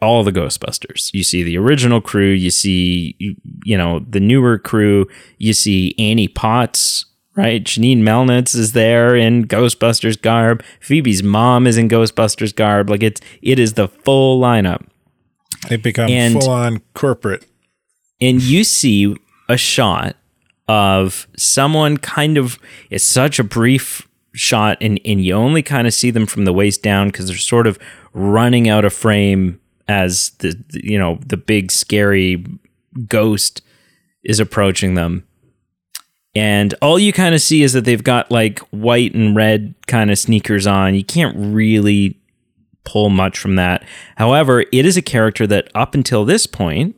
all 0.00 0.22
the 0.22 0.32
Ghostbusters. 0.32 1.12
You 1.12 1.24
see 1.24 1.42
the 1.42 1.58
original 1.58 2.00
crew, 2.00 2.30
you 2.30 2.50
see, 2.50 3.16
you 3.64 3.76
know, 3.76 4.00
the 4.08 4.20
newer 4.20 4.58
crew, 4.58 5.06
you 5.38 5.52
see 5.52 5.94
Annie 5.98 6.28
Potts, 6.28 7.04
right? 7.34 7.62
Janine 7.64 8.02
Melnitz 8.02 8.54
is 8.54 8.72
there 8.72 9.16
in 9.16 9.46
Ghostbusters 9.46 10.20
garb. 10.20 10.62
Phoebe's 10.80 11.22
mom 11.22 11.66
is 11.66 11.76
in 11.76 11.88
Ghostbusters 11.88 12.54
garb. 12.54 12.90
Like 12.90 13.02
it's 13.02 13.20
it 13.42 13.58
is 13.58 13.74
the 13.74 13.88
full 13.88 14.40
lineup. 14.40 14.86
They 15.68 15.76
becomes 15.76 16.10
full 16.40 16.50
on 16.50 16.80
corporate. 16.94 17.44
and 18.20 18.40
you 18.42 18.64
see 18.64 19.16
a 19.48 19.56
shot 19.56 20.16
of 20.68 21.26
someone 21.36 21.96
kind 21.96 22.36
of 22.36 22.58
it's 22.90 23.04
such 23.04 23.38
a 23.38 23.44
brief 23.44 24.06
shot 24.34 24.76
and, 24.80 25.00
and 25.04 25.24
you 25.24 25.32
only 25.34 25.62
kind 25.62 25.86
of 25.86 25.94
see 25.94 26.10
them 26.10 26.26
from 26.26 26.44
the 26.44 26.52
waist 26.52 26.82
down 26.82 27.08
because 27.08 27.28
they're 27.28 27.36
sort 27.36 27.66
of 27.66 27.78
running 28.12 28.68
out 28.68 28.84
of 28.84 28.92
frame 28.92 29.58
as 29.88 30.30
the- 30.40 30.62
you 30.72 30.98
know 30.98 31.18
the 31.26 31.36
big 31.38 31.72
scary 31.72 32.44
ghost 33.08 33.62
is 34.22 34.38
approaching 34.40 34.94
them 34.94 35.24
and 36.34 36.74
all 36.82 36.98
you 36.98 37.12
kind 37.12 37.34
of 37.34 37.40
see 37.40 37.62
is 37.62 37.72
that 37.72 37.84
they've 37.84 38.04
got 38.04 38.30
like 38.30 38.58
white 38.70 39.14
and 39.14 39.34
red 39.34 39.74
kind 39.86 40.10
of 40.10 40.18
sneakers 40.18 40.66
on 40.66 40.94
you 40.94 41.04
can't 41.04 41.34
really 41.38 42.18
pull 42.88 43.10
much 43.10 43.38
from 43.38 43.56
that 43.56 43.84
however 44.16 44.64
it 44.72 44.86
is 44.86 44.96
a 44.96 45.02
character 45.02 45.46
that 45.46 45.68
up 45.74 45.94
until 45.94 46.24
this 46.24 46.46
point 46.46 46.94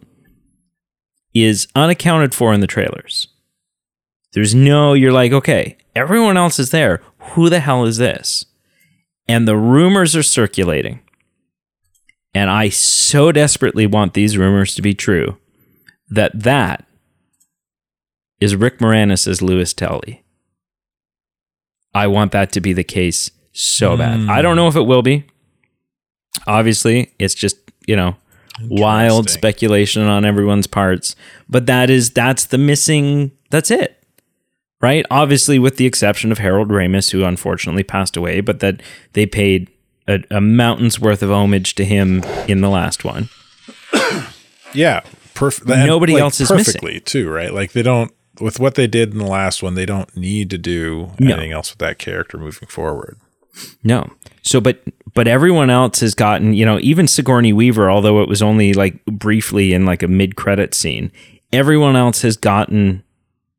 is 1.35 1.69
unaccounted 1.75 2.35
for 2.35 2.53
in 2.53 2.61
the 2.61 2.67
trailers. 2.67 3.29
There's 4.33 4.55
no, 4.55 4.95
you're 4.95 5.13
like, 5.13 5.33
okay, 5.33 5.77
everyone 5.95 6.37
else 6.37 6.59
is 6.59 6.71
there. 6.71 7.01
Who 7.19 7.49
the 7.49 7.61
hell 7.61 7.85
is 7.85 7.99
this? 7.99 8.45
And 9.29 9.47
the 9.47 9.57
rumors 9.57 10.17
are 10.17 10.23
circulating. 10.23 11.01
And 12.35 12.51
I 12.51 12.69
so 12.69 13.33
desperately 13.33 13.87
want 13.87 14.15
these 14.15 14.37
rumors 14.39 14.75
to 14.77 14.83
be 14.83 14.95
true 14.95 15.39
that 16.09 16.43
that 16.43 16.87
is 18.41 18.57
Rick 18.57 18.79
Moranis 18.79 19.27
as 19.27 19.43
Louis 19.43 19.73
Tully. 19.73 20.25
I 21.93 22.07
want 22.07 22.33
that 22.33 22.53
to 22.53 22.61
be 22.61 22.73
the 22.73 22.85
case 22.85 23.31
so 23.53 23.97
bad. 23.97 24.29
I 24.29 24.43
don't 24.43 24.57
know 24.57 24.69
if 24.69 24.77
it 24.77 24.83
will 24.83 25.03
be. 25.03 25.27
Obviously, 26.47 27.13
it's 27.19 27.35
just, 27.35 27.57
you 27.87 27.97
know, 27.97 28.17
wild 28.69 29.31
speculation 29.31 30.03
on 30.03 30.23
everyone's 30.27 30.67
parts 30.67 31.17
but 31.49 31.65
that 31.65 31.89
is 31.89 32.11
that's 32.11 32.45
the 32.47 32.59
missing 32.59 33.31
that's 33.49 33.71
it 33.71 34.05
right 34.83 35.07
obviously 35.11 35.59
with 35.59 35.79
the 35.79 35.87
exception 35.87 36.31
of 36.31 36.37
harold 36.37 36.69
ramis 36.69 37.11
who 37.11 37.25
unfortunately 37.25 37.83
passed 37.83 38.19
away 38.19 38.43
but 38.43 38.61
that 38.61 38.83
they 39.15 39.25
paid 39.25 39.71
a, 40.07 40.23
a 40.31 40.43
mountain's 40.43 41.01
worth 41.01 41.23
of 41.23 41.31
homage 41.31 41.75
to 41.75 41.87
him 41.87 42.23
in 42.49 42.61
the 42.61 42.69
last 42.69 43.03
one 43.03 43.31
Yeah, 44.75 45.01
perfect. 45.35 45.67
Nobody 45.67 46.17
else 46.19 46.41
is 46.41 46.51
missing. 46.51 46.65
perfectly 46.75 47.01
too, 47.01 47.29
right? 47.31 47.53
Like 47.53 47.73
they 47.73 47.83
don't 47.83 48.13
with 48.41 48.61
what 48.61 48.75
they 48.75 48.87
did 48.87 49.13
in 49.13 49.19
the 49.19 49.27
last 49.27 49.63
one. 49.63 49.75
They 49.75 49.87
don't 49.87 50.15
need 50.17 50.49
to 50.51 50.59
do 50.59 51.11
No. 51.19 51.33
anything 51.35 51.53
else 51.53 51.71
with 51.73 51.79
that 51.79 51.99
character 51.99 52.39
moving 52.39 52.69
forward. 52.69 53.19
No 53.83 54.11
so 54.43 54.61
but 54.61 54.83
but 55.15 55.27
everyone 55.27 55.71
else 55.71 56.01
has 56.01 56.15
gotten 56.15 56.55
you 56.55 56.65
know 56.65 56.79
even 56.81 57.07
sigourney 57.07 57.53
weaver 57.53 57.91
although 57.91 58.23
it 58.23 58.29
was 58.29 58.43
only 58.43 58.73
like 58.73 59.05
briefly 59.07 59.73
in 59.73 59.85
like 59.85 60.03
a 60.03 60.09
mid-credit 60.09 60.75
scene 60.75 61.11
everyone 61.53 61.97
else 61.97 62.23
has 62.23 62.37
gotten 62.37 63.03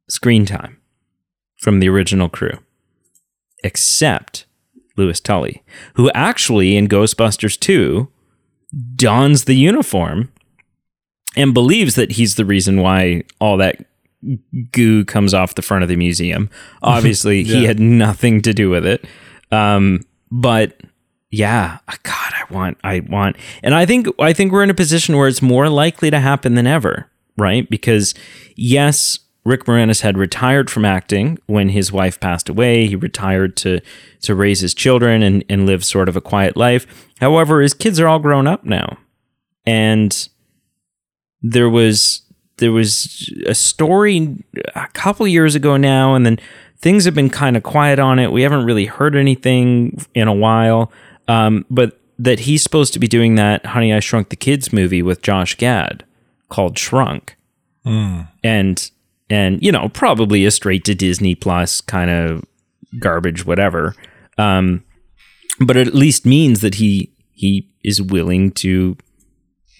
screen 0.09 0.45
time 0.45 0.77
from 1.57 1.79
the 1.79 1.89
original 1.89 2.29
crew 2.29 2.57
except 3.63 4.45
Louis 4.97 5.19
Tully, 5.19 5.63
who 5.95 6.11
actually 6.11 6.75
in 6.75 6.87
Ghostbusters 6.87 7.59
2 7.59 8.09
dons 8.95 9.45
the 9.45 9.55
uniform 9.55 10.31
and 11.35 11.53
believes 11.53 11.95
that 11.95 12.13
he's 12.13 12.35
the 12.35 12.45
reason 12.45 12.81
why 12.81 13.23
all 13.39 13.57
that 13.57 13.85
goo 14.71 15.03
comes 15.05 15.33
off 15.33 15.55
the 15.55 15.61
front 15.61 15.83
of 15.83 15.89
the 15.89 15.95
museum. 15.95 16.49
Obviously, 16.83 17.43
he 17.43 17.65
had 17.65 17.79
nothing 17.79 18.41
to 18.41 18.53
do 18.53 18.69
with 18.69 18.85
it. 18.85 19.05
Um, 19.51 20.01
but 20.31 20.79
yeah, 21.29 21.79
God, 22.03 22.33
I 22.33 22.53
want, 22.53 22.77
I 22.83 23.01
want, 23.01 23.37
and 23.63 23.73
I 23.73 23.85
think, 23.85 24.07
I 24.19 24.33
think 24.33 24.51
we're 24.51 24.63
in 24.63 24.69
a 24.69 24.75
position 24.75 25.17
where 25.17 25.27
it's 25.27 25.41
more 25.41 25.69
likely 25.69 26.09
to 26.09 26.19
happen 26.19 26.55
than 26.55 26.67
ever, 26.67 27.09
right? 27.37 27.69
Because 27.69 28.13
yes, 28.55 29.19
Rick 29.43 29.65
Moranis 29.65 30.01
had 30.01 30.17
retired 30.17 30.69
from 30.69 30.85
acting 30.85 31.39
when 31.47 31.69
his 31.69 31.91
wife 31.91 32.19
passed 32.19 32.47
away. 32.47 32.87
He 32.87 32.95
retired 32.95 33.57
to 33.57 33.81
to 34.21 34.35
raise 34.35 34.59
his 34.59 34.73
children 34.75 35.23
and, 35.23 35.43
and 35.49 35.65
live 35.65 35.83
sort 35.83 36.07
of 36.07 36.15
a 36.15 36.21
quiet 36.21 36.55
life. 36.55 37.09
However, 37.19 37.61
his 37.61 37.73
kids 37.73 37.99
are 37.99 38.07
all 38.07 38.19
grown 38.19 38.45
up 38.45 38.63
now. 38.63 38.97
And 39.65 40.29
there 41.41 41.69
was 41.69 42.21
there 42.57 42.71
was 42.71 43.31
a 43.47 43.55
story 43.55 44.43
a 44.75 44.87
couple 44.89 45.27
years 45.27 45.55
ago 45.55 45.75
now, 45.77 46.13
and 46.13 46.23
then 46.23 46.37
things 46.81 47.05
have 47.05 47.13
been 47.13 47.29
kind 47.29 47.55
of 47.55 47.63
quiet 47.63 47.99
on 47.99 48.19
it. 48.19 48.31
We 48.31 48.41
haven't 48.41 48.65
really 48.65 48.85
heard 48.85 49.15
anything 49.15 50.03
in 50.13 50.27
a 50.27 50.33
while. 50.33 50.91
Um, 51.27 51.65
but 51.69 51.99
that 52.19 52.41
he's 52.41 52.61
supposed 52.61 52.93
to 52.93 52.99
be 52.99 53.07
doing 53.07 53.35
that 53.35 53.65
Honey 53.65 53.93
I 53.93 53.99
Shrunk 53.99 54.29
the 54.29 54.35
Kids 54.35 54.71
movie 54.71 55.01
with 55.01 55.21
Josh 55.21 55.55
Gad 55.57 56.03
called 56.49 56.77
Shrunk 56.77 57.35
and 58.43 58.91
and 59.29 59.61
you 59.63 59.71
know 59.71 59.89
probably 59.89 60.45
a 60.45 60.51
straight 60.51 60.83
to 60.85 60.93
Disney 60.93 61.33
Plus 61.33 61.81
kind 61.81 62.11
of 62.11 62.45
garbage, 62.99 63.45
whatever. 63.45 63.95
Um, 64.37 64.83
but 65.59 65.77
it 65.77 65.87
at 65.87 65.95
least 65.95 66.25
means 66.25 66.61
that 66.61 66.75
he 66.75 67.11
he 67.31 67.67
is 67.83 68.01
willing 68.01 68.51
to 68.51 68.97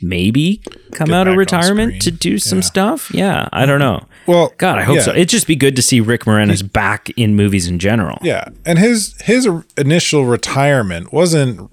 maybe 0.02 0.62
come 0.92 1.08
Get 1.08 1.16
out 1.16 1.28
of 1.28 1.36
retirement 1.38 2.02
to 2.04 2.12
do 2.12 2.38
some 2.40 2.60
Yeah. 2.60 2.64
stuff. 2.64 3.12
Yeah, 3.14 3.48
I 3.54 3.66
don't 3.66 3.80
know. 3.80 4.06
Well, 4.28 4.54
God, 4.58 4.78
I 4.80 4.84
hope 4.84 4.98
yeah. 4.98 5.02
so. 5.04 5.12
It'd 5.12 5.30
just 5.30 5.48
be 5.48 5.56
good 5.56 5.76
to 5.76 5.82
see 5.82 6.00
Rick 6.00 6.26
Moranis 6.26 6.62
back 6.72 7.10
in 7.18 7.36
movies 7.36 7.68
in 7.68 7.80
general. 7.80 8.18
Yeah, 8.22 8.46
and 8.66 8.78
his 8.80 9.16
his 9.24 9.48
initial 9.78 10.26
retirement 10.26 11.12
wasn't 11.14 11.72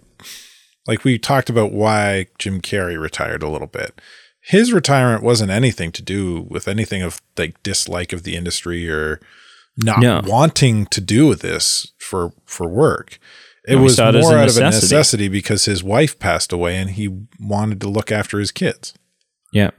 like 0.86 1.04
we 1.04 1.18
talked 1.18 1.50
about 1.50 1.72
why 1.72 2.26
Jim 2.38 2.60
Carrey 2.60 3.00
retired 3.00 3.42
a 3.42 3.48
little 3.48 3.66
bit. 3.66 4.00
His 4.40 4.72
retirement 4.72 5.22
wasn't 5.22 5.50
anything 5.50 5.92
to 5.92 6.02
do 6.02 6.46
with 6.48 6.68
anything 6.68 7.02
of 7.02 7.20
like 7.36 7.62
dislike 7.62 8.12
of 8.14 8.22
the 8.22 8.34
industry 8.36 8.88
or 8.90 9.20
not 9.76 10.00
No. 10.00 10.22
wanting 10.24 10.86
to 10.86 11.00
do 11.00 11.26
with 11.26 11.40
this 11.40 11.92
for 11.98 12.32
for 12.46 12.66
work. 12.68 13.18
It 13.68 13.76
was 13.76 13.98
more 13.98 14.08
it 14.08 14.16
as 14.16 14.24
out 14.26 14.32
of 14.32 14.56
a 14.56 14.60
necessity. 14.60 14.64
necessity 14.94 15.28
because 15.28 15.64
his 15.66 15.84
wife 15.84 16.18
passed 16.18 16.52
away 16.52 16.76
and 16.76 16.90
he 16.90 17.08
wanted 17.40 17.80
to 17.82 17.88
look 17.88 18.10
after 18.10 18.38
his 18.38 18.50
kids. 18.50 18.94
Yeah. 19.52 19.70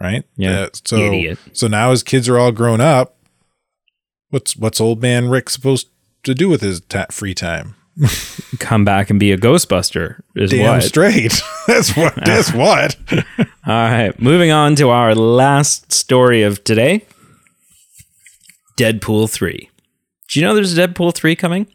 Right? 0.00 0.24
Yeah. 0.36 0.62
Uh, 0.62 0.68
so 0.84 0.96
Idiot. 0.96 1.38
so 1.52 1.68
now 1.68 1.90
his 1.90 2.02
kids 2.02 2.28
are 2.28 2.38
all 2.38 2.52
grown 2.52 2.80
up. 2.80 3.16
What's 4.30 4.56
what's 4.56 4.80
old 4.80 5.00
man 5.00 5.28
Rick 5.28 5.48
supposed 5.50 5.88
to 6.24 6.34
do 6.34 6.48
with 6.48 6.60
his 6.60 6.80
ta- 6.80 7.06
free 7.10 7.34
time? 7.34 7.74
Come 8.58 8.84
back 8.84 9.08
and 9.08 9.18
be 9.18 9.32
a 9.32 9.38
Ghostbuster 9.38 10.20
is 10.34 10.50
Damn 10.50 10.66
what. 10.74 10.82
straight. 10.82 11.40
that's 11.66 11.96
what. 11.96 12.14
That's 12.26 12.52
what. 12.52 12.96
All 13.66 13.74
right, 13.74 14.20
moving 14.20 14.50
on 14.50 14.74
to 14.76 14.90
our 14.90 15.14
last 15.14 15.92
story 15.92 16.42
of 16.42 16.62
today 16.62 17.06
Deadpool 18.78 19.30
3. 19.30 19.70
Do 20.28 20.40
you 20.40 20.44
know 20.46 20.54
there's 20.54 20.76
a 20.76 20.88
Deadpool 20.88 21.14
3 21.14 21.36
coming? 21.36 21.66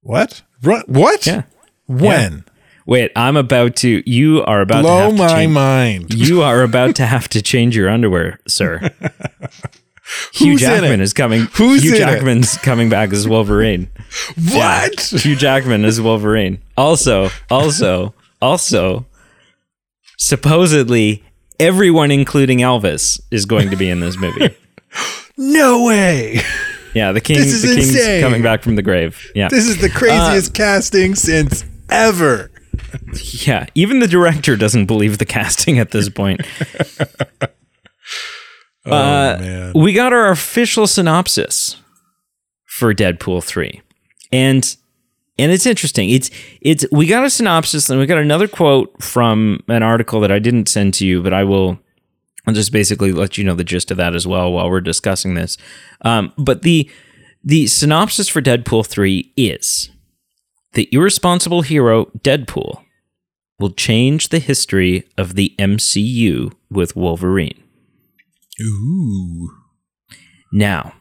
What? 0.00 0.42
What? 0.66 1.26
Yeah. 1.26 1.42
When? 1.86 2.44
Wait, 2.86 3.10
I'm 3.16 3.36
about 3.36 3.76
to. 3.76 4.08
You 4.08 4.42
are 4.44 4.60
about 4.60 4.76
to 4.76 4.82
Blow 4.82 5.12
my 5.12 5.28
change, 5.28 5.52
mind. 5.52 6.14
You 6.14 6.42
are 6.42 6.62
about 6.62 6.94
to 6.96 7.06
have 7.06 7.28
to 7.30 7.42
change 7.42 7.76
your 7.76 7.88
underwear, 7.88 8.38
sir. 8.46 8.90
Hugh 10.32 10.52
Who's 10.52 10.60
Jackman 10.60 11.00
is 11.00 11.12
coming. 11.12 11.42
Who's 11.54 11.82
Hugh 11.82 11.90
in 11.90 11.96
it? 11.96 11.98
Jackman's 11.98 12.56
coming 12.58 12.88
back 12.88 13.12
as 13.12 13.28
Wolverine. 13.28 13.90
What? 14.52 15.00
Hugh 15.00 15.36
Jackman 15.36 15.84
is 15.84 16.00
Wolverine. 16.00 16.62
Also, 16.76 17.28
also, 17.50 18.14
also, 18.40 19.04
supposedly 20.16 21.24
everyone, 21.58 22.10
including 22.10 22.58
Elvis, 22.58 23.20
is 23.30 23.46
going 23.46 23.70
to 23.70 23.76
be 23.76 23.90
in 23.90 24.00
this 24.00 24.16
movie. 24.16 24.56
no 25.36 25.84
way. 25.84 26.40
Yeah, 26.96 27.12
the 27.12 27.20
king. 27.20 27.36
This 27.36 27.52
is 27.52 27.62
the 27.62 27.74
king's 27.74 27.88
insane. 27.94 28.22
coming 28.22 28.42
back 28.42 28.62
from 28.62 28.74
the 28.76 28.82
grave. 28.82 29.30
Yeah, 29.34 29.48
This 29.48 29.66
is 29.66 29.80
the 29.80 29.90
craziest 29.90 30.54
casting 30.54 31.14
since 31.14 31.64
ever. 31.90 32.50
yeah. 33.46 33.66
Even 33.74 33.98
the 33.98 34.08
director 34.08 34.56
doesn't 34.56 34.86
believe 34.86 35.18
the 35.18 35.26
casting 35.26 35.78
at 35.78 35.90
this 35.90 36.08
point. 36.08 36.40
Oh 38.88 38.92
Uh, 38.92 39.36
man. 39.40 39.72
we 39.74 39.92
got 39.92 40.12
our 40.12 40.30
official 40.30 40.86
synopsis 40.86 41.76
for 42.66 42.94
Deadpool 42.94 43.42
3. 43.42 43.82
And 44.32 44.76
and 45.38 45.50
it's 45.52 45.66
interesting. 45.66 46.08
It's 46.10 46.30
it's 46.60 46.84
we 46.92 47.06
got 47.06 47.24
a 47.24 47.30
synopsis 47.30 47.90
and 47.90 47.98
we 47.98 48.06
got 48.06 48.18
another 48.18 48.46
quote 48.46 49.02
from 49.02 49.60
an 49.68 49.82
article 49.82 50.20
that 50.20 50.30
I 50.30 50.38
didn't 50.38 50.68
send 50.68 50.94
to 50.94 51.06
you, 51.06 51.20
but 51.22 51.34
I 51.34 51.42
will 51.44 51.78
I'll 52.46 52.54
just 52.54 52.72
basically 52.72 53.12
let 53.12 53.36
you 53.36 53.44
know 53.44 53.54
the 53.54 53.64
gist 53.64 53.90
of 53.90 53.96
that 53.96 54.14
as 54.14 54.26
well 54.26 54.52
while 54.52 54.70
we're 54.70 54.80
discussing 54.80 55.34
this. 55.34 55.56
Um, 56.02 56.32
but 56.38 56.62
the 56.62 56.90
the 57.42 57.66
synopsis 57.68 58.28
for 58.28 58.42
Deadpool 58.42 58.86
3 58.86 59.32
is 59.36 59.90
the 60.72 60.88
irresponsible 60.90 61.62
hero 61.62 62.06
Deadpool 62.18 62.82
will 63.58 63.70
change 63.70 64.28
the 64.28 64.40
history 64.40 65.08
of 65.16 65.34
the 65.34 65.54
MCU 65.58 66.52
with 66.70 66.96
Wolverine. 66.96 67.62
Ooh. 68.60 69.50
Now, 70.52 70.94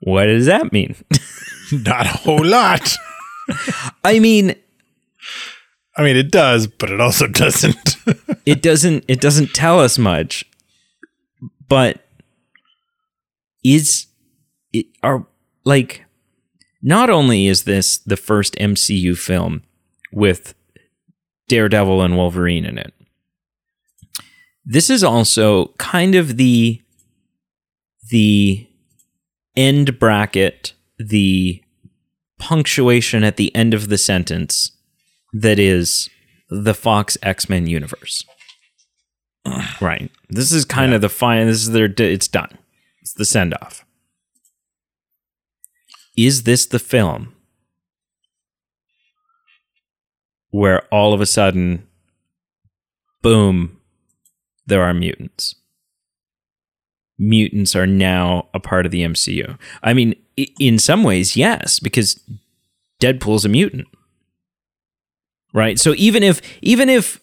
what 0.00 0.24
does 0.24 0.46
that 0.46 0.72
mean? 0.72 0.96
Not 1.72 2.06
a 2.06 2.10
whole 2.10 2.44
lot. 2.44 2.96
I 4.04 4.18
mean, 4.18 4.54
I 5.98 6.04
mean, 6.04 6.16
it 6.16 6.30
does, 6.30 6.68
but 6.68 6.90
it 6.90 7.00
also 7.00 7.26
doesn't. 7.26 7.96
it 8.46 8.62
doesn't 8.62 9.04
it 9.08 9.20
doesn't 9.20 9.52
tell 9.52 9.80
us 9.80 9.98
much. 9.98 10.44
But 11.68 12.06
is 13.64 14.06
it 14.72 14.86
are 15.02 15.26
like 15.64 16.04
not 16.80 17.10
only 17.10 17.48
is 17.48 17.64
this 17.64 17.98
the 17.98 18.16
first 18.16 18.54
MCU 18.54 19.18
film 19.18 19.62
with 20.12 20.54
Daredevil 21.48 22.00
and 22.02 22.16
Wolverine 22.16 22.64
in 22.64 22.78
it. 22.78 22.94
This 24.64 24.88
is 24.90 25.02
also 25.02 25.68
kind 25.78 26.14
of 26.14 26.36
the 26.36 26.80
the 28.10 28.66
end 29.56 29.98
bracket, 29.98 30.74
the 30.98 31.62
punctuation 32.38 33.24
at 33.24 33.36
the 33.36 33.54
end 33.56 33.74
of 33.74 33.88
the 33.88 33.98
sentence 33.98 34.70
that 35.32 35.58
is 35.58 36.08
the 36.48 36.74
Fox 36.74 37.18
X 37.22 37.48
Men 37.48 37.66
universe. 37.66 38.24
Right. 39.80 40.10
This 40.28 40.52
is 40.52 40.64
kind 40.64 40.92
of 40.92 41.00
the 41.00 41.08
fine. 41.08 41.46
This 41.46 41.62
is 41.62 41.70
their. 41.70 41.92
It's 41.98 42.28
done. 42.28 42.58
It's 43.00 43.14
the 43.14 43.24
send 43.24 43.54
off. 43.54 43.84
Is 46.16 46.42
this 46.42 46.66
the 46.66 46.78
film 46.78 47.34
where 50.50 50.82
all 50.92 51.12
of 51.14 51.20
a 51.20 51.26
sudden, 51.26 51.86
boom, 53.22 53.78
there 54.66 54.82
are 54.82 54.92
mutants? 54.92 55.54
Mutants 57.18 57.74
are 57.74 57.86
now 57.86 58.48
a 58.52 58.60
part 58.60 58.84
of 58.84 58.92
the 58.92 59.02
MCU. 59.02 59.58
I 59.82 59.92
mean, 59.92 60.14
in 60.58 60.78
some 60.78 61.04
ways, 61.04 61.36
yes, 61.36 61.78
because 61.78 62.20
Deadpool's 63.00 63.44
a 63.44 63.48
mutant 63.48 63.88
right? 65.52 65.78
So 65.78 65.94
even 65.96 66.22
if 66.22 66.40
even 66.62 66.88
if 66.88 67.20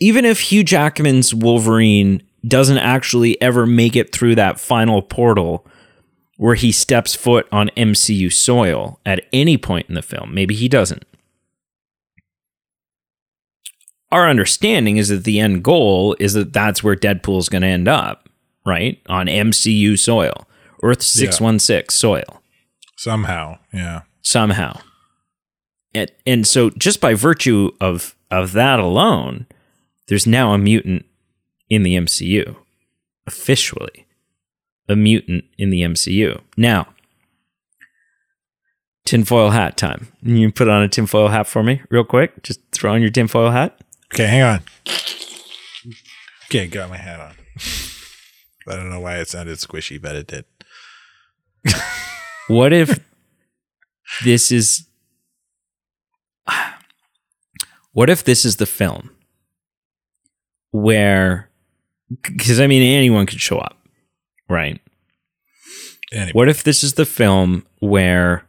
even 0.00 0.24
if 0.24 0.40
hugh 0.40 0.64
jackman's 0.64 1.34
wolverine 1.34 2.22
doesn't 2.46 2.78
actually 2.78 3.40
ever 3.40 3.66
make 3.66 3.94
it 3.94 4.12
through 4.12 4.34
that 4.34 4.58
final 4.58 5.00
portal 5.00 5.66
where 6.38 6.56
he 6.56 6.72
steps 6.72 7.14
foot 7.14 7.46
on 7.52 7.70
mcu 7.76 8.32
soil 8.32 8.98
at 9.06 9.24
any 9.32 9.56
point 9.56 9.88
in 9.88 9.94
the 9.94 10.02
film 10.02 10.34
maybe 10.34 10.54
he 10.54 10.68
doesn't. 10.68 11.04
Our 14.10 14.28
understanding 14.28 14.98
is 14.98 15.08
that 15.08 15.24
the 15.24 15.40
end 15.40 15.64
goal 15.64 16.16
is 16.20 16.34
that 16.34 16.52
that's 16.52 16.82
where 16.82 16.96
deadpool's 16.96 17.48
going 17.48 17.62
to 17.62 17.68
end 17.68 17.88
up 17.88 18.28
right? 18.64 19.00
On 19.08 19.26
mcu 19.26 19.98
soil. 19.98 20.46
Earth 20.82 21.02
616 21.02 21.96
soil. 21.96 22.42
Somehow, 22.96 23.58
yeah. 23.72 24.02
somehow. 24.22 24.80
And, 25.94 26.10
and 26.26 26.46
so 26.46 26.70
just 26.70 27.00
by 27.00 27.14
virtue 27.14 27.70
of 27.80 28.16
of 28.30 28.52
that 28.52 28.78
alone, 28.80 29.46
there's 30.08 30.26
now 30.26 30.52
a 30.52 30.58
mutant 30.58 31.04
in 31.68 31.82
the 31.82 31.96
MCU. 31.96 32.56
Officially. 33.26 34.06
A 34.88 34.96
mutant 34.96 35.44
in 35.58 35.70
the 35.70 35.82
MCU. 35.82 36.40
Now, 36.56 36.88
tinfoil 39.04 39.50
hat 39.50 39.76
time. 39.76 40.08
You 40.22 40.50
put 40.50 40.68
on 40.68 40.82
a 40.82 40.88
tinfoil 40.88 41.28
hat 41.28 41.46
for 41.46 41.62
me 41.62 41.82
real 41.90 42.04
quick? 42.04 42.42
Just 42.42 42.60
throw 42.72 42.94
on 42.94 43.00
your 43.00 43.10
tinfoil 43.10 43.50
hat. 43.50 43.78
Okay, 44.12 44.26
hang 44.26 44.42
on. 44.42 44.60
Okay, 46.46 46.66
got 46.66 46.90
my 46.90 46.96
hat 46.96 47.20
on. 47.20 47.34
I 48.66 48.76
don't 48.76 48.90
know 48.90 49.00
why 49.00 49.18
it 49.18 49.28
sounded 49.28 49.58
squishy, 49.58 50.00
but 50.00 50.16
it 50.16 50.26
did. 50.26 50.44
What 52.48 52.72
if 52.72 52.98
this 54.24 54.52
is 54.52 54.86
what 57.92 58.10
if 58.10 58.24
this 58.24 58.44
is 58.44 58.56
the 58.56 58.66
film 58.66 59.10
where 60.70 61.48
because 62.22 62.60
I 62.60 62.66
mean 62.66 62.82
anyone 62.82 63.26
could 63.26 63.40
show 63.40 63.58
up, 63.58 63.76
right? 64.48 64.80
Anyway, 66.12 66.32
What 66.34 66.48
if 66.48 66.62
this 66.62 66.84
is 66.84 66.94
the 66.94 67.06
film 67.06 67.64
where 67.80 68.44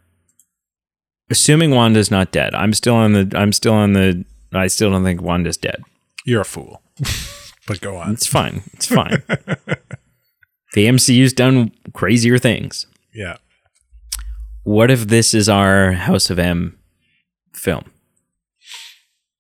assuming 1.30 1.72
Wanda's 1.72 2.12
not 2.12 2.32
dead. 2.32 2.54
I'm 2.54 2.74
still 2.74 2.96
on 2.96 3.14
the 3.14 3.32
I'm 3.36 3.52
still 3.52 3.74
on 3.74 3.94
the 3.94 4.26
I 4.54 4.68
still 4.68 4.92
don't 4.92 5.04
think 5.04 5.22
Wanda's 5.22 5.58
dead. 5.58 5.82
you're 6.26 6.42
a 6.42 6.46
fool. 6.46 6.82
but 7.68 7.82
go 7.82 7.98
on. 7.98 8.12
It's 8.14 8.28
fine. 8.28 8.64
It's 8.74 8.86
fine. 8.88 9.24
the 10.74 10.86
MCU's 10.88 11.34
done 11.34 11.72
crazier 11.94 12.38
things. 12.38 12.88
Yeah. 13.14 13.38
What 14.64 14.92
if 14.92 15.08
this 15.08 15.34
is 15.34 15.50
our 15.50 15.94
House 15.94 16.30
of 16.30 16.40
M 16.40 16.78
film? 17.64 17.86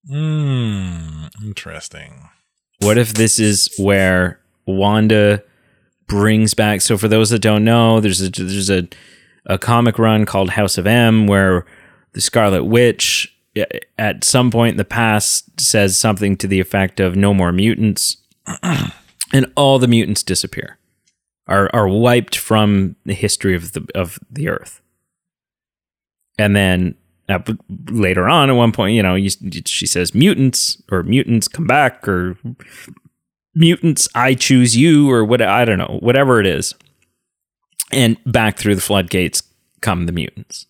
Hmm. 0.09 1.27
Interesting. 1.43 2.29
What 2.79 2.97
if 2.97 3.13
this 3.13 3.39
is 3.39 3.73
where 3.77 4.39
Wanda 4.65 5.43
brings 6.07 6.53
back? 6.53 6.81
So 6.81 6.97
for 6.97 7.07
those 7.07 7.29
that 7.29 7.39
don't 7.39 7.63
know, 7.63 7.99
there's 7.99 8.21
a 8.21 8.29
there's 8.29 8.69
a 8.69 8.87
a 9.45 9.57
comic 9.57 9.99
run 9.99 10.25
called 10.25 10.51
House 10.51 10.77
of 10.77 10.87
M 10.87 11.27
where 11.27 11.65
the 12.13 12.21
Scarlet 12.21 12.63
Witch 12.63 13.29
at 13.97 14.23
some 14.23 14.49
point 14.49 14.71
in 14.71 14.77
the 14.77 14.85
past 14.85 15.61
says 15.61 15.97
something 15.97 16.35
to 16.37 16.47
the 16.47 16.59
effect 16.59 16.99
of 16.99 17.15
"No 17.15 17.33
more 17.33 17.51
mutants," 17.51 18.17
and 18.63 19.51
all 19.55 19.79
the 19.79 19.87
mutants 19.87 20.23
disappear, 20.23 20.77
are 21.47 21.69
are 21.73 21.87
wiped 21.87 22.35
from 22.35 22.95
the 23.05 23.13
history 23.13 23.55
of 23.55 23.73
the 23.73 23.85
of 23.95 24.19
the 24.29 24.49
Earth. 24.49 24.81
And 26.37 26.55
then 26.55 26.95
b- 27.37 27.57
later 27.89 28.27
on, 28.27 28.49
at 28.49 28.53
one 28.53 28.71
point, 28.71 28.95
you 28.95 29.03
know, 29.03 29.15
you, 29.15 29.29
she 29.65 29.87
says 29.87 30.13
mutants 30.13 30.81
or 30.91 31.03
mutants 31.03 31.47
come 31.47 31.67
back 31.67 32.07
or 32.07 32.37
mutants 33.55 34.07
I 34.15 34.33
choose 34.33 34.75
you 34.75 35.09
or 35.09 35.23
what 35.23 35.41
I 35.41 35.65
don't 35.65 35.77
know, 35.77 35.97
whatever 35.99 36.39
it 36.39 36.47
is. 36.47 36.73
And 37.91 38.17
back 38.25 38.57
through 38.57 38.75
the 38.75 38.81
floodgates 38.81 39.43
come 39.81 40.05
the 40.05 40.11
mutants. 40.11 40.65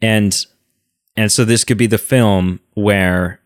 And 0.00 0.46
and 1.16 1.32
so 1.32 1.44
this 1.44 1.64
could 1.64 1.78
be 1.78 1.88
the 1.88 1.98
film 1.98 2.60
where 2.74 3.40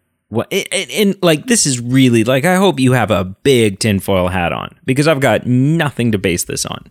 it, 0.51 0.68
and 0.90 1.16
like 1.22 1.47
this 1.47 1.66
is 1.66 1.80
really 1.80 2.24
like 2.24 2.44
I 2.44 2.56
hope 2.56 2.78
you 2.78 2.93
have 2.93 3.10
a 3.10 3.24
big 3.24 3.78
tinfoil 3.78 4.28
hat 4.28 4.52
on 4.52 4.78
because 4.84 5.09
I've 5.09 5.20
got 5.20 5.47
nothing 5.47 6.12
to 6.12 6.18
base 6.18 6.44
this 6.44 6.64
on. 6.66 6.90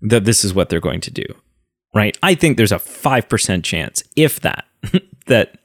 That 0.00 0.24
this 0.24 0.44
is 0.44 0.54
what 0.54 0.68
they're 0.68 0.80
going 0.80 1.00
to 1.00 1.10
do. 1.10 1.24
Right? 1.94 2.16
I 2.22 2.34
think 2.34 2.56
there's 2.56 2.72
a 2.72 2.76
5% 2.76 3.64
chance 3.64 4.02
if 4.14 4.40
that 4.40 4.66
that 5.26 5.58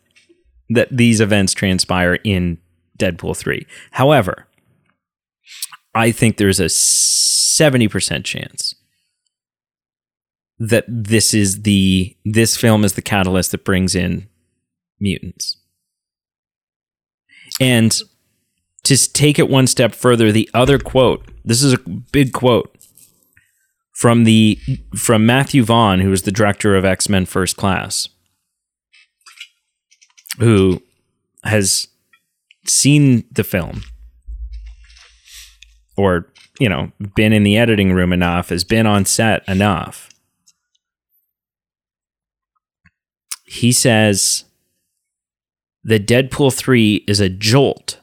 that 0.70 0.88
these 0.96 1.22
events 1.22 1.54
transpire 1.54 2.16
in 2.24 2.58
Deadpool 2.98 3.36
3. 3.36 3.66
However, 3.92 4.48
I 5.94 6.12
think 6.12 6.38
there's 6.38 6.60
a 6.60 6.66
70% 6.66 8.24
chance 8.24 8.76
that 10.60 10.86
this 10.88 11.34
is 11.34 11.64
the 11.64 12.16
this 12.26 12.56
film 12.56 12.84
is 12.84 12.94
the 12.94 13.02
catalyst 13.02 13.52
that 13.52 13.66
brings 13.66 13.96
in 13.96 14.28
mutants. 15.00 15.58
And 17.60 18.00
to 18.84 19.14
take 19.14 19.38
it 19.38 19.50
one 19.50 19.68
step 19.68 19.94
further, 19.94 20.32
the 20.32 20.50
other 20.54 20.80
quote, 20.80 21.30
this 21.44 21.62
is 21.62 21.74
a 21.74 21.80
big 21.80 22.34
quote 22.34 22.76
from 24.04 24.26
the 24.26 24.60
from 24.98 25.26
Matthew 25.26 25.64
Vaughn, 25.64 26.02
who 26.02 26.12
is 26.12 26.24
the 26.24 26.32
director 26.34 26.76
of 26.76 26.84
X-Men 26.84 27.26
First 27.26 27.56
Class, 27.56 28.10
who 30.40 30.82
has 31.46 31.88
seen 32.68 33.24
the 33.32 33.46
film 33.46 33.82
or 35.96 36.28
you 36.60 36.68
know 36.68 36.92
been 37.16 37.32
in 37.32 37.44
the 37.44 37.58
editing 37.58 37.94
room 37.94 38.12
enough, 38.12 38.50
has 38.50 38.66
been 38.66 38.86
on 38.86 39.06
set 39.06 39.42
enough. 39.48 40.10
He 43.46 43.72
says 43.72 44.44
that 45.86 46.06
Deadpool 46.06 46.54
3 46.54 47.06
is 47.08 47.22
a 47.22 47.30
jolt 47.30 48.02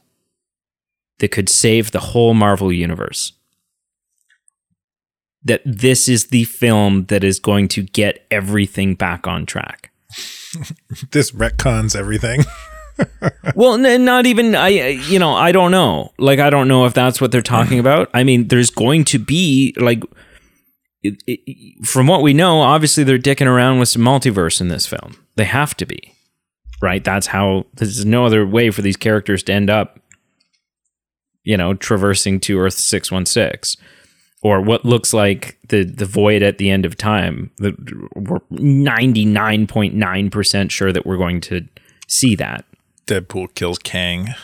that 1.19 1.31
could 1.31 1.51
save 1.51 1.91
the 1.91 2.01
whole 2.01 2.33
Marvel 2.33 2.73
universe. 2.73 3.35
That 5.45 5.63
this 5.65 6.09
is 6.09 6.27
the 6.27 6.45
film 6.45 7.07
that 7.07 7.25
is 7.25 7.39
going 7.39 7.69
to 7.69 7.83
get 7.83 8.27
everything 8.31 8.95
back 8.95 9.27
on 9.27 9.47
track. 9.47 9.91
This 11.13 11.31
retcons 11.31 11.95
everything. 11.95 12.45
well, 13.55 13.75
n- 13.75 14.05
not 14.05 14.27
even 14.27 14.55
I. 14.55 14.69
You 14.69 15.19
know, 15.19 15.33
I 15.33 15.53
don't 15.53 15.71
know. 15.71 16.13
Like, 16.19 16.39
I 16.39 16.51
don't 16.51 16.69
know 16.69 16.87
if 16.87 16.95
that's 16.95 17.21
what 17.21 17.33
they're 17.33 17.43
talking 17.43 17.79
mm. 17.79 17.81
about. 17.81 18.11
I 18.15 18.25
mean, 18.25 18.49
there's 18.49 18.71
going 18.71 19.05
to 19.07 19.19
be 19.19 19.75
like, 19.79 20.03
it, 21.03 21.23
it, 21.27 21.87
from 21.87 22.07
what 22.07 22.23
we 22.23 22.35
know, 22.35 22.61
obviously 22.61 23.05
they're 23.05 23.19
dicking 23.19 23.47
around 23.47 23.79
with 23.79 23.89
some 23.89 24.03
multiverse 24.03 24.61
in 24.61 24.69
this 24.69 24.87
film. 24.87 25.17
They 25.37 25.45
have 25.45 25.77
to 25.79 25.87
be, 25.87 26.15
right? 26.83 27.03
That's 27.03 27.29
how. 27.29 27.67
There's 27.75 28.05
no 28.05 28.27
other 28.27 28.47
way 28.47 28.71
for 28.71 28.83
these 28.83 28.97
characters 28.97 29.43
to 29.45 29.53
end 29.53 29.71
up, 29.71 30.01
you 31.43 31.57
know, 31.57 31.75
traversing 31.75 32.41
to 32.41 32.59
Earth 32.59 32.75
six 32.75 33.11
one 33.11 33.27
six. 33.27 33.77
Or 34.43 34.63
what 34.63 34.87
looks 34.87 35.13
like 35.13 35.59
the, 35.69 35.85
the 35.85 36.07
void 36.07 36.43
at 36.43 36.59
the 36.59 36.71
end 36.71 36.87
of 36.87 36.97
time. 36.97 37.51
The, 37.59 37.73
we're 38.15 38.39
99.9% 38.51 40.71
sure 40.71 40.93
that 40.93 41.05
we're 41.05 41.19
going 41.19 41.43
to 41.43 41.69
see 42.09 42.35
that. 42.37 42.65
Deadpool 43.07 43.55
kills 43.55 43.79
Kang. 43.79 44.35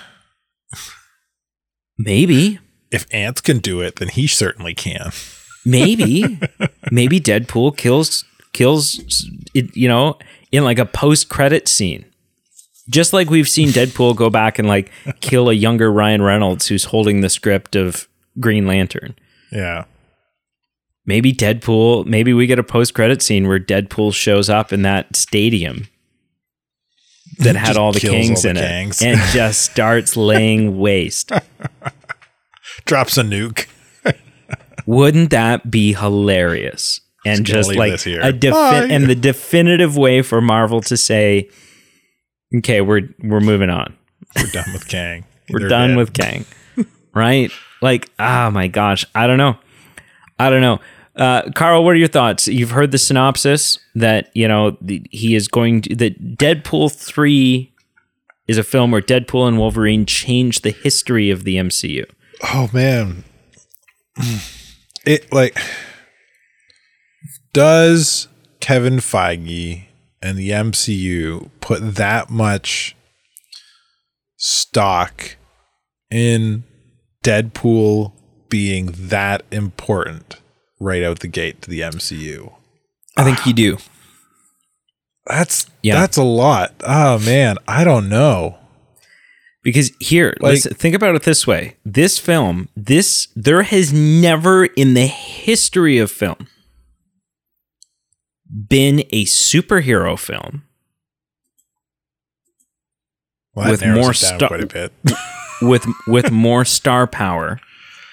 Maybe. 1.98 2.58
If 2.90 3.06
ants 3.12 3.40
can 3.40 3.58
do 3.58 3.80
it, 3.80 3.96
then 3.96 4.08
he 4.08 4.26
certainly 4.26 4.74
can. 4.74 5.10
Maybe. 5.64 6.40
maybe 6.90 7.20
Deadpool 7.20 7.76
kills 7.76 8.24
kills 8.52 9.28
it, 9.54 9.76
you 9.76 9.88
know, 9.88 10.18
in 10.50 10.64
like 10.64 10.78
a 10.78 10.86
post-credit 10.86 11.68
scene. 11.68 12.06
Just 12.88 13.12
like 13.12 13.28
we've 13.28 13.48
seen 13.48 13.68
Deadpool 13.68 14.16
go 14.16 14.30
back 14.30 14.58
and 14.58 14.68
like 14.68 14.90
kill 15.20 15.50
a 15.50 15.52
younger 15.52 15.92
Ryan 15.92 16.22
Reynolds 16.22 16.68
who's 16.68 16.84
holding 16.84 17.20
the 17.20 17.28
script 17.28 17.76
of 17.76 18.08
Green 18.38 18.66
Lantern. 18.66 19.14
Yeah. 19.56 19.84
Maybe 21.06 21.32
Deadpool, 21.32 22.04
maybe 22.06 22.32
we 22.32 22.46
get 22.46 22.58
a 22.58 22.64
post-credit 22.64 23.22
scene 23.22 23.46
where 23.46 23.60
Deadpool 23.60 24.12
shows 24.12 24.50
up 24.50 24.72
in 24.72 24.82
that 24.82 25.14
stadium 25.16 25.88
that 27.38 27.54
had 27.66 27.76
all 27.76 27.92
the 27.92 28.00
kings 28.00 28.44
all 28.44 28.50
in 28.50 28.56
the 28.56 28.62
it 28.62 29.02
and 29.02 29.20
just 29.32 29.62
starts 29.70 30.16
laying 30.16 30.78
waste. 30.78 31.30
Drops 32.84 33.16
a 33.18 33.22
nuke. 33.22 33.66
Wouldn't 34.86 35.30
that 35.30 35.70
be 35.70 35.92
hilarious? 35.94 37.00
And 37.24 37.44
Just 37.44 37.70
just 37.70 37.78
like 37.78 37.92
a 38.22 38.32
defi- 38.32 38.92
and 38.94 39.06
the 39.06 39.16
definitive 39.16 39.96
way 39.96 40.22
for 40.22 40.40
Marvel 40.40 40.80
to 40.82 40.96
say, 40.96 41.50
"Okay, 42.58 42.80
we're 42.80 43.08
we're 43.20 43.40
moving 43.40 43.68
on. 43.68 43.96
We're 44.36 44.46
done 44.52 44.72
with 44.72 44.86
Kang. 44.86 45.24
We're 45.50 45.58
They're 45.58 45.68
done 45.68 45.90
dead. 45.90 45.96
with 45.96 46.12
Kang." 46.12 46.44
right? 47.14 47.50
Like, 47.82 48.10
oh 48.18 48.50
my 48.50 48.68
gosh, 48.68 49.04
I 49.14 49.26
don't 49.26 49.38
know. 49.38 49.58
I 50.38 50.50
don't 50.50 50.60
know. 50.60 50.80
Uh, 51.16 51.50
Carl, 51.54 51.82
what 51.82 51.92
are 51.92 51.98
your 51.98 52.08
thoughts? 52.08 52.46
You've 52.46 52.70
heard 52.70 52.90
the 52.90 52.98
synopsis 52.98 53.78
that 53.94 54.30
you 54.34 54.46
know 54.46 54.76
the, 54.80 55.02
he 55.10 55.34
is 55.34 55.48
going 55.48 55.82
to 55.82 55.96
that 55.96 56.36
Deadpool 56.36 56.94
three 56.94 57.72
is 58.46 58.58
a 58.58 58.62
film 58.62 58.90
where 58.90 59.00
Deadpool 59.00 59.48
and 59.48 59.58
Wolverine 59.58 60.06
change 60.06 60.60
the 60.60 60.70
history 60.70 61.30
of 61.30 61.44
the 61.44 61.56
MCU. 61.56 62.04
Oh 62.42 62.68
man. 62.72 63.24
It 65.06 65.32
like 65.32 65.58
does 67.52 68.28
Kevin 68.60 68.96
Feige 68.96 69.84
and 70.20 70.36
the 70.36 70.50
MCU 70.50 71.50
put 71.60 71.94
that 71.94 72.28
much 72.28 72.96
stock 74.36 75.36
in 76.10 76.64
Deadpool 77.26 78.12
being 78.48 78.86
that 78.94 79.42
important 79.50 80.36
right 80.78 81.02
out 81.02 81.18
the 81.18 81.26
gate 81.28 81.60
to 81.62 81.70
the 81.70 81.80
MCU? 81.80 82.52
I 83.16 83.24
think 83.24 83.44
you 83.46 83.52
do. 83.52 83.78
That's 85.26 85.66
Yeah. 85.82 85.98
that's 85.98 86.16
a 86.16 86.22
lot. 86.22 86.74
Oh 86.86 87.18
man, 87.18 87.56
I 87.66 87.82
don't 87.82 88.08
know. 88.08 88.58
Because 89.64 89.90
here, 89.98 90.36
Like- 90.40 90.64
let's 90.64 90.76
think 90.76 90.94
about 90.94 91.16
it 91.16 91.22
this 91.22 91.44
way. 91.48 91.74
This 91.84 92.18
film, 92.20 92.68
this 92.76 93.26
there 93.34 93.62
has 93.64 93.92
never 93.92 94.66
in 94.66 94.94
the 94.94 95.06
history 95.08 95.98
of 95.98 96.12
film 96.12 96.46
been 98.68 99.00
a 99.10 99.24
superhero 99.24 100.16
film 100.16 100.62
Well, 103.56 103.70
With 103.72 103.84
more 103.84 104.12
it 104.12 104.92
down 105.60 105.78
stu- 105.80 105.92
quite 105.92 105.92
a 105.92 105.92
bit. 106.06 106.06
with 106.06 106.24
with 106.24 106.32
more 106.32 106.64
star 106.64 107.06
power 107.06 107.60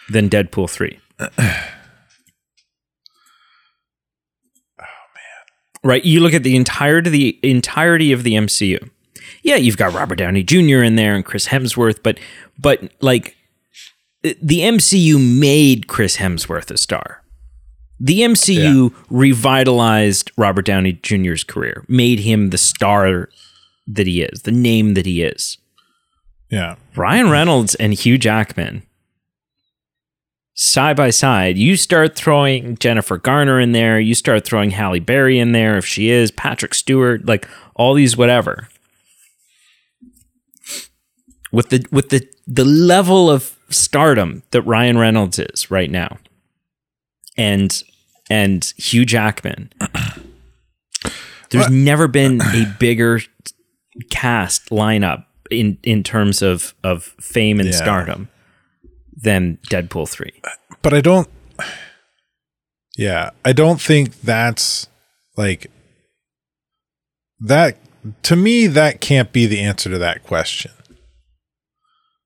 than 0.10 0.30
Deadpool 0.30 0.70
3. 0.70 1.00
Right, 5.86 6.06
you 6.06 6.22
look 6.22 6.34
at 6.34 6.44
the 6.44 6.56
entirety 6.56 7.10
the 7.10 7.40
entirety 7.44 8.14
of 8.14 8.24
the 8.24 8.36
MCU. 8.36 8.90
Yeah, 9.44 9.56
you've 9.58 9.76
got 9.76 9.94
Robert 9.94 10.16
Downey 10.16 10.42
Jr. 10.42 10.82
in 10.82 10.96
there 10.96 11.14
and 11.14 11.26
Chris 11.26 11.50
Hemsworth, 11.50 12.02
but 12.02 12.18
but 12.58 12.90
like 13.02 13.36
the 14.24 14.62
MCU 14.62 15.20
made 15.40 15.88
Chris 15.88 16.18
Hemsworth 16.18 16.72
a 16.72 16.78
star. 16.78 17.22
The 18.00 18.22
MCU 18.22 18.94
revitalized 19.10 20.32
Robert 20.38 20.66
Downey 20.66 20.94
Jr.'s 20.94 21.44
career, 21.44 21.84
made 21.90 22.20
him 22.20 22.50
the 22.50 22.58
star 22.58 23.28
that 23.86 24.08
he 24.08 24.22
is, 24.22 24.44
the 24.44 24.52
name 24.52 24.94
that 24.94 25.06
he 25.06 25.22
is. 25.22 25.58
Yeah. 26.54 26.76
Ryan 26.96 27.30
Reynolds 27.30 27.74
and 27.76 27.94
Hugh 27.94 28.20
Jackman 28.20 28.84
side 30.54 30.96
by 30.96 31.10
side, 31.10 31.58
you 31.58 31.76
start 31.76 32.16
throwing 32.16 32.78
Jennifer 32.78 33.18
Garner 33.18 33.60
in 33.60 33.72
there, 33.72 34.00
you 34.00 34.14
start 34.14 34.46
throwing 34.46 34.70
Halle 34.70 35.00
Berry 35.00 35.40
in 35.40 35.52
there 35.52 35.78
if 35.78 35.86
she 35.86 36.10
is, 36.10 36.30
Patrick 36.30 36.76
Stewart, 36.76 37.26
like 37.26 37.48
all 37.76 37.96
these 37.96 38.16
whatever. 38.16 38.70
With 41.52 41.70
the 41.70 41.86
with 41.92 42.10
the 42.10 42.28
the 42.46 42.66
level 42.66 43.30
of 43.30 43.58
stardom 43.70 44.44
that 44.52 44.62
Ryan 44.62 44.98
Reynolds 44.98 45.40
is 45.40 45.72
right 45.72 45.90
now. 45.90 46.18
And 47.36 47.84
and 48.30 48.74
Hugh 48.78 49.06
Jackman. 49.06 49.72
There's 51.50 51.70
never 51.70 52.08
been 52.08 52.42
a 52.42 52.66
bigger 52.80 53.22
cast 54.10 54.70
lineup 54.70 55.26
in 55.54 55.78
in 55.84 56.04
terms 56.04 56.42
of 56.42 56.74
of 56.84 57.14
fame 57.22 57.60
and 57.60 57.70
Yeah. 57.70 57.76
stardom 57.76 58.30
than 59.16 59.58
Deadpool 59.70 60.10
3. 60.10 60.32
but 60.82 60.94
I 60.94 61.02
don't. 61.02 61.30
Yeah, 62.98 63.30
I 63.46 63.54
don't 63.54 63.82
think 63.82 64.22
that's 64.22 64.88
like 65.38 65.68
that. 67.40 67.78
To 68.24 68.36
me, 68.36 68.68
that 68.68 69.00
can't 69.02 69.32
be 69.32 69.46
the 69.46 69.62
answer 69.62 69.90
to 69.90 69.98
that 69.98 70.24
question. 70.24 70.72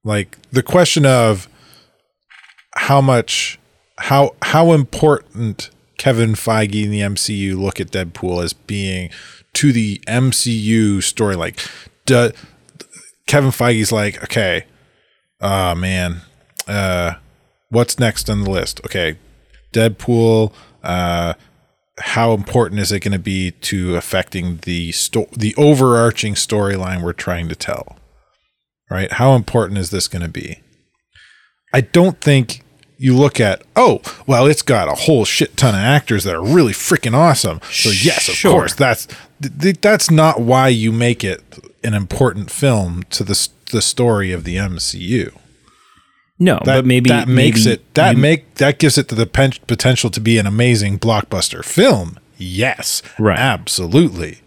Like 0.03 0.37
the 0.51 0.63
question 0.63 1.05
of 1.05 1.47
how 2.75 2.99
much, 3.01 3.59
how 3.97 4.35
how 4.41 4.73
important 4.73 5.69
Kevin 5.97 6.31
Feige 6.33 6.83
and 6.83 6.93
the 6.93 7.01
MCU 7.01 7.57
look 7.59 7.79
at 7.79 7.91
Deadpool 7.91 8.43
as 8.43 8.53
being 8.53 9.09
to 9.53 9.71
the 9.71 10.01
MCU 10.07 11.01
story. 11.01 11.35
Like, 11.35 11.59
do, 12.05 12.31
Kevin 13.27 13.51
Feige's 13.51 13.91
like, 13.91 14.23
okay, 14.23 14.65
oh 15.41 15.75
man, 15.75 16.21
uh, 16.67 17.15
what's 17.69 17.99
next 17.99 18.29
on 18.29 18.43
the 18.43 18.49
list? 18.49 18.81
Okay, 18.85 19.17
Deadpool. 19.73 20.53
Uh, 20.83 21.33
how 21.99 22.33
important 22.33 22.79
is 22.79 22.91
it 22.91 22.99
going 22.99 23.11
to 23.11 23.19
be 23.19 23.51
to 23.51 23.95
affecting 23.95 24.57
the 24.63 24.91
sto- 24.91 25.29
the 25.31 25.53
overarching 25.55 26.35
storyline 26.35 27.03
we're 27.03 27.13
trying 27.13 27.49
to 27.49 27.55
tell? 27.55 27.97
Right? 28.89 29.11
How 29.11 29.35
important 29.35 29.79
is 29.79 29.89
this 29.89 30.07
going 30.07 30.21
to 30.21 30.29
be? 30.29 30.61
I 31.73 31.81
don't 31.81 32.21
think 32.21 32.63
you 32.99 33.15
look 33.15 33.39
at 33.39 33.61
oh 33.75 34.01
well 34.25 34.45
it's 34.47 34.61
got 34.63 34.87
a 34.87 34.93
whole 34.95 35.23
shit 35.25 35.55
ton 35.57 35.75
of 35.75 35.81
actors 35.81 36.23
that 36.23 36.33
are 36.35 36.43
really 36.43 36.73
freaking 36.73 37.13
awesome 37.13 37.59
so 37.71 37.89
yes 37.89 38.27
of 38.27 38.33
Sure. 38.35 38.51
course 38.51 38.73
that's 38.73 39.07
th- 39.41 39.53
th- 39.61 39.81
that's 39.81 40.09
not 40.09 40.41
why 40.41 40.67
you 40.67 40.91
make 40.91 41.23
it 41.23 41.43
an 41.83 41.93
important 41.93 42.49
film 42.51 43.03
to 43.11 43.23
the 43.23 43.49
the 43.71 43.81
story 43.81 44.31
of 44.31 44.43
the 44.45 44.55
MCU 44.55 45.31
No, 46.39 46.55
that 46.65 46.65
but 46.65 46.85
maybe 46.85 47.09
that 47.09 47.27
makes 47.27 47.65
maybe 47.65 47.73
it 47.75 47.93
that 47.95 48.15
make 48.17 48.55
that 48.55 48.79
gives 48.79 48.97
it 48.97 49.07
the 49.09 49.25
potential 49.67 50.09
to 50.09 50.19
be 50.21 50.37
an 50.37 50.45
amazing 50.47 50.99
blockbuster 50.99 51.63
film. 51.65 52.17
Yes, 52.37 53.01
Right. 53.19 53.37
absolutely. 53.39 54.39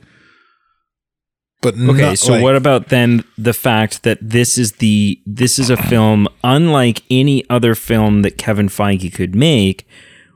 But 1.62 1.74
Okay, 1.74 2.00
not, 2.00 2.18
so 2.18 2.32
like- 2.32 2.42
what 2.42 2.56
about 2.56 2.88
then 2.88 3.22
the 3.36 3.52
fact 3.52 4.02
that 4.02 4.18
this 4.20 4.56
is 4.56 4.72
the 4.72 5.20
this 5.26 5.58
is 5.58 5.70
a 5.70 5.76
film 5.76 6.26
unlike 6.42 7.02
any 7.10 7.48
other 7.50 7.74
film 7.74 8.22
that 8.22 8.38
Kevin 8.38 8.68
Feige 8.68 9.12
could 9.12 9.34
make 9.34 9.86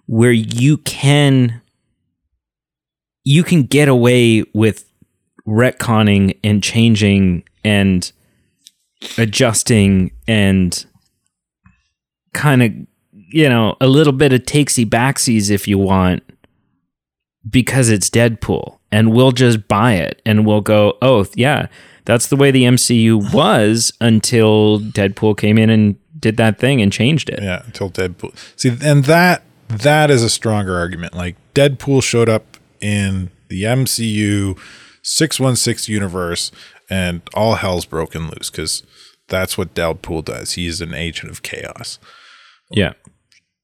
where 0.06 0.32
you 0.32 0.78
can 0.78 1.62
you 3.24 3.42
can 3.42 3.62
get 3.62 3.88
away 3.88 4.44
with 4.52 4.90
retconning 5.46 6.38
and 6.44 6.62
changing 6.62 7.42
and 7.64 8.12
adjusting 9.18 10.10
and 10.28 10.84
kind 12.34 12.62
of 12.62 12.72
you 13.12 13.48
know 13.48 13.76
a 13.80 13.86
little 13.86 14.12
bit 14.12 14.32
of 14.32 14.42
takesy 14.42 14.84
backsies 14.84 15.51
if 15.51 15.66
you 15.66 15.78
want 15.78 16.22
because 17.48 17.88
it's 17.90 18.10
Deadpool 18.10 18.78
and 18.94 19.12
we'll 19.12 19.32
just 19.32 19.66
buy 19.66 19.94
it 19.94 20.22
and 20.24 20.46
we'll 20.46 20.60
go, 20.60 20.96
oh, 21.02 21.26
yeah, 21.34 21.66
that's 22.04 22.28
the 22.28 22.36
way 22.36 22.52
the 22.52 22.62
MCU 22.62 23.34
was 23.34 23.92
until 24.00 24.78
Deadpool 24.78 25.36
came 25.36 25.58
in 25.58 25.68
and 25.68 25.96
did 26.20 26.36
that 26.36 26.60
thing 26.60 26.80
and 26.80 26.92
changed 26.92 27.28
it. 27.28 27.42
Yeah, 27.42 27.62
until 27.66 27.90
Deadpool. 27.90 28.36
See, 28.54 28.70
and 28.80 29.04
that 29.06 29.42
that 29.68 30.12
is 30.12 30.22
a 30.22 30.30
stronger 30.30 30.76
argument. 30.76 31.12
Like 31.14 31.34
Deadpool 31.54 32.04
showed 32.04 32.28
up 32.28 32.56
in 32.80 33.32
the 33.48 33.64
MCU 33.64 34.56
616 35.02 35.92
universe 35.92 36.52
and 36.88 37.22
all 37.34 37.56
hell's 37.56 37.86
broken 37.86 38.28
loose 38.28 38.48
cuz 38.48 38.84
that's 39.26 39.58
what 39.58 39.74
Deadpool 39.74 40.24
does. 40.24 40.52
He's 40.52 40.80
an 40.80 40.94
agent 40.94 41.32
of 41.32 41.42
chaos. 41.42 41.98
Yeah. 42.70 42.92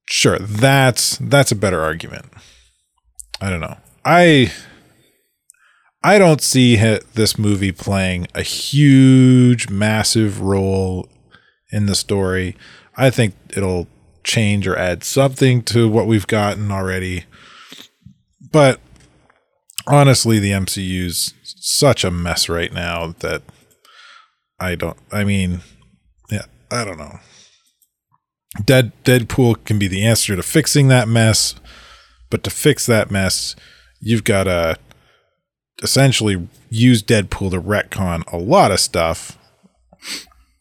Sure, 0.07 0.41
that's 0.41 1.19
that's 1.19 1.53
a 1.53 1.57
better 1.57 1.81
argument. 1.81 2.27
I 3.41 3.49
don't 3.49 3.61
know. 3.61 3.77
I 4.05 4.51
I 6.03 6.19
don't 6.19 6.41
see 6.41 6.77
this 6.77 7.39
movie 7.39 7.73
playing 7.73 8.27
a 8.35 8.43
huge, 8.43 9.69
massive 9.69 10.41
role 10.41 11.09
in 11.71 11.87
the 11.87 11.95
story. 11.95 12.57
I 12.97 13.11
think 13.11 13.35
it'll 13.55 13.87
change 14.25 14.67
or 14.67 14.77
add 14.77 15.05
something 15.05 15.63
to 15.65 15.89
what 15.89 16.07
we've 16.07 16.27
gotten 16.27 16.71
already. 16.73 17.25
But 18.51 18.81
honestly, 19.87 20.39
the 20.39 20.53
MCU's 20.53 21.35
such 21.45 22.03
a 22.03 22.11
mess 22.11 22.49
right 22.49 22.73
now 22.73 23.15
that 23.19 23.43
I 24.59 24.77
don't. 24.77 24.97
I 25.13 25.25
mean, 25.25 25.61
yeah, 26.31 26.47
I 26.71 26.85
don't 26.85 26.99
know. 26.99 27.21
Dead 28.65 28.93
Deadpool 29.05 29.65
can 29.65 29.79
be 29.79 29.87
the 29.87 30.05
answer 30.05 30.35
to 30.35 30.43
fixing 30.43 30.89
that 30.89 31.09
mess, 31.09 31.55
but 32.31 32.43
to 32.45 32.51
fix 32.51 32.87
that 32.87 33.11
mess, 33.11 33.55
you've 34.01 34.25
got 34.25 34.45
to 34.45 34.77
essentially 35.83 36.49
use 36.69 37.03
Deadpool 37.03 37.51
to 37.53 37.61
retcon 37.61 38.23
a 38.33 38.37
lot 38.37 38.71
of 38.71 38.81
stuff 38.81 39.39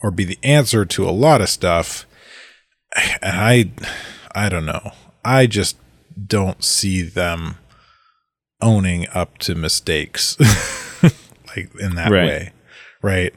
or 0.02 0.12
be 0.12 0.24
the 0.24 0.40
answer 0.44 0.86
to 0.86 1.08
a 1.08 1.12
lot 1.12 1.42
of 1.42 1.50
stuff. 1.50 2.06
And 3.22 3.38
I 3.40 3.72
I 4.34 4.50
don't 4.50 4.66
know. 4.66 4.92
I 5.24 5.46
just 5.48 5.78
don't 6.28 6.64
see 6.64 7.02
them 7.02 7.58
owning 8.62 9.08
up 9.14 9.38
to 9.40 9.56
mistakes 9.56 10.38
like 11.56 11.70
in 11.80 11.96
that 11.96 12.12
Right. 12.12 12.26
way. 12.26 12.54
Right? 13.02 13.34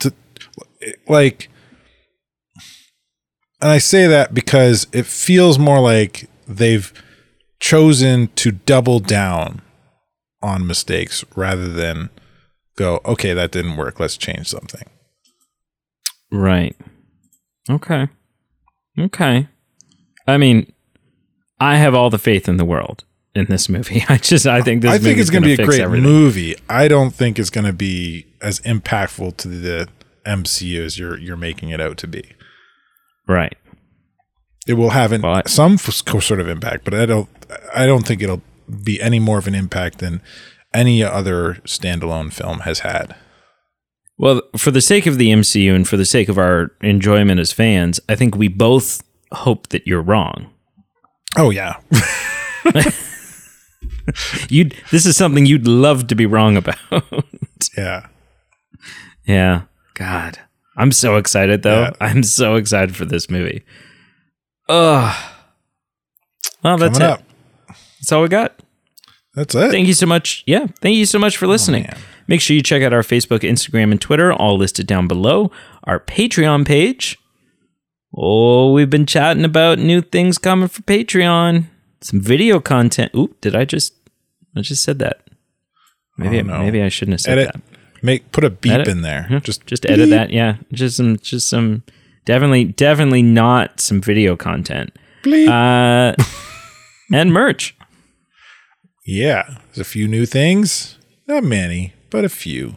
To 0.00 0.12
like 1.08 1.48
and 3.60 3.70
I 3.70 3.78
say 3.78 4.06
that 4.06 4.34
because 4.34 4.86
it 4.92 5.06
feels 5.06 5.58
more 5.58 5.80
like 5.80 6.28
they've 6.46 6.92
chosen 7.58 8.28
to 8.36 8.52
double 8.52 9.00
down 9.00 9.62
on 10.46 10.66
mistakes 10.66 11.24
rather 11.34 11.68
than 11.68 12.10
go, 12.76 13.00
okay, 13.04 13.32
that 13.34 13.50
didn't 13.52 13.76
work. 13.76 13.98
Let's 14.00 14.16
change 14.16 14.48
something. 14.48 14.82
Right. 16.30 16.76
Okay. 17.68 18.08
Okay. 18.98 19.48
I 20.26 20.36
mean, 20.38 20.72
I 21.60 21.76
have 21.76 21.94
all 21.94 22.10
the 22.10 22.18
faith 22.18 22.48
in 22.48 22.56
the 22.56 22.64
world 22.64 23.04
in 23.34 23.46
this 23.46 23.68
movie. 23.68 24.04
I 24.08 24.18
just 24.18 24.46
I 24.46 24.60
think 24.62 24.82
this 24.82 24.90
I 24.92 24.98
think 24.98 25.18
it's 25.18 25.30
going 25.30 25.42
to 25.42 25.56
be 25.56 25.62
a 25.62 25.66
great 25.66 25.80
everything. 25.80 26.04
movie. 26.10 26.56
I 26.68 26.88
don't 26.88 27.10
think 27.14 27.38
it's 27.38 27.50
going 27.50 27.66
to 27.66 27.72
be 27.72 28.26
as 28.40 28.60
impactful 28.60 29.36
to 29.38 29.48
the 29.48 29.88
MCU 30.26 30.84
as 30.84 30.98
you're 30.98 31.18
you're 31.18 31.36
making 31.36 31.70
it 31.70 31.80
out 31.80 31.96
to 31.98 32.06
be. 32.08 32.32
Right. 33.28 33.54
It 34.66 34.74
will 34.74 34.90
have 34.90 35.12
an, 35.12 35.22
Well, 35.22 35.36
I- 35.36 35.42
some 35.46 35.74
f- 35.74 35.92
sort 36.22 36.40
of 36.40 36.48
impact, 36.48 36.84
but 36.84 36.94
I 36.94 37.06
don't 37.06 37.28
I 37.74 37.86
don't 37.86 38.06
think 38.06 38.22
it'll 38.22 38.42
be 38.84 39.00
any 39.00 39.18
more 39.18 39.38
of 39.38 39.46
an 39.46 39.54
impact 39.54 39.98
than 39.98 40.20
any 40.74 41.02
other 41.02 41.54
standalone 41.64 42.32
film 42.32 42.60
has 42.60 42.80
had. 42.80 43.14
Well, 44.18 44.42
for 44.56 44.70
the 44.70 44.80
sake 44.80 45.06
of 45.06 45.18
the 45.18 45.28
MCU 45.30 45.74
and 45.74 45.86
for 45.86 45.96
the 45.96 46.06
sake 46.06 46.28
of 46.28 46.38
our 46.38 46.70
enjoyment 46.80 47.38
as 47.40 47.52
fans, 47.52 48.00
I 48.08 48.14
think 48.14 48.34
we 48.34 48.48
both 48.48 49.02
hope 49.32 49.68
that 49.68 49.86
you're 49.86 50.02
wrong. 50.02 50.50
Oh 51.36 51.50
yeah. 51.50 51.76
You 54.48 54.70
this 54.92 55.04
is 55.04 55.16
something 55.16 55.46
you'd 55.46 55.66
love 55.66 56.06
to 56.08 56.14
be 56.14 56.26
wrong 56.26 56.56
about. 56.56 56.76
yeah. 57.76 58.06
yeah. 59.26 59.62
God. 59.94 60.38
I'm 60.76 60.92
so 60.92 61.16
excited 61.16 61.62
though. 61.64 61.82
Yeah. 61.82 61.90
I'm 62.00 62.22
so 62.22 62.54
excited 62.54 62.94
for 62.94 63.04
this 63.04 63.28
movie. 63.28 63.64
Ugh. 64.68 65.32
Well, 66.62 66.76
that's 66.78 66.98
Coming 66.98 67.14
it. 67.14 67.20
up. 67.20 67.22
That's 68.06 68.12
all 68.12 68.22
we 68.22 68.28
got. 68.28 68.60
That's 69.34 69.52
it. 69.56 69.72
Thank 69.72 69.88
you 69.88 69.92
so 69.94 70.06
much. 70.06 70.44
Yeah. 70.46 70.68
Thank 70.80 70.94
you 70.94 71.06
so 71.06 71.18
much 71.18 71.36
for 71.36 71.48
listening. 71.48 71.82
man. 71.82 71.98
Make 72.28 72.40
sure 72.40 72.54
you 72.54 72.62
check 72.62 72.84
out 72.84 72.92
our 72.92 73.02
Facebook, 73.02 73.40
Instagram, 73.40 73.90
and 73.90 74.00
Twitter, 74.00 74.32
all 74.32 74.56
listed 74.56 74.86
down 74.86 75.08
below. 75.08 75.50
Our 75.82 75.98
Patreon 75.98 76.64
page. 76.64 77.18
Oh, 78.16 78.70
we've 78.72 78.88
been 78.88 79.06
chatting 79.06 79.44
about 79.44 79.80
new 79.80 80.00
things 80.02 80.38
coming 80.38 80.68
for 80.68 80.82
Patreon. 80.82 81.64
Some 82.00 82.20
video 82.20 82.60
content. 82.60 83.10
Oop, 83.16 83.40
did 83.40 83.56
I 83.56 83.64
just 83.64 83.92
I 84.56 84.60
just 84.60 84.84
said 84.84 85.00
that. 85.00 85.22
Maybe 86.16 86.38
Oh, 86.38 86.42
no. 86.42 86.58
maybe 86.60 86.80
I 86.80 86.88
shouldn't 86.88 87.14
have 87.14 87.20
said 87.22 87.38
Edit. 87.38 87.54
that. 87.54 87.62
Make 88.04 88.30
put 88.30 88.44
a 88.44 88.50
beep 88.50 88.70
Edit. 88.72 88.86
in 88.86 89.02
there. 89.02 89.26
Just 89.42 89.66
just 89.66 89.84
edit 89.84 90.10
that. 90.10 90.30
Yeah. 90.30 90.58
Just 90.72 90.96
some 90.96 91.16
just 91.18 91.48
some 91.50 91.82
definitely 92.24 92.66
definitely 92.66 93.22
not 93.22 93.80
some 93.80 94.00
video 94.00 94.36
content. 94.36 94.96
bleep. 95.24 95.48
Uh 95.48 96.14
and 97.12 97.32
merch. 97.32 97.75
Yeah, 99.06 99.58
there's 99.66 99.78
a 99.78 99.84
few 99.84 100.08
new 100.08 100.26
things. 100.26 100.98
Not 101.26 101.44
many, 101.44 101.92
but 102.10 102.24
a 102.24 102.28
few. 102.28 102.76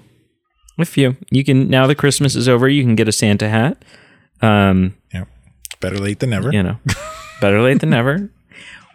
A 0.78 0.86
few. 0.86 1.18
You 1.30 1.44
can 1.44 1.70
now 1.70 1.88
that 1.88 1.96
Christmas 1.96 2.36
is 2.36 2.48
over, 2.48 2.70
you 2.70 2.84
can 2.84 2.96
get 2.96 3.08
a 3.08 3.12
Santa 3.12 3.50
hat. 3.50 3.84
Um 4.42 4.96
Yeah, 5.14 5.26
better 5.82 5.98
late 5.98 6.20
than 6.20 6.30
never. 6.30 6.52
you 6.54 6.64
know, 6.64 6.78
better 7.42 7.62
late 7.62 7.80
than 7.82 7.90
never. 7.90 8.30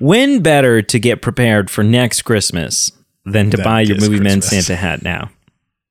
When 0.00 0.40
better 0.42 0.80
to 0.82 0.98
get 0.98 1.22
prepared 1.22 1.70
for 1.70 1.84
next 1.84 2.22
Christmas 2.22 2.90
than 3.24 3.50
to 3.50 3.56
Than 3.56 3.64
buy 3.64 3.80
your 3.82 3.98
movie 4.00 4.20
man. 4.20 4.42
Santa 4.42 4.76
hat 4.76 5.02
now? 5.02 5.30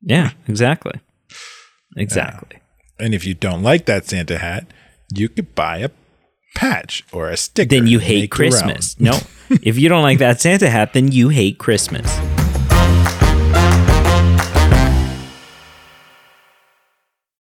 Yeah, 0.02 0.32
exactly. 0.48 1.00
Exactly. 1.96 2.60
And 3.00 3.14
if 3.14 3.26
you 3.26 3.34
don't 3.34 3.64
like 3.64 3.86
that 3.86 4.06
Santa 4.08 4.38
hat, 4.38 4.68
you 5.14 5.30
could 5.30 5.56
buy 5.56 5.78
a 5.78 5.90
patch 6.56 7.04
or 7.12 7.30
a 7.30 7.38
sticker. 7.38 7.70
Then 7.70 7.88
you 7.88 8.00
hate 8.00 8.32
make 8.32 8.38
your 8.38 8.46
own. 8.48 8.52
Christmas. 8.52 9.00
No. 9.00 9.20
if 9.62 9.78
you 9.78 9.90
don't 9.90 10.04
like 10.04 10.20
that 10.20 10.42
Santa 10.42 10.70
hat, 10.70 10.94
then 10.94 11.12
you 11.12 11.30
hate 11.30 11.58
Christmas. 11.58 12.33